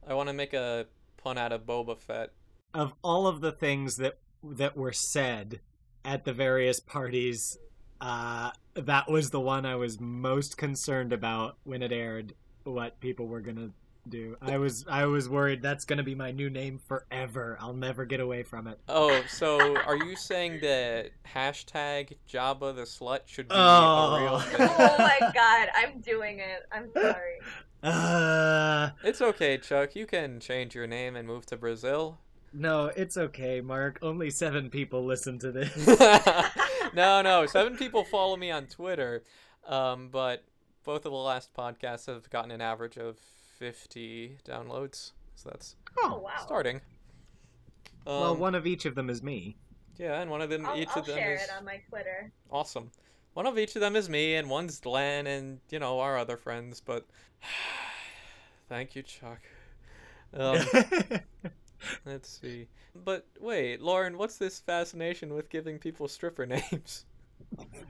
I 0.06 0.14
want 0.14 0.28
to 0.28 0.32
make 0.32 0.52
a 0.52 0.86
pun 1.16 1.38
out 1.38 1.52
of 1.52 1.62
Boba 1.66 1.98
Fett. 1.98 2.30
of 2.74 2.92
all 3.02 3.26
of 3.26 3.40
the 3.40 3.52
things 3.52 3.96
that 3.96 4.18
that 4.44 4.76
were 4.76 4.92
said 4.92 5.60
at 6.06 6.24
the 6.24 6.32
various 6.32 6.80
parties, 6.80 7.58
uh, 8.00 8.50
that 8.74 9.10
was 9.10 9.28
the 9.30 9.40
one 9.40 9.66
I 9.66 9.74
was 9.74 10.00
most 10.00 10.56
concerned 10.56 11.12
about 11.12 11.58
when 11.64 11.82
it 11.82 11.92
aired. 11.92 12.34
What 12.64 12.98
people 13.00 13.26
were 13.26 13.40
gonna 13.42 13.70
do. 14.08 14.36
I 14.40 14.58
was 14.58 14.84
I 14.88 15.04
was 15.06 15.28
worried 15.28 15.62
that's 15.62 15.84
gonna 15.84 16.02
be 16.02 16.14
my 16.14 16.30
new 16.30 16.48
name 16.50 16.78
forever. 16.78 17.56
I'll 17.60 17.74
never 17.74 18.04
get 18.04 18.20
away 18.20 18.42
from 18.44 18.66
it. 18.66 18.78
Oh, 18.88 19.22
so 19.28 19.76
are 19.78 19.96
you 19.96 20.16
saying 20.16 20.60
that 20.62 21.10
hashtag 21.34 22.16
Jabba 22.28 22.74
the 22.74 22.82
Slut 22.82 23.20
should 23.26 23.48
be 23.48 23.54
a 23.54 23.58
Oh. 23.58 24.18
real 24.20 24.40
thing? 24.56 24.68
oh 24.78 24.94
my 24.98 25.18
god, 25.34 25.68
I'm 25.76 26.00
doing 26.00 26.38
it. 26.40 26.66
I'm 26.72 26.88
sorry. 26.92 27.38
Uh, 27.82 28.90
It's 29.04 29.20
okay, 29.20 29.58
Chuck. 29.58 29.94
You 29.94 30.06
can 30.06 30.40
change 30.40 30.74
your 30.74 30.86
name 30.88 31.14
and 31.14 31.26
move 31.28 31.46
to 31.46 31.56
Brazil. 31.56 32.18
No, 32.52 32.86
it's 32.96 33.16
okay, 33.16 33.60
Mark. 33.60 33.98
Only 34.02 34.30
seven 34.30 34.70
people 34.70 35.04
listen 35.04 35.38
to 35.40 35.52
this. 35.52 35.86
no, 36.94 37.22
no. 37.22 37.46
Seven 37.46 37.76
people 37.76 38.04
follow 38.04 38.36
me 38.36 38.50
on 38.50 38.66
Twitter, 38.66 39.22
um, 39.66 40.08
but 40.10 40.44
both 40.84 41.04
of 41.04 41.12
the 41.12 41.18
last 41.18 41.52
podcasts 41.54 42.06
have 42.06 42.28
gotten 42.30 42.50
an 42.50 42.60
average 42.60 42.96
of 42.96 43.18
50 43.58 44.38
downloads. 44.46 45.12
So 45.34 45.50
that's 45.50 45.76
Oh 46.02 46.20
wow. 46.24 46.30
starting. 46.44 46.76
Um, 48.06 48.20
well, 48.20 48.36
one 48.36 48.54
of 48.54 48.66
each 48.66 48.84
of 48.86 48.94
them 48.94 49.10
is 49.10 49.22
me. 49.22 49.56
yeah, 49.98 50.20
and 50.20 50.30
one 50.30 50.40
of 50.40 50.48
them, 50.48 50.64
I'll, 50.64 50.76
each 50.76 50.88
I'll 50.94 51.00
of 51.00 51.06
them 51.06 51.18
share 51.18 51.34
is 51.34 51.42
it 51.42 51.50
on 51.58 51.64
my 51.64 51.80
Twitter. 51.88 52.30
awesome. 52.50 52.90
One 53.34 53.46
of 53.46 53.58
each 53.58 53.74
of 53.76 53.80
them 53.80 53.96
is 53.96 54.08
me, 54.08 54.36
and 54.36 54.48
one's 54.48 54.80
Glenn, 54.80 55.26
and 55.26 55.60
you 55.70 55.78
know 55.78 56.00
our 56.00 56.16
other 56.16 56.36
friends. 56.38 56.80
But 56.80 57.04
thank 58.68 58.94
you, 58.96 59.02
Chuck. 59.02 59.40
Um, 60.32 60.58
let's 62.06 62.28
see. 62.28 62.68
But 62.94 63.26
wait, 63.40 63.80
Lauren, 63.82 64.18
what's 64.18 64.36
this 64.38 64.58
fascination 64.58 65.34
with 65.34 65.48
giving 65.50 65.78
people 65.78 66.08
stripper 66.08 66.46
names? 66.46 67.04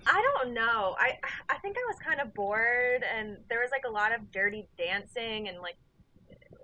I 0.07 0.23
don't 0.43 0.53
know. 0.55 0.97
I 0.99 1.19
I 1.49 1.59
think 1.59 1.77
I 1.77 1.85
was 1.89 1.97
kind 2.05 2.21
of 2.21 2.35
bored, 2.35 3.03
and 3.05 3.39
there 3.49 3.61
was 3.61 3.71
like 3.71 3.85
a 3.87 3.91
lot 3.91 4.15
of 4.15 4.31
dirty 4.33 4.69
dancing, 4.77 5.49
and 5.49 5.59
like 5.61 5.77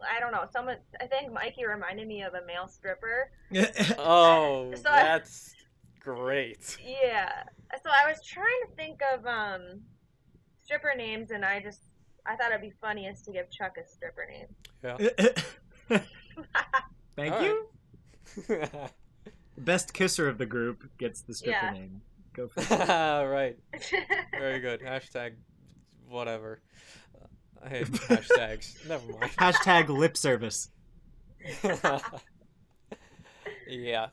I 0.08 0.20
don't 0.20 0.32
know. 0.32 0.44
Someone 0.52 0.76
I 1.00 1.06
think 1.06 1.32
Mikey 1.32 1.64
reminded 1.64 2.06
me 2.08 2.22
of 2.22 2.34
a 2.34 2.44
male 2.46 2.68
stripper. 2.68 3.30
Oh, 3.98 4.72
So 4.74 4.90
I- 4.90 5.02
that's 5.02 5.54
great. 6.00 6.76
Yeah. 6.84 7.30
So 7.82 7.90
I 7.90 8.08
was 8.10 8.22
trying 8.24 8.60
to 8.68 8.74
think 8.76 9.00
of 9.14 9.24
um 9.26 9.80
stripper 10.64 10.92
names, 10.96 11.30
and 11.30 11.44
I 11.44 11.60
just 11.60 11.82
I 12.26 12.36
thought 12.36 12.50
it'd 12.50 12.60
be 12.62 12.72
funniest 12.80 13.24
to 13.26 13.32
give 13.32 13.50
Chuck 13.50 13.76
a 13.82 13.86
stripper 13.88 14.26
name. 14.30 14.48
Thank 17.30 17.34
All 17.34 18.58
you. 18.58 18.68
Best 19.58 19.92
kisser 19.94 20.28
of 20.28 20.38
the 20.38 20.46
group 20.46 20.90
gets 20.98 21.22
the 21.22 21.34
stripper 21.34 21.66
Yeah. 21.66 21.70
name. 21.72 22.00
Go 22.34 22.48
for 22.48 22.60
it. 22.60 22.70
right. 23.30 23.56
Very 24.32 24.58
good. 24.58 24.80
Hashtag 24.80 25.34
whatever. 26.08 26.60
Uh, 27.14 27.26
I 27.64 27.68
hate 27.68 27.86
hashtags. 27.86 28.88
Never 28.88 29.12
mind. 29.12 29.30
Hashtag 29.36 29.88
lip 29.88 30.16
service. 30.16 30.70
yeah. 33.68 34.08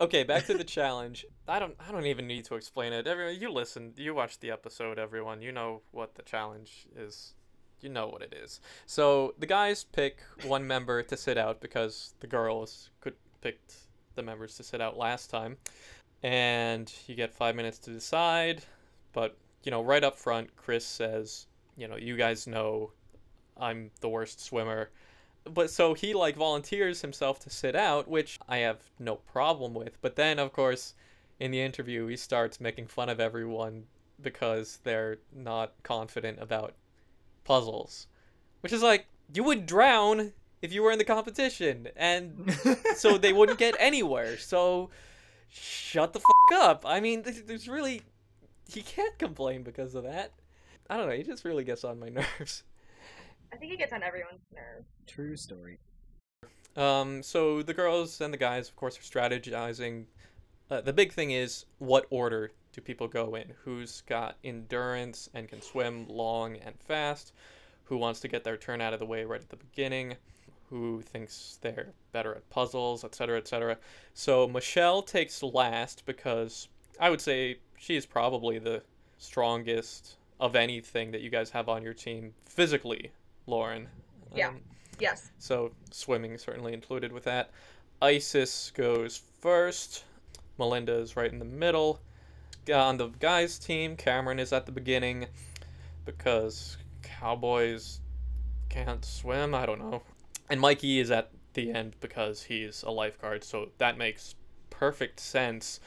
Okay, 0.00 0.22
back 0.24 0.46
to 0.46 0.54
the 0.56 0.64
challenge. 0.64 1.26
I 1.46 1.58
don't 1.58 1.74
I 1.86 1.92
don't 1.92 2.06
even 2.06 2.26
need 2.26 2.44
to 2.46 2.54
explain 2.54 2.92
it. 2.92 3.06
Everyone 3.06 3.38
you 3.40 3.50
listened, 3.52 3.94
you 3.98 4.14
watched 4.14 4.40
the 4.40 4.50
episode, 4.50 4.98
everyone. 4.98 5.42
You 5.42 5.52
know 5.52 5.82
what 5.90 6.14
the 6.14 6.22
challenge 6.22 6.86
is. 6.96 7.34
You 7.82 7.90
know 7.90 8.06
what 8.06 8.22
it 8.22 8.32
is. 8.32 8.60
So 8.86 9.34
the 9.38 9.46
guys 9.46 9.84
pick 9.84 10.18
one 10.44 10.66
member 10.66 11.02
to 11.02 11.16
sit 11.16 11.36
out 11.36 11.60
because 11.60 12.14
the 12.20 12.26
girls 12.26 12.90
could 13.00 13.14
picked 13.40 13.74
the 14.14 14.22
members 14.22 14.56
to 14.56 14.62
sit 14.62 14.80
out 14.80 14.96
last 14.96 15.28
time. 15.28 15.56
And 16.22 16.92
you 17.06 17.14
get 17.14 17.34
five 17.34 17.56
minutes 17.56 17.78
to 17.80 17.90
decide. 17.90 18.62
But, 19.12 19.36
you 19.64 19.70
know, 19.70 19.82
right 19.82 20.04
up 20.04 20.16
front, 20.16 20.54
Chris 20.56 20.86
says, 20.86 21.46
you 21.76 21.88
know, 21.88 21.96
you 21.96 22.16
guys 22.16 22.46
know 22.46 22.92
I'm 23.56 23.90
the 24.00 24.08
worst 24.08 24.40
swimmer 24.40 24.90
but 25.44 25.70
so 25.70 25.94
he 25.94 26.14
like 26.14 26.36
volunteers 26.36 27.02
himself 27.02 27.40
to 27.40 27.50
sit 27.50 27.74
out, 27.74 28.08
which 28.08 28.38
I 28.48 28.58
have 28.58 28.90
no 28.98 29.16
problem 29.16 29.74
with. 29.74 30.00
But 30.00 30.16
then, 30.16 30.38
of 30.38 30.52
course, 30.52 30.94
in 31.40 31.50
the 31.50 31.60
interview, 31.60 32.06
he 32.06 32.16
starts 32.16 32.60
making 32.60 32.86
fun 32.86 33.08
of 33.08 33.20
everyone 33.20 33.84
because 34.20 34.78
they're 34.84 35.18
not 35.34 35.72
confident 35.82 36.38
about 36.40 36.74
puzzles, 37.44 38.06
which 38.60 38.72
is 38.72 38.82
like 38.82 39.06
you 39.32 39.44
would 39.44 39.66
drown 39.66 40.32
if 40.60 40.72
you 40.72 40.82
were 40.82 40.92
in 40.92 40.98
the 40.98 41.04
competition, 41.04 41.88
and 41.96 42.56
so 42.96 43.18
they 43.18 43.32
wouldn't 43.32 43.58
get 43.58 43.74
anywhere. 43.78 44.38
So 44.38 44.90
shut 45.48 46.12
the 46.12 46.20
fuck 46.20 46.60
up. 46.60 46.84
I 46.86 47.00
mean, 47.00 47.24
there's 47.46 47.68
really 47.68 48.02
he 48.68 48.82
can't 48.82 49.18
complain 49.18 49.62
because 49.62 49.94
of 49.94 50.04
that. 50.04 50.32
I 50.88 50.96
don't 50.96 51.08
know. 51.08 51.14
He 51.14 51.22
just 51.22 51.44
really 51.44 51.64
gets 51.64 51.84
on 51.84 51.98
my 51.98 52.08
nerves. 52.38 52.62
I 53.52 53.56
think 53.56 53.72
he 53.72 53.78
gets 53.78 53.92
on 53.92 54.02
everyone's 54.02 54.40
nerves. 54.54 54.86
True 55.06 55.36
story. 55.36 55.78
Um, 56.76 57.22
so 57.22 57.62
the 57.62 57.74
girls 57.74 58.20
and 58.20 58.32
the 58.32 58.38
guys, 58.38 58.68
of 58.68 58.76
course, 58.76 58.98
are 58.98 59.02
strategizing. 59.02 60.06
Uh, 60.70 60.80
the 60.80 60.92
big 60.92 61.12
thing 61.12 61.32
is 61.32 61.66
what 61.78 62.06
order 62.08 62.52
do 62.72 62.80
people 62.80 63.08
go 63.08 63.34
in? 63.34 63.52
Who's 63.64 64.00
got 64.02 64.36
endurance 64.44 65.28
and 65.34 65.48
can 65.48 65.60
swim 65.62 66.06
long 66.08 66.56
and 66.56 66.74
fast? 66.80 67.32
Who 67.84 67.96
wants 67.96 68.20
to 68.20 68.28
get 68.28 68.44
their 68.44 68.56
turn 68.56 68.80
out 68.80 68.94
of 68.94 69.00
the 69.00 69.06
way 69.06 69.24
right 69.24 69.40
at 69.40 69.50
the 69.50 69.56
beginning? 69.56 70.16
Who 70.70 71.02
thinks 71.02 71.58
they're 71.60 71.92
better 72.12 72.34
at 72.34 72.48
puzzles, 72.48 73.04
etc., 73.04 73.38
etc. 73.38 73.76
So 74.14 74.48
Michelle 74.48 75.02
takes 75.02 75.42
last 75.42 76.06
because 76.06 76.68
I 76.98 77.10
would 77.10 77.20
say 77.20 77.58
she's 77.78 78.06
probably 78.06 78.58
the 78.58 78.82
strongest 79.18 80.16
of 80.40 80.56
anything 80.56 81.10
that 81.12 81.20
you 81.20 81.30
guys 81.30 81.50
have 81.50 81.68
on 81.68 81.82
your 81.82 81.94
team 81.94 82.32
physically, 82.46 83.12
Lauren. 83.46 83.88
Yeah. 84.34 84.48
Um, 84.48 84.60
Yes. 84.98 85.30
so 85.38 85.72
swimming 85.90 86.38
certainly 86.38 86.72
included 86.74 87.12
with 87.12 87.24
that. 87.24 87.50
Isis 88.00 88.70
goes 88.74 89.20
first. 89.40 90.04
Melinda 90.58 90.92
is 90.94 91.16
right 91.16 91.32
in 91.32 91.38
the 91.38 91.44
middle. 91.44 92.00
On 92.72 92.96
the 92.96 93.08
guys' 93.08 93.58
team, 93.58 93.96
Cameron 93.96 94.38
is 94.38 94.52
at 94.52 94.66
the 94.66 94.72
beginning 94.72 95.26
because 96.04 96.76
Cowboys 97.02 98.00
can't 98.68 99.04
swim. 99.04 99.54
I 99.54 99.66
don't 99.66 99.80
know. 99.80 100.02
And 100.48 100.60
Mikey 100.60 101.00
is 101.00 101.10
at 101.10 101.30
the 101.54 101.72
end 101.72 101.96
because 102.00 102.42
he's 102.42 102.82
a 102.82 102.90
lifeguard, 102.90 103.42
so 103.42 103.70
that 103.78 103.98
makes 103.98 104.34
perfect 104.70 105.20
sense. 105.20 105.80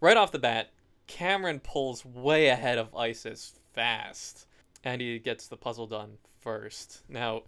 Right 0.00 0.16
off 0.16 0.32
the 0.32 0.38
bat, 0.38 0.70
Cameron 1.06 1.60
pulls 1.60 2.04
way 2.04 2.48
ahead 2.48 2.78
of 2.78 2.94
Isis 2.94 3.58
fast, 3.74 4.46
and 4.84 5.00
he 5.00 5.18
gets 5.18 5.48
the 5.48 5.56
puzzle 5.56 5.86
done 5.86 6.18
first. 6.40 7.02
Now, 7.08 7.42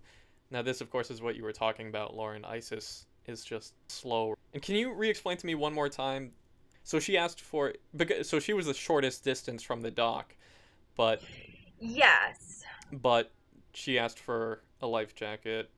now 0.51 0.63
this 0.63 0.81
of 0.81 0.91
course 0.91 1.11
is 1.11 1.23
what 1.23 1.37
you 1.37 1.45
were 1.45 1.53
talking 1.53 1.89
about, 1.89 2.17
Lauren. 2.17 2.45
Isis 2.45 3.07
is 3.27 3.45
just 3.45 3.75
slow. 3.89 4.35
And 4.55 4.63
can 4.63 4.75
you 4.75 4.93
re-explain 4.93 5.37
to 5.37 5.47
me 5.47 5.55
one 5.55 5.75
more 5.75 5.89
time? 5.89 6.33
So 6.83 6.99
she 6.99 7.17
asked 7.17 7.41
for 7.41 7.75
because 7.97 8.29
so 8.29 8.39
she 8.41 8.53
was 8.53 8.67
the 8.67 8.75
shortest 8.75 9.23
distance 9.25 9.63
from 9.63 9.81
the 9.83 9.91
dock, 9.91 10.35
but 10.97 11.23
Yes. 11.79 12.63
but 12.93 13.31
she 13.73 13.99
asked 13.99 14.19
for 14.19 14.63
a 14.83 14.87
life 14.87 15.15
jacket. 15.15 15.71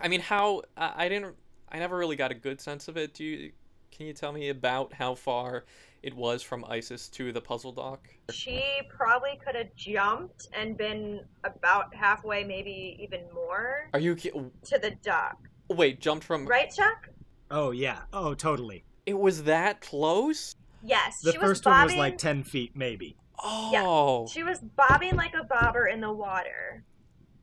I 0.00 0.08
mean, 0.08 0.20
how 0.20 0.62
I, 0.76 1.04
I 1.04 1.08
didn't 1.08 1.36
I 1.70 1.78
never 1.78 1.96
really 1.96 2.16
got 2.16 2.30
a 2.30 2.34
good 2.34 2.60
sense 2.60 2.88
of 2.88 2.96
it. 2.96 3.14
Do 3.14 3.24
you 3.24 3.52
can 3.90 4.06
you 4.06 4.12
tell 4.12 4.32
me 4.32 4.50
about 4.50 4.92
how 4.92 5.14
far 5.14 5.64
it 6.02 6.14
was 6.14 6.42
from 6.42 6.64
Isis 6.68 7.08
to 7.08 7.32
the 7.32 7.40
puzzle 7.40 7.72
dock? 7.72 8.06
She 8.30 8.62
probably 8.88 9.38
could 9.44 9.54
have 9.56 9.74
jumped 9.74 10.48
and 10.52 10.76
been 10.76 11.20
about 11.44 11.92
halfway, 11.94 12.44
maybe 12.44 12.96
even 13.00 13.22
more, 13.34 13.88
Are 13.94 13.98
you 13.98 14.14
ki- 14.14 14.30
to 14.30 14.78
the 14.78 14.92
dock. 15.02 15.38
wait, 15.70 16.00
jumped 16.00 16.24
from 16.24 16.46
Right, 16.46 16.70
Chuck? 16.74 17.08
Oh 17.50 17.70
yeah. 17.70 18.00
Oh 18.12 18.34
totally. 18.34 18.84
It 19.08 19.18
was 19.18 19.44
that 19.44 19.80
close? 19.80 20.54
Yes. 20.84 21.20
The 21.22 21.32
she 21.32 21.38
first 21.38 21.64
was 21.64 21.72
one 21.72 21.84
was 21.86 21.96
like 21.96 22.18
ten 22.18 22.42
feet, 22.42 22.72
maybe. 22.74 23.16
Oh. 23.42 24.26
She 24.30 24.42
was 24.42 24.58
bobbing 24.58 25.16
like 25.16 25.32
a 25.32 25.44
bobber 25.44 25.86
in 25.86 26.00
the 26.00 26.12
water. 26.12 26.84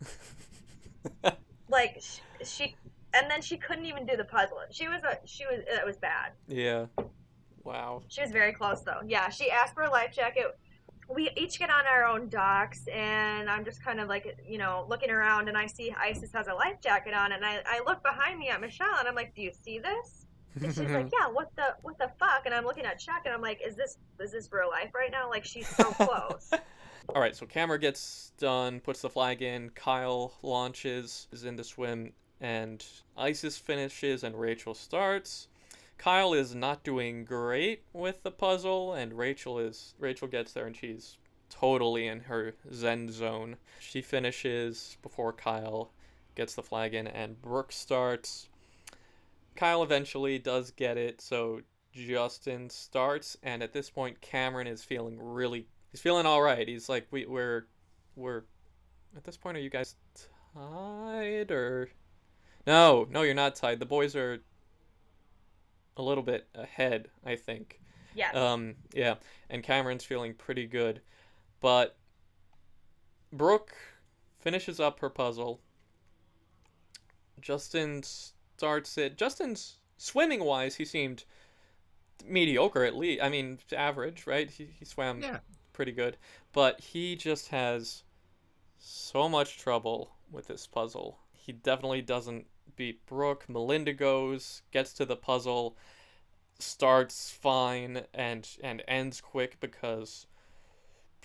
Like 1.68 2.00
she, 2.00 2.22
she, 2.46 2.76
and 3.14 3.30
then 3.30 3.42
she 3.42 3.58
couldn't 3.58 3.86
even 3.86 4.06
do 4.06 4.16
the 4.16 4.24
puzzle. 4.24 4.60
She 4.70 4.88
was 4.88 5.02
a, 5.04 5.18
she 5.26 5.46
was, 5.46 5.62
it 5.68 5.86
was 5.86 5.98
bad. 5.98 6.34
yeah. 6.48 6.86
Wow. 7.64 8.04
She 8.08 8.22
was 8.22 8.30
very 8.30 8.54
close 8.54 8.82
though. 8.82 9.02
Yeah, 9.08 9.30
she 9.30 9.50
asked 9.50 9.74
for 9.74 9.82
a 9.84 9.90
life 9.90 10.14
jacket. 10.14 10.46
We 11.10 11.32
each 11.36 11.58
get 11.58 11.72
on 11.72 11.86
our 11.88 12.06
own 12.06 12.30
docks, 12.30 12.86
and 12.94 13.50
I'm 13.50 13.66
just 13.66 13.84
kind 13.84 14.00
of 14.00 14.08
like, 14.08 14.38
you 14.48 14.60
know, 14.60 14.86
looking 14.88 15.10
around, 15.10 15.50
and 15.50 15.58
I 15.58 15.66
see 15.66 15.94
Isis 16.00 16.32
has 16.34 16.48
a 16.48 16.54
life 16.54 16.80
jacket 16.82 17.16
on, 17.16 17.32
and 17.32 17.44
I, 17.44 17.62
I 17.66 17.82
look 17.86 18.04
behind 18.04 18.38
me 18.40 18.50
at 18.50 18.62
Michelle, 18.62 18.96
and 19.00 19.08
I'm 19.08 19.16
like, 19.16 19.34
"Do 19.36 19.42
you 19.42 19.52
see 19.52 19.80
this?" 19.80 20.25
And 20.56 20.74
she's 20.74 20.80
like, 20.80 21.10
"Yeah, 21.12 21.28
what 21.32 21.52
the 21.56 21.76
what 21.82 21.98
the 21.98 22.12
fuck?" 22.20 22.46
And 22.46 22.54
I'm 22.54 22.66
looking 22.66 22.86
at 22.86 23.00
Chuck, 23.00 23.22
and 23.26 23.34
I'm 23.34 23.42
like, 23.42 23.62
"Is 23.66 23.76
this 23.76 23.98
is 24.20 24.32
this 24.32 24.50
real 24.52 24.70
life 24.70 24.94
right 24.94 25.12
now? 25.12 25.30
Like 25.30 25.46
she's 25.46 25.68
so 25.68 25.84
close." 25.92 26.52
All 27.10 27.22
right, 27.22 27.36
so 27.36 27.46
Cameron 27.46 27.82
gets 27.82 28.32
done, 28.40 28.80
puts 28.80 29.02
the 29.02 29.10
flag 29.10 29.42
in. 29.42 29.70
Kyle 29.70 30.34
launches, 30.42 31.28
is 31.32 31.46
in 31.46 31.56
the 31.56 31.64
swim, 31.64 32.14
and 32.42 32.84
Isis 33.16 33.58
finishes, 33.58 34.24
and 34.24 34.40
Rachel 34.40 34.74
starts. 34.74 35.48
Kyle 35.98 36.34
is 36.34 36.54
not 36.56 36.84
doing 36.84 37.24
great 37.24 37.84
with 37.94 38.24
the 38.24 38.32
puzzle, 38.32 38.94
and 38.94 39.14
Rachel 39.14 39.60
is 39.60 39.94
Rachel 40.00 40.28
gets 40.28 40.54
there, 40.54 40.66
and 40.66 40.76
she's 40.76 41.18
totally 41.50 42.08
in 42.08 42.22
her 42.22 42.56
zen 42.74 43.12
zone. 43.12 43.58
She 43.80 44.02
finishes 44.02 44.98
before 45.02 45.32
Kyle 45.32 45.92
gets 46.36 46.56
the 46.56 46.64
flag 46.64 46.94
in, 46.94 47.08
and 47.08 47.42
Brooke 47.42 47.72
starts. 47.72 48.50
Kyle 49.56 49.84
eventually 49.84 50.38
does 50.38 50.72
get 50.72 50.98
it, 50.98 51.22
so 51.22 51.62
Justin 51.94 52.70
starts, 52.70 53.38
and 53.42 53.64
at 53.64 53.74
this 53.74 53.90
point, 53.90 54.20
Cameron 54.22 54.68
is 54.68 54.84
feeling 54.84 55.18
really 55.20 55.68
he's 55.92 56.02
feeling 56.02 56.26
all 56.26 56.42
right. 56.42 56.68
He's 56.68 56.90
like, 56.90 57.08
we 57.12 57.26
we're 57.26 57.68
we're 58.16 58.44
at 59.16 59.24
this 59.24 59.38
point. 59.38 59.58
Are 59.58 59.62
you 59.62 59.70
guys 59.70 59.96
tied 60.54 61.52
or 61.52 61.90
no? 62.68 63.08
No, 63.10 63.22
you're 63.22 63.34
not 63.34 63.56
tied. 63.56 63.80
The 63.80 63.86
boys 63.86 64.16
are 64.16 64.40
a 65.98 66.02
little 66.02 66.24
bit 66.24 66.48
ahead, 66.54 67.08
I 67.26 67.38
think. 67.38 67.80
Yeah. 68.14 68.32
Um, 68.32 68.76
yeah, 68.94 69.16
and 69.50 69.64
Cameron's 69.64 70.04
feeling 70.04 70.34
pretty 70.34 70.68
good, 70.68 71.02
but 71.62 71.98
Brooke 73.32 73.74
finishes 74.40 74.80
up 74.80 75.00
her 75.00 75.10
puzzle. 75.10 75.62
Justin 77.42 78.02
starts 78.58 78.98
it. 78.98 79.18
Justin's 79.18 79.78
swimming 79.98 80.44
wise, 80.44 80.76
he 80.76 80.86
seemed 80.86 81.26
mediocre 82.26 82.84
at 82.84 82.96
least. 82.96 83.22
I 83.22 83.30
mean, 83.30 83.60
average, 83.76 84.26
right? 84.28 84.50
He 84.50 84.66
he 84.80 84.86
swam 84.86 85.22
Yeah. 85.22 85.40
pretty 85.74 85.92
good, 85.92 86.18
but 86.54 86.80
he 86.80 87.16
just 87.16 87.50
has 87.50 88.04
so 88.80 89.28
much 89.28 89.58
trouble 89.58 90.16
with 90.32 90.48
this 90.48 90.68
puzzle. 90.68 91.20
He 91.34 91.52
definitely 91.52 92.02
doesn't 92.02 92.48
beat 92.76 93.06
Brooke. 93.06 93.48
Melinda 93.50 93.94
goes, 93.94 94.62
gets 94.72 94.94
to 94.94 95.06
the 95.06 95.16
puzzle, 95.16 95.78
starts 96.60 97.30
fine 97.32 98.06
and 98.14 98.48
and 98.64 98.82
ends 98.88 99.20
quick 99.22 99.58
because 99.60 100.28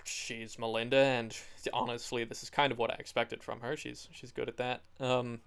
she's 0.04 0.58
Melinda 0.58 0.96
and 0.96 1.36
honestly 1.74 2.24
this 2.24 2.42
is 2.42 2.48
kind 2.50 2.72
of 2.72 2.78
what 2.78 2.90
I 2.90 2.94
expected 2.94 3.42
from 3.42 3.60
her. 3.60 3.76
She's 3.76 4.08
she's 4.12 4.32
good 4.32 4.48
at 4.48 4.56
that. 4.56 4.82
Um 4.98 5.40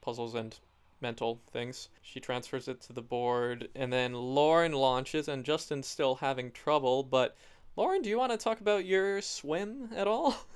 puzzles 0.00 0.34
and 0.34 0.58
mental 1.02 1.40
things. 1.52 1.88
She 2.00 2.20
transfers 2.20 2.68
it 2.68 2.80
to 2.82 2.92
the 2.92 3.02
board 3.02 3.68
and 3.74 3.92
then 3.92 4.14
Lauren 4.14 4.72
launches 4.72 5.28
and 5.28 5.44
Justin's 5.44 5.86
still 5.86 6.14
having 6.14 6.52
trouble, 6.52 7.02
but 7.02 7.36
Lauren, 7.76 8.02
do 8.02 8.08
you 8.08 8.18
want 8.18 8.32
to 8.32 8.38
talk 8.38 8.60
about 8.60 8.84
your 8.84 9.20
swim 9.20 9.90
at 9.94 10.06
all? 10.06 10.36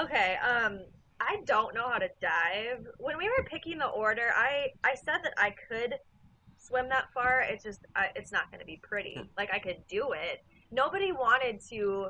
Okay, 0.00 0.36
um, 0.36 0.80
I 1.20 1.42
don't 1.44 1.74
know 1.74 1.88
how 1.88 1.98
to 1.98 2.08
dive. 2.20 2.86
When 2.98 3.18
we 3.18 3.24
were 3.24 3.44
picking 3.44 3.78
the 3.78 3.88
order, 3.88 4.32
I 4.34 4.68
I 4.82 4.94
said 4.94 5.18
that 5.22 5.34
I 5.36 5.54
could 5.68 5.94
swim 6.56 6.88
that 6.88 7.12
far. 7.12 7.40
It's 7.40 7.62
just 7.62 7.80
I, 7.94 8.08
it's 8.16 8.32
not 8.32 8.50
going 8.50 8.60
to 8.60 8.66
be 8.66 8.80
pretty. 8.82 9.30
Like 9.36 9.50
I 9.52 9.58
could 9.58 9.86
do 9.88 10.12
it. 10.12 10.44
Nobody 10.70 11.12
wanted 11.12 11.60
to 11.68 12.08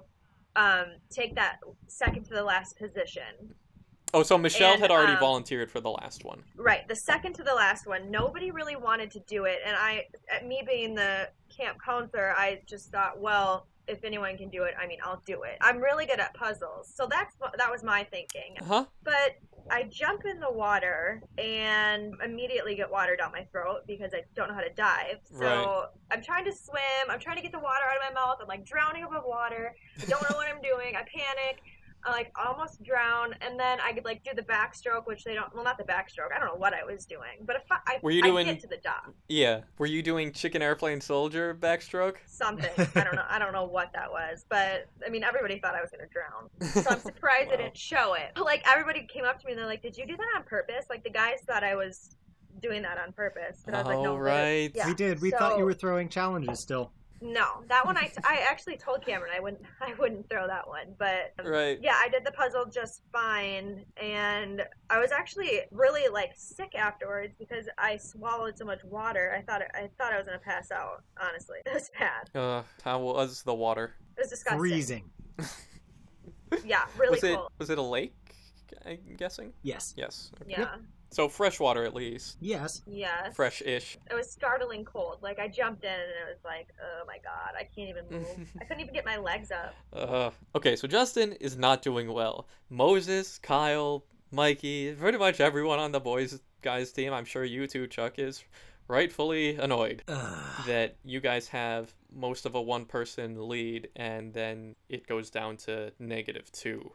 um, 0.55 0.87
take 1.11 1.35
that 1.35 1.59
second 1.89 2.25
to 2.27 2.35
the 2.35 2.45
last 2.45 2.79
position. 2.79 3.55
Oh, 4.15 4.23
so 4.23 4.37
Michelle 4.37 4.73
And, 4.73 4.83
had 4.83 4.91
already 4.91 5.13
um, 5.13 5.21
volunteered 5.21 5.71
for 5.71 5.81
the 5.81 5.91
last 5.91 6.25
one. 6.25 6.43
Right, 6.57 6.87
the 6.87 6.97
second 6.97 7.35
to 7.35 7.43
the 7.43 7.55
last 7.55 7.87
one. 7.87 8.11
Nobody 8.11 8.51
really 8.51 8.77
wanted 8.77 9.11
to 9.13 9.21
do 9.21 9.45
it, 9.45 9.61
and 9.65 9.75
I, 9.75 10.05
at 10.35 10.47
me 10.47 10.63
being 10.67 10.95
the 10.95 11.31
camp 11.55 11.79
counselor, 11.85 12.35
I 12.37 12.61
just 12.67 12.91
thought, 12.91 13.21
well, 13.21 13.67
if 13.89 14.05
anyone 14.05 14.37
can 14.37 14.49
do 14.49 14.65
it, 14.65 14.75
I 14.81 14.87
mean, 14.87 14.99
I'll 15.05 15.23
do 15.27 15.43
it. 15.43 15.57
I'm 15.61 15.79
really 15.79 16.07
good 16.07 16.21
at 16.21 16.35
puzzles, 16.35 16.93
so 16.95 17.07
that's 17.11 17.35
that 17.59 17.71
was 17.71 17.83
my 17.83 18.05
thinking. 18.05 18.57
Huh? 18.67 18.85
But 19.03 19.37
I 19.71 19.85
jump 19.85 20.23
in 20.25 20.41
the 20.41 20.51
water 20.51 21.23
and 21.39 22.15
immediately 22.25 22.75
get 22.75 22.91
water 22.91 23.17
down 23.17 23.33
my 23.33 23.45
throat 23.53 23.83
because 23.87 24.13
I 24.13 24.23
don't 24.35 24.49
know 24.49 24.55
how 24.55 24.61
to 24.61 24.73
dive. 24.75 25.19
So 25.31 25.39
Right. 25.45 25.87
I'm 26.11 26.23
trying 26.23 26.45
to 26.45 26.53
swim. 26.53 27.09
I'm 27.09 27.21
trying 27.21 27.37
to 27.37 27.43
get 27.43 27.53
the 27.53 27.61
water 27.61 27.85
out 27.91 27.97
of 27.97 28.15
my 28.15 28.21
mouth. 28.21 28.39
I'm 28.41 28.49
like 28.49 28.65
drowning 28.65 29.05
above 29.05 29.25
water. 29.25 29.75
I 30.01 30.05
don't 30.07 30.23
know 30.29 30.37
what 30.37 30.49
I'm 30.49 30.61
doing. 30.63 30.97
I 30.97 31.03
panic. 31.03 31.63
I 32.05 32.11
like 32.11 32.33
almost 32.37 32.83
drown, 32.83 33.35
and 33.41 33.59
then 33.59 33.79
I 33.81 33.93
could 33.93 34.05
like 34.05 34.25
do 34.25 34.31
the 34.35 34.43
backstroke, 34.43 35.07
which 35.07 35.25
they 35.25 35.35
don't. 35.35 35.55
Well, 35.55 35.65
not 35.65 35.79
the 35.79 35.85
backstroke. 35.85 36.33
I 36.35 36.39
don't 36.39 36.49
know 36.49 36.57
what 36.59 36.75
I 36.75 36.85
was 36.85 37.07
doing, 37.07 37.39
but 37.43 37.57
if 37.57 37.63
I, 37.71 37.79
I, 37.87 37.99
Were 38.03 38.11
you 38.11 38.23
I 38.25 38.27
doing- 38.27 38.47
get 38.47 38.61
to 38.61 38.67
the 38.67 38.79
dock, 38.79 39.13
Yeah. 39.29 39.61
Were 39.79 39.87
you 39.87 40.03
doing 40.03 40.33
chicken 40.33 40.63
airplane 40.63 41.01
soldier 41.01 41.55
backstroke? 41.55 42.17
something. 42.27 42.71
I 42.97 43.05
don't 43.05 43.15
know. 43.15 43.25
I 43.29 43.39
don't 43.39 43.53
know 43.53 43.65
what 43.65 43.93
that 43.95 44.11
was, 44.11 44.45
but 44.49 44.89
I 45.07 45.11
mean, 45.11 45.23
everybody 45.25 45.59
thought 45.61 45.75
I 45.75 45.81
was 45.81 45.91
gonna 45.91 46.09
drown. 46.09 46.51
So 46.85 46.91
I'm 46.91 47.01
surprised 47.13 47.49
they 47.51 47.57
Wow. 47.57 47.63
didn't 47.63 47.77
show 47.77 48.15
it. 48.15 48.33
But, 48.35 48.45
like 48.45 48.63
everybody 48.69 49.07
came 49.07 49.25
up 49.25 49.41
to 49.41 49.47
me 49.47 49.53
and 49.53 49.59
they're 49.61 49.67
like, 49.67 49.83
"Did 49.83 49.97
you 49.97 50.07
do 50.07 50.17
that 50.17 50.27
on 50.37 50.43
purpose?" 50.45 50.87
Like 50.91 51.05
the 51.05 51.11
guys 51.11 51.39
thought 51.47 51.63
I 51.65 51.75
was 51.77 52.17
doing 52.61 52.83
that 52.83 52.99
on 52.99 53.13
purpose, 53.13 53.63
and 53.67 53.75
I 53.75 53.79
was 53.81 53.87
like, 53.87 54.01
"No, 54.03 54.17
right. 54.17 54.71
yeah. 54.75 54.87
we 54.89 54.95
did. 54.95 55.21
We 55.21 55.31
thought 55.31 55.57
you 55.59 55.65
were 55.65 55.73
throwing 55.75 56.09
challenges 56.09 56.59
still. 56.61 56.93
No, 57.23 57.63
that 57.69 57.87
one 57.87 57.97
I, 57.97 58.11
I 58.25 58.45
actually 58.49 58.77
told 58.77 59.05
Cameron 59.05 59.33
I 59.35 59.41
wouldn't 59.41 59.63
I 59.81 59.95
wouldn't 59.95 60.29
throw 60.29 60.47
that 60.47 60.67
one, 60.67 60.95
but 60.99 61.33
um, 61.39 61.47
Right. 61.47 61.79
yeah, 61.81 61.97
I 61.97 62.09
did 62.09 62.25
the 62.25 62.33
puzzle 62.33 62.67
just 62.67 63.03
fine, 63.13 63.85
and 63.97 64.63
I 64.91 64.99
was 64.99 65.13
actually 65.13 65.61
really 65.71 66.09
like 66.09 66.33
sick 66.37 66.75
afterwards 66.75 67.35
because 67.39 67.69
I 67.79 67.97
swallowed 67.97 68.59
so 68.59 68.65
much 68.65 68.83
water. 68.85 69.35
I 69.39 69.43
thought 69.43 69.63
I 69.75 69.89
thought 69.99 70.13
I 70.13 70.17
was 70.17 70.27
gonna 70.27 70.39
pass 70.39 70.71
out. 70.71 71.05
Honestly, 71.21 71.59
it 71.67 71.73
was 71.73 71.91
bad. 71.99 72.39
Uh, 72.39 72.63
how 72.83 72.99
was 72.99 73.43
the 73.43 73.55
water? 73.55 73.95
It 74.17 74.23
was 74.23 74.31
disgusting. 74.31 74.59
Freezing. 74.59 75.11
Yeah, 76.65 76.85
really 76.99 77.17
was 77.17 77.25
it 77.25 77.39
was 77.59 77.71
it 77.71 77.79
a 77.79 77.83
lake? 77.83 78.15
I'm 78.85 78.99
guessing. 79.17 79.53
Yes. 79.63 79.95
Yes. 79.97 80.33
Okay. 80.43 80.51
Yeah. 80.53 80.77
So 81.13 81.29
freshwater 81.29 81.85
at 81.85 81.95
least. 81.95 82.39
Yes. 82.41 82.83
Yes. 82.87 83.35
Fresh-ish. 83.37 83.99
It 84.11 84.15
was 84.15 84.31
startling 84.31 84.85
cold. 84.85 85.19
Like 85.23 85.39
I 85.39 85.49
jumped 85.49 85.85
in 85.85 85.91
and 85.91 86.01
it 86.01 86.29
was 86.29 86.45
like, 86.45 86.69
oh 86.83 87.05
my 87.07 87.19
god, 87.19 87.53
I 87.59 87.65
can't 87.65 87.91
even 87.91 88.05
move. 88.11 88.49
I 88.61 88.65
couldn't 88.65 88.81
even 88.81 88.95
get 88.95 89.05
my 89.05 89.19
legs 89.19 89.51
up. 89.51 89.75
Uh, 89.93 90.31
okay, 90.55 90.75
so 90.75 90.89
Justin 90.89 91.33
is 91.35 91.57
not 91.57 91.83
doing 91.83 92.13
well. 92.13 92.49
Moses, 92.71 93.39
Kyle, 93.39 94.05
Mikey, 94.31 94.95
pretty 94.95 95.19
much 95.19 95.41
everyone 95.41 95.79
on 95.79 95.93
the 95.93 96.01
boys 96.01 96.41
guys 96.63 96.93
team, 96.93 97.13
I'm 97.13 97.25
sure 97.25 97.45
you 97.45 97.67
too, 97.67 97.87
Chuck, 97.87 98.19
is 98.19 98.43
rightfully 98.89 99.57
annoyed 99.57 100.03
Ugh. 100.09 100.67
that 100.67 100.97
you 101.05 101.21
guys 101.21 101.49
have 101.49 101.93
most 102.15 102.47
of 102.47 102.55
a 102.55 102.63
one 102.63 102.85
person 102.85 103.49
lead 103.49 103.89
and 103.97 104.33
then 104.33 104.75
it 104.89 105.07
goes 105.07 105.31
down 105.31 105.57
to 105.57 105.93
negative 105.99 106.51
two. 106.53 106.93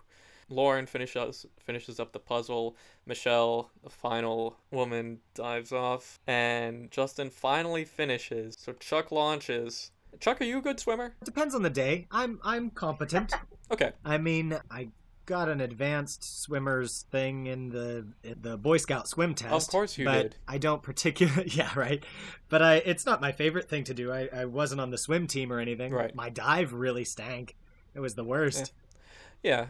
Lauren 0.50 0.86
finishes 0.86 1.46
finishes 1.60 2.00
up 2.00 2.14
the 2.14 2.20
puzzle. 2.20 2.76
Michelle, 3.06 3.70
the 3.84 3.90
final 3.90 4.58
woman, 4.72 5.20
dives 5.34 5.72
off, 5.72 6.20
and 6.28 6.90
Justin 6.92 7.30
finally 7.30 7.86
finishes. 7.86 8.56
So 8.58 8.74
Chuck 8.74 9.12
launches. 9.12 9.92
Chuck, 10.20 10.42
are 10.42 10.46
you 10.46 10.60
a 10.60 10.62
good 10.62 10.80
swimmer? 10.80 11.16
Depends 11.24 11.54
on 11.54 11.64
the 11.64 11.70
day. 11.70 12.08
I'm 12.12 12.40
I'm 12.44 12.70
competent. 12.70 13.34
Okay. 13.72 13.92
I 14.06 14.18
mean, 14.18 14.58
I 14.72 14.90
got 15.28 15.50
an 15.50 15.60
advanced 15.60 16.42
swimmers 16.42 17.06
thing 17.12 17.46
in 17.48 17.70
the 17.70 18.08
in 18.24 18.38
the 18.42 18.58
Boy 18.58 18.78
Scout 18.78 19.08
swim 19.08 19.36
test. 19.36 19.68
Of 19.68 19.72
course 19.72 19.98
you 19.98 20.06
but 20.06 20.22
did. 20.22 20.36
I 20.48 20.58
don't 20.58 20.82
particularly. 20.82 21.50
Yeah, 21.54 21.70
right. 21.76 22.04
But 22.50 22.62
I, 22.62 22.76
it's 22.78 23.06
not 23.06 23.22
my 23.22 23.32
favorite 23.32 23.70
thing 23.70 23.84
to 23.86 23.94
do. 23.94 24.12
I, 24.12 24.30
I 24.34 24.46
wasn't 24.46 24.82
on 24.82 24.90
the 24.90 24.98
swim 24.98 25.28
team 25.28 25.52
or 25.52 25.60
anything. 25.60 25.92
Right. 25.92 26.16
My 26.16 26.30
dive 26.30 26.74
really 26.74 27.04
stank. 27.04 27.56
It 27.94 28.00
was 28.00 28.16
the 28.16 28.24
worst. 28.24 28.60
Yeah, 28.60 28.87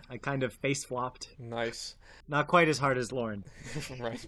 I 0.09 0.18
kind 0.18 0.43
of 0.43 0.53
face 0.53 0.84
flopped. 0.84 1.30
nice. 1.39 1.95
Not 2.30 2.47
quite 2.47 2.68
as 2.68 2.78
hard 2.78 2.97
as 2.97 3.11
Lauren. 3.11 3.45
right. 3.99 4.26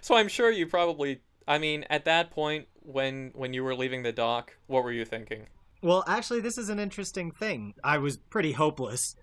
so 0.00 0.16
I'm 0.16 0.28
sure 0.28 0.50
you 0.50 0.66
probably 0.66 1.20
I 1.46 1.58
mean, 1.58 1.84
at 1.90 2.04
that 2.04 2.30
point 2.30 2.68
when 2.80 3.30
when 3.34 3.52
you 3.52 3.64
were 3.64 3.74
leaving 3.74 4.02
the 4.02 4.12
dock, 4.12 4.56
what 4.66 4.84
were 4.84 4.92
you 4.92 5.04
thinking? 5.04 5.46
Well, 5.82 6.04
actually, 6.06 6.40
this 6.40 6.58
is 6.58 6.68
an 6.68 6.78
interesting 6.78 7.30
thing. 7.30 7.74
I 7.82 7.98
was 7.98 8.16
pretty 8.16 8.52
hopeless, 8.52 9.16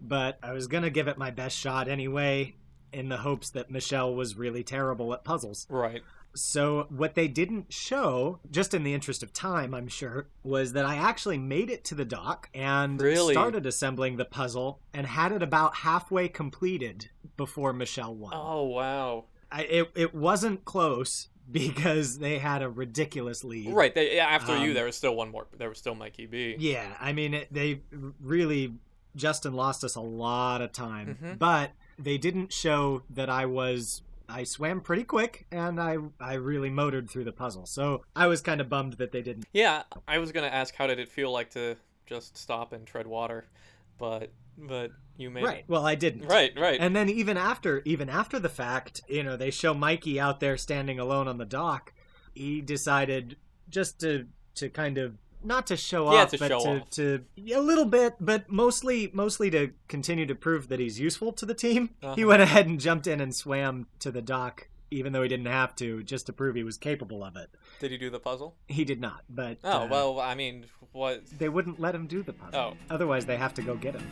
but 0.00 0.38
I 0.42 0.52
was 0.52 0.66
gonna 0.66 0.90
give 0.90 1.08
it 1.08 1.18
my 1.18 1.30
best 1.30 1.58
shot 1.58 1.88
anyway, 1.88 2.54
in 2.92 3.08
the 3.08 3.18
hopes 3.18 3.50
that 3.50 3.70
Michelle 3.70 4.14
was 4.14 4.36
really 4.36 4.62
terrible 4.62 5.12
at 5.12 5.24
puzzles. 5.24 5.66
Right. 5.68 6.02
So, 6.36 6.86
what 6.88 7.14
they 7.14 7.28
didn't 7.28 7.72
show, 7.72 8.40
just 8.50 8.74
in 8.74 8.82
the 8.82 8.92
interest 8.94 9.22
of 9.22 9.32
time, 9.32 9.72
I'm 9.74 9.86
sure, 9.88 10.26
was 10.42 10.72
that 10.72 10.84
I 10.84 10.96
actually 10.96 11.38
made 11.38 11.70
it 11.70 11.84
to 11.84 11.94
the 11.94 12.04
dock 12.04 12.48
and 12.52 13.00
Really? 13.00 13.34
started 13.34 13.66
assembling 13.66 14.16
the 14.16 14.24
puzzle 14.24 14.80
and 14.92 15.06
had 15.06 15.30
it 15.32 15.42
about 15.42 15.76
halfway 15.76 16.28
completed 16.28 17.08
before 17.36 17.72
Michelle 17.72 18.14
won. 18.14 18.32
Oh, 18.34 18.64
wow. 18.64 19.24
I, 19.52 19.62
it, 19.62 19.90
it 19.94 20.14
wasn't 20.14 20.64
close 20.64 21.28
because 21.50 22.18
they 22.18 22.38
had 22.38 22.62
a 22.62 22.68
ridiculous 22.68 23.44
lead. 23.44 23.72
Right. 23.72 23.94
They, 23.94 24.18
after 24.18 24.56
you 24.56 24.68
Um, 24.70 24.74
there 24.74 24.86
was 24.86 24.96
still 24.96 25.14
one 25.14 25.30
more. 25.30 25.46
There 25.56 25.68
was 25.68 25.78
still 25.78 25.94
Mikey 25.94 26.26
B. 26.26 26.56
Yeah, 26.58 26.86
I 27.00 27.12
mean, 27.12 27.34
it, 27.34 27.48
they 27.52 27.82
really, 28.20 28.74
Justin 29.14 29.52
lost 29.52 29.84
us 29.84 29.94
a 29.94 30.00
lot 30.00 30.62
of 30.62 30.72
time, 30.72 31.18
Mhm. 31.22 31.38
but 31.38 31.72
they 31.98 32.18
didn't 32.18 32.52
show 32.52 33.02
that 33.10 33.30
I 33.30 33.46
was. 33.46 34.02
I 34.28 34.44
swam 34.44 34.80
pretty 34.80 35.04
quick 35.04 35.46
and 35.50 35.80
I 35.80 35.96
I 36.20 36.34
really 36.34 36.70
motored 36.70 37.10
through 37.10 37.24
the 37.24 37.32
puzzle. 37.32 37.66
So 37.66 38.04
I 38.14 38.26
was 38.26 38.40
kind 38.40 38.60
of 38.60 38.68
bummed 38.68 38.94
that 38.94 39.12
they 39.12 39.22
didn't. 39.22 39.46
Yeah, 39.52 39.82
I 40.06 40.18
was 40.18 40.32
going 40.32 40.48
to 40.48 40.54
ask 40.54 40.74
how 40.74 40.86
did 40.86 40.98
it 40.98 41.08
feel 41.08 41.32
like 41.32 41.50
to 41.50 41.76
just 42.06 42.36
stop 42.36 42.72
and 42.72 42.86
tread 42.86 43.06
water, 43.06 43.46
but 43.98 44.30
but 44.56 44.90
you 45.16 45.30
made 45.30 45.44
Right. 45.44 45.64
Well, 45.68 45.86
I 45.86 45.94
didn't. 45.94 46.26
Right, 46.26 46.52
right. 46.58 46.78
And 46.80 46.94
then 46.94 47.08
even 47.08 47.36
after 47.36 47.82
even 47.84 48.08
after 48.08 48.38
the 48.38 48.48
fact, 48.48 49.02
you 49.08 49.22
know, 49.22 49.36
they 49.36 49.50
show 49.50 49.74
Mikey 49.74 50.18
out 50.18 50.40
there 50.40 50.56
standing 50.56 50.98
alone 50.98 51.28
on 51.28 51.38
the 51.38 51.44
dock. 51.44 51.92
He 52.34 52.60
decided 52.60 53.36
just 53.68 54.00
to 54.00 54.26
to 54.56 54.68
kind 54.68 54.98
of 54.98 55.14
not 55.44 55.66
to 55.68 55.76
show 55.76 56.10
Yeah, 56.12 56.22
off, 56.22 56.30
to 56.30 56.38
but 56.38 56.48
show 56.48 56.60
to, 56.60 56.80
off. 56.80 56.90
to 56.90 57.24
a 57.54 57.60
little 57.60 57.84
bit, 57.84 58.14
but 58.20 58.50
mostly 58.50 59.10
mostly 59.12 59.50
to 59.50 59.70
continue 59.88 60.26
to 60.26 60.34
prove 60.34 60.68
that 60.68 60.80
he's 60.80 60.98
useful 60.98 61.32
to 61.34 61.46
the 61.46 61.54
team. 61.54 61.90
He 62.00 62.06
Uh-huh. 62.06 62.26
went 62.26 62.42
ahead 62.42 62.66
and 62.66 62.80
jumped 62.80 63.06
in 63.06 63.20
and 63.20 63.34
swam 63.34 63.86
to 64.00 64.10
the 64.10 64.22
dock, 64.22 64.68
even 64.90 65.12
though 65.12 65.22
he 65.22 65.28
didn't 65.28 65.46
have 65.46 65.74
to, 65.76 66.02
just 66.02 66.26
to 66.26 66.32
prove 66.32 66.54
he 66.56 66.62
was 66.64 66.76
capable 66.78 67.22
of 67.24 67.36
it. 67.36 67.50
Did 67.80 67.90
he 67.90 67.98
do 67.98 68.10
the 68.10 68.20
puzzle? 68.20 68.56
He 68.68 68.84
did 68.84 69.00
not, 69.00 69.22
but 69.28 69.58
Oh, 69.64 69.82
uh, 69.82 69.86
well, 69.90 70.20
I 70.20 70.34
mean, 70.34 70.66
what 70.92 71.22
they 71.38 71.48
wouldn't 71.48 71.80
let 71.80 71.94
him 71.94 72.06
do 72.06 72.22
the 72.22 72.32
puzzle. 72.32 72.58
Oh. 72.60 72.76
Otherwise, 72.90 73.26
they 73.26 73.36
have 73.36 73.54
to 73.54 73.62
go 73.62 73.74
get 73.76 73.94
him. 73.94 74.06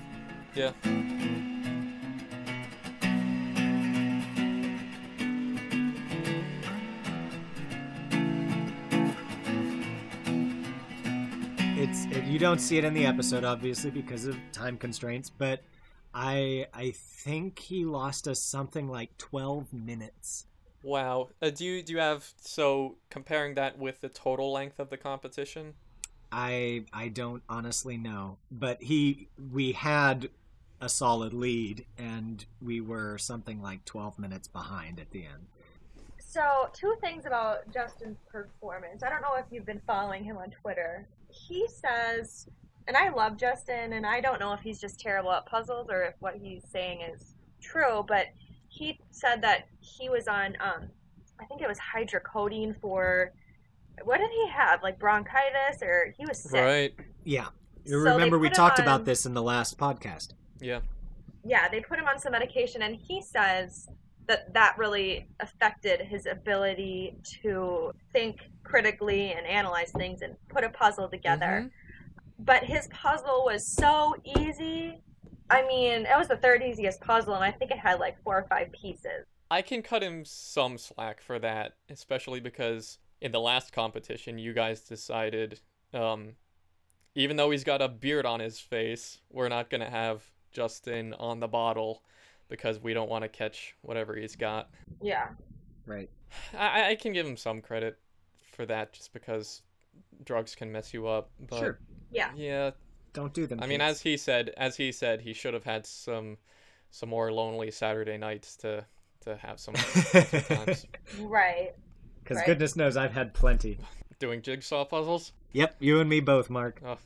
Yeah. 0.55 0.73
It's 11.93 12.07
it, 12.07 12.25
you 12.25 12.39
don't 12.39 12.59
see 12.59 12.79
it 12.79 12.85
in 12.85 12.95
the 12.95 13.05
episode 13.05 13.45
obviously 13.45 13.91
because 13.91 14.25
of 14.25 14.35
time 14.51 14.79
constraints 14.79 15.29
but 15.29 15.63
i 16.15 16.67
i 16.73 16.91
think 16.91 17.59
he 17.59 17.85
lost 17.85 18.27
us 18.27 18.41
something 18.41 18.89
like 18.89 19.17
12 19.19 19.73
minutes 19.73 20.47
Wow. 20.85 21.29
Uh, 21.41 21.51
do 21.51 21.65
you 21.65 21.83
do 21.83 21.93
you 21.93 22.01
have 22.01 22.29
so 22.41 22.97
comparing 23.09 23.55
that 23.55 23.79
with 23.79 24.01
the 24.01 24.09
total 24.09 24.53
length 24.53 24.81
of 24.81 24.91
the 24.91 24.97
competition? 24.97 25.75
i 26.33 26.85
i 26.95 27.09
don't 27.09 27.43
honestly 27.49 27.97
know 27.99 28.39
but 28.51 28.83
he 28.83 29.29
we 29.53 29.73
had 29.73 30.31
a 30.81 30.89
solid 30.89 31.35
lead 31.35 31.85
and 31.99 32.47
we 32.61 32.81
were 32.81 33.19
something 33.19 33.61
like 33.61 33.85
12 33.85 34.19
minutes 34.19 34.49
behind 34.49 34.99
at 34.99 35.11
the 35.11 35.25
end 35.27 35.47
So, 36.19 36.71
two 36.73 36.95
things 37.03 37.27
about 37.27 37.71
Justin's 37.73 38.17
performance. 38.31 39.03
I 39.03 39.11
don't 39.11 39.21
know 39.21 39.35
if 39.37 39.45
you've 39.51 39.67
been 39.67 39.83
following 39.87 40.25
him 40.25 40.39
on 40.39 40.51
Twitter. 40.63 41.07
He 41.33 41.67
says, 41.69 42.47
and 42.89 42.97
I 42.97 43.11
love 43.11 43.37
Justin, 43.37 43.93
and 43.95 44.05
I 44.07 44.21
don't 44.21 44.41
know 44.41 44.53
if 44.53 44.61
he's 44.61 44.81
just 44.81 45.01
terrible 45.01 45.33
at 45.33 45.47
puzzles 45.47 45.89
or 45.91 46.03
if 46.03 46.15
what 46.21 46.35
he's 46.37 46.63
saying 46.71 47.01
is 47.15 47.35
true, 47.61 48.05
but 48.07 48.27
he 48.69 48.99
said 49.11 49.43
that 49.43 49.67
he 49.81 50.09
was 50.09 50.29
on, 50.29 50.57
um, 50.61 50.89
I 51.41 51.45
think 51.47 51.61
it 51.63 51.69
was 51.69 51.79
hydrocodone 51.79 52.79
for, 52.81 53.33
what 54.05 54.19
did 54.19 54.31
he 54.31 54.49
have? 54.51 54.83
Like 54.83 54.99
bronchitis, 54.99 55.83
or 55.83 56.15
he 56.19 56.25
was 56.27 56.39
sick. 56.43 56.55
Right. 56.61 56.95
yeah 57.25 57.47
you 57.85 57.93
So 57.93 58.13
remember 58.13 58.39
we 58.39 58.49
talked 58.51 58.79
on- 58.79 58.85
about 58.85 59.05
this 59.05 59.27
in 59.27 59.35
the 59.35 59.43
last 59.43 59.77
podcast 59.79 60.33
Yeah. 60.61 60.81
yeah, 61.45 61.69
they 61.69 61.81
put 61.81 61.99
him 61.99 62.07
on 62.07 62.19
some 62.19 62.33
medication, 62.33 62.83
and 62.83 62.95
he 62.97 63.21
says 63.23 63.89
that 64.27 64.53
that 64.55 64.77
really 64.79 65.27
affected 65.41 66.01
his 66.01 66.27
ability 66.27 67.17
to 67.43 67.93
think 68.13 68.41
critically 68.63 69.33
and 69.33 69.47
analyze 69.47 69.91
things 69.93 70.23
and 70.23 70.37
put 70.49 70.65
a 70.65 70.71
puzzle 70.71 71.09
together. 71.09 71.65
Mhm. 71.65 71.71
But 72.39 72.65
his 72.65 72.89
puzzle 72.89 73.45
was 73.45 73.67
so 73.67 74.15
easy. 74.39 75.03
I 75.51 75.67
mean, 75.67 76.07
it 76.07 76.17
was 76.17 76.29
the 76.29 76.37
third 76.37 76.63
easiest 76.63 77.01
puzzle, 77.01 77.35
and 77.35 77.45
I 77.45 77.51
think 77.51 77.71
it 77.71 77.79
had 77.79 78.01
like 78.01 78.21
four 78.23 78.39
or 78.39 78.47
five 78.49 78.73
pieces. 78.73 79.27
I 79.51 79.61
can 79.61 79.83
cut 79.83 80.03
him 80.03 80.25
some 80.25 80.79
slack 80.79 81.21
for 81.21 81.39
that, 81.41 81.77
especially 81.91 82.41
because 82.41 82.99
in 83.21 83.33
the 83.33 83.41
last 83.41 83.73
competition, 83.73 84.39
you 84.39 84.55
guys 84.55 84.81
decided, 84.81 85.61
um, 85.93 86.37
even 87.15 87.37
though 87.37 87.51
he's 87.51 87.65
got 87.65 87.83
a 87.83 87.89
beard 87.89 88.25
on 88.25 88.41
his 88.41 88.59
face, 88.59 89.21
we're 89.29 89.51
not 89.51 89.69
gonna 89.69 89.91
have 89.91 90.23
Justin 90.53 91.13
on 91.15 91.41
the 91.41 91.49
bottle 91.49 92.03
because 92.53 92.79
we 92.83 92.93
don't 92.93 93.09
want 93.09 93.23
to 93.23 93.29
catch 93.29 93.75
whatever 93.81 94.15
he's 94.15 94.37
got. 94.37 94.69
Yeah. 95.01 95.29
right 95.87 96.11
I, 96.57 96.91
I 96.91 96.95
can 96.97 97.15
give 97.15 97.27
him 97.27 97.39
some 97.39 97.63
credit 97.63 97.99
for 98.53 98.67
that, 98.67 98.93
just 98.93 99.15
because 99.15 99.63
drugs 100.25 100.55
can 100.55 100.71
mess 100.71 100.93
you 100.93 101.07
up. 101.07 101.31
But 101.49 101.59
sure 101.59 101.79
Yeah. 102.11 102.29
yeah, 102.37 102.73
don't 103.15 103.33
do 103.33 103.47
them 103.47 103.61
I 103.63 103.67
mean, 103.67 103.81
as 103.81 104.03
he 104.03 104.19
said, 104.19 104.53
as 104.59 104.77
he 104.77 104.93
said, 104.93 105.23
he 105.23 105.33
should 105.33 105.55
have 105.55 105.65
had 105.65 105.87
some 105.87 106.37
some 106.91 107.09
more 107.09 107.33
lonely 107.33 107.71
Saturday 107.71 108.19
nights 108.19 108.55
to 108.59 108.85
to 109.23 109.37
have 109.37 109.59
some 109.59 109.75
times. 109.75 110.87
Right. 111.21 111.73
because 112.23 112.37
right. 112.37 112.47
goodness 112.47 112.77
knows 112.77 112.97
i've 112.97 113.13
had 113.13 113.33
plenty 113.35 113.79
doing 114.19 114.43
jigsaw 114.43 114.85
puzzles. 114.85 115.33
yep 115.53 115.75
you 115.81 116.01
and 116.01 116.11
me 116.11 116.21
both 116.21 116.51
mark 116.51 116.83
Oh. 116.85 116.99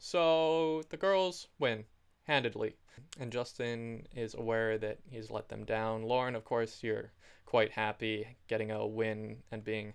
So 0.00 0.82
the 0.90 0.96
girls 0.96 1.48
win 1.58 1.84
handedly, 2.24 2.76
and 3.18 3.32
Justin 3.32 4.06
is 4.14 4.34
aware 4.34 4.78
that 4.78 4.98
he's 5.10 5.30
let 5.30 5.48
them 5.48 5.64
down. 5.64 6.02
Lauren, 6.02 6.34
of 6.34 6.44
course, 6.44 6.82
you're 6.82 7.12
quite 7.46 7.72
happy 7.72 8.36
getting 8.46 8.70
a 8.70 8.86
win 8.86 9.38
and 9.50 9.64
being 9.64 9.94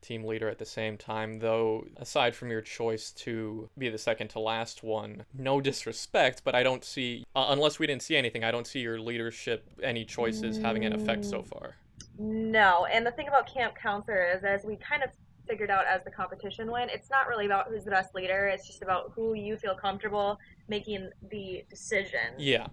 team 0.00 0.24
leader 0.24 0.48
at 0.48 0.58
the 0.58 0.64
same 0.64 0.96
time, 0.96 1.38
though 1.40 1.84
aside 1.96 2.34
from 2.34 2.50
your 2.50 2.60
choice 2.60 3.10
to 3.10 3.68
be 3.76 3.88
the 3.88 3.98
second 3.98 4.28
to 4.28 4.38
last 4.38 4.82
one, 4.82 5.24
no 5.36 5.60
disrespect, 5.60 6.42
but 6.44 6.54
I 6.54 6.62
don't 6.62 6.84
see 6.84 7.24
uh, 7.34 7.46
unless 7.48 7.78
we 7.78 7.86
didn't 7.86 8.02
see 8.02 8.16
anything, 8.16 8.44
I 8.44 8.50
don't 8.50 8.66
see 8.66 8.80
your 8.80 9.00
leadership 9.00 9.68
any 9.82 10.04
choices 10.04 10.58
having 10.58 10.84
an 10.84 10.92
effect 10.92 11.24
so 11.24 11.42
far. 11.42 11.76
No, 12.18 12.86
and 12.92 13.06
the 13.06 13.12
thing 13.12 13.28
about 13.28 13.52
Camp 13.52 13.74
Counselor 13.76 14.24
is, 14.34 14.44
as 14.44 14.64
we 14.64 14.76
kind 14.76 15.02
of 15.02 15.10
figured 15.48 15.70
out 15.70 15.86
as 15.86 16.04
the 16.04 16.10
competition 16.10 16.70
went, 16.70 16.90
it's 16.90 17.10
not 17.10 17.26
really 17.28 17.46
about 17.46 17.68
who's 17.68 17.84
the 17.84 17.90
best 17.90 18.14
leader. 18.14 18.46
It's 18.48 18.66
just 18.66 18.82
about 18.82 19.12
who 19.14 19.34
you 19.34 19.56
feel 19.56 19.74
comfortable 19.74 20.38
making 20.68 21.10
the 21.30 21.64
decision 21.70 22.34
Yeah. 22.38 22.66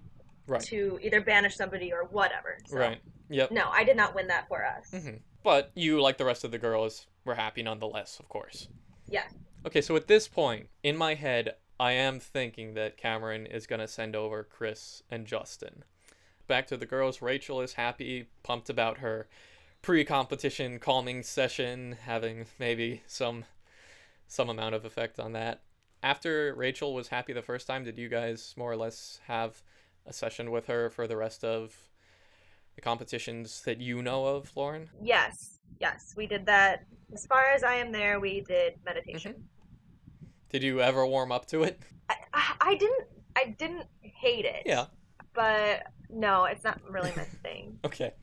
Right. 0.48 0.62
to 0.64 1.00
either 1.02 1.22
banish 1.22 1.56
somebody 1.56 1.92
or 1.92 2.04
whatever. 2.06 2.58
So, 2.68 2.78
Right. 2.78 3.02
Yep. 3.30 3.52
No, 3.52 3.70
I 3.72 3.84
did 3.84 3.98
not 3.98 4.14
win 4.14 4.28
that 4.28 4.48
for 4.48 4.64
us. 4.66 4.92
hmm 4.92 5.16
But 5.44 5.72
you, 5.76 6.02
like 6.02 6.18
the 6.18 6.26
rest 6.26 6.44
of 6.44 6.52
the 6.52 6.60
girls, 6.60 7.08
were 7.24 7.36
happy 7.36 7.64
nonetheless, 7.64 8.20
of 8.20 8.30
course. 8.30 8.68
Yeah. 9.08 9.24
Okay, 9.66 9.82
so 9.82 9.96
at 9.96 10.08
this 10.08 10.28
point, 10.28 10.68
in 10.84 10.96
my 10.96 11.16
head, 11.16 11.56
I 11.80 11.94
am 11.94 12.20
thinking 12.20 12.76
that 12.76 12.98
Cameron 12.98 13.46
is 13.48 13.66
going 13.66 13.80
to 13.82 13.88
send 13.88 14.16
over 14.16 14.44
Chris 14.44 15.02
and 15.10 15.26
Justin. 15.26 15.84
Back 16.48 16.68
to 16.68 16.78
the 16.78 16.86
girls, 16.86 17.22
Rachel 17.24 17.62
is 17.62 17.74
happy, 17.74 18.28
pumped 18.44 18.70
about 18.70 19.00
her 19.00 19.28
pre 19.86 20.04
competition 20.04 20.80
calming 20.80 21.22
session, 21.22 21.96
having 22.06 22.48
maybe 22.58 23.04
some 23.06 23.46
some 24.28 24.50
amount 24.50 24.74
of 24.74 24.84
effect 24.84 25.20
on 25.20 25.34
that. 25.34 25.62
After 26.02 26.56
Rachel 26.56 26.96
was 26.96 27.10
happy 27.10 27.34
the 27.34 27.44
first 27.44 27.68
time, 27.68 27.84
did 27.84 28.00
you 28.00 28.10
guys 28.10 28.56
more 28.58 28.72
or 28.72 28.76
less 28.76 29.20
have 29.28 29.62
a 30.08 30.12
session 30.12 30.50
with 30.50 30.66
her 30.66 30.90
for 30.90 31.06
the 31.06 31.16
rest 31.16 31.44
of 31.44 31.76
the 32.74 32.82
competitions 32.82 33.62
that 33.62 33.80
you 33.80 34.02
know 34.02 34.26
of, 34.26 34.52
Lauren? 34.58 34.90
Yes, 35.04 35.60
yes, 35.80 36.16
we 36.18 36.26
did 36.26 36.48
that. 36.48 36.88
As 37.14 37.28
far 37.28 37.46
as 37.54 37.64
I 37.64 37.76
am 37.76 37.92
there, 37.92 38.20
we 38.20 38.42
did 38.42 38.74
meditation. 38.84 39.34
Mm-hmm. 39.34 40.26
Did 40.50 40.64
you 40.64 40.82
ever 40.82 41.06
warm 41.06 41.32
up 41.32 41.46
to 41.48 41.62
it? 41.62 41.80
I, 42.10 42.16
I 42.60 42.76
didn't, 42.76 43.08
I 43.36 43.56
didn't 43.60 43.86
hate 44.02 44.46
it. 44.46 44.64
Yeah. 44.66 44.86
But 45.36 45.88
no, 46.10 46.46
it's 46.46 46.64
not 46.64 46.80
really 46.90 47.12
my 47.16 47.24
thing. 47.44 47.80
Okay. 47.84 48.14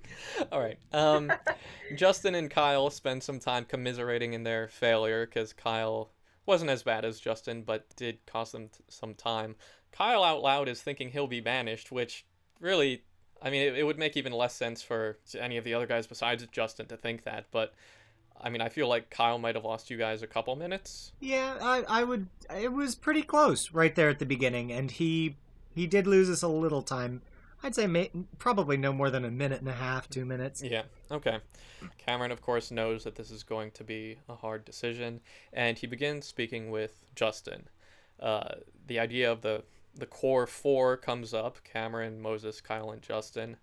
All 0.51 0.61
right. 0.61 0.79
Um, 0.93 1.33
Justin 1.97 2.35
and 2.35 2.51
Kyle 2.51 2.91
spend 2.91 3.23
some 3.23 3.39
time 3.39 3.65
commiserating 3.65 4.33
in 4.33 4.43
their 4.43 4.69
failure 4.69 5.27
because 5.27 5.53
Kyle 5.53 6.11
wasn't 6.47 6.71
as 6.71 6.83
bad 6.83 7.05
as 7.05 7.21
Justin, 7.21 7.63
but 7.63 7.95
did 7.97 8.25
cost 8.27 8.53
them 8.53 8.69
t- 8.69 8.83
some 8.89 9.15
time. 9.15 9.57
Kyle 9.93 10.25
out 10.25 10.43
loud 10.43 10.69
is 10.69 10.81
thinking 10.81 11.11
he'll 11.11 11.27
be 11.27 11.41
banished, 11.41 11.93
which 11.93 12.25
really, 12.61 13.03
I 13.41 13.51
mean, 13.51 13.63
it, 13.63 13.79
it 13.79 13.85
would 13.85 13.99
make 13.99 14.17
even 14.17 14.33
less 14.33 14.55
sense 14.55 14.83
for 14.83 15.19
any 15.39 15.57
of 15.57 15.65
the 15.65 15.75
other 15.75 15.87
guys 15.87 16.07
besides 16.07 16.45
Justin 16.51 16.87
to 16.87 16.97
think 16.97 17.25
that. 17.25 17.47
But 17.53 17.75
I 18.41 18.51
mean, 18.51 18.61
I 18.61 18.69
feel 18.69 18.89
like 18.89 19.11
Kyle 19.11 19.39
might 19.39 19.55
have 19.55 19.65
lost 19.65 19.91
you 19.91 19.97
guys 19.97 20.23
a 20.23 20.27
couple 20.27 20.57
minutes. 20.57 21.13
Yeah, 21.21 21.57
I, 21.61 21.85
I 21.89 22.05
would. 22.05 22.29
It 22.51 22.73
was 22.73 22.95
pretty 22.95 23.23
close 23.23 23.73
right 23.73 23.95
there 23.95 24.09
at 24.09 24.19
the 24.19 24.27
beginning, 24.27 24.73
and 24.73 24.91
he 24.91 25.37
he 25.75 25.87
did 25.87 26.07
lose 26.07 26.31
us 26.31 26.43
a 26.43 26.49
little 26.49 26.83
time. 26.83 27.23
I'd 27.63 27.75
say 27.75 27.87
may, 27.87 28.11
probably 28.39 28.77
no 28.77 28.93
more 28.93 29.11
than 29.11 29.25
a 29.25 29.31
minute 29.31 29.61
and 29.61 29.69
a 29.69 29.75
half, 29.75 30.09
two 30.09 30.25
minutes. 30.25 30.63
Yeah. 30.63 30.83
Okay. 31.11 31.39
Cameron, 31.99 32.33
of 32.33 32.43
course, 32.43 32.71
knows 32.71 33.05
that 33.05 33.15
this 33.15 33.31
is 33.31 33.43
going 33.45 33.71
to 33.73 33.85
be 33.85 34.19
a 34.29 34.35
hard 34.35 34.65
decision, 34.65 35.21
and 35.53 35.79
he 35.79 35.87
begins 35.87 36.27
speaking 36.27 36.71
with 36.71 37.05
Justin. 37.15 37.69
Uh, 38.19 38.55
the 38.87 38.99
idea 38.99 39.31
of 39.31 39.43
the 39.43 39.63
the 39.95 40.07
core 40.07 40.47
four 40.47 40.97
comes 40.97 41.35
up: 41.35 41.59
Cameron, 41.65 42.21
Moses, 42.21 42.61
Kyle, 42.61 42.91
and 42.91 43.03
Justin. 43.03 43.57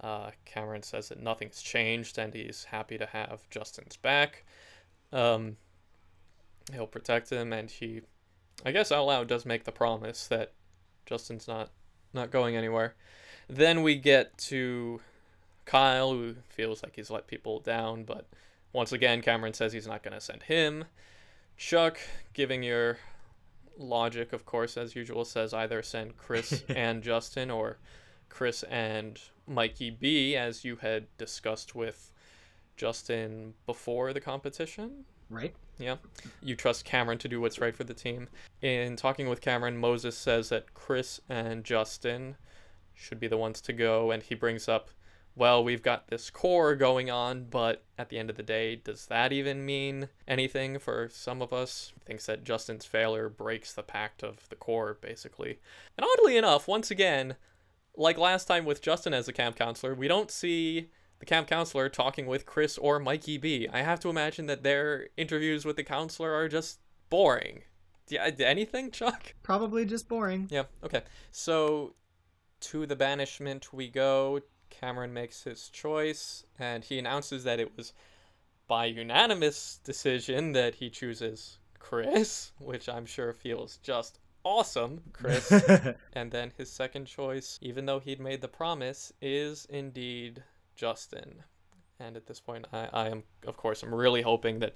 Uh, 0.00 0.30
Cameron 0.44 0.82
says 0.82 1.10
that 1.10 1.22
nothing's 1.22 1.60
changed, 1.60 2.18
and 2.18 2.32
he's 2.32 2.64
happy 2.64 2.96
to 2.98 3.06
have 3.06 3.48
Justin's 3.50 3.96
back. 3.96 4.44
Um, 5.12 5.56
he'll 6.72 6.86
protect 6.86 7.30
him, 7.30 7.52
and 7.52 7.70
he, 7.70 8.00
I 8.64 8.72
guess, 8.72 8.90
out 8.90 9.06
loud 9.06 9.28
does 9.28 9.44
make 9.44 9.64
the 9.64 9.72
promise 9.72 10.26
that 10.28 10.54
Justin's 11.10 11.48
not 11.48 11.70
not 12.14 12.30
going 12.30 12.56
anywhere. 12.56 12.94
Then 13.48 13.82
we 13.82 13.96
get 13.96 14.38
to 14.38 15.00
Kyle, 15.64 16.12
who 16.12 16.36
feels 16.48 16.84
like 16.84 16.94
he's 16.94 17.10
let 17.10 17.26
people 17.26 17.58
down, 17.58 18.04
but 18.04 18.26
once 18.72 18.92
again, 18.92 19.20
Cameron 19.20 19.52
says 19.52 19.72
he's 19.72 19.88
not 19.88 20.04
going 20.04 20.14
to 20.14 20.20
send 20.20 20.44
him. 20.44 20.84
Chuck, 21.56 21.98
giving 22.32 22.62
your 22.62 22.98
logic, 23.76 24.32
of 24.32 24.46
course, 24.46 24.76
as 24.76 24.94
usual, 24.94 25.24
says 25.24 25.52
either 25.52 25.82
send 25.82 26.16
Chris 26.16 26.62
and 26.68 27.02
Justin 27.02 27.50
or 27.50 27.78
Chris 28.28 28.62
and 28.64 29.20
Mikey 29.48 29.90
B, 29.90 30.36
as 30.36 30.64
you 30.64 30.76
had 30.76 31.06
discussed 31.18 31.74
with 31.74 32.12
Justin 32.76 33.54
before 33.66 34.12
the 34.12 34.20
competition. 34.20 35.06
Right. 35.28 35.54
Yeah. 35.80 35.96
You 36.42 36.54
trust 36.54 36.84
Cameron 36.84 37.18
to 37.18 37.28
do 37.28 37.40
what's 37.40 37.60
right 37.60 37.74
for 37.74 37.84
the 37.84 37.94
team. 37.94 38.28
In 38.60 38.96
talking 38.96 39.28
with 39.28 39.40
Cameron, 39.40 39.78
Moses 39.78 40.16
says 40.16 40.50
that 40.50 40.74
Chris 40.74 41.20
and 41.28 41.64
Justin 41.64 42.36
should 42.94 43.18
be 43.18 43.28
the 43.28 43.38
ones 43.38 43.60
to 43.62 43.72
go, 43.72 44.10
and 44.10 44.22
he 44.22 44.34
brings 44.34 44.68
up, 44.68 44.90
well, 45.34 45.64
we've 45.64 45.82
got 45.82 46.08
this 46.08 46.28
core 46.28 46.74
going 46.74 47.10
on, 47.10 47.44
but 47.44 47.82
at 47.96 48.10
the 48.10 48.18
end 48.18 48.28
of 48.28 48.36
the 48.36 48.42
day, 48.42 48.76
does 48.76 49.06
that 49.06 49.32
even 49.32 49.64
mean 49.64 50.08
anything 50.28 50.78
for 50.78 51.08
some 51.10 51.40
of 51.40 51.52
us? 51.52 51.92
Thinks 52.04 52.26
that 52.26 52.44
Justin's 52.44 52.84
failure 52.84 53.28
breaks 53.28 53.72
the 53.72 53.82
pact 53.82 54.22
of 54.22 54.48
the 54.50 54.56
core, 54.56 54.98
basically. 55.00 55.58
And 55.96 56.06
oddly 56.18 56.36
enough, 56.36 56.68
once 56.68 56.90
again, 56.90 57.36
like 57.96 58.18
last 58.18 58.46
time 58.46 58.64
with 58.64 58.82
Justin 58.82 59.14
as 59.14 59.28
a 59.28 59.32
camp 59.32 59.56
counselor, 59.56 59.94
we 59.94 60.08
don't 60.08 60.30
see 60.30 60.90
the 61.20 61.26
camp 61.26 61.46
counselor 61.46 61.88
talking 61.88 62.26
with 62.26 62.46
Chris 62.46 62.76
or 62.76 62.98
Mikey 62.98 63.38
B. 63.38 63.68
I 63.72 63.82
have 63.82 64.00
to 64.00 64.08
imagine 64.08 64.46
that 64.46 64.62
their 64.62 65.08
interviews 65.16 65.64
with 65.64 65.76
the 65.76 65.84
counselor 65.84 66.32
are 66.32 66.48
just 66.48 66.80
boring. 67.10 67.62
Yeah, 68.08 68.24
uh, 68.24 68.42
anything, 68.42 68.90
Chuck? 68.92 69.34
Probably 69.42 69.84
just 69.84 70.08
boring. 70.08 70.48
Yeah, 70.50 70.64
okay. 70.82 71.02
So, 71.30 71.94
to 72.60 72.86
the 72.86 72.96
banishment 72.96 73.72
we 73.72 73.88
go. 73.88 74.40
Cameron 74.70 75.12
makes 75.12 75.42
his 75.42 75.68
choice, 75.68 76.44
and 76.58 76.84
he 76.84 76.98
announces 76.98 77.42
that 77.42 77.58
it 77.58 77.76
was 77.76 77.92
by 78.68 78.84
unanimous 78.84 79.80
decision 79.82 80.52
that 80.52 80.76
he 80.76 80.88
chooses 80.88 81.58
Chris, 81.80 82.52
which 82.60 82.88
I'm 82.88 83.04
sure 83.04 83.32
feels 83.32 83.78
just 83.78 84.20
awesome, 84.44 85.02
Chris. 85.12 85.50
and 86.12 86.30
then 86.30 86.52
his 86.56 86.70
second 86.70 87.06
choice, 87.06 87.58
even 87.60 87.84
though 87.84 87.98
he'd 87.98 88.20
made 88.20 88.40
the 88.40 88.48
promise, 88.48 89.12
is 89.20 89.66
indeed 89.66 90.44
Justin. 90.80 91.44
And 91.98 92.16
at 92.16 92.26
this 92.26 92.40
point, 92.40 92.66
I, 92.72 92.88
I 92.90 93.08
am, 93.10 93.22
of 93.46 93.58
course, 93.58 93.82
I'm 93.82 93.94
really 93.94 94.22
hoping 94.22 94.60
that 94.60 94.72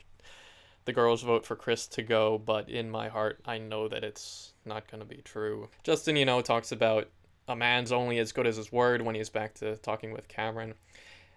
the 0.84 0.92
girls 0.92 1.22
vote 1.22 1.46
for 1.46 1.56
Chris 1.56 1.86
to 1.86 2.02
go, 2.02 2.36
but 2.36 2.68
in 2.68 2.90
my 2.90 3.08
heart, 3.08 3.40
I 3.46 3.56
know 3.56 3.88
that 3.88 4.04
it's 4.04 4.52
not 4.66 4.90
going 4.90 5.00
to 5.00 5.06
be 5.06 5.22
true. 5.24 5.70
Justin, 5.82 6.16
you 6.16 6.26
know, 6.26 6.42
talks 6.42 6.72
about 6.72 7.08
a 7.48 7.56
man's 7.56 7.90
only 7.90 8.18
as 8.18 8.32
good 8.32 8.46
as 8.46 8.56
his 8.56 8.70
word 8.70 9.00
when 9.00 9.14
he's 9.14 9.30
back 9.30 9.54
to 9.54 9.76
talking 9.76 10.12
with 10.12 10.28
Cameron. 10.28 10.74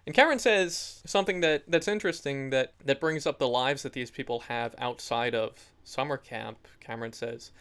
And 0.04 0.14
Cameron 0.14 0.38
says 0.38 1.02
something 1.06 1.40
that, 1.40 1.62
that's 1.66 1.88
interesting 1.88 2.50
that, 2.50 2.74
that 2.84 3.00
brings 3.00 3.26
up 3.26 3.38
the 3.38 3.48
lives 3.48 3.82
that 3.84 3.94
these 3.94 4.10
people 4.10 4.40
have 4.40 4.74
outside 4.76 5.34
of 5.34 5.52
summer 5.82 6.18
camp. 6.18 6.68
Cameron 6.80 7.14
says, 7.14 7.52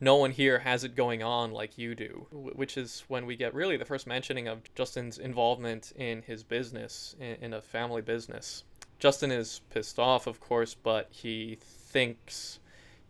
no 0.00 0.16
one 0.16 0.30
here 0.30 0.58
has 0.58 0.84
it 0.84 0.94
going 0.94 1.22
on 1.22 1.52
like 1.52 1.78
you 1.78 1.94
do, 1.94 2.26
which 2.32 2.76
is 2.76 3.04
when 3.08 3.24
we 3.24 3.36
get 3.36 3.54
really 3.54 3.76
the 3.76 3.84
first 3.84 4.06
mentioning 4.06 4.46
of 4.46 4.62
Justin's 4.74 5.18
involvement 5.18 5.92
in 5.96 6.22
his 6.22 6.42
business, 6.42 7.16
in, 7.18 7.54
a 7.54 7.62
family 7.62 8.02
business. 8.02 8.64
Justin 8.98 9.30
is 9.30 9.62
pissed 9.70 9.98
off, 9.98 10.26
of 10.26 10.40
course, 10.40 10.74
but 10.74 11.08
he 11.10 11.58
thinks 11.60 12.58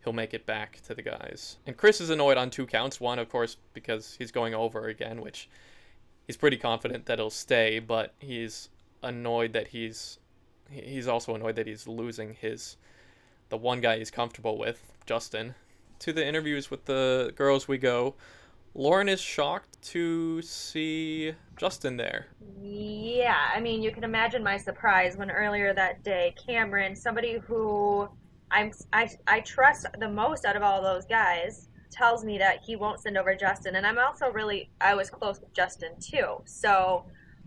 he'll 0.03 0.13
make 0.13 0.33
it 0.33 0.45
back 0.45 0.79
to 0.85 0.93
the 0.93 1.01
guys. 1.01 1.57
And 1.65 1.75
Chris 1.75 1.99
is 1.99 2.09
annoyed 2.09 2.37
on 2.37 2.49
two 2.49 2.65
counts. 2.65 3.01
One, 3.01 3.19
of 3.19 3.29
course, 3.29 3.57
because 3.73 4.15
he's 4.17 4.31
going 4.31 4.53
over 4.53 4.87
again, 4.87 5.21
which 5.21 5.49
he's 6.25 6.37
pretty 6.37 6.57
confident 6.57 7.05
that 7.07 7.19
he'll 7.19 7.29
stay, 7.29 7.79
but 7.79 8.13
he's 8.19 8.69
annoyed 9.03 9.53
that 9.53 9.67
he's 9.67 10.19
he's 10.69 11.07
also 11.07 11.33
annoyed 11.33 11.55
that 11.55 11.67
he's 11.67 11.87
losing 11.87 12.33
his 12.33 12.75
the 13.49 13.57
one 13.57 13.79
guy 13.79 13.97
he's 13.97 14.11
comfortable 14.11 14.57
with, 14.57 14.91
Justin. 15.05 15.55
To 15.99 16.13
the 16.13 16.25
interviews 16.25 16.69
with 16.69 16.85
the 16.85 17.33
girls 17.35 17.67
we 17.67 17.77
go. 17.77 18.15
Lauren 18.73 19.09
is 19.09 19.19
shocked 19.19 19.81
to 19.81 20.41
see 20.43 21.33
Justin 21.57 21.97
there. 21.97 22.27
Yeah, 22.61 23.49
I 23.53 23.59
mean, 23.59 23.81
you 23.81 23.91
can 23.91 24.03
imagine 24.03 24.43
my 24.43 24.57
surprise 24.57 25.17
when 25.17 25.31
earlier 25.31 25.73
that 25.73 26.03
day, 26.03 26.35
Cameron, 26.45 26.95
somebody 26.95 27.39
who 27.39 28.07
I'm 28.51 28.71
I, 28.93 29.09
I 29.25 29.39
trust 29.41 29.87
the 29.99 30.07
most 30.07 30.45
out 30.45 30.55
of 30.55 30.61
all 30.61 30.81
those 30.81 31.05
guys, 31.05 31.69
tells 31.91 32.23
me 32.23 32.37
that 32.37 32.61
he 32.63 32.75
won't 32.75 32.99
send 32.99 33.17
over 33.17 33.35
Justin, 33.35 33.75
and 33.75 33.85
I'm 33.85 33.97
also 33.97 34.29
really 34.29 34.69
I 34.79 34.93
was 34.93 35.09
close 35.09 35.39
with 35.39 35.53
Justin 35.53 35.93
too, 35.99 36.41
so 36.45 37.05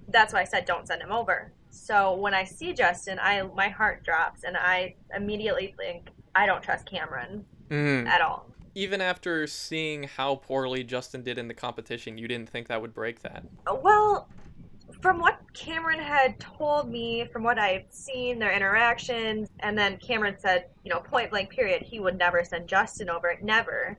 that's 0.09 0.32
why 0.32 0.40
I 0.40 0.44
said 0.44 0.64
don't 0.64 0.86
send 0.86 1.01
him 1.01 1.12
over. 1.12 1.53
So 1.70 2.14
when 2.16 2.34
I 2.34 2.44
see 2.44 2.72
Justin, 2.72 3.18
I 3.20 3.42
my 3.42 3.68
heart 3.68 4.03
drops, 4.05 4.42
and 4.42 4.57
I 4.57 4.96
immediately 5.14 5.74
think 5.78 6.11
I 6.34 6.46
don't 6.46 6.62
trust 6.62 6.86
Cameron 6.86 7.44
Mm. 7.71 8.07
at 8.07 8.21
all. 8.21 8.47
Even 8.75 9.01
after 9.01 9.47
seeing 9.47 10.05
how 10.05 10.37
poorly 10.37 10.85
Justin 10.85 11.23
did 11.23 11.39
in 11.39 11.49
the 11.49 11.55
competition, 11.55 12.18
you 12.18 12.29
didn't 12.29 12.49
think 12.49 12.68
that 12.68 12.81
would 12.81 12.95
break 12.95 13.23
that. 13.23 13.45
Well, 13.83 14.29
from 15.01 15.18
what 15.18 15.41
Cameron 15.55 15.99
had 15.99 16.39
told 16.41 16.91
me, 16.91 17.27
from 17.33 17.43
what 17.43 17.59
I've 17.59 17.87
seen, 17.91 18.39
their 18.39 18.53
interactions, 18.53 19.49
and 19.61 19.79
then 19.79 19.99
Cameron 19.99 20.37
said, 20.39 20.66
you 20.85 20.91
know, 20.91 21.01
point 21.01 21.31
blank 21.31 21.51
period, 21.51 21.83
he 21.83 22.01
would 22.01 22.18
never 22.18 22.45
send 22.45 22.68
Justin 22.68 23.09
over, 23.09 23.37
never. 23.43 23.99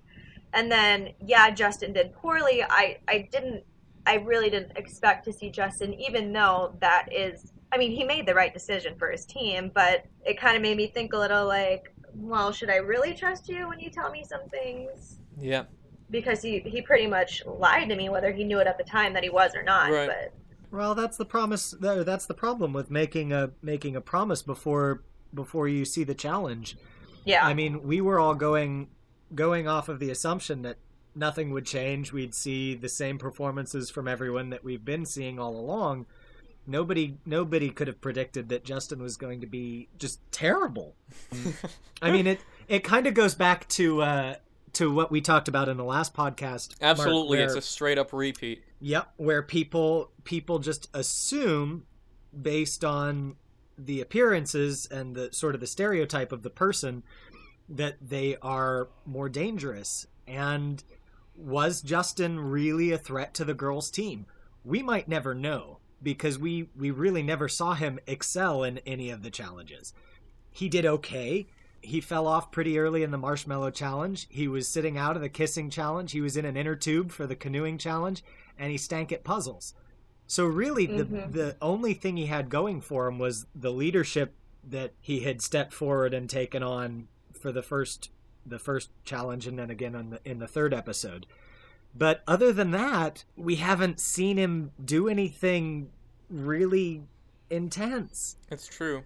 And 0.54 0.72
then, 0.72 1.14
yeah, 1.26 1.50
Justin 1.50 1.94
did 1.94 2.14
poorly. 2.14 2.64
I, 2.64 2.98
I 3.08 3.30
didn't, 3.32 3.64
I 4.06 4.16
really 4.16 4.50
didn't 4.50 4.78
expect 4.78 5.26
to 5.26 5.34
see 5.34 5.50
Justin, 5.50 5.94
even 5.94 6.34
though 6.34 6.76
that 6.82 7.08
is, 7.12 7.54
I 7.72 7.78
mean, 7.78 7.92
he 7.92 8.04
made 8.04 8.26
the 8.26 8.36
right 8.36 8.54
decision 8.54 8.96
for 8.98 9.10
his 9.10 9.26
team, 9.26 9.72
but 9.74 10.06
it 10.26 10.40
kind 10.40 10.56
of 10.56 10.62
made 10.62 10.78
me 10.78 10.88
think 10.88 11.14
a 11.14 11.18
little 11.18 11.46
like, 11.46 11.94
well, 12.16 12.52
should 12.52 12.70
I 12.70 12.78
really 12.78 13.14
trust 13.14 13.50
you 13.50 13.68
when 13.68 13.80
you 13.80 13.90
tell 13.90 14.12
me 14.12 14.24
some 14.28 14.48
things? 14.50 15.20
Yeah. 15.40 15.64
Because 16.10 16.42
he, 16.42 16.60
he 16.60 16.82
pretty 16.82 17.08
much 17.08 17.44
lied 17.46 17.90
to 17.90 17.96
me, 17.96 18.10
whether 18.10 18.32
he 18.32 18.44
knew 18.44 18.60
it 18.60 18.68
at 18.68 18.78
the 18.78 18.84
time 18.84 19.14
that 19.14 19.24
he 19.24 19.30
was 19.30 19.56
or 19.56 19.64
not. 19.64 19.92
Right. 19.92 20.10
But 20.10 20.34
Well, 20.78 20.96
that's 20.96 21.18
the 21.18 21.26
promise. 21.26 21.74
That's 21.80 22.26
the 22.26 22.34
problem 22.34 22.74
with 22.74 22.92
making 22.92 23.32
a 23.32 23.52
making 23.62 23.96
a 23.96 24.02
promise 24.02 24.42
before 24.42 25.04
before 25.34 25.68
you 25.68 25.86
see 25.86 26.04
the 26.04 26.16
challenge. 26.16 26.78
Yeah. 27.24 27.46
I 27.46 27.54
mean, 27.54 27.84
we 27.84 28.02
were 28.02 28.20
all 28.20 28.36
going 28.36 28.90
going 29.34 29.68
off 29.68 29.88
of 29.88 30.00
the 30.00 30.10
assumption 30.10 30.64
that 30.64 30.78
nothing 31.16 31.52
would 31.52 31.66
change. 31.66 32.12
We'd 32.12 32.36
see 32.36 32.76
the 32.76 32.90
same 32.90 33.18
performances 33.18 33.90
from 33.90 34.08
everyone 34.08 34.50
that 34.50 34.64
we've 34.64 34.84
been 34.84 35.06
seeing 35.06 35.40
all 35.40 35.56
along. 35.56 36.06
Nobody 36.68 37.18
nobody 37.26 37.70
could 37.70 37.88
have 37.88 38.02
predicted 38.02 38.50
that 38.50 38.64
Justin 38.64 39.02
was 39.02 39.18
going 39.18 39.42
to 39.42 39.48
be 39.48 39.90
just 39.98 40.20
terrible. 40.32 40.96
I 42.02 42.12
mean, 42.12 42.28
it 42.28 42.40
it 42.68 42.84
kind 42.84 43.08
of 43.08 43.14
goes 43.14 43.36
back 43.36 43.68
to 43.70 44.02
uh, 44.02 44.36
to 44.74 44.92
what 44.94 45.12
we 45.12 45.22
talked 45.22 45.48
about 45.48 45.70
in 45.70 45.78
the 45.78 45.84
last 45.84 46.14
podcast. 46.14 46.80
Mark, 46.80 46.92
Absolutely, 47.00 47.38
where- 47.38 47.48
it's 47.48 47.56
a 47.56 47.62
straight 47.62 47.98
up 47.98 48.14
repeat. 48.14 48.64
Yep, 48.80 49.14
where 49.18 49.42
people 49.42 50.12
people 50.24 50.60
just 50.60 50.90
assume 50.94 51.86
based 52.40 52.86
on 52.86 53.36
the 53.78 54.02
appearances 54.02 54.88
and 54.90 55.16
the 55.16 55.32
sort 55.34 55.56
of 55.56 55.62
the 55.62 55.68
stereotype 55.68 56.32
of 56.32 56.44
the 56.44 56.50
person 56.50 57.04
that 57.68 57.98
they 58.02 58.38
are 58.42 58.90
more 59.06 59.30
dangerous. 59.30 60.06
And 60.28 60.84
was 61.36 61.82
Justin 61.82 62.40
really 62.40 62.92
a 62.92 62.98
threat 62.98 63.34
to 63.36 63.46
the 63.46 63.54
girls' 63.54 63.90
team? 63.90 64.26
We 64.64 64.84
might 64.84 65.08
never 65.08 65.34
know 65.34 65.80
because 66.04 66.38
we 66.40 66.70
we 66.76 66.92
really 66.92 67.24
never 67.24 67.48
saw 67.48 67.74
him 67.74 68.00
excel 68.08 68.64
in 68.64 68.80
any 68.80 69.10
of 69.10 69.24
the 69.24 69.30
challenges. 69.32 69.94
He 70.52 70.68
did 70.70 70.86
okay. 70.86 71.48
He 71.82 72.00
fell 72.02 72.28
off 72.28 72.52
pretty 72.52 72.78
early 72.78 73.02
in 73.04 73.12
the 73.12 73.18
marshmallow 73.18 73.72
challenge. 73.72 74.28
He 74.30 74.48
was 74.48 74.68
sitting 74.68 74.98
out 74.98 75.16
of 75.16 75.22
the 75.22 75.30
kissing 75.30 75.70
challenge. 75.70 76.12
He 76.12 76.22
was 76.22 76.38
in 76.38 76.46
an 76.46 76.56
inner 76.58 76.76
tube 76.76 77.12
for 77.12 77.26
the 77.26 77.36
canoeing 77.36 77.78
challenge 77.78 78.24
and 78.58 78.72
he 78.72 78.78
stank 78.78 79.12
at 79.12 79.24
puzzles. 79.24 79.74
So 80.28 80.46
really, 80.46 80.86
the 80.86 81.06
Mhm. 81.06 81.32
the 81.34 81.58
only 81.62 81.94
thing 81.94 82.18
he 82.18 82.28
had 82.28 82.50
going 82.50 82.82
for 82.82 83.08
him 83.08 83.18
was 83.20 83.48
the 83.56 83.72
leadership 83.72 84.34
that 84.64 84.94
he 85.02 85.22
had 85.22 85.42
stepped 85.42 85.74
forward 85.74 86.14
and 86.14 86.30
taken 86.30 86.62
on 86.64 87.08
for 87.34 87.52
the 87.52 87.64
first 87.64 88.12
the 88.46 88.60
first 88.60 88.90
challenge, 89.04 89.46
and 89.46 89.58
then 89.60 89.70
again 89.70 89.96
on 89.96 90.10
the, 90.12 90.20
in 90.26 90.40
the 90.40 90.48
third 90.48 90.74
episode. 90.74 91.28
But 91.94 92.24
other 92.28 92.54
than 92.54 92.72
that, 92.72 93.26
we 93.36 93.58
haven't 93.58 94.00
seen 94.00 94.38
him 94.38 94.72
do 94.84 95.08
anything 95.08 95.90
really 96.30 97.04
intense. 97.50 98.38
It's 98.50 98.68
true. 98.68 99.04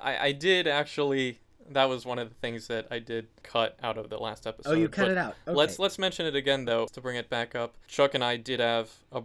I, 0.00 0.18
I 0.18 0.32
did 0.32 0.66
actually. 0.66 1.40
That 1.70 1.90
was 1.90 2.06
one 2.06 2.18
of 2.18 2.30
the 2.30 2.34
things 2.36 2.66
that 2.68 2.86
I 2.90 2.98
did 2.98 3.26
cut 3.42 3.76
out 3.82 3.98
of 3.98 4.08
the 4.08 4.16
last 4.16 4.46
episode. 4.46 4.70
Oh, 4.70 4.74
you 4.74 4.88
cut 4.88 5.02
but 5.02 5.10
it 5.10 5.18
out. 5.18 5.34
Okay. 5.46 5.54
Let's 5.54 5.78
let's 5.78 5.98
mention 5.98 6.24
it 6.24 6.34
again 6.34 6.64
though 6.64 6.86
to 6.86 7.00
bring 7.00 7.16
it 7.16 7.28
back 7.28 7.54
up. 7.54 7.74
Chuck 7.86 8.14
and 8.14 8.24
I 8.24 8.36
did 8.36 8.60
have 8.60 8.90
a 9.12 9.22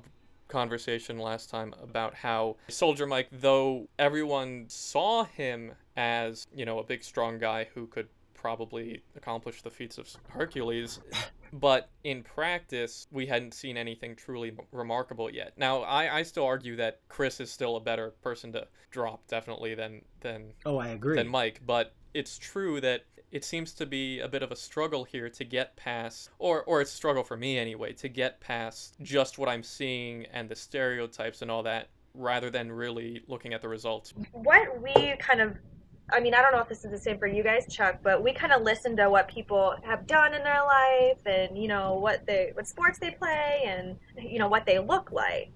conversation 0.50 1.20
last 1.20 1.50
time 1.50 1.74
about 1.82 2.14
how 2.14 2.58
Soldier 2.68 3.08
Mike, 3.08 3.28
though 3.32 3.88
everyone 3.98 4.66
saw 4.68 5.24
him 5.24 5.72
as 5.96 6.48
you 6.54 6.66
know 6.66 6.80
a 6.80 6.84
big 6.84 7.04
strong 7.04 7.40
guy 7.40 7.68
who 7.74 7.88
could 7.88 8.10
probably 8.34 9.02
accomplish 9.16 9.62
the 9.62 9.70
feats 9.70 9.98
of 9.98 10.10
Hercules, 10.28 11.00
but 11.54 11.90
in 12.04 12.24
practice 12.24 13.08
we 13.12 13.28
hadn't 13.28 13.54
seen 13.54 13.78
anything 13.78 14.16
truly 14.16 14.58
remarkable 14.72 15.30
yet. 15.30 15.54
Now 15.56 15.82
I, 15.82 16.18
I 16.18 16.24
still 16.24 16.46
argue 16.46 16.76
that 16.78 17.00
Chris 17.08 17.40
is 17.40 17.52
still 17.52 17.76
a 17.76 17.80
better 17.80 18.12
person 18.24 18.52
to 18.54 18.68
drop 18.92 19.28
definitely 19.28 19.76
than 19.76 20.02
than 20.22 20.54
oh, 20.66 20.78
I 20.78 20.90
agree. 20.90 21.16
than 21.16 21.28
Mike, 21.28 21.62
but 21.66 21.94
it's 22.14 22.38
true 22.38 22.82
that 22.82 23.06
it 23.32 23.44
seems 23.44 23.74
to 23.74 23.86
be 23.86 24.20
a 24.20 24.28
bit 24.28 24.44
of 24.44 24.52
a 24.52 24.56
struggle 24.56 25.04
here 25.04 25.30
to 25.30 25.44
get 25.44 25.76
past 25.76 26.30
or 26.40 26.64
or 26.64 26.82
it's 26.82 26.92
a 26.92 26.96
struggle 26.96 27.24
for 27.24 27.38
me 27.38 27.58
anyway 27.58 27.94
to 27.94 28.10
get 28.10 28.42
past 28.42 28.96
just 29.02 29.38
what 29.38 29.48
I'm 29.48 29.64
seeing 29.64 30.26
and 30.34 30.50
the 30.50 30.56
stereotypes 30.56 31.42
and 31.44 31.52
all 31.52 31.64
that 31.64 31.90
rather 32.16 32.50
than 32.50 32.72
really 32.72 33.24
looking 33.28 33.54
at 33.54 33.62
the 33.62 33.70
results. 33.70 34.14
what 34.32 34.82
we 34.82 35.16
kind 35.20 35.42
of 35.42 35.58
I 36.14 36.20
mean, 36.20 36.34
I 36.36 36.42
don't 36.42 36.52
know 36.52 36.60
if 36.60 36.70
this 36.70 36.86
is 36.86 36.92
the 36.92 36.98
same 36.98 37.18
for 37.18 37.28
you 37.28 37.44
guys, 37.44 37.66
Chuck, 37.74 37.98
but 38.04 38.24
we 38.24 38.34
kind 38.34 38.54
of 38.54 38.62
listen 38.62 38.96
to 38.98 39.10
what 39.10 39.28
people 39.28 39.76
have 39.84 40.06
done 40.06 40.34
in 40.34 40.44
their 40.44 40.64
life 40.64 41.18
and, 41.26 41.58
you 41.58 41.68
know, 41.68 41.96
what 41.96 42.26
they 42.26 42.52
what 42.54 42.68
sports 42.68 43.00
they 43.00 43.12
play 43.12 43.64
and 43.66 43.98
you 44.18 44.38
know 44.40 44.48
what 44.48 44.66
they 44.66 44.80
look 44.80 45.12
like. 45.12 45.52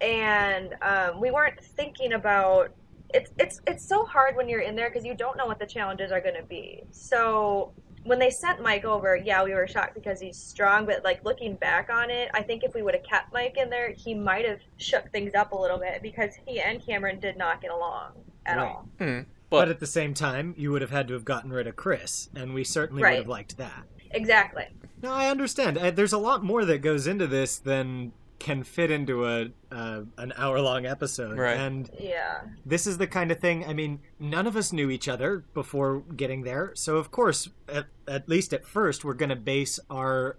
And 0.00 0.74
um, 0.82 1.20
we 1.20 1.30
weren't 1.30 1.60
thinking 1.60 2.12
about 2.12 2.70
it's 3.12 3.32
it's 3.38 3.60
it's 3.66 3.86
so 3.88 4.04
hard 4.04 4.36
when 4.36 4.48
you're 4.48 4.60
in 4.60 4.76
there 4.76 4.88
because 4.88 5.04
you 5.04 5.14
don't 5.14 5.36
know 5.36 5.46
what 5.46 5.58
the 5.58 5.66
challenges 5.66 6.12
are 6.12 6.20
going 6.20 6.36
to 6.36 6.44
be. 6.44 6.84
So 6.92 7.72
when 8.04 8.18
they 8.20 8.30
sent 8.30 8.62
Mike 8.62 8.84
over, 8.84 9.16
yeah, 9.16 9.42
we 9.42 9.52
were 9.52 9.66
shocked 9.66 9.94
because 9.94 10.20
he's 10.20 10.36
strong, 10.36 10.86
but 10.86 11.02
like 11.04 11.24
looking 11.24 11.56
back 11.56 11.90
on 11.90 12.10
it, 12.10 12.30
I 12.32 12.42
think 12.42 12.62
if 12.62 12.74
we 12.74 12.82
would 12.82 12.94
have 12.94 13.02
kept 13.02 13.32
Mike 13.32 13.56
in 13.58 13.68
there, 13.68 13.92
he 13.92 14.14
might 14.14 14.46
have 14.46 14.60
shook 14.76 15.10
things 15.10 15.34
up 15.34 15.52
a 15.52 15.56
little 15.56 15.78
bit 15.78 16.00
because 16.02 16.34
he 16.46 16.60
and 16.60 16.84
Cameron 16.84 17.18
did 17.18 17.36
not 17.36 17.60
get 17.60 17.70
along 17.72 18.12
at 18.46 18.58
Right. 18.58 18.66
all. 18.66 18.88
Hmm. 18.98 19.20
But, 19.50 19.60
But 19.60 19.68
at 19.68 19.80
the 19.80 19.86
same 19.86 20.14
time, 20.14 20.54
you 20.58 20.70
would 20.72 20.82
have 20.82 20.90
had 20.90 21.08
to 21.08 21.14
have 21.14 21.24
gotten 21.24 21.50
rid 21.52 21.66
of 21.66 21.76
Chris, 21.76 22.28
and 22.34 22.54
we 22.54 22.64
certainly 22.64 23.02
Right. 23.02 23.12
would 23.12 23.18
have 23.18 23.28
liked 23.28 23.56
that. 23.58 23.84
Exactly. 24.10 24.64
No, 25.02 25.12
I 25.12 25.28
understand. 25.28 25.78
Uh, 25.78 25.90
There's 25.90 26.12
a 26.12 26.18
lot 26.18 26.42
more 26.44 26.64
that 26.64 26.78
goes 26.78 27.06
into 27.06 27.26
this 27.26 27.58
than 27.58 28.12
can 28.38 28.62
fit 28.62 28.88
into 28.90 29.26
a 29.26 29.50
uh, 29.72 30.02
an 30.16 30.32
hour 30.36 30.60
long 30.60 30.86
episode, 30.86 31.36
Right. 31.36 31.56
and 31.56 31.90
Yeah. 31.98 32.42
this 32.64 32.86
is 32.86 32.96
the 32.98 33.06
kind 33.08 33.32
of 33.32 33.40
thing. 33.40 33.64
I 33.64 33.72
mean, 33.74 33.98
none 34.20 34.46
of 34.46 34.56
us 34.56 34.72
knew 34.72 34.90
each 34.90 35.08
other 35.08 35.44
before 35.54 36.00
getting 36.16 36.42
there, 36.42 36.70
so 36.74 36.96
of 36.98 37.10
course, 37.10 37.48
at, 37.68 37.86
at 38.06 38.28
least 38.28 38.52
at 38.54 38.64
first, 38.64 39.04
we're 39.04 39.14
going 39.14 39.28
to 39.30 39.36
base 39.36 39.80
our 39.90 40.36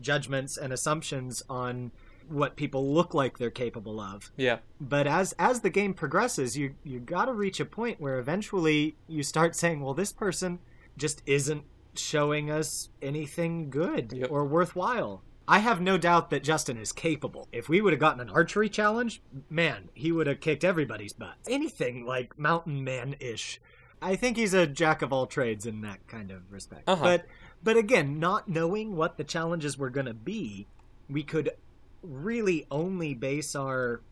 judgments 0.00 0.56
and 0.56 0.72
assumptions 0.72 1.42
on 1.50 1.92
what 2.28 2.56
people 2.56 2.92
look 2.92 3.14
like 3.14 3.38
they're 3.38 3.50
capable 3.50 4.00
of. 4.00 4.30
yeah, 4.36 4.58
But 4.80 5.06
as 5.06 5.32
as 5.38 5.60
the 5.60 5.70
game 5.70 5.94
progresses, 5.94 6.56
you 6.56 6.74
you 6.84 7.00
got 7.00 7.26
to 7.26 7.32
reach 7.32 7.60
a 7.60 7.64
point 7.64 8.00
where 8.00 8.18
eventually 8.18 8.96
you 9.06 9.22
start 9.22 9.54
saying, 9.56 9.80
"Well, 9.80 9.94
this 9.94 10.12
person 10.12 10.58
just 10.96 11.22
isn't 11.26 11.64
showing 11.94 12.50
us 12.50 12.88
anything 13.00 13.70
good 13.70 14.12
Yep. 14.12 14.30
or 14.30 14.44
worthwhile." 14.44 15.22
I 15.48 15.58
have 15.58 15.80
no 15.80 15.98
doubt 15.98 16.30
that 16.30 16.44
Justin 16.44 16.76
is 16.78 16.92
capable. 16.92 17.48
If 17.52 17.68
we 17.68 17.80
would 17.80 17.92
have 17.92 18.00
gotten 18.00 18.20
an 18.20 18.30
archery 18.30 18.68
challenge, 18.68 19.20
man, 19.50 19.88
he 19.92 20.12
would 20.12 20.28
have 20.28 20.38
kicked 20.40 20.62
everybody's 20.64 21.12
butt. 21.12 21.34
Anything 21.48 22.06
like 22.06 22.38
Mountain 22.38 22.84
Man 22.84 23.16
ish. 23.18 23.60
I 24.00 24.14
think 24.16 24.36
he's 24.36 24.54
a 24.54 24.66
jack 24.66 25.02
of 25.02 25.12
all 25.12 25.26
trades 25.26 25.66
in 25.66 25.80
that 25.82 26.06
kind 26.06 26.30
of 26.30 26.50
respect. 26.50 26.84
Uh-huh. 26.88 27.02
But 27.02 27.26
but 27.62 27.76
again, 27.76 28.18
not 28.18 28.48
knowing 28.48 28.96
what 28.96 29.16
the 29.16 29.24
challenges 29.24 29.76
were 29.78 29.90
going 29.90 30.06
to 30.06 30.14
be, 30.14 30.66
we 31.08 31.22
could 31.24 31.50
really 32.02 32.66
only 32.70 33.14
base 33.14 33.54
our 33.54 34.02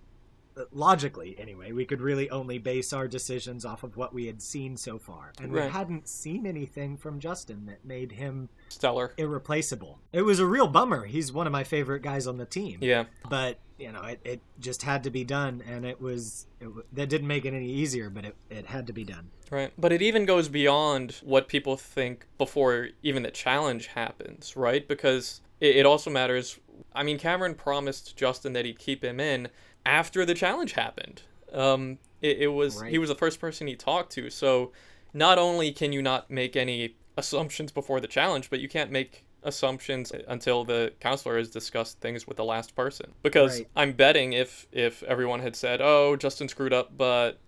uh, 0.57 0.65
logically 0.73 1.37
anyway 1.39 1.71
we 1.71 1.85
could 1.85 2.01
really 2.01 2.29
only 2.31 2.59
base 2.59 2.93
our 2.93 3.07
decisions 3.07 3.65
off 3.65 3.85
of 3.85 3.97
what 3.97 4.13
we 4.13 4.27
had 4.27 4.43
seen 4.43 4.77
so 4.77 4.99
far 4.99 5.33
and 5.41 5.53
we 5.53 5.61
hadn't 5.61 6.09
seen 6.09 6.45
anything 6.45 6.97
from 6.97 7.21
justin 7.21 7.67
that 7.67 7.85
made 7.85 8.13
him 8.13 8.49
stellar. 8.69 9.15
irreplaceable 9.17 10.01
it 10.13 10.23
was 10.23 10.41
a 10.41 10.47
real 10.47 10.67
bummer 10.67 11.05
he's 11.05 11.33
one 11.33 11.47
of 11.47 11.53
my 11.53 11.63
favorite 11.63 12.03
guys 12.03 12.27
on 12.27 12.37
the 12.37 12.47
team 12.47 12.79
Yeah, 12.81 13.05
but 13.29 13.59
you 13.79 13.93
know 13.93 14.03
it, 14.03 14.21
it 14.25 14.41
just 14.59 14.83
had 14.83 15.05
to 15.05 15.11
be 15.11 15.23
done 15.23 15.63
and 15.67 15.87
it 15.87 16.01
was 16.01 16.47
it, 16.61 16.69
that 16.93 17.09
didn't 17.09 17.29
make 17.29 17.45
it 17.45 17.55
any 17.55 17.71
easier 17.71 18.11
but 18.11 18.25
it, 18.25 18.37
it 18.51 18.67
had 18.67 18.89
to 18.89 18.93
be 18.93 19.05
done 19.05 19.31
right. 19.51 19.73
But 19.79 19.93
it 19.93 20.03
even 20.03 20.25
goes 20.25 20.49
beyond 20.49 21.21
what 21.23 21.49
people 21.49 21.77
think 21.77 22.27
before 22.39 22.89
even 23.03 23.23
the 23.23 23.31
challenge 23.31 23.89
happens, 23.89 24.57
right? 24.57 24.87
Because 24.87 25.41
it 25.61 25.85
also 25.85 26.11
matters. 26.11 26.59
I 26.95 27.03
mean, 27.03 27.19
Cameron 27.19 27.55
promised 27.55 28.17
Justin 28.17 28.53
that 28.55 28.65
he'd 28.65 28.79
keep 28.79 29.05
him 29.05 29.21
in 29.21 29.49
after 29.87 30.25
the 30.25 30.35
challenge 30.35 30.73
happened. 30.73 31.23
Um, 31.53 31.99
it, 32.21 32.39
it 32.43 32.47
was 32.49 32.81
Right. 32.81 32.91
he 32.91 32.99
was 32.99 33.09
the 33.09 33.15
first 33.15 33.41
person 33.41 33.67
he 33.67 33.77
talked 33.77 34.13
to, 34.13 34.31
so 34.31 34.73
not 35.13 35.39
only 35.39 35.73
can 35.73 35.93
you 35.93 36.03
not 36.03 36.31
make 36.31 36.55
any 36.57 36.97
assumptions 37.17 37.73
before 37.73 38.01
the 38.01 38.07
challenge, 38.07 38.51
but 38.51 38.61
you 38.61 38.69
can't 38.69 38.91
make 38.91 39.25
assumptions 39.43 40.13
until 40.29 40.65
the 40.65 40.93
counselor 41.01 41.39
has 41.39 41.49
discussed 41.51 41.99
things 42.01 42.27
with 42.27 42.37
the 42.37 42.45
last 42.45 42.77
person. 42.77 43.13
Because 43.23 43.59
Right. 43.59 43.69
I'm 43.75 43.93
betting 43.93 44.33
if 44.35 44.67
if 44.71 45.03
everyone 45.05 45.41
had 45.41 45.57
said, 45.57 45.81
"Oh, 45.81 46.15
Justin 46.17 46.47
screwed 46.49 46.73
up, 46.75 46.97
but 46.97 47.39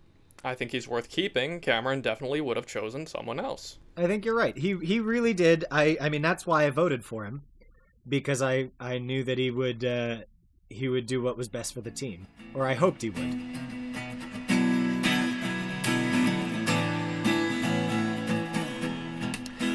I 0.43 0.55
think 0.55 0.73
he's 0.73 0.89
worth 0.89 1.09
keeping," 1.11 1.61
Cameron 1.61 2.01
definitely 2.01 2.41
would 2.41 2.57
have 2.57 2.67
chosen 2.67 3.07
someone 3.07 3.39
else. 3.39 3.79
i 3.95 4.07
think 4.07 4.25
you're 4.25 4.35
right 4.35 4.57
he 4.57 4.75
he 4.79 4.99
really 5.01 5.35
did 5.35 5.67
i 5.71 5.99
i 6.01 6.09
mean 6.09 6.23
that's 6.23 6.47
why 6.47 6.65
i 6.65 6.71
voted 6.71 7.05
for 7.05 7.27
him 7.27 7.43
because 8.09 8.43
i 8.43 8.69
i 8.81 8.99
knew 8.99 9.23
that 9.25 9.39
he 9.39 9.51
would 9.51 9.85
uh 9.85 10.19
he 10.69 10.89
would 10.89 11.07
do 11.07 11.23
what 11.23 11.37
was 11.37 11.49
best 11.49 11.75
for 11.75 11.81
the 11.81 11.91
team 11.91 12.27
or 12.55 12.67
i 12.67 12.75
hoped 12.75 13.03
he 13.03 13.11
would 13.11 13.63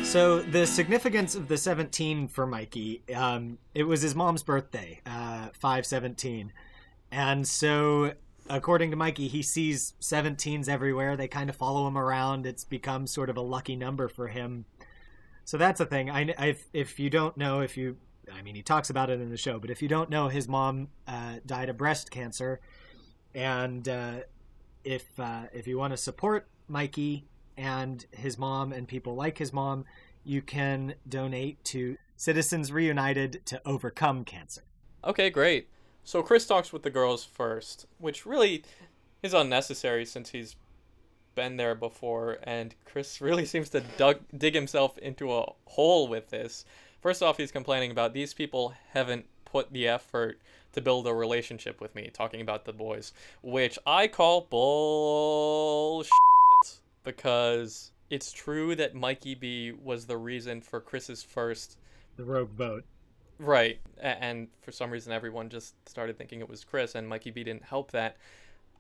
So 0.04 0.40
the 0.40 0.66
significance 0.66 1.36
of 1.36 1.50
the 1.50 1.58
17 1.58 2.30
for 2.30 2.48
Mikey, 2.48 3.04
um, 3.14 3.58
it 3.76 3.84
was 3.84 4.02
his 4.02 4.16
mom's 4.16 4.42
birthday, 4.42 5.02
uh, 5.06 5.50
517. 5.54 6.54
And 7.12 7.46
so 7.46 8.14
according 8.50 8.92
to 8.92 8.98
Mikey, 8.98 9.28
he 9.28 9.42
sees 9.42 9.94
17s 10.02 10.70
everywhere. 10.70 11.18
They 11.18 11.28
kind 11.28 11.50
of 11.50 11.56
follow 11.56 11.88
him 11.88 11.98
around. 11.98 12.46
It's 12.46 12.64
become 12.64 13.08
sort 13.08 13.30
of 13.30 13.38
a 13.38 13.42
lucky 13.42 13.76
number 13.76 14.08
for 14.08 14.28
him. 14.28 14.66
So 15.46 15.58
that's 15.58 15.80
a 15.80 15.86
thing. 15.86 16.10
I, 16.10 16.34
I 16.38 16.56
if 16.74 17.00
you 17.00 17.10
don't 17.10 17.38
know, 17.38 17.62
if 17.62 17.78
you, 17.78 17.98
I 18.34 18.42
mean, 18.42 18.56
he 18.56 18.62
talks 18.62 18.90
about 18.90 19.10
it 19.10 19.20
in 19.22 19.30
the 19.30 19.38
show, 19.38 19.60
but 19.60 19.70
if 19.70 19.82
you 19.82 19.88
don't 19.88 20.10
know, 20.10 20.28
his 20.28 20.48
mom 20.48 20.90
uh, 21.08 21.36
died 21.46 21.70
of 21.70 21.78
breast 21.78 22.12
cancer, 22.12 22.60
And 23.34 23.88
uh, 23.88 24.20
if 24.84 25.20
uh, 25.20 25.44
if 25.54 25.68
you 25.68 25.78
want 25.78 25.92
to 25.92 25.98
support 25.98 26.48
Mikey 26.68 27.26
and 27.56 28.06
his 28.12 28.38
mom 28.38 28.72
and 28.74 28.88
people 28.88 29.16
like 29.16 29.38
his 29.38 29.52
mom, 29.54 29.86
you 30.24 30.42
can 30.42 30.96
donate 31.08 31.64
to 31.66 31.98
Citizens 32.16 32.72
Reunited 32.72 33.46
to 33.46 33.62
overcome 33.66 34.26
cancer. 34.26 34.64
Okay, 35.04 35.30
great. 35.30 35.70
So 36.04 36.24
Chris 36.24 36.46
talks 36.46 36.72
with 36.74 36.84
the 36.84 36.90
girls 36.90 37.24
first, 37.24 37.86
which 37.98 38.26
really 38.26 38.64
is 39.22 39.34
unnecessary 39.34 40.06
since 40.06 40.30
he's 40.30 40.56
been 41.36 41.58
there 41.58 41.76
before, 41.76 42.40
and 42.44 42.76
Chris 42.86 43.22
really 43.28 43.46
seems 43.46 43.70
to 43.70 43.82
dug, 43.98 44.20
dig 44.38 44.56
himself 44.56 44.98
into 44.98 45.34
a 45.34 45.52
hole 45.66 46.08
with 46.08 46.30
this. 46.30 46.66
First 47.00 47.22
off, 47.22 47.38
he's 47.38 47.52
complaining 47.52 47.92
about 47.92 48.14
these 48.14 48.34
people 48.34 48.74
haven't 48.92 49.26
put 49.46 49.72
the 49.72 49.88
effort 49.88 50.40
to 50.74 50.82
build 50.82 51.08
a 51.08 51.14
relationship 51.14 51.80
with 51.82 51.96
me, 51.96 52.10
talking 52.14 52.42
about 52.42 52.66
the 52.66 52.74
boys, 52.74 53.14
which 53.42 53.80
I 53.86 54.08
call 54.08 54.42
bullshit 54.50 56.12
because 57.04 57.92
it's 58.10 58.32
true 58.32 58.76
that 58.76 58.96
Mikey 58.96 59.36
B 59.36 59.72
was 59.72 60.06
the 60.06 60.18
reason 60.18 60.62
for 60.62 60.80
Chris's 60.80 61.24
first 61.24 61.78
The 62.18 62.26
rogue 62.26 62.56
boat. 62.56 62.84
Right. 63.40 63.80
And 64.02 64.48
for 64.62 64.72
some 64.72 64.92
reason, 64.92 65.14
everyone 65.14 65.50
just 65.50 65.76
started 65.88 66.18
thinking 66.18 66.40
it 66.40 66.50
was 66.50 66.64
Chris, 66.64 66.96
and 66.96 67.08
Mikey 67.08 67.32
B 67.32 67.44
didn't 67.44 67.64
help 67.64 67.92
that. 67.92 68.18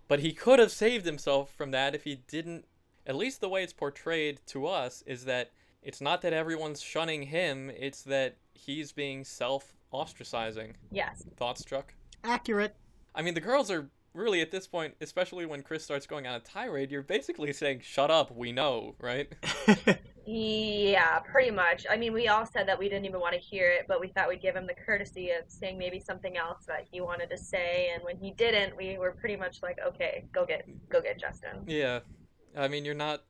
But 0.07 0.19
he 0.19 0.33
could 0.33 0.59
have 0.59 0.71
saved 0.71 1.05
himself 1.05 1.53
from 1.55 1.71
that 1.71 1.93
if 1.93 2.03
he 2.03 2.21
didn't. 2.27 2.65
At 3.05 3.15
least 3.15 3.39
the 3.39 3.49
way 3.49 3.63
it's 3.63 3.73
portrayed 3.73 4.39
to 4.47 4.67
us 4.67 5.03
is 5.05 5.25
that 5.25 5.51
it's 5.87 6.01
not 6.01 6.21
that 6.23 6.33
everyone's 6.33 6.81
shunning 6.81 7.23
him, 7.23 7.69
it's 7.69 8.01
that 8.01 8.35
he's 8.53 8.91
being 8.91 9.23
self 9.23 9.73
ostracizing. 9.93 10.73
Yes. 10.91 11.23
Thoughts, 11.37 11.63
Chuck? 11.63 11.93
Accurate. 12.25 12.75
I 13.15 13.21
mean, 13.21 13.33
the 13.33 13.41
girls 13.41 13.71
are 13.71 13.89
really 14.13 14.41
at 14.41 14.51
this 14.51 14.67
point, 14.67 14.95
especially 14.99 15.45
when 15.45 15.63
Chris 15.63 15.85
starts 15.85 16.05
going 16.05 16.27
on 16.27 16.35
a 16.35 16.39
tirade, 16.41 16.91
you're 16.91 17.03
basically 17.03 17.53
saying, 17.53 17.79
shut 17.83 18.11
up, 18.11 18.35
we 18.35 18.51
know, 18.51 18.95
right? 18.99 19.33
Yeah, 20.29 21.19
pretty 21.19 21.51
much. 21.51 21.85
I 21.89 21.95
mean, 21.95 22.11
we 22.11 22.27
all 22.27 22.45
said 22.45 22.67
that 22.67 22.77
we 22.77 22.89
didn't 22.89 23.05
even 23.05 23.21
want 23.21 23.33
to 23.33 23.39
hear 23.39 23.69
it, 23.69 23.85
but 23.87 24.01
we 24.01 24.09
thought 24.09 24.27
we'd 24.27 24.41
give 24.41 24.57
him 24.57 24.67
the 24.67 24.73
courtesy 24.73 25.29
of 25.29 25.49
saying 25.49 25.77
maybe 25.77 26.01
something 26.01 26.35
else 26.35 26.65
that 26.65 26.85
he 26.91 26.99
wanted 26.99 27.29
to 27.29 27.37
say. 27.37 27.91
And 27.95 28.03
when 28.03 28.17
he 28.17 28.31
didn't, 28.31 28.75
we 28.75 28.97
were 28.97 29.11
pretty 29.11 29.37
much 29.37 29.63
like, 29.63 29.77
okay, 29.87 30.25
go 30.33 30.45
get, 30.45 30.67
go 30.89 30.99
get 31.01 31.17
Justin. 31.17 31.63
Yeah. 31.65 32.01
I 32.57 32.67
mean, 32.67 32.83
you're 32.83 32.93
not. 32.93 33.23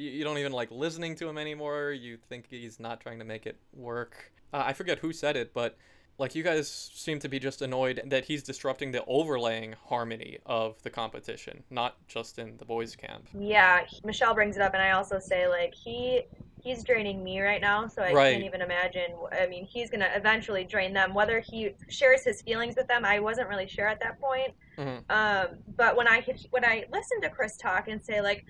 You, 0.00 0.10
you 0.10 0.24
don't 0.24 0.38
even 0.38 0.52
like 0.52 0.70
listening 0.70 1.14
to 1.16 1.28
him 1.28 1.36
anymore. 1.36 1.92
You 1.92 2.16
think 2.16 2.46
he's 2.48 2.80
not 2.80 3.00
trying 3.00 3.18
to 3.18 3.24
make 3.24 3.46
it 3.46 3.58
work. 3.72 4.32
Uh, 4.52 4.62
I 4.66 4.72
forget 4.72 4.98
who 5.00 5.12
said 5.12 5.36
it, 5.36 5.52
but 5.52 5.76
like 6.18 6.34
you 6.34 6.42
guys 6.42 6.68
seem 6.70 7.18
to 7.20 7.28
be 7.28 7.38
just 7.38 7.60
annoyed 7.62 8.00
that 8.06 8.24
he's 8.24 8.42
disrupting 8.42 8.92
the 8.92 9.04
overlaying 9.04 9.74
harmony 9.88 10.38
of 10.46 10.82
the 10.82 10.90
competition, 10.90 11.64
not 11.70 11.96
just 12.08 12.38
in 12.38 12.56
the 12.56 12.64
boys' 12.64 12.96
camp. 12.96 13.28
Yeah, 13.38 13.82
Michelle 14.04 14.34
brings 14.34 14.56
it 14.56 14.62
up, 14.62 14.72
and 14.74 14.82
I 14.82 14.92
also 14.92 15.18
say 15.18 15.48
like 15.48 15.74
he 15.74 16.22
he's 16.62 16.84
draining 16.84 17.24
me 17.24 17.40
right 17.40 17.60
now, 17.60 17.86
so 17.86 18.02
I 18.02 18.12
Right. 18.12 18.32
can't 18.32 18.44
even 18.44 18.60
imagine. 18.60 19.12
I 19.32 19.46
mean, 19.46 19.64
he's 19.64 19.88
gonna 19.88 20.10
eventually 20.14 20.64
drain 20.64 20.92
them. 20.92 21.14
Whether 21.14 21.40
he 21.40 21.74
shares 21.88 22.22
his 22.24 22.42
feelings 22.42 22.74
with 22.76 22.86
them, 22.88 23.04
I 23.04 23.18
wasn't 23.20 23.48
really 23.48 23.68
sure 23.68 23.86
at 23.86 24.00
that 24.00 24.20
point. 24.20 24.52
Mhm. 24.76 25.04
Um, 25.10 25.58
but 25.76 25.96
when 25.96 26.08
I 26.08 26.22
when 26.50 26.64
I 26.64 26.84
listen 26.92 27.20
to 27.22 27.30
Chris 27.30 27.56
talk 27.56 27.88
and 27.88 28.02
say 28.02 28.20
like, 28.20 28.44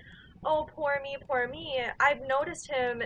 "Oh, 0.45 0.68
poor 0.74 1.01
me, 1.03 1.16
poor 1.26 1.49
me," 1.49 1.82
I've 1.99 2.22
noticed 2.26 2.70
him. 2.70 3.03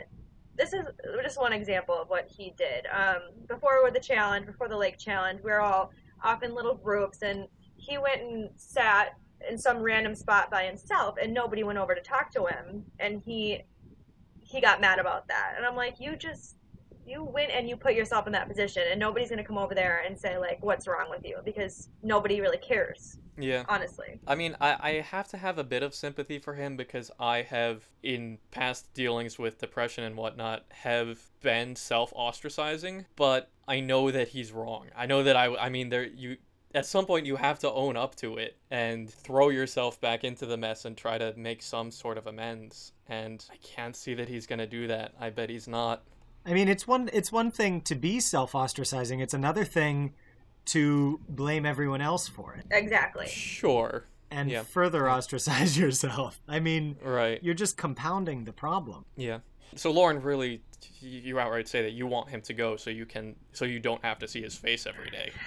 This 0.57 0.73
is 0.73 0.87
just 1.23 1.39
one 1.41 1.53
example 1.53 1.97
of 2.01 2.09
what 2.09 2.29
he 2.29 2.55
did. 2.57 2.87
Um, 2.87 3.23
before 3.49 3.91
the 3.91 4.01
challenge, 4.01 4.47
before 4.47 4.69
the 4.69 4.77
lake 4.77 4.99
challenge, 4.99 5.41
we 5.43 5.51
were 5.51 5.61
all 5.61 5.91
off 6.23 6.43
in 6.43 6.55
little 6.55 6.77
groups, 6.77 7.23
and 7.23 7.49
he 7.77 7.99
went 7.99 8.23
and 8.23 8.51
sat 8.57 9.15
in 9.49 9.59
some 9.59 9.79
random 9.79 10.15
spot 10.15 10.51
by 10.51 10.65
himself, 10.65 11.17
and 11.21 11.35
nobody 11.35 11.65
went 11.65 11.79
over 11.79 11.95
to 11.95 12.01
talk 12.01 12.31
to 12.33 12.47
him, 12.47 12.85
and 12.99 13.21
he 13.25 13.65
he 14.43 14.61
got 14.61 14.81
mad 14.81 14.99
about 14.99 15.27
that, 15.29 15.55
and 15.57 15.67
I'm 15.67 15.77
like, 15.77 15.99
you 15.99 16.17
just 16.17 16.57
you 17.07 17.25
went 17.25 17.51
and 17.51 17.69
you 17.69 17.77
put 17.77 17.95
yourself 17.95 18.27
in 18.27 18.33
that 18.33 18.49
position, 18.49 18.83
and 18.91 18.99
nobody's 18.99 19.31
gonna 19.31 19.45
come 19.45 19.59
over 19.59 19.75
there 19.75 20.03
and 20.07 20.19
say 20.19 20.39
like, 20.39 20.63
what's 20.63 20.87
wrong 20.87 21.09
with 21.11 21.25
you, 21.25 21.39
because 21.45 21.89
nobody 22.03 22.41
really 22.41 22.59
cares, 22.59 23.19
Yeah. 23.37 23.65
honestly. 23.69 24.21
I 24.27 24.35
mean, 24.35 24.57
I, 24.61 24.77
I 24.81 24.91
have 25.01 25.29
to 25.29 25.37
have 25.37 25.59
a 25.59 25.65
bit 25.65 25.83
of 25.83 25.95
sympathy 25.95 26.39
for 26.39 26.55
him 26.55 26.77
because 26.77 27.11
I 27.19 27.43
have, 27.43 27.89
in 28.03 28.39
past 28.51 28.93
dealings 28.95 29.39
with 29.39 29.59
depression 29.59 30.05
and 30.05 30.17
whatnot, 30.17 30.65
have 30.71 31.21
been 31.41 31.77
self 31.77 32.13
ostracizing, 32.15 33.05
but 33.17 33.51
I 33.67 33.81
know 33.81 34.11
that 34.11 34.29
he's 34.29 34.53
wrong. 34.53 34.87
I 34.97 35.07
know 35.07 35.23
that 35.23 35.37
I, 35.37 35.55
I 35.57 35.69
mean, 35.69 35.89
there, 35.89 36.05
you, 36.05 36.37
at 36.75 36.87
some 36.87 37.07
point, 37.07 37.25
you 37.25 37.37
have 37.37 37.61
to 37.61 37.71
own 37.71 37.97
up 37.97 38.17
to 38.17 38.37
it 38.37 38.57
and 38.71 39.09
throw 39.09 39.49
yourself 39.49 40.01
back 40.01 40.25
into 40.25 40.45
the 40.45 40.57
mess 40.57 40.85
and 40.85 40.97
try 40.97 41.17
to 41.19 41.33
make 41.37 41.63
some 41.63 41.91
sort 41.91 42.19
of 42.19 42.27
amends. 42.27 42.93
And 43.09 43.45
I 43.51 43.57
can't 43.63 43.95
see 43.95 44.15
that 44.15 44.29
he's 44.29 44.47
going 44.47 44.59
to 44.59 44.67
do 44.67 44.89
that. 44.89 45.13
I 45.21 45.31
bet 45.31 45.51
he's 45.51 45.69
not. 45.69 46.03
I 46.47 46.53
mean, 46.53 46.69
it's 46.69 46.87
one 46.87 47.09
it's 47.13 47.33
one 47.33 47.51
thing 47.51 47.81
to 47.83 47.95
be 47.95 48.21
self 48.21 48.53
ostracizing. 48.53 49.21
It's 49.21 49.35
another 49.35 49.65
thing 49.65 50.15
to 50.67 51.21
blame 51.29 51.67
everyone 51.67 52.01
else 52.01 52.27
for 52.29 52.55
it 52.55 52.65
Exactly. 52.71 53.27
Sure. 53.29 54.05
and 54.31 54.51
Yeah. 54.51 54.63
further 54.63 55.09
ostracize 55.09 55.79
yourself. 55.85 56.41
I 56.49 56.61
mean, 56.61 56.97
Right. 57.03 57.43
you're 57.43 57.55
just 57.55 57.77
compounding 57.77 58.45
the 58.45 58.53
problem. 58.53 59.05
Yeah. 59.17 59.41
So 59.77 59.91
Lauren 59.91 60.23
really, 60.23 60.63
you 61.01 61.21
you 61.21 61.39
outright 61.39 61.69
say 61.69 61.83
that 61.83 61.93
you 61.93 62.07
want 62.07 62.31
him 62.31 62.41
to 62.43 62.55
go 62.55 62.77
so 62.77 62.91
you 62.91 63.07
can, 63.07 63.37
so 63.53 63.65
you 63.65 63.79
don't 63.81 64.03
have 64.05 64.19
to 64.21 64.29
see 64.29 64.43
his 64.43 64.57
face 64.57 64.87
every 64.87 65.11
day. 65.11 65.31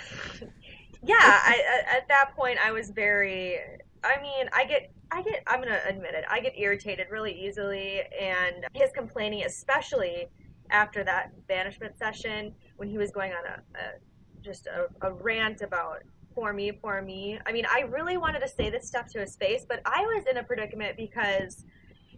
Yeah, 1.03 1.15
I, 1.19 1.83
I, 1.91 1.97
at 1.97 2.07
that 2.07 2.31
point, 2.35 2.57
I 2.57 2.71
was 2.71 2.89
very. 2.89 3.59
I 4.03 4.19
mean, 4.19 4.49
I 4.51 4.65
get, 4.65 4.91
I 5.11 5.21
get. 5.21 5.43
I'm 5.45 5.61
gonna 5.61 5.79
admit 5.87 6.15
it. 6.15 6.25
I 6.27 6.39
get 6.39 6.57
irritated 6.57 7.07
really 7.11 7.31
easily, 7.31 8.01
and 8.19 8.65
his 8.73 8.89
complaining, 8.95 9.43
especially 9.45 10.27
after 10.69 11.03
that 11.03 11.31
banishment 11.47 11.97
session 11.97 12.53
when 12.77 12.89
he 12.89 12.97
was 12.97 13.11
going 13.11 13.31
on 13.31 13.45
a, 13.45 13.79
a 13.79 14.43
just 14.43 14.67
a, 14.67 14.87
a 15.07 15.11
rant 15.11 15.61
about 15.61 16.03
poor 16.37 16.53
me, 16.53 16.71
poor 16.71 17.01
me. 17.01 17.39
I 17.47 17.51
mean, 17.51 17.65
I 17.65 17.81
really 17.81 18.17
wanted 18.17 18.41
to 18.41 18.47
say 18.47 18.69
this 18.69 18.87
stuff 18.87 19.07
to 19.13 19.19
his 19.19 19.35
face, 19.35 19.65
but 19.67 19.81
I 19.85 20.01
was 20.01 20.25
in 20.29 20.37
a 20.37 20.43
predicament 20.43 20.95
because 20.95 21.65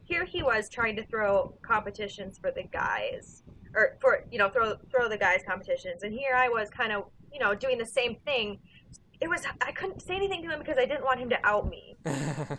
here 0.04 0.26
he 0.26 0.44
was 0.44 0.70
trying 0.70 0.98
to 0.98 1.06
throw 1.06 1.56
competitions 1.62 2.38
for 2.38 2.52
the 2.52 2.64
guys, 2.64 3.44
or 3.74 3.98
for 4.02 4.26
you 4.30 4.38
know 4.38 4.50
throw 4.50 4.76
throw 4.92 5.08
the 5.08 5.18
guys 5.18 5.42
competitions, 5.48 6.04
and 6.04 6.14
here 6.14 6.36
I 6.36 6.50
was 6.50 6.70
kind 6.70 6.92
of 6.92 7.04
you 7.32 7.40
know 7.40 7.56
doing 7.56 7.78
the 7.78 7.86
same 7.86 8.18
thing. 8.26 8.60
It 9.22 9.30
was 9.30 9.44
I 9.62 9.72
couldn't 9.72 10.02
say 10.02 10.16
anything 10.16 10.44
to 10.44 10.50
him 10.50 10.60
because 10.60 10.78
I 10.78 10.86
didn't 10.86 11.06
want 11.06 11.20
him 11.20 11.30
to 11.30 11.46
out 11.46 11.70
me 11.70 11.96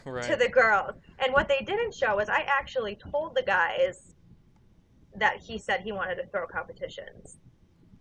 right. 0.06 0.22
to 0.24 0.36
the 0.36 0.48
girls. 0.48 0.92
And 1.18 1.32
what 1.32 1.48
they 1.48 1.58
didn't 1.58 1.92
show 1.92 2.16
was 2.16 2.28
I 2.28 2.40
actually 2.48 2.96
told 3.10 3.34
the 3.34 3.42
guys 3.42 4.14
that 5.16 5.38
he 5.40 5.58
said 5.58 5.80
he 5.80 5.92
wanted 5.92 6.16
to 6.16 6.26
throw 6.26 6.46
competitions. 6.46 7.38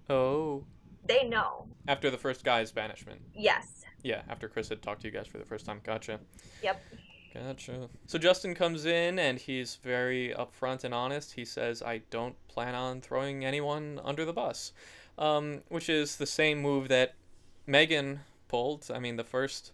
oh. 0.10 0.64
They 1.06 1.24
know. 1.28 1.66
After 1.88 2.12
the 2.12 2.18
first 2.18 2.44
guy's 2.44 2.72
banishment. 2.72 3.22
Yes. 3.34 3.84
Yeah, 4.04 4.22
after 4.30 4.48
Chris 4.48 4.70
had 4.70 4.82
talked 4.84 5.02
to 5.02 5.08
you 5.08 5.14
guys 5.14 5.26
for 5.26 5.40
the 5.40 5.46
first 5.46 5.66
time. 5.66 5.82
Gotcha. 5.84 6.20
Yep. 6.62 6.84
Gotcha. 7.34 7.90
So 8.06 8.20
Justin 8.20 8.54
comes 8.54 8.86
in 8.86 9.18
and 9.18 9.40
he's 9.40 9.80
very 9.82 10.36
upfront 10.38 10.84
and 10.84 10.94
honest. 10.94 11.34
He 11.34 11.46
says, 11.46 11.82
I 11.82 12.02
don't 12.12 12.36
plan 12.48 12.76
on 12.76 13.02
throwing 13.02 13.44
anyone 13.44 14.00
under 14.04 14.24
the 14.24 14.34
bus. 14.34 14.72
Um, 15.18 15.62
which 15.70 15.90
is 15.90 16.18
the 16.18 16.28
same 16.28 16.62
move 16.62 16.90
that 16.90 17.16
Megan 17.66 18.20
pulled. 18.48 18.86
I 18.94 19.00
mean, 19.00 19.16
the 19.16 19.24
first 19.24 19.72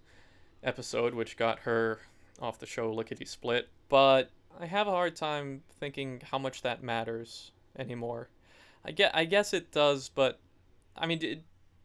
episode, 0.63 1.13
which 1.13 1.37
got 1.37 1.59
her 1.59 1.99
off 2.41 2.59
the 2.59 2.65
show 2.65 2.91
lickety 2.93 3.25
split. 3.25 3.67
But 3.89 4.29
I 4.59 4.65
have 4.65 4.87
a 4.87 4.91
hard 4.91 5.15
time 5.15 5.63
thinking 5.79 6.21
how 6.31 6.37
much 6.37 6.61
that 6.61 6.83
matters 6.83 7.51
anymore. 7.77 8.29
I 8.83 8.91
get, 8.91 9.15
I 9.15 9.25
guess 9.25 9.53
it 9.53 9.71
does, 9.71 10.09
but 10.09 10.39
I 10.95 11.05
mean, 11.05 11.19
did, 11.19 11.43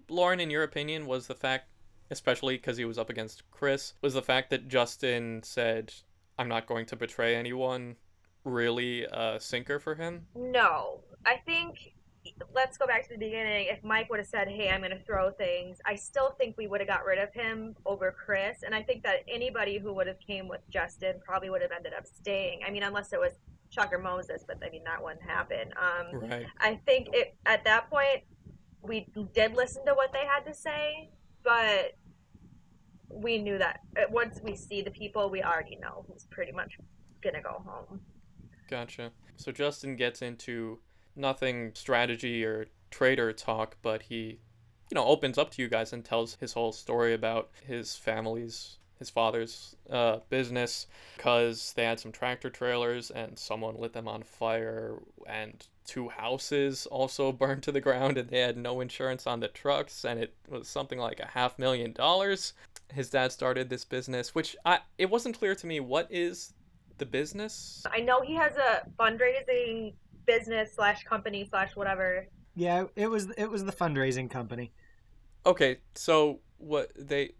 Lauren, 0.08 0.40
in 0.40 0.50
your 0.50 0.62
opinion, 0.62 1.06
was 1.06 1.26
the 1.26 1.34
fact 1.34 1.66
especially 2.10 2.56
because 2.56 2.76
he 2.76 2.84
was 2.84 2.98
up 2.98 3.08
against 3.10 3.48
Chris, 3.50 3.94
was 4.02 4.14
the 4.14 4.22
fact 4.22 4.50
that 4.50 4.68
Justin 4.68 5.42
said, 5.42 5.92
I'm 6.38 6.48
not 6.48 6.66
going 6.66 6.86
to 6.86 6.96
betray 6.96 7.36
anyone, 7.36 7.96
really 8.44 9.04
a 9.04 9.38
sinker 9.38 9.78
for 9.78 9.94
him? 9.94 10.26
No. 10.34 11.00
I 11.24 11.36
think 11.46 11.94
let's 12.54 12.76
go 12.76 12.86
back 12.86 13.02
to 13.04 13.10
the 13.10 13.18
beginning. 13.18 13.66
If 13.68 13.82
Mike 13.84 14.10
would 14.10 14.18
have 14.18 14.28
said, 14.28 14.48
"Hey, 14.48 14.70
I'm 14.70 14.80
going 14.80 14.90
to 14.90 15.04
throw 15.04 15.30
things," 15.30 15.78
I 15.84 15.94
still 15.94 16.30
think 16.38 16.56
we 16.56 16.66
would 16.66 16.80
have 16.80 16.88
got 16.88 17.04
rid 17.04 17.18
of 17.18 17.32
him 17.32 17.76
over 17.86 18.12
Chris, 18.12 18.62
and 18.62 18.74
I 18.74 18.82
think 18.82 19.02
that 19.04 19.20
anybody 19.28 19.78
who 19.78 19.92
would 19.94 20.06
have 20.06 20.20
came 20.20 20.48
with 20.48 20.60
Justin 20.70 21.20
probably 21.24 21.50
would 21.50 21.62
have 21.62 21.72
ended 21.72 21.92
up 21.96 22.06
staying. 22.06 22.60
I 22.66 22.70
mean, 22.70 22.82
unless 22.82 23.12
it 23.12 23.20
was 23.20 23.32
Chuck 23.70 23.92
or 23.92 23.98
Moses, 23.98 24.44
but 24.46 24.58
I 24.64 24.70
mean 24.70 24.84
that 24.84 25.02
wouldn't 25.02 25.22
happen. 25.22 25.72
Um, 25.76 26.20
Right. 26.20 26.46
I 26.58 26.80
think 26.86 27.08
it 27.12 27.36
at 27.46 27.64
that 27.64 27.88
point 27.90 28.24
we 28.82 29.06
did 29.34 29.54
listen 29.54 29.84
to 29.86 29.94
what 29.94 30.12
they 30.12 30.26
had 30.26 30.44
to 30.46 30.54
say, 30.54 31.10
but 31.44 31.96
we 33.08 33.38
knew 33.38 33.58
that 33.58 33.80
uh, 33.96 34.02
once 34.10 34.40
we 34.42 34.56
see 34.56 34.82
the 34.82 34.90
people, 34.90 35.30
we 35.30 35.42
already 35.42 35.76
know 35.76 36.04
who's 36.08 36.26
pretty 36.30 36.52
much 36.52 36.78
gonna 37.22 37.42
go 37.42 37.62
home. 37.66 38.00
Gotcha. 38.68 39.12
So 39.36 39.52
Justin 39.52 39.96
gets 39.96 40.22
into 40.22 40.80
nothing 41.16 41.72
strategy 41.74 42.44
or 42.44 42.66
trader 42.90 43.32
talk, 43.32 43.76
but 43.82 44.02
he, 44.02 44.38
you 44.90 44.94
know, 44.94 45.04
opens 45.04 45.38
up 45.38 45.50
to 45.52 45.62
you 45.62 45.68
guys 45.68 45.92
and 45.92 46.04
tells 46.04 46.36
his 46.36 46.52
whole 46.52 46.72
story 46.72 47.14
about 47.14 47.50
his 47.66 47.96
family's 47.96 48.78
his 49.00 49.10
father's 49.10 49.74
uh, 49.88 50.18
business 50.28 50.86
because 51.16 51.72
they 51.72 51.84
had 51.84 51.98
some 51.98 52.12
tractor 52.12 52.50
trailers 52.50 53.10
and 53.10 53.38
someone 53.38 53.74
lit 53.80 53.94
them 53.94 54.06
on 54.06 54.22
fire 54.22 54.98
and 55.26 55.66
two 55.86 56.10
houses 56.10 56.84
also 56.86 57.32
burned 57.42 57.62
to 57.62 57.72
the 57.72 57.80
ground 57.80 58.18
and 58.18 58.28
they 58.28 58.40
had 58.40 58.58
no 58.58 58.80
insurance 58.80 59.26
on 59.26 59.40
the 59.40 59.48
trucks 59.48 60.04
and 60.04 60.20
it 60.20 60.34
was 60.50 60.68
something 60.68 60.98
like 60.98 61.18
a 61.18 61.26
half 61.26 61.58
million 61.58 61.92
dollars. 61.92 62.52
His 62.92 63.08
dad 63.08 63.32
started 63.32 63.70
this 63.70 63.86
business 63.86 64.34
which 64.34 64.54
i 64.66 64.80
it 64.98 65.08
wasn't 65.08 65.38
clear 65.38 65.54
to 65.54 65.66
me 65.66 65.80
what 65.80 66.06
is 66.10 66.52
the 66.98 67.06
business. 67.06 67.82
I 67.90 68.00
know 68.00 68.20
he 68.20 68.34
has 68.34 68.52
a 68.56 68.82
fundraising 68.98 69.94
business 70.38 70.72
slash 70.74 71.04
company 71.04 71.46
slash 71.48 71.74
whatever. 71.76 72.26
Yeah, 72.54 72.84
it 72.96 73.08
was 73.08 73.30
it 73.36 73.46
was 73.50 73.64
the 73.64 73.72
fundraising 73.72 74.30
company. 74.30 74.72
okay 75.46 75.78
so 75.94 76.40
what 76.58 76.90
they 76.94 77.30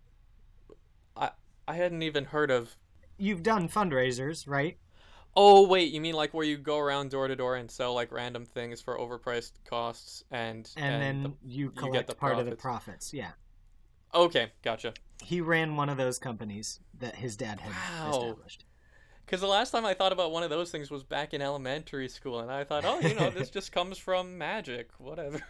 i 1.17 1.29
i 1.69 1.75
hadn't 1.75 2.03
even 2.03 2.25
heard 2.25 2.51
of 2.51 2.77
You've 3.23 3.43
done 3.43 3.69
fundraisers, 3.69 4.49
right? 4.49 4.79
Oh 5.37 5.69
wait, 5.69 5.93
you 5.93 6.01
mean 6.01 6.15
like 6.15 6.33
where 6.33 6.47
you 6.47 6.57
go 6.57 6.79
around 6.79 7.11
door 7.11 7.29
to 7.29 7.37
door 7.37 7.57
and 7.57 7.71
sell 7.71 7.93
like 7.93 8.11
random 8.11 8.47
things 8.47 8.81
for 8.81 8.97
overpriced 8.99 9.53
costs 9.69 10.25
and 10.31 10.67
And, 10.79 11.03
then 11.03 11.23
the- 11.25 11.33
you 11.45 11.67
get 11.69 11.77
collect 11.77 12.09
the 12.09 12.15
part 12.15 12.39
of 12.39 12.47
the 12.47 12.57
profits. 12.57 13.11
profits. 13.11 13.15
Yeah. 13.15 13.33
okay, 14.15 14.53
gotcha. 14.63 14.95
He 15.23 15.43
ran 15.43 15.77
one 15.77 15.91
of 15.91 15.99
those 15.99 16.19
companies 16.19 16.81
that 16.99 17.15
his 17.17 17.37
dad 17.37 17.61
had 17.61 17.73
Wow. 17.75 18.11
established. 18.11 18.65
Because 19.31 19.43
the 19.43 19.47
last 19.47 19.71
time 19.71 19.87
I 19.87 19.95
thought 19.95 20.11
about 20.11 20.33
one 20.33 20.43
of 20.43 20.51
those 20.51 20.73
things 20.73 20.91
was 20.91 21.05
back 21.05 21.33
in 21.33 21.41
elementary 21.41 22.09
school, 22.09 22.41
and 22.41 22.51
I 22.51 22.65
thought, 22.65 22.85
oh, 22.85 22.99
you 22.99 23.15
know, 23.15 23.31
this 23.31 23.49
just 23.59 23.71
comes 23.71 23.97
from 23.97 24.37
magic, 24.37 24.89
whatever. 24.99 25.41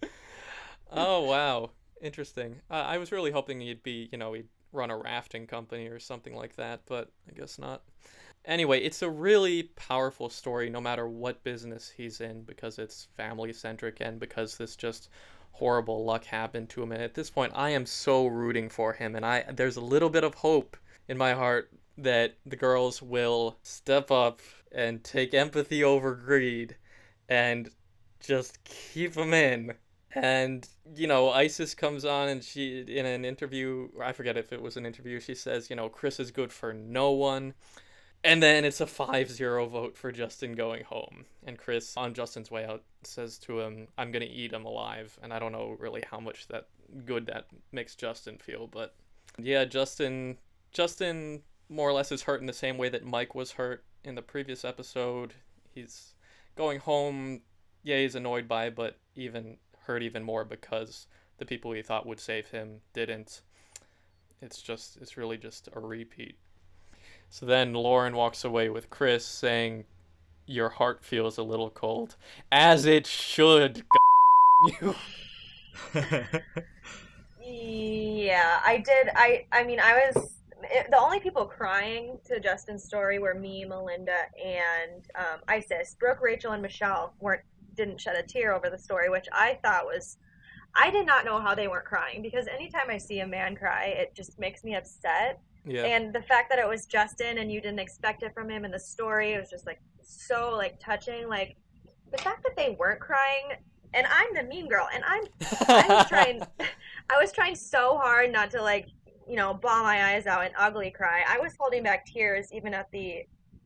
oh 0.92 1.24
wow, 1.24 1.70
interesting. 2.00 2.60
Uh, 2.70 2.74
I 2.74 2.98
was 2.98 3.10
really 3.10 3.32
hoping 3.32 3.60
he'd 3.60 3.82
be, 3.82 4.08
you 4.12 4.18
know, 4.18 4.34
he'd 4.34 4.46
run 4.70 4.92
a 4.92 4.96
rafting 4.96 5.48
company 5.48 5.88
or 5.88 5.98
something 5.98 6.32
like 6.32 6.54
that, 6.54 6.82
but 6.86 7.10
I 7.28 7.32
guess 7.36 7.58
not. 7.58 7.82
Anyway, 8.44 8.78
it's 8.78 9.02
a 9.02 9.10
really 9.10 9.64
powerful 9.74 10.28
story, 10.28 10.70
no 10.70 10.80
matter 10.80 11.08
what 11.08 11.42
business 11.42 11.92
he's 11.96 12.20
in, 12.20 12.44
because 12.44 12.78
it's 12.78 13.08
family 13.16 13.52
centric 13.52 13.96
and 14.00 14.20
because 14.20 14.56
this 14.56 14.76
just 14.76 15.08
horrible 15.50 16.04
luck 16.04 16.24
happened 16.24 16.68
to 16.68 16.84
him. 16.84 16.92
And 16.92 17.02
at 17.02 17.14
this 17.14 17.30
point, 17.30 17.50
I 17.56 17.70
am 17.70 17.84
so 17.84 18.28
rooting 18.28 18.68
for 18.68 18.92
him, 18.92 19.16
and 19.16 19.26
I 19.26 19.42
there's 19.50 19.76
a 19.76 19.80
little 19.80 20.08
bit 20.08 20.22
of 20.22 20.34
hope 20.34 20.76
in 21.08 21.18
my 21.18 21.32
heart 21.32 21.72
that 21.98 22.36
the 22.46 22.56
girls 22.56 23.02
will 23.02 23.58
step 23.62 24.10
up 24.10 24.40
and 24.72 25.02
take 25.02 25.34
empathy 25.34 25.82
over 25.82 26.14
greed 26.14 26.76
and 27.28 27.68
just 28.20 28.62
keep 28.64 29.14
them 29.14 29.34
in. 29.34 29.74
And 30.14 30.66
you 30.94 31.06
know, 31.06 31.30
Isis 31.30 31.74
comes 31.74 32.04
on 32.04 32.28
and 32.28 32.42
she 32.42 32.80
in 32.80 33.04
an 33.04 33.24
interview, 33.24 33.88
I 34.02 34.12
forget 34.12 34.36
if 34.36 34.52
it 34.52 34.62
was 34.62 34.76
an 34.76 34.86
interview, 34.86 35.20
she 35.20 35.34
says, 35.34 35.68
you 35.68 35.76
know, 35.76 35.88
Chris 35.88 36.18
is 36.18 36.30
good 36.30 36.52
for 36.52 36.72
no 36.72 37.10
one. 37.10 37.54
And 38.24 38.42
then 38.42 38.64
it's 38.64 38.80
a 38.80 38.86
5-0 38.86 39.70
vote 39.70 39.96
for 39.96 40.10
Justin 40.10 40.54
going 40.54 40.82
home. 40.84 41.24
And 41.46 41.56
Chris 41.56 41.96
on 41.96 42.14
Justin's 42.14 42.50
way 42.50 42.64
out 42.64 42.82
says 43.04 43.38
to 43.38 43.60
him, 43.60 43.86
"I'm 43.96 44.10
going 44.10 44.26
to 44.26 44.32
eat 44.32 44.52
him 44.52 44.64
alive." 44.64 45.16
And 45.22 45.32
I 45.32 45.38
don't 45.38 45.52
know 45.52 45.76
really 45.78 46.02
how 46.10 46.18
much 46.18 46.48
that 46.48 46.66
good 47.04 47.26
that 47.26 47.46
makes 47.70 47.94
Justin 47.94 48.38
feel, 48.38 48.66
but 48.66 48.96
yeah, 49.38 49.64
Justin 49.64 50.38
Justin 50.72 51.42
more 51.68 51.88
or 51.88 51.92
less 51.92 52.12
is 52.12 52.22
hurt 52.22 52.40
in 52.40 52.46
the 52.46 52.52
same 52.52 52.78
way 52.78 52.88
that 52.88 53.04
Mike 53.04 53.34
was 53.34 53.52
hurt 53.52 53.84
in 54.04 54.14
the 54.14 54.22
previous 54.22 54.64
episode. 54.64 55.34
He's 55.74 56.14
going 56.56 56.80
home. 56.80 57.42
Yeah, 57.82 57.98
he's 57.98 58.14
annoyed 58.14 58.48
by, 58.48 58.66
it, 58.66 58.76
but 58.76 58.98
even 59.14 59.58
hurt 59.80 60.02
even 60.02 60.22
more 60.22 60.44
because 60.44 61.06
the 61.38 61.44
people 61.44 61.72
he 61.72 61.82
thought 61.82 62.06
would 62.06 62.20
save 62.20 62.48
him 62.48 62.80
didn't. 62.92 63.42
It's 64.40 64.62
just, 64.62 64.96
it's 65.00 65.16
really 65.16 65.36
just 65.36 65.68
a 65.72 65.80
repeat. 65.80 66.36
So 67.30 67.46
then 67.46 67.74
Lauren 67.74 68.16
walks 68.16 68.44
away 68.44 68.68
with 68.70 68.90
Chris 68.90 69.24
saying, 69.24 69.84
"Your 70.46 70.70
heart 70.70 71.04
feels 71.04 71.36
a 71.36 71.42
little 71.42 71.70
cold, 71.70 72.16
as 72.50 72.86
it 72.86 73.06
should." 73.06 73.84
you. 74.80 74.94
Yeah, 77.50 78.60
I 78.64 78.78
did. 78.78 79.08
I 79.16 79.46
I 79.52 79.64
mean, 79.64 79.80
I 79.80 80.10
was 80.14 80.37
it, 80.70 80.90
the 80.90 80.98
only 80.98 81.20
people 81.20 81.44
crying 81.44 82.18
to 82.26 82.40
Justin's 82.40 82.84
story 82.84 83.18
were 83.18 83.34
me, 83.34 83.64
Melinda, 83.64 84.26
and 84.42 85.06
um, 85.16 85.40
Isis. 85.48 85.96
Brooke, 85.98 86.20
Rachel, 86.20 86.52
and 86.52 86.62
Michelle 86.62 87.14
weren't 87.20 87.42
didn't 87.74 88.00
shed 88.00 88.16
a 88.16 88.22
tear 88.22 88.54
over 88.54 88.68
the 88.70 88.78
story, 88.78 89.08
which 89.08 89.26
I 89.32 89.58
thought 89.62 89.84
was. 89.84 90.18
I 90.74 90.90
did 90.90 91.06
not 91.06 91.24
know 91.24 91.40
how 91.40 91.54
they 91.54 91.66
weren't 91.66 91.86
crying 91.86 92.20
because 92.22 92.46
anytime 92.46 92.90
I 92.90 92.98
see 92.98 93.20
a 93.20 93.26
man 93.26 93.56
cry, 93.56 93.86
it 93.86 94.14
just 94.14 94.38
makes 94.38 94.64
me 94.64 94.74
upset. 94.74 95.40
Yeah. 95.64 95.84
And 95.84 96.14
the 96.14 96.22
fact 96.22 96.50
that 96.50 96.58
it 96.58 96.68
was 96.68 96.86
Justin 96.86 97.38
and 97.38 97.50
you 97.50 97.60
didn't 97.60 97.78
expect 97.78 98.22
it 98.22 98.32
from 98.34 98.50
him 98.50 98.64
in 98.64 98.70
the 98.70 98.78
story, 98.78 99.32
it 99.32 99.40
was 99.40 99.50
just 99.50 99.66
like 99.66 99.80
so 100.02 100.54
like 100.56 100.78
touching. 100.78 101.28
Like 101.28 101.56
the 102.10 102.18
fact 102.18 102.42
that 102.44 102.56
they 102.56 102.76
weren't 102.78 103.00
crying, 103.00 103.58
and 103.94 104.06
I'm 104.06 104.34
the 104.34 104.42
mean 104.42 104.68
girl, 104.68 104.88
and 104.92 105.02
I'm 105.04 105.24
I 105.68 105.86
was 105.88 106.08
trying 106.08 106.42
I 107.10 107.18
was 107.20 107.32
trying 107.32 107.54
so 107.54 107.96
hard 107.96 108.32
not 108.32 108.50
to 108.52 108.62
like, 108.62 108.88
you 109.28 109.36
know, 109.36 109.54
bawl 109.54 109.82
my 109.82 110.14
eyes 110.14 110.26
out 110.26 110.44
and 110.44 110.54
ugly 110.58 110.90
cry. 110.90 111.22
I 111.28 111.38
was 111.38 111.52
holding 111.58 111.82
back 111.82 112.06
tears 112.06 112.48
even 112.52 112.74
at 112.74 112.90
the 112.92 113.24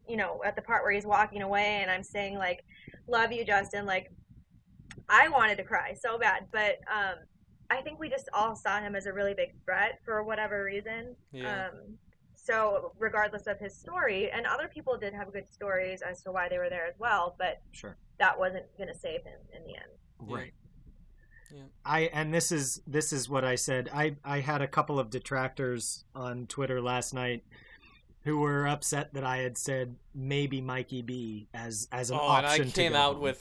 you 0.09 0.16
know, 0.16 0.40
at 0.44 0.56
the 0.56 0.62
part 0.62 0.82
where 0.82 0.90
he's 0.93 1.06
walking 1.06 1.43
away 1.43 1.78
and 1.80 1.90
I'm 1.90 2.02
saying 2.02 2.36
like, 2.36 2.64
Love 3.09 3.32
you, 3.32 3.44
Justin, 3.44 3.86
like 3.86 4.10
I 5.09 5.28
wanted 5.28 5.56
to 5.59 5.64
cry 5.64 5.94
so 5.94 6.18
bad. 6.18 6.47
But 6.52 6.80
um 6.93 7.16
I 7.70 7.80
think 7.80 7.98
we 7.98 8.10
just 8.10 8.28
all 8.34 8.55
saw 8.55 8.80
him 8.80 8.94
as 8.94 9.06
a 9.06 9.12
really 9.12 9.34
big 9.34 9.55
threat 9.64 10.01
for 10.05 10.22
whatever 10.24 10.64
reason. 10.64 11.14
yeah. 11.32 11.68
Um 11.68 11.98
so 12.34 12.93
regardless 12.98 13.47
of 13.47 13.60
his 13.60 13.76
story, 13.76 14.30
and 14.32 14.47
other 14.47 14.66
people 14.66 14.97
did 14.98 15.14
have 15.14 15.32
good 15.32 15.48
stories 15.48 16.02
as 16.02 16.22
to 16.24 16.32
why 16.32 16.48
they 16.48 16.59
were 16.59 16.68
there 16.68 16.86
as 16.86 16.98
well, 16.98 17.36
but 17.39 17.60
Sure. 17.70 17.97
that 18.18 18.36
wasn't 18.36 18.66
gonna 18.76 18.94
save 18.94 19.22
him 19.22 19.39
in 19.56 19.62
the 19.62 19.76
end. 19.76 19.93
Right. 20.18 20.52
Yeah. 21.55 21.62
I 21.85 22.01
and 22.12 22.33
this 22.33 22.51
is 22.51 22.81
this 22.87 23.12
is 23.12 23.29
what 23.29 23.45
I 23.45 23.55
said. 23.57 23.91
I 23.93 24.16
I 24.24 24.41
had 24.41 24.62
a 24.62 24.69
couple 24.69 24.99
of 24.99 25.11
detractors 25.11 26.05
on 26.15 26.47
Twitter 26.47 26.81
last 26.81 27.12
night 27.12 27.45
who 28.24 28.39
were 28.39 28.66
upset 28.66 29.15
that 29.15 29.24
I 29.24 29.39
had 29.39 29.59
said 29.59 29.97
maybe 30.15 30.61
Mikey 30.61 31.03
B 31.03 31.49
as 31.53 31.89
as 31.93 32.11
an 32.11 32.19
oh, 32.20 32.37
and 32.37 32.47
I 32.47 32.51
option. 32.51 32.70
to 32.70 32.73
came 32.73 32.95
out 32.95 33.20
with 33.20 33.39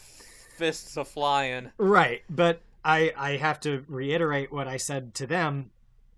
fists 0.57 0.97
a 0.97 1.05
flying. 1.05 1.71
right, 1.77 2.23
but 2.29 2.61
I 2.83 3.13
I 3.15 3.37
have 3.37 3.59
to 3.61 3.85
reiterate 3.87 4.51
what 4.51 4.67
I 4.67 4.77
said 4.77 5.13
to 5.15 5.27
them. 5.27 5.71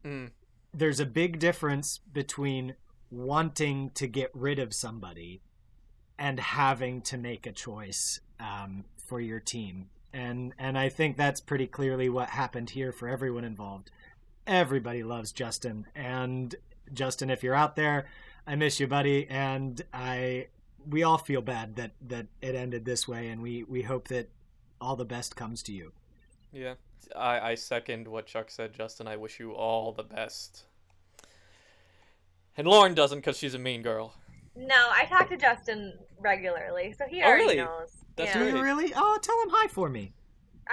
Mm. 0.04 0.32
There's 0.74 1.00
a 1.00 1.06
big 1.06 1.40
difference 1.40 2.00
between 2.12 2.76
wanting 3.12 3.92
to 3.92 4.08
get 4.08 4.32
rid 4.34 4.58
of 4.58 4.74
somebody 4.74 5.42
and 6.18 6.40
having 6.40 7.02
to 7.02 7.18
make 7.18 7.46
a 7.46 7.52
choice 7.52 8.20
um, 8.40 8.86
for 8.98 9.22
your 9.22 9.40
team. 9.40 9.90
And 10.14 10.54
and 10.60 10.78
I 10.78 10.90
think 10.90 11.18
that's 11.18 11.42
pretty 11.42 11.66
clearly 11.68 12.08
what 12.10 12.30
happened 12.30 12.70
here 12.72 12.92
for 12.92 13.08
everyone 13.08 13.44
involved. 13.44 13.90
Everybody 14.46 15.04
loves 15.04 15.32
Justin, 15.32 15.88
and 15.96 16.54
Justin, 16.94 17.30
if 17.30 17.42
you're 17.44 17.56
out 17.56 17.76
there, 17.76 18.06
I 18.46 18.56
miss 18.56 18.80
you, 18.80 18.88
buddy. 18.88 19.28
And 19.30 19.82
I 19.94 20.48
we 20.88 21.02
all 21.02 21.18
feel 21.18 21.42
bad 21.42 21.78
that 21.78 21.92
that 22.08 22.28
it 22.42 22.54
ended 22.56 22.86
this 22.86 23.08
way, 23.08 23.30
and 23.30 23.42
we 23.42 23.64
we 23.64 23.82
hope 23.82 24.10
that 24.10 24.30
all 24.80 24.96
the 24.96 25.06
best 25.06 25.36
comes 25.36 25.64
to 25.64 25.72
you. 25.74 25.94
Yeah. 26.52 26.76
I, 27.16 27.52
I 27.52 27.56
second 27.56 28.08
what 28.08 28.28
Chuck 28.28 28.50
said, 28.52 28.74
Justin. 28.74 29.08
I 29.08 29.18
wish 29.18 29.40
you 29.40 29.52
all 29.54 29.92
the 29.92 30.04
best. 30.04 30.64
And 32.56 32.68
Lauren 32.68 32.94
doesn't 32.94 33.20
because 33.20 33.38
she's 33.38 33.54
a 33.56 33.60
mean 33.60 33.82
girl. 33.82 34.14
No, 34.56 34.76
I 34.92 35.06
talk 35.06 35.30
to 35.30 35.38
Justin 35.38 35.94
regularly, 36.20 36.94
so 36.98 37.06
he 37.08 37.22
Oh, 37.22 37.26
already 37.26 37.44
really? 37.44 37.56
knows. 37.58 38.03
That's 38.16 38.36
yeah. 38.36 38.46
You 38.46 38.52
great. 38.52 38.62
really? 38.62 38.94
Oh, 38.96 39.18
tell 39.22 39.42
him 39.44 39.50
hi 39.52 39.68
for 39.68 39.90
me. 39.90 40.14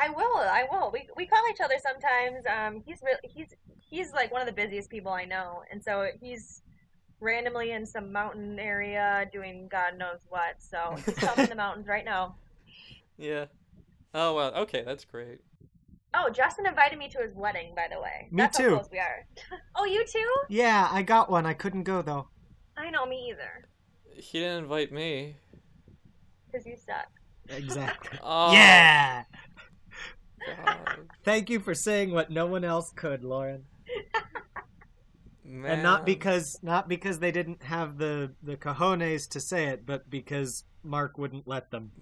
I 0.01 0.11
will. 0.11 0.37
I 0.37 0.67
will. 0.71 0.91
We 0.93 1.09
we 1.17 1.27
call 1.27 1.43
each 1.51 1.61
other 1.61 1.77
sometimes. 1.83 2.45
Um, 2.47 2.83
he's 2.87 3.01
really 3.03 3.21
he's 3.23 3.55
he's 3.81 4.12
like 4.12 4.33
one 4.33 4.41
of 4.41 4.47
the 4.47 4.53
busiest 4.53 4.91
people 4.91 5.12
I 5.12 5.25
know, 5.25 5.62
and 5.71 5.83
so 5.83 6.09
he's 6.21 6.62
randomly 7.21 7.73
in 7.73 7.85
some 7.85 8.12
mountain 8.12 8.59
area 8.59 9.29
doing 9.33 9.69
God 9.71 9.99
knows 9.99 10.21
what. 10.29 10.57
So 10.59 10.97
he's 11.05 11.23
up 11.25 11.39
in 11.39 11.49
the 11.49 11.55
mountains 11.57 11.87
right 11.89 12.05
now. 12.05 12.37
Yeah. 13.19 13.47
Oh 14.15 14.35
well. 14.35 14.55
Okay, 14.55 14.83
that's 14.85 15.05
great. 15.05 15.41
Oh, 16.12 16.29
Justin 16.29 16.67
invited 16.67 16.99
me 16.99 17.09
to 17.09 17.19
his 17.19 17.35
wedding, 17.35 17.73
by 17.77 17.87
the 17.89 18.01
way. 18.01 18.29
Me 18.33 18.39
That's 18.39 18.57
too. 18.57 18.71
How 18.71 18.77
close 18.79 18.91
we 18.91 18.99
are. 18.99 19.27
oh, 19.77 19.85
you 19.85 20.05
too? 20.05 20.29
Yeah, 20.49 20.89
I 20.91 21.03
got 21.03 21.31
one. 21.31 21.47
I 21.47 21.55
couldn't 21.55 21.85
go 21.85 22.03
though. 22.03 22.29
I 22.77 22.91
know 22.91 23.07
me 23.07 23.31
either, 23.31 23.69
He 24.15 24.41
didn't 24.41 24.65
invite 24.65 24.91
me. 24.91 25.37
because 26.51 26.67
you 26.67 26.77
suck. 26.77 27.09
Exactly. 27.51 28.18
Oh, 28.22 28.52
yeah. 28.52 29.24
God, 30.47 30.78
Thank 31.24 31.51
you 31.51 31.60
for 31.60 31.74
saying 31.74 32.12
what 32.12 32.31
no 32.31 32.47
one 32.47 32.64
else 32.64 32.90
could, 32.94 33.22
Lauren. 33.24 33.64
man. 35.44 35.72
And 35.72 35.82
not 35.82 36.06
because 36.06 36.59
not 36.62 36.89
because 36.89 37.18
they 37.18 37.31
didn't 37.32 37.62
have 37.64 37.98
the 37.98 38.32
the 38.43 38.56
cojones 38.56 39.28
to 39.31 39.40
say 39.40 39.66
it, 39.66 39.85
but 39.85 40.09
because 40.09 40.64
Mark 40.82 41.18
wouldn't 41.18 41.47
let 41.47 41.70
them. 41.70 41.93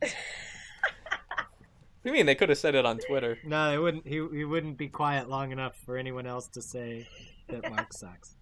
What 0.00 0.10
do 2.04 2.10
you 2.10 2.12
mean 2.12 2.26
they 2.26 2.34
could 2.34 2.48
have 2.48 2.58
said 2.58 2.74
it 2.74 2.84
on 2.86 2.98
Twitter? 2.98 3.38
No, 3.44 3.70
they 3.70 3.78
wouldn't. 3.78 4.06
He 4.06 4.26
he 4.32 4.44
wouldn't 4.44 4.78
be 4.78 4.88
quiet 4.88 5.28
long 5.28 5.52
enough 5.52 5.76
for 5.84 5.96
anyone 5.96 6.26
else 6.26 6.48
to 6.48 6.62
say 6.62 7.06
that 7.48 7.70
Mark 7.70 7.92
sucks. 7.92 8.35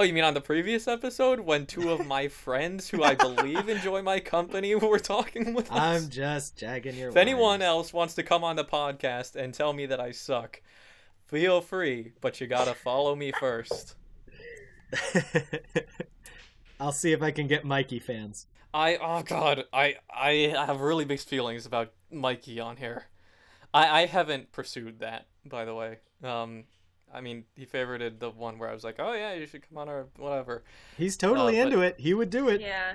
Oh, 0.00 0.04
you 0.04 0.12
mean 0.12 0.22
on 0.22 0.34
the 0.34 0.40
previous 0.40 0.86
episode 0.86 1.40
when 1.40 1.66
two 1.66 1.90
of 1.90 2.06
my 2.06 2.28
friends 2.44 2.88
who 2.88 3.02
I 3.02 3.16
believe 3.16 3.68
enjoy 3.68 4.00
my 4.00 4.20
company 4.20 4.76
were 4.76 5.00
talking 5.00 5.54
with 5.54 5.72
us? 5.72 5.76
I'm 5.76 6.08
just 6.08 6.56
jagging 6.56 6.94
your. 6.94 7.08
if 7.08 7.16
anyone 7.16 7.62
else 7.62 7.92
wants 7.92 8.14
to 8.14 8.22
come 8.22 8.44
on 8.44 8.54
the 8.54 8.64
podcast 8.64 9.34
and 9.34 9.52
tell 9.52 9.72
me 9.72 9.86
that 9.86 9.98
I 9.98 10.12
suck, 10.12 10.62
feel 11.26 11.60
free, 11.60 12.12
but 12.20 12.40
you 12.40 12.46
gotta 12.46 12.74
follow 12.74 13.16
me 13.16 13.32
first. 13.40 13.96
I'll 16.80 16.92
see 16.92 17.10
if 17.10 17.20
I 17.20 17.32
can 17.32 17.48
get 17.48 17.64
Mikey 17.64 17.98
fans. 17.98 18.46
I 18.72 18.98
oh 19.02 19.22
god, 19.22 19.64
I 19.72 19.96
I 20.08 20.54
have 20.56 20.80
really 20.80 21.06
mixed 21.06 21.28
feelings 21.28 21.66
about 21.66 21.92
Mikey 22.12 22.60
on 22.60 22.76
here. 22.76 23.06
I 23.74 24.02
I 24.02 24.06
haven't 24.06 24.52
pursued 24.52 25.00
that, 25.00 25.26
by 25.44 25.64
the 25.64 25.74
way. 25.74 25.98
Um 26.22 26.66
I 27.12 27.20
mean, 27.20 27.44
he 27.56 27.64
favorited 27.66 28.18
the 28.18 28.30
one 28.30 28.58
where 28.58 28.68
I 28.68 28.74
was 28.74 28.84
like, 28.84 28.96
"Oh 28.98 29.12
yeah, 29.14 29.32
you 29.34 29.46
should 29.46 29.66
come 29.68 29.78
on 29.78 29.88
or 29.88 30.06
whatever." 30.16 30.62
He's 30.96 31.16
totally 31.16 31.58
Uh, 31.60 31.64
but- 31.64 31.72
into 31.72 31.82
it. 31.84 31.96
He 31.98 32.14
would 32.14 32.30
do 32.30 32.48
it. 32.48 32.60
Yeah. 32.60 32.94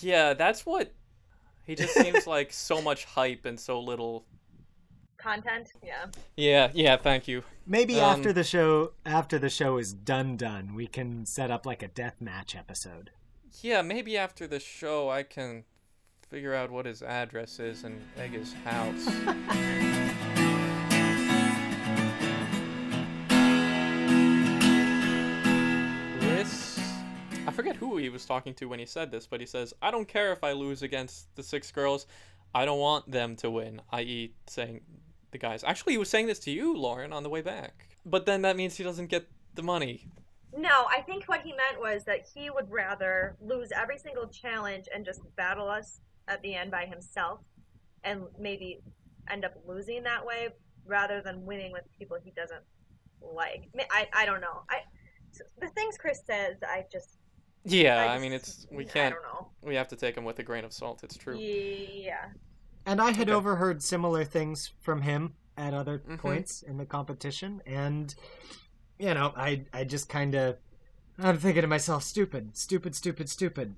Yeah, 0.00 0.34
that's 0.34 0.64
what 0.66 0.92
he 1.64 1.74
just 1.74 1.94
seems 1.94 2.26
like 2.36 2.52
so 2.52 2.80
much 2.82 3.04
hype 3.04 3.44
and 3.44 3.58
so 3.58 3.80
little. 3.80 4.24
Content. 5.16 5.72
Yeah. 5.82 6.06
Yeah, 6.36 6.70
yeah, 6.74 6.96
thank 6.96 7.26
you. 7.26 7.42
Maybe 7.66 8.00
Um, 8.00 8.18
after 8.18 8.32
the 8.32 8.44
show, 8.44 8.92
after 9.04 9.36
the 9.38 9.50
show 9.50 9.76
is 9.78 9.92
done, 9.92 10.36
done, 10.36 10.74
we 10.76 10.86
can 10.86 11.26
set 11.26 11.50
up 11.50 11.66
like 11.66 11.82
a 11.82 11.88
death 11.88 12.20
match 12.20 12.54
episode. 12.54 13.10
Yeah, 13.60 13.82
maybe 13.82 14.16
after 14.16 14.46
the 14.46 14.60
show 14.60 15.08
I 15.10 15.24
can 15.24 15.64
figure 16.28 16.54
out 16.54 16.70
what 16.70 16.86
his 16.86 17.02
address 17.02 17.58
is 17.58 17.82
and 17.82 18.00
egg 18.16 18.30
his 18.32 18.52
house. 18.52 19.08
forget 27.58 27.74
who 27.74 27.96
he 27.96 28.08
was 28.08 28.24
talking 28.24 28.54
to 28.54 28.66
when 28.66 28.78
he 28.78 28.86
said 28.86 29.10
this, 29.10 29.26
but 29.26 29.40
he 29.40 29.46
says, 29.46 29.74
"I 29.82 29.90
don't 29.90 30.06
care 30.06 30.32
if 30.32 30.44
I 30.44 30.52
lose 30.52 30.82
against 30.82 31.34
the 31.34 31.42
six 31.42 31.72
girls. 31.72 32.06
I 32.54 32.64
don't 32.64 32.78
want 32.78 33.10
them 33.10 33.34
to 33.36 33.50
win." 33.50 33.82
I.e., 33.90 34.32
saying 34.46 34.82
the 35.32 35.38
guys. 35.38 35.64
Actually, 35.64 35.94
he 35.94 35.98
was 35.98 36.08
saying 36.08 36.28
this 36.28 36.38
to 36.40 36.52
you, 36.52 36.76
Lauren, 36.76 37.12
on 37.12 37.24
the 37.24 37.28
way 37.28 37.40
back. 37.40 37.88
But 38.06 38.26
then 38.26 38.42
that 38.42 38.56
means 38.56 38.76
he 38.76 38.84
doesn't 38.84 39.08
get 39.08 39.26
the 39.54 39.64
money. 39.64 40.06
No, 40.56 40.86
I 40.88 41.00
think 41.00 41.24
what 41.24 41.40
he 41.40 41.50
meant 41.50 41.80
was 41.80 42.04
that 42.04 42.20
he 42.32 42.48
would 42.48 42.70
rather 42.70 43.36
lose 43.40 43.72
every 43.72 43.98
single 43.98 44.28
challenge 44.28 44.86
and 44.94 45.04
just 45.04 45.20
battle 45.34 45.68
us 45.68 46.00
at 46.28 46.40
the 46.42 46.54
end 46.54 46.70
by 46.70 46.86
himself 46.86 47.40
and 48.04 48.22
maybe 48.38 48.82
end 49.28 49.44
up 49.44 49.54
losing 49.66 50.04
that 50.04 50.24
way 50.24 50.50
rather 50.86 51.20
than 51.20 51.44
winning 51.44 51.72
with 51.72 51.82
people 51.98 52.18
he 52.22 52.30
doesn't 52.30 52.62
like. 53.20 53.68
I, 53.90 54.08
I, 54.12 54.26
don't 54.26 54.40
know. 54.40 54.62
I 54.70 54.82
the 55.60 55.68
things 55.70 55.98
Chris 55.98 56.22
says, 56.24 56.56
I 56.62 56.84
just 56.90 57.17
Yeah, 57.70 58.04
I 58.04 58.14
I, 58.16 58.18
mean, 58.18 58.32
it's 58.32 58.66
we 58.70 58.84
can't. 58.84 59.14
don't 59.14 59.22
know. 59.24 59.48
We 59.62 59.74
have 59.74 59.88
to 59.88 59.96
take 59.96 60.16
him 60.16 60.24
with 60.24 60.38
a 60.38 60.42
grain 60.42 60.64
of 60.64 60.72
salt. 60.72 61.02
It's 61.02 61.16
true. 61.16 61.36
Yeah. 61.38 62.26
And 62.86 63.00
I 63.00 63.10
had 63.10 63.28
Okay. 63.28 63.32
overheard 63.36 63.82
similar 63.82 64.24
things 64.24 64.72
from 64.80 65.02
him 65.02 65.34
at 65.56 65.74
other 65.74 65.98
Mhm. 65.98 66.18
points 66.18 66.62
in 66.62 66.78
the 66.78 66.86
competition, 66.86 67.62
and 67.66 68.14
you 68.98 69.12
know, 69.14 69.32
I 69.36 69.64
I 69.72 69.84
just 69.84 70.08
kind 70.08 70.34
of 70.34 70.56
I'm 71.18 71.36
thinking 71.38 71.62
to 71.62 71.68
myself, 71.68 72.04
stupid, 72.04 72.56
stupid, 72.56 72.94
stupid, 72.94 73.28
stupid. 73.28 73.74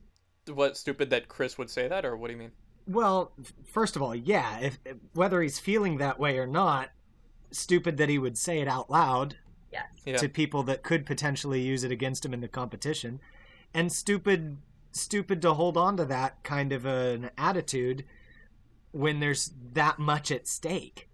What 0.53 0.77
stupid 0.77 1.09
that 1.11 1.29
Chris 1.29 1.57
would 1.59 1.71
say 1.71 1.89
that, 1.89 2.05
or 2.05 2.17
what 2.17 2.27
do 2.29 2.35
you 2.35 2.39
mean? 2.39 2.53
Well, 2.87 3.33
first 3.65 3.97
of 3.97 4.03
all, 4.03 4.15
yeah, 4.15 4.59
if 4.61 4.79
whether 5.15 5.41
he's 5.43 5.59
feeling 5.59 5.99
that 5.99 6.19
way 6.19 6.39
or 6.39 6.47
not, 6.47 6.91
stupid 7.51 7.97
that 7.97 8.09
he 8.09 8.19
would 8.19 8.37
say 8.39 8.61
it 8.61 8.69
out 8.69 8.91
loud 8.91 9.37
Yes. 9.73 9.87
Yeah. 10.05 10.17
to 10.19 10.29
people 10.29 10.63
that 10.65 10.83
could 10.83 11.07
potentially 11.07 11.61
use 11.63 11.83
it 11.85 11.91
against 11.93 12.25
him 12.25 12.35
in 12.35 12.41
the 12.41 12.49
competition, 12.49 13.21
and 13.75 13.93
stupid, 13.93 14.59
stupid 14.93 15.43
to 15.43 15.55
hold 15.55 15.77
on 15.77 15.97
to 15.97 16.05
that 16.07 16.43
kind 16.43 16.73
of 16.73 16.85
an 16.85 17.31
attitude 17.39 18.05
when 18.93 19.21
there's 19.21 19.53
that 19.73 19.99
much 19.99 20.31
at 20.31 20.49
stake. 20.49 21.09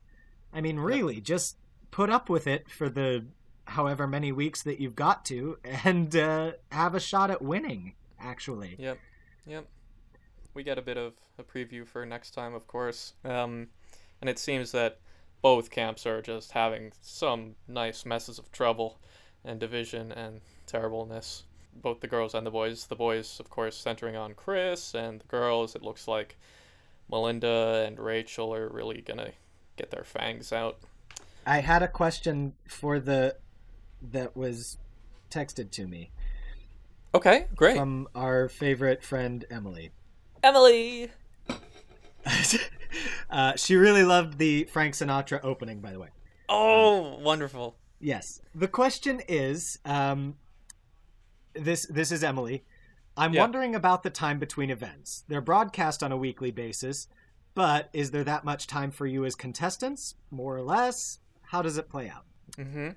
I 0.52 0.60
mean, 0.60 0.78
really, 0.78 1.20
just 1.20 1.56
put 1.90 2.10
up 2.10 2.28
with 2.28 2.46
it 2.46 2.70
for 2.70 2.88
the 2.88 3.26
however 3.66 4.06
many 4.06 4.32
weeks 4.32 4.62
that 4.62 4.80
you've 4.80 4.96
got 4.96 5.24
to, 5.26 5.58
and 5.84 6.14
uh, 6.14 6.52
have 6.72 6.94
a 6.94 7.00
shot 7.00 7.30
at 7.30 7.42
winning. 7.42 7.94
Actually, 8.18 8.76
Yep. 8.78 8.98
Yep. 9.46 9.66
We 10.54 10.62
get 10.62 10.78
a 10.78 10.82
bit 10.82 10.96
of 10.96 11.12
a 11.38 11.42
preview 11.42 11.86
for 11.86 12.06
next 12.06 12.30
time, 12.30 12.54
of 12.54 12.66
course. 12.66 13.12
Um, 13.24 13.68
and 14.20 14.30
it 14.30 14.38
seems 14.38 14.72
that 14.72 15.00
both 15.42 15.70
camps 15.70 16.06
are 16.06 16.22
just 16.22 16.52
having 16.52 16.92
some 17.02 17.56
nice 17.68 18.06
messes 18.06 18.38
of 18.38 18.50
trouble 18.50 18.98
and 19.44 19.60
division 19.60 20.12
and 20.12 20.40
terribleness. 20.66 21.44
Both 21.82 22.00
the 22.00 22.06
girls 22.08 22.34
and 22.34 22.46
the 22.46 22.50
boys. 22.50 22.86
The 22.86 22.96
boys, 22.96 23.38
of 23.40 23.50
course, 23.50 23.76
centering 23.76 24.16
on 24.16 24.34
Chris, 24.34 24.94
and 24.94 25.20
the 25.20 25.26
girls, 25.26 25.74
it 25.74 25.82
looks 25.82 26.08
like 26.08 26.36
Melinda 27.10 27.84
and 27.86 27.98
Rachel 27.98 28.54
are 28.54 28.68
really 28.68 29.00
gonna 29.00 29.32
get 29.76 29.90
their 29.90 30.04
fangs 30.04 30.52
out. 30.52 30.78
I 31.46 31.60
had 31.60 31.82
a 31.82 31.88
question 31.88 32.54
for 32.66 32.98
the 32.98 33.36
that 34.02 34.36
was 34.36 34.78
texted 35.30 35.70
to 35.72 35.86
me 35.86 36.10
Okay, 37.14 37.46
great. 37.54 37.76
from 37.76 38.08
our 38.14 38.48
favorite 38.48 39.02
friend 39.02 39.44
Emily. 39.50 39.90
Emily! 40.42 41.10
uh, 43.30 43.54
she 43.56 43.76
really 43.76 44.02
loved 44.02 44.38
the 44.38 44.64
Frank 44.64 44.94
Sinatra 44.94 45.40
opening, 45.42 45.80
by 45.80 45.92
the 45.92 45.98
way. 45.98 46.08
Oh, 46.48 47.18
wonderful. 47.18 47.76
Yes. 48.00 48.40
The 48.54 48.68
question 48.68 49.20
is, 49.28 49.78
um, 49.84 50.36
this 51.58 51.86
this 51.86 52.12
is 52.12 52.22
Emily. 52.22 52.64
I'm 53.16 53.32
Yeah. 53.32 53.42
wondering 53.42 53.74
about 53.74 54.02
the 54.02 54.10
time 54.10 54.38
between 54.38 54.70
events. 54.70 55.24
They're 55.28 55.40
broadcast 55.40 56.02
on 56.02 56.12
a 56.12 56.16
weekly 56.16 56.50
basis, 56.50 57.08
but 57.54 57.88
is 57.92 58.10
there 58.10 58.24
that 58.24 58.44
much 58.44 58.66
time 58.66 58.90
for 58.90 59.06
you 59.06 59.24
as 59.24 59.34
contestants, 59.34 60.16
more 60.30 60.54
or 60.56 60.62
less? 60.62 61.20
How 61.42 61.62
does 61.62 61.78
it 61.78 61.88
play 61.88 62.08
out? 62.08 62.26
Mm-hmm. 62.56 62.90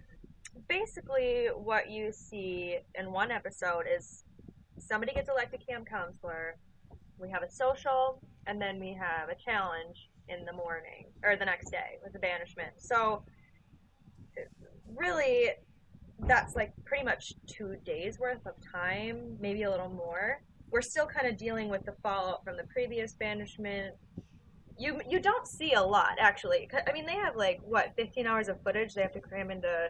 Basically, 0.68 1.48
what 1.56 1.90
you 1.90 2.12
see 2.12 2.80
in 2.96 3.12
one 3.12 3.32
episode 3.32 3.86
is 3.90 4.24
somebody 4.78 5.14
gets 5.14 5.30
elected 5.30 5.66
camp 5.66 5.88
counselor. 5.88 6.58
We 7.18 7.30
have 7.30 7.44
a 7.44 7.50
social, 7.50 8.22
and 8.46 8.62
then 8.62 8.80
we 8.80 8.94
have 8.94 9.30
a 9.30 9.36
challenge 9.36 10.10
in 10.28 10.46
the 10.46 10.54
morning 10.54 11.06
or 11.24 11.36
the 11.36 11.46
next 11.46 11.72
day 11.72 11.98
with 12.04 12.14
the 12.14 12.20
banishment. 12.20 12.74
So, 12.78 13.24
really, 14.96 15.52
that's 16.28 16.56
like 16.56 16.74
pretty 16.86 17.04
much 17.04 17.34
two 17.48 17.76
days 17.86 18.20
worth 18.20 18.46
of 18.46 18.54
time, 18.72 19.38
maybe 19.40 19.64
a 19.64 19.70
little 19.70 19.90
more. 19.90 20.42
We're 20.72 20.82
still 20.82 21.06
kind 21.06 21.28
of 21.28 21.38
dealing 21.38 21.70
with 21.70 21.86
the 21.86 21.94
fallout 22.04 22.44
from 22.44 22.58
the 22.58 22.64
previous 22.66 23.14
banishment. 23.14 23.96
You 24.78 25.02
you 25.10 25.20
don't 25.20 25.48
see 25.48 25.74
a 25.74 25.82
lot 25.82 26.18
actually. 26.20 26.70
I 26.88 26.92
mean, 26.94 27.06
they 27.06 27.16
have 27.16 27.36
like 27.36 27.60
what 27.64 27.94
15 27.96 28.28
hours 28.28 28.48
of 28.48 28.62
footage 28.64 28.94
they 28.94 29.02
have 29.02 29.14
to 29.14 29.22
cram 29.22 29.52
into 29.52 29.90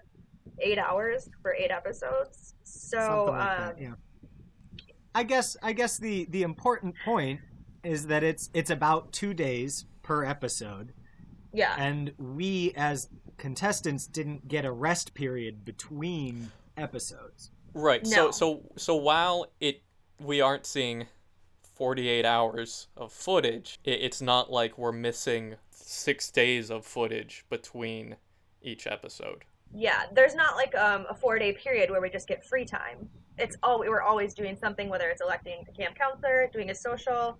eight 0.59 0.77
hours 0.77 1.29
for 1.41 1.53
eight 1.53 1.71
episodes. 1.71 2.55
So 2.63 3.25
like 3.29 3.59
um, 3.59 3.65
that, 3.65 3.81
yeah. 3.81 3.93
I 5.13 5.23
guess 5.23 5.57
I 5.61 5.73
guess 5.73 5.97
the 5.97 6.25
the 6.29 6.43
important 6.43 6.95
point 7.03 7.41
is 7.83 8.07
that 8.07 8.23
it's 8.23 8.49
it's 8.53 8.69
about 8.69 9.11
2 9.13 9.33
days 9.33 9.85
per 10.01 10.25
episode 10.25 10.93
yeah, 11.53 11.75
and 11.77 12.13
we 12.17 12.73
as 12.75 13.09
contestants 13.39 14.05
didn't 14.05 14.47
get 14.47 14.65
a 14.65 14.71
rest 14.71 15.13
period 15.13 15.65
between 15.65 16.51
episodes. 16.77 17.51
Right. 17.73 18.03
No. 18.03 18.31
So 18.31 18.31
so 18.31 18.61
so 18.75 18.95
while 18.95 19.47
it 19.59 19.81
we 20.19 20.41
aren't 20.41 20.65
seeing 20.65 21.07
48 21.75 22.25
hours 22.25 22.87
of 22.97 23.11
footage, 23.13 23.79
it, 23.83 24.01
it's 24.01 24.21
not 24.21 24.51
like 24.51 24.77
we're 24.77 24.91
missing 24.91 25.55
6 25.71 26.31
days 26.31 26.69
of 26.69 26.85
footage 26.85 27.45
between 27.49 28.17
each 28.61 28.85
episode. 28.85 29.45
yeah. 29.73 30.03
There's 30.13 30.35
not 30.35 30.55
like 30.57 30.75
um, 30.75 31.05
a 31.09 31.13
four 31.15 31.39
day 31.39 31.53
period 31.53 31.89
where 31.89 32.01
we 32.01 32.09
just 32.09 32.27
get 32.27 32.45
free 32.45 32.65
time. 32.65 33.07
It's 33.37 33.55
all 33.63 33.79
we're 33.79 34.01
always 34.01 34.33
doing 34.33 34.57
something, 34.59 34.89
whether 34.89 35.07
it's 35.09 35.21
electing 35.21 35.65
a 35.69 35.71
camp 35.71 35.95
counselor, 35.95 36.49
doing 36.51 36.69
a 36.71 36.75
social, 36.75 37.39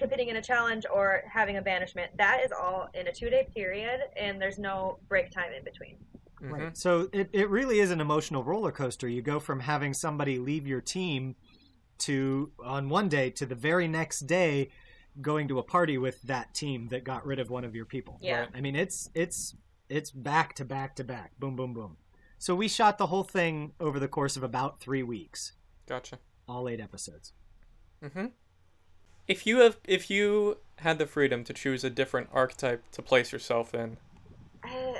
competing 0.00 0.28
in 0.28 0.36
a 0.36 0.42
challenge, 0.42 0.84
or 0.92 1.22
having 1.30 1.56
a 1.58 1.62
banishment. 1.62 2.10
That 2.18 2.40
is 2.44 2.50
all 2.50 2.88
in 2.94 3.06
a 3.06 3.12
two 3.12 3.30
day 3.30 3.46
period, 3.54 4.00
and 4.16 4.40
there's 4.42 4.58
no 4.58 4.98
break 5.08 5.30
time 5.30 5.52
in 5.52 5.62
between. 5.62 5.96
Mhm. 6.42 6.50
Right. 6.50 6.76
So 6.76 7.08
it, 7.12 7.28
it 7.32 7.48
really 7.50 7.78
is 7.80 7.90
an 7.90 8.00
emotional 8.00 8.42
roller 8.42 8.72
coaster. 8.72 9.06
You 9.06 9.22
go 9.22 9.38
from 9.38 9.60
having 9.60 9.92
somebody 9.94 10.38
leave 10.38 10.66
your 10.66 10.80
team 10.80 11.36
to 11.98 12.50
on 12.64 12.88
one 12.88 13.08
day 13.08 13.30
to 13.30 13.44
the 13.46 13.54
very 13.54 13.86
next 13.86 14.20
day 14.20 14.70
going 15.20 15.48
to 15.48 15.58
a 15.58 15.62
party 15.62 15.98
with 15.98 16.22
that 16.22 16.54
team 16.54 16.88
that 16.88 17.04
got 17.04 17.26
rid 17.26 17.38
of 17.38 17.50
one 17.50 17.62
of 17.64 17.74
your 17.74 17.84
people. 17.84 18.18
Yeah. 18.22 18.40
Right. 18.40 18.48
I 18.54 18.60
mean 18.62 18.74
it's 18.74 19.10
it's 19.14 19.54
it's 19.90 20.10
back 20.10 20.54
to 20.54 20.64
back 20.64 20.96
to 20.96 21.04
back. 21.04 21.32
Boom 21.38 21.56
boom 21.56 21.74
boom. 21.74 21.98
So 22.38 22.54
we 22.54 22.68
shot 22.68 22.96
the 22.96 23.08
whole 23.08 23.24
thing 23.24 23.72
over 23.78 23.98
the 24.00 24.08
course 24.08 24.34
of 24.38 24.42
about 24.42 24.80
3 24.80 25.02
weeks. 25.02 25.52
Gotcha. 25.86 26.18
All 26.48 26.68
8 26.70 26.80
episodes. 26.80 27.34
Mhm. 28.02 28.32
If 29.30 29.46
you 29.46 29.58
have 29.60 29.78
if 29.84 30.10
you 30.10 30.58
had 30.78 30.98
the 30.98 31.06
freedom 31.06 31.44
to 31.44 31.52
choose 31.52 31.84
a 31.84 31.90
different 31.90 32.28
archetype 32.32 32.82
to 32.90 33.00
place 33.00 33.30
yourself 33.30 33.72
in, 33.74 33.96
Uh, 34.64 34.94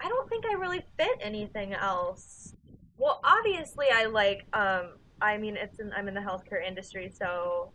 I 0.00 0.08
don't 0.08 0.28
think 0.28 0.44
I 0.46 0.52
really 0.52 0.82
fit 0.96 1.18
anything 1.20 1.74
else. 1.74 2.54
Well, 2.98 3.20
obviously, 3.24 3.86
I 3.92 4.04
like. 4.04 4.46
Um, 4.52 4.92
I 5.20 5.38
mean, 5.38 5.56
it's 5.56 5.80
in, 5.80 5.92
I'm 5.92 6.06
in 6.06 6.14
the 6.14 6.20
healthcare 6.20 6.64
industry, 6.64 7.10
so 7.12 7.72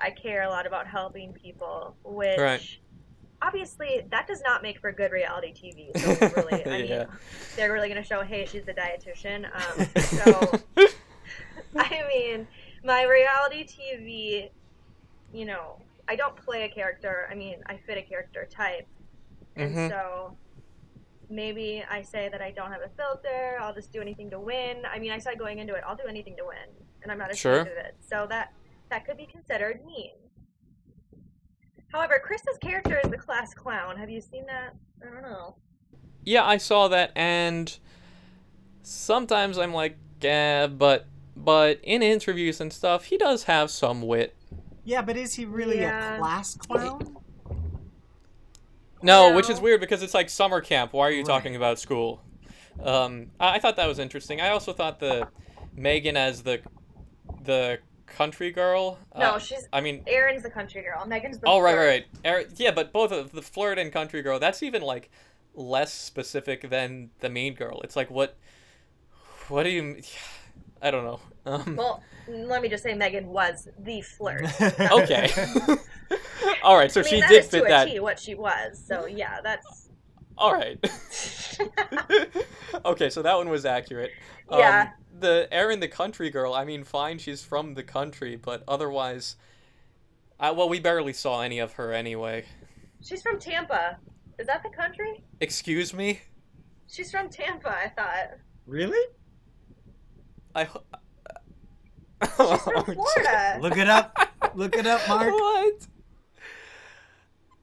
I 0.00 0.10
care 0.10 0.42
a 0.42 0.48
lot 0.48 0.66
about 0.66 0.88
helping 0.88 1.32
people. 1.32 1.94
Which, 2.02 2.36
Right. 2.36 2.78
obviously, 3.40 4.02
that 4.10 4.26
does 4.26 4.42
not 4.42 4.62
make 4.64 4.80
for 4.80 4.90
good 4.90 5.12
reality 5.12 5.52
TV. 5.54 5.96
So 5.96 6.08
really, 6.36 6.66
I 6.66 6.78
mean, 6.78 6.86
Yeah. 6.88 7.04
they're 7.54 7.72
really 7.72 7.88
going 7.88 8.02
to 8.02 8.08
show, 8.08 8.22
hey, 8.24 8.46
she's 8.46 8.66
a 8.66 8.74
dietitian. 8.74 9.44
Um, 9.54 9.86
so, 10.02 10.58
I 11.76 12.02
mean, 12.12 12.48
my 12.82 13.04
reality 13.04 13.64
TV, 13.64 14.50
you 15.32 15.44
know, 15.44 15.80
I 16.08 16.16
don't 16.16 16.36
play 16.36 16.64
a 16.64 16.68
character. 16.68 17.28
I 17.30 17.34
mean, 17.34 17.56
I 17.66 17.76
fit 17.76 17.96
a 17.98 18.02
character 18.02 18.48
type, 18.50 18.88
and 19.56 19.74
Mhm. 19.74 19.88
so 19.88 20.36
maybe 21.28 21.84
I 21.88 22.02
say 22.02 22.28
that 22.28 22.40
I 22.42 22.50
don't 22.50 22.72
have 22.72 22.82
a 22.82 22.88
filter. 22.88 23.56
I'll 23.60 23.74
just 23.74 23.92
do 23.92 24.00
anything 24.00 24.28
to 24.30 24.40
win. 24.40 24.84
I 24.84 24.98
mean, 24.98 25.12
I 25.12 25.18
said 25.18 25.38
going 25.38 25.58
into 25.60 25.74
it, 25.74 25.84
I'll 25.86 25.96
do 25.96 26.06
anything 26.08 26.36
to 26.38 26.44
win, 26.46 26.68
and 27.02 27.12
I'm 27.12 27.18
not 27.18 27.30
ashamed 27.30 27.38
Sure. 27.38 27.60
of 27.60 27.66
it. 27.68 27.96
So 28.00 28.26
that 28.28 28.52
that 28.88 29.04
could 29.06 29.16
be 29.16 29.26
considered 29.26 29.84
mean. 29.84 30.14
However, 31.92 32.20
Chris's 32.22 32.58
character 32.58 33.00
is 33.04 33.10
the 33.10 33.16
class 33.18 33.54
clown. 33.54 33.96
Have 33.96 34.10
you 34.10 34.20
seen 34.20 34.46
that? 34.46 34.74
I 35.02 35.06
don't 35.10 35.22
know. 35.22 35.56
Yeah, 36.24 36.44
I 36.44 36.56
saw 36.56 36.88
that, 36.88 37.12
and 37.16 37.78
sometimes 38.82 39.58
I'm 39.58 39.72
like, 39.72 39.96
yeah, 40.20 40.66
but 40.66 41.06
but 41.36 41.80
in 41.82 42.02
interviews 42.02 42.60
and 42.60 42.72
stuff, 42.72 43.04
he 43.06 43.16
does 43.16 43.44
have 43.44 43.70
some 43.70 44.02
wit. 44.02 44.34
Yeah, 44.84 45.02
but 45.02 45.16
is 45.16 45.34
he 45.34 45.44
really 45.44 45.80
Yeah. 45.80 46.14
a 46.14 46.18
class 46.18 46.56
clown? 46.56 47.16
No, 49.02 49.34
which 49.34 49.48
is 49.48 49.60
weird 49.60 49.80
because 49.80 50.02
it's 50.02 50.14
like 50.14 50.28
summer 50.28 50.60
camp. 50.60 50.92
Why 50.92 51.08
are 51.08 51.10
you 51.10 51.18
Right. 51.18 51.26
talking 51.26 51.56
about 51.56 51.78
school? 51.78 52.22
Um, 52.82 53.30
I, 53.40 53.56
I 53.56 53.58
thought 53.58 53.76
that 53.76 53.86
was 53.86 53.98
interesting. 53.98 54.40
I 54.40 54.50
also 54.50 54.72
thought 54.72 55.00
the 55.00 55.28
Megan 55.74 56.16
as 56.16 56.42
the 56.42 56.60
the 57.44 57.78
country 58.06 58.50
girl. 58.50 58.98
No, 59.16 59.32
uh, 59.32 59.38
she's 59.38 59.68
I 59.72 59.80
mean, 59.80 60.02
Erin's 60.06 60.42
the 60.42 60.50
country 60.50 60.82
girl. 60.82 61.06
Megan's 61.06 61.38
the. 61.38 61.46
oh 61.48 61.60
right, 61.60 61.74
flirt. 61.74 62.04
right, 62.24 62.32
right. 62.34 62.46
Er, 62.46 62.48
yeah, 62.56 62.70
but 62.72 62.92
both 62.92 63.12
of 63.12 63.32
the 63.32 63.42
flirt 63.42 63.78
and 63.78 63.92
country 63.92 64.20
girl. 64.22 64.38
That's 64.38 64.62
even 64.62 64.82
like 64.82 65.10
less 65.54 65.92
specific 65.92 66.68
than 66.68 67.10
the 67.20 67.28
mean 67.30 67.54
girl. 67.54 67.80
It's 67.82 67.96
like 67.96 68.10
what, 68.10 68.36
what 69.48 69.62
do 69.62 69.70
you? 69.70 70.02
I 70.82 70.90
don't 70.90 71.04
know. 71.04 71.20
Um, 71.46 71.76
Well, 71.76 72.02
let 72.28 72.62
me 72.62 72.68
just 72.68 72.82
say, 72.82 72.94
Megan 72.94 73.26
was 73.28 73.68
the 73.78 74.02
flirt. 74.02 74.42
okay. 74.92 75.30
All 76.62 76.76
right, 76.76 76.90
so 76.90 77.00
I 77.00 77.04
mean, 77.04 77.10
she 77.14 77.20
that 77.20 77.28
did 77.28 77.44
is 77.44 77.50
fit 77.50 77.62
to 77.62 77.68
that. 77.68 77.88
a 77.88 77.90
T 77.92 78.00
what 78.00 78.18
she 78.18 78.34
was. 78.34 78.82
So 78.86 79.06
yeah, 79.06 79.40
that's 79.42 79.88
All 80.36 80.52
right. 80.52 80.78
okay, 82.84 83.10
so 83.10 83.22
that 83.22 83.36
one 83.36 83.48
was 83.48 83.64
accurate. 83.64 84.10
Yeah. 84.50 84.82
Um, 84.82 85.20
the 85.20 85.48
Erin, 85.52 85.80
the 85.80 85.88
country 85.88 86.30
girl. 86.30 86.54
I 86.54 86.64
mean, 86.64 86.84
fine, 86.84 87.18
she's 87.18 87.42
from 87.44 87.74
the 87.74 87.82
country, 87.82 88.36
but 88.36 88.62
otherwise, 88.66 89.36
I, 90.38 90.50
well, 90.52 90.68
we 90.68 90.80
barely 90.80 91.12
saw 91.12 91.42
any 91.42 91.58
of 91.58 91.72
her 91.74 91.92
anyway. 91.92 92.44
she's 93.02 93.22
from 93.22 93.38
Tampa. 93.38 93.98
Is 94.38 94.46
that 94.46 94.62
the 94.62 94.70
country? 94.70 95.22
Excuse 95.40 95.92
me. 95.92 96.20
She's 96.88 97.10
from 97.10 97.28
Tampa. 97.28 97.68
I 97.68 97.88
thought 97.90 98.38
really? 98.66 98.98
I. 100.54 100.66
she's 102.22 102.62
from 102.62 102.84
Florida. 102.84 103.58
Look 103.60 103.76
it 103.76 103.88
up. 103.88 104.16
Look 104.54 104.76
it 104.76 104.86
up, 104.86 105.06
Mark. 105.08 105.32
What? 105.32 105.86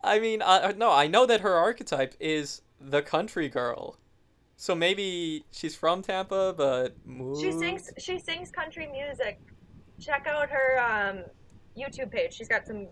I 0.03 0.19
mean, 0.19 0.41
uh, 0.41 0.73
no, 0.77 0.91
I 0.91 1.07
know 1.07 1.25
that 1.25 1.41
her 1.41 1.53
archetype 1.53 2.15
is 2.19 2.61
the 2.79 3.01
country 3.01 3.49
girl. 3.49 3.97
So 4.55 4.73
maybe 4.73 5.45
she's 5.51 5.75
from 5.75 6.01
Tampa, 6.01 6.53
but 6.57 6.95
moved. 7.05 7.41
She 7.41 7.51
sings. 7.51 7.91
She 7.97 8.17
sings 8.17 8.49
country 8.49 8.88
music. 8.91 9.39
Check 9.99 10.25
out 10.27 10.49
her 10.49 10.79
um, 10.79 11.23
YouTube 11.77 12.11
page. 12.11 12.34
She's 12.34 12.47
got 12.47 12.65
some 12.65 12.88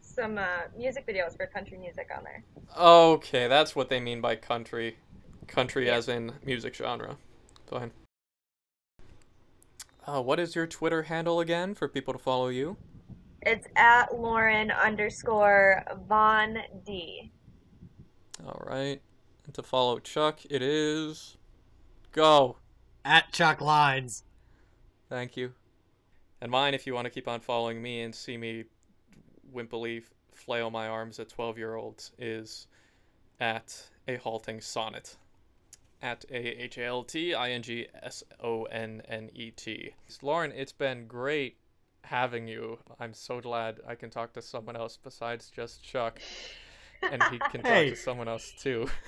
some 0.00 0.36
uh, 0.36 0.62
music 0.76 1.06
videos 1.06 1.36
for 1.36 1.46
country 1.46 1.78
music 1.78 2.08
on 2.14 2.24
there. 2.24 2.44
Okay, 2.76 3.48
that's 3.48 3.74
what 3.74 3.88
they 3.88 4.00
mean 4.00 4.20
by 4.20 4.36
country. 4.36 4.98
Country 5.46 5.88
as 5.90 6.08
in 6.08 6.32
music 6.44 6.74
genre. 6.74 7.16
Fine. 7.66 7.92
Uh, 10.08 10.22
what 10.22 10.40
is 10.40 10.56
your 10.56 10.66
Twitter 10.66 11.02
handle 11.02 11.40
again 11.40 11.74
for 11.74 11.86
people 11.86 12.14
to 12.14 12.18
follow 12.18 12.48
you? 12.48 12.78
It's 13.42 13.66
at 13.76 14.18
Lauren 14.18 14.70
underscore 14.70 15.84
Von 16.08 16.56
D. 16.86 17.30
All 18.42 18.64
right. 18.66 19.02
And 19.44 19.54
to 19.54 19.62
follow 19.62 19.98
Chuck, 19.98 20.40
it 20.48 20.62
is. 20.62 21.36
Go. 22.12 22.56
At 23.04 23.32
Chuck 23.32 23.60
Lines. 23.60 24.24
Thank 25.10 25.36
you. 25.36 25.52
And 26.40 26.50
mine, 26.50 26.72
if 26.72 26.86
you 26.86 26.94
want 26.94 27.04
to 27.04 27.10
keep 27.10 27.28
on 27.28 27.40
following 27.40 27.82
me 27.82 28.00
and 28.00 28.14
see 28.14 28.38
me 28.38 28.64
wimpily 29.54 30.04
flail 30.32 30.70
my 30.70 30.88
arms 30.88 31.20
at 31.20 31.28
12 31.28 31.58
year 31.58 31.74
olds, 31.74 32.12
is 32.18 32.66
at 33.40 33.90
a 34.06 34.16
halting 34.16 34.62
sonnet. 34.62 35.18
At 36.00 36.24
A 36.30 36.62
H 36.62 36.78
A 36.78 36.84
L 36.84 37.02
T 37.04 37.34
I 37.34 37.50
N 37.50 37.62
G 37.62 37.86
S 38.02 38.22
O 38.42 38.64
N 38.64 39.02
N 39.08 39.30
E 39.34 39.50
T. 39.50 39.94
Lauren, 40.22 40.52
it's 40.52 40.72
been 40.72 41.06
great 41.06 41.56
having 42.04 42.46
you. 42.46 42.78
I'm 43.00 43.12
so 43.14 43.40
glad 43.40 43.80
I 43.86 43.94
can 43.96 44.08
talk 44.10 44.32
to 44.34 44.42
someone 44.42 44.76
else 44.76 44.96
besides 45.02 45.50
just 45.50 45.82
Chuck. 45.82 46.20
And 47.02 47.22
he 47.24 47.38
can 47.50 47.62
talk 47.62 47.84
to 47.86 47.96
someone 47.96 48.28
else 48.28 48.52
too. 48.58 48.88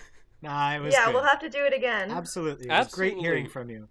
Nah, 0.42 0.74
it 0.74 0.80
was 0.80 0.94
Yeah, 0.94 1.04
good. 1.04 1.14
we'll 1.16 1.24
have 1.24 1.40
to 1.40 1.50
do 1.50 1.64
it 1.66 1.74
again. 1.74 2.10
Absolutely. 2.10 2.64
It 2.64 2.70
was 2.70 2.88
great 2.88 3.18
hearing 3.18 3.46
from 3.46 3.68
you. 3.68 3.88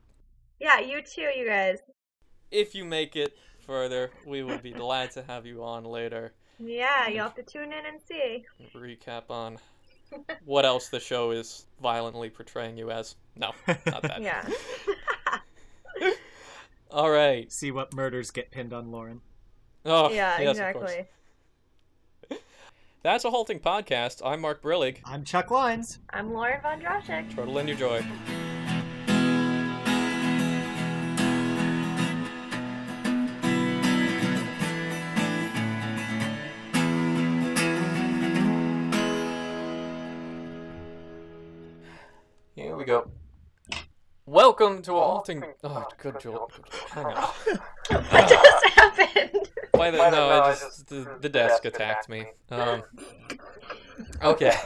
Yeah, 0.60 0.80
you 0.80 1.04
too, 1.04 1.22
you 1.38 1.46
guys. 1.48 1.78
If 2.50 2.74
you 2.74 2.86
make 2.86 3.16
it 3.16 3.38
further, 3.68 4.10
we 4.26 4.42
would 4.42 4.64
be 4.64 4.72
glad 4.72 5.12
to 5.12 5.22
have 5.22 5.46
you 5.46 5.64
on 5.64 5.84
later. 5.84 6.34
Yeah, 6.58 7.08
you'll 7.08 7.22
have 7.26 7.36
to 7.36 7.44
tune 7.44 7.72
in 7.72 7.86
and 7.86 8.02
see. 8.02 8.46
recap 8.76 9.30
on 9.30 9.60
what 10.46 10.66
else 10.66 10.90
the 10.90 11.00
show 11.00 11.32
is 11.32 11.66
violently 11.82 12.30
portraying 12.30 12.78
you 12.78 12.92
as. 12.92 13.16
No, 13.36 13.52
not 13.68 14.02
that. 14.04 14.22
Yeah. 14.22 14.48
All 16.92 17.10
right. 17.10 17.52
See 17.52 17.72
what 17.72 17.94
murders 17.94 18.32
get 18.32 18.52
pinned 18.52 18.74
on 18.74 18.92
Lauren. 18.92 19.22
Oh, 19.86 20.12
yeah, 20.12 20.40
yes, 20.40 20.52
exactly. 20.52 21.08
That's 23.04 23.24
a 23.24 23.30
halting 23.30 23.60
podcast. 23.60 24.22
I'm 24.26 24.42
Mark 24.42 24.62
Brillig. 24.62 24.98
I'm 25.06 25.24
Chuck 25.24 25.52
Lines. 25.52 26.00
I'm 26.10 26.34
Lauren 26.34 26.62
Von 26.62 26.82
Drashek. 26.82 27.34
Turtle 27.34 27.58
in 27.60 27.68
your 27.68 27.78
joy. 27.78 28.04
We 42.80 42.86
go. 42.86 43.12
Welcome 44.26 44.82
to 44.84 44.94
a 44.94 45.02
halting. 45.02 45.44
Oh, 45.66 45.86
good 45.98 46.18
job. 46.22 46.54
Hang 46.92 47.08
on. 47.08 47.30
What 47.90 48.30
just 48.30 48.66
happened? 48.68 49.50
Why 49.72 49.92
the, 49.92 50.10
no, 50.10 50.30
I 50.30 50.52
just 50.52 50.88
the, 50.88 51.18
the 51.20 51.28
desk 51.28 51.66
attacked 51.66 52.08
me. 52.08 52.28
Um. 52.50 52.84
Okay. 54.24 54.56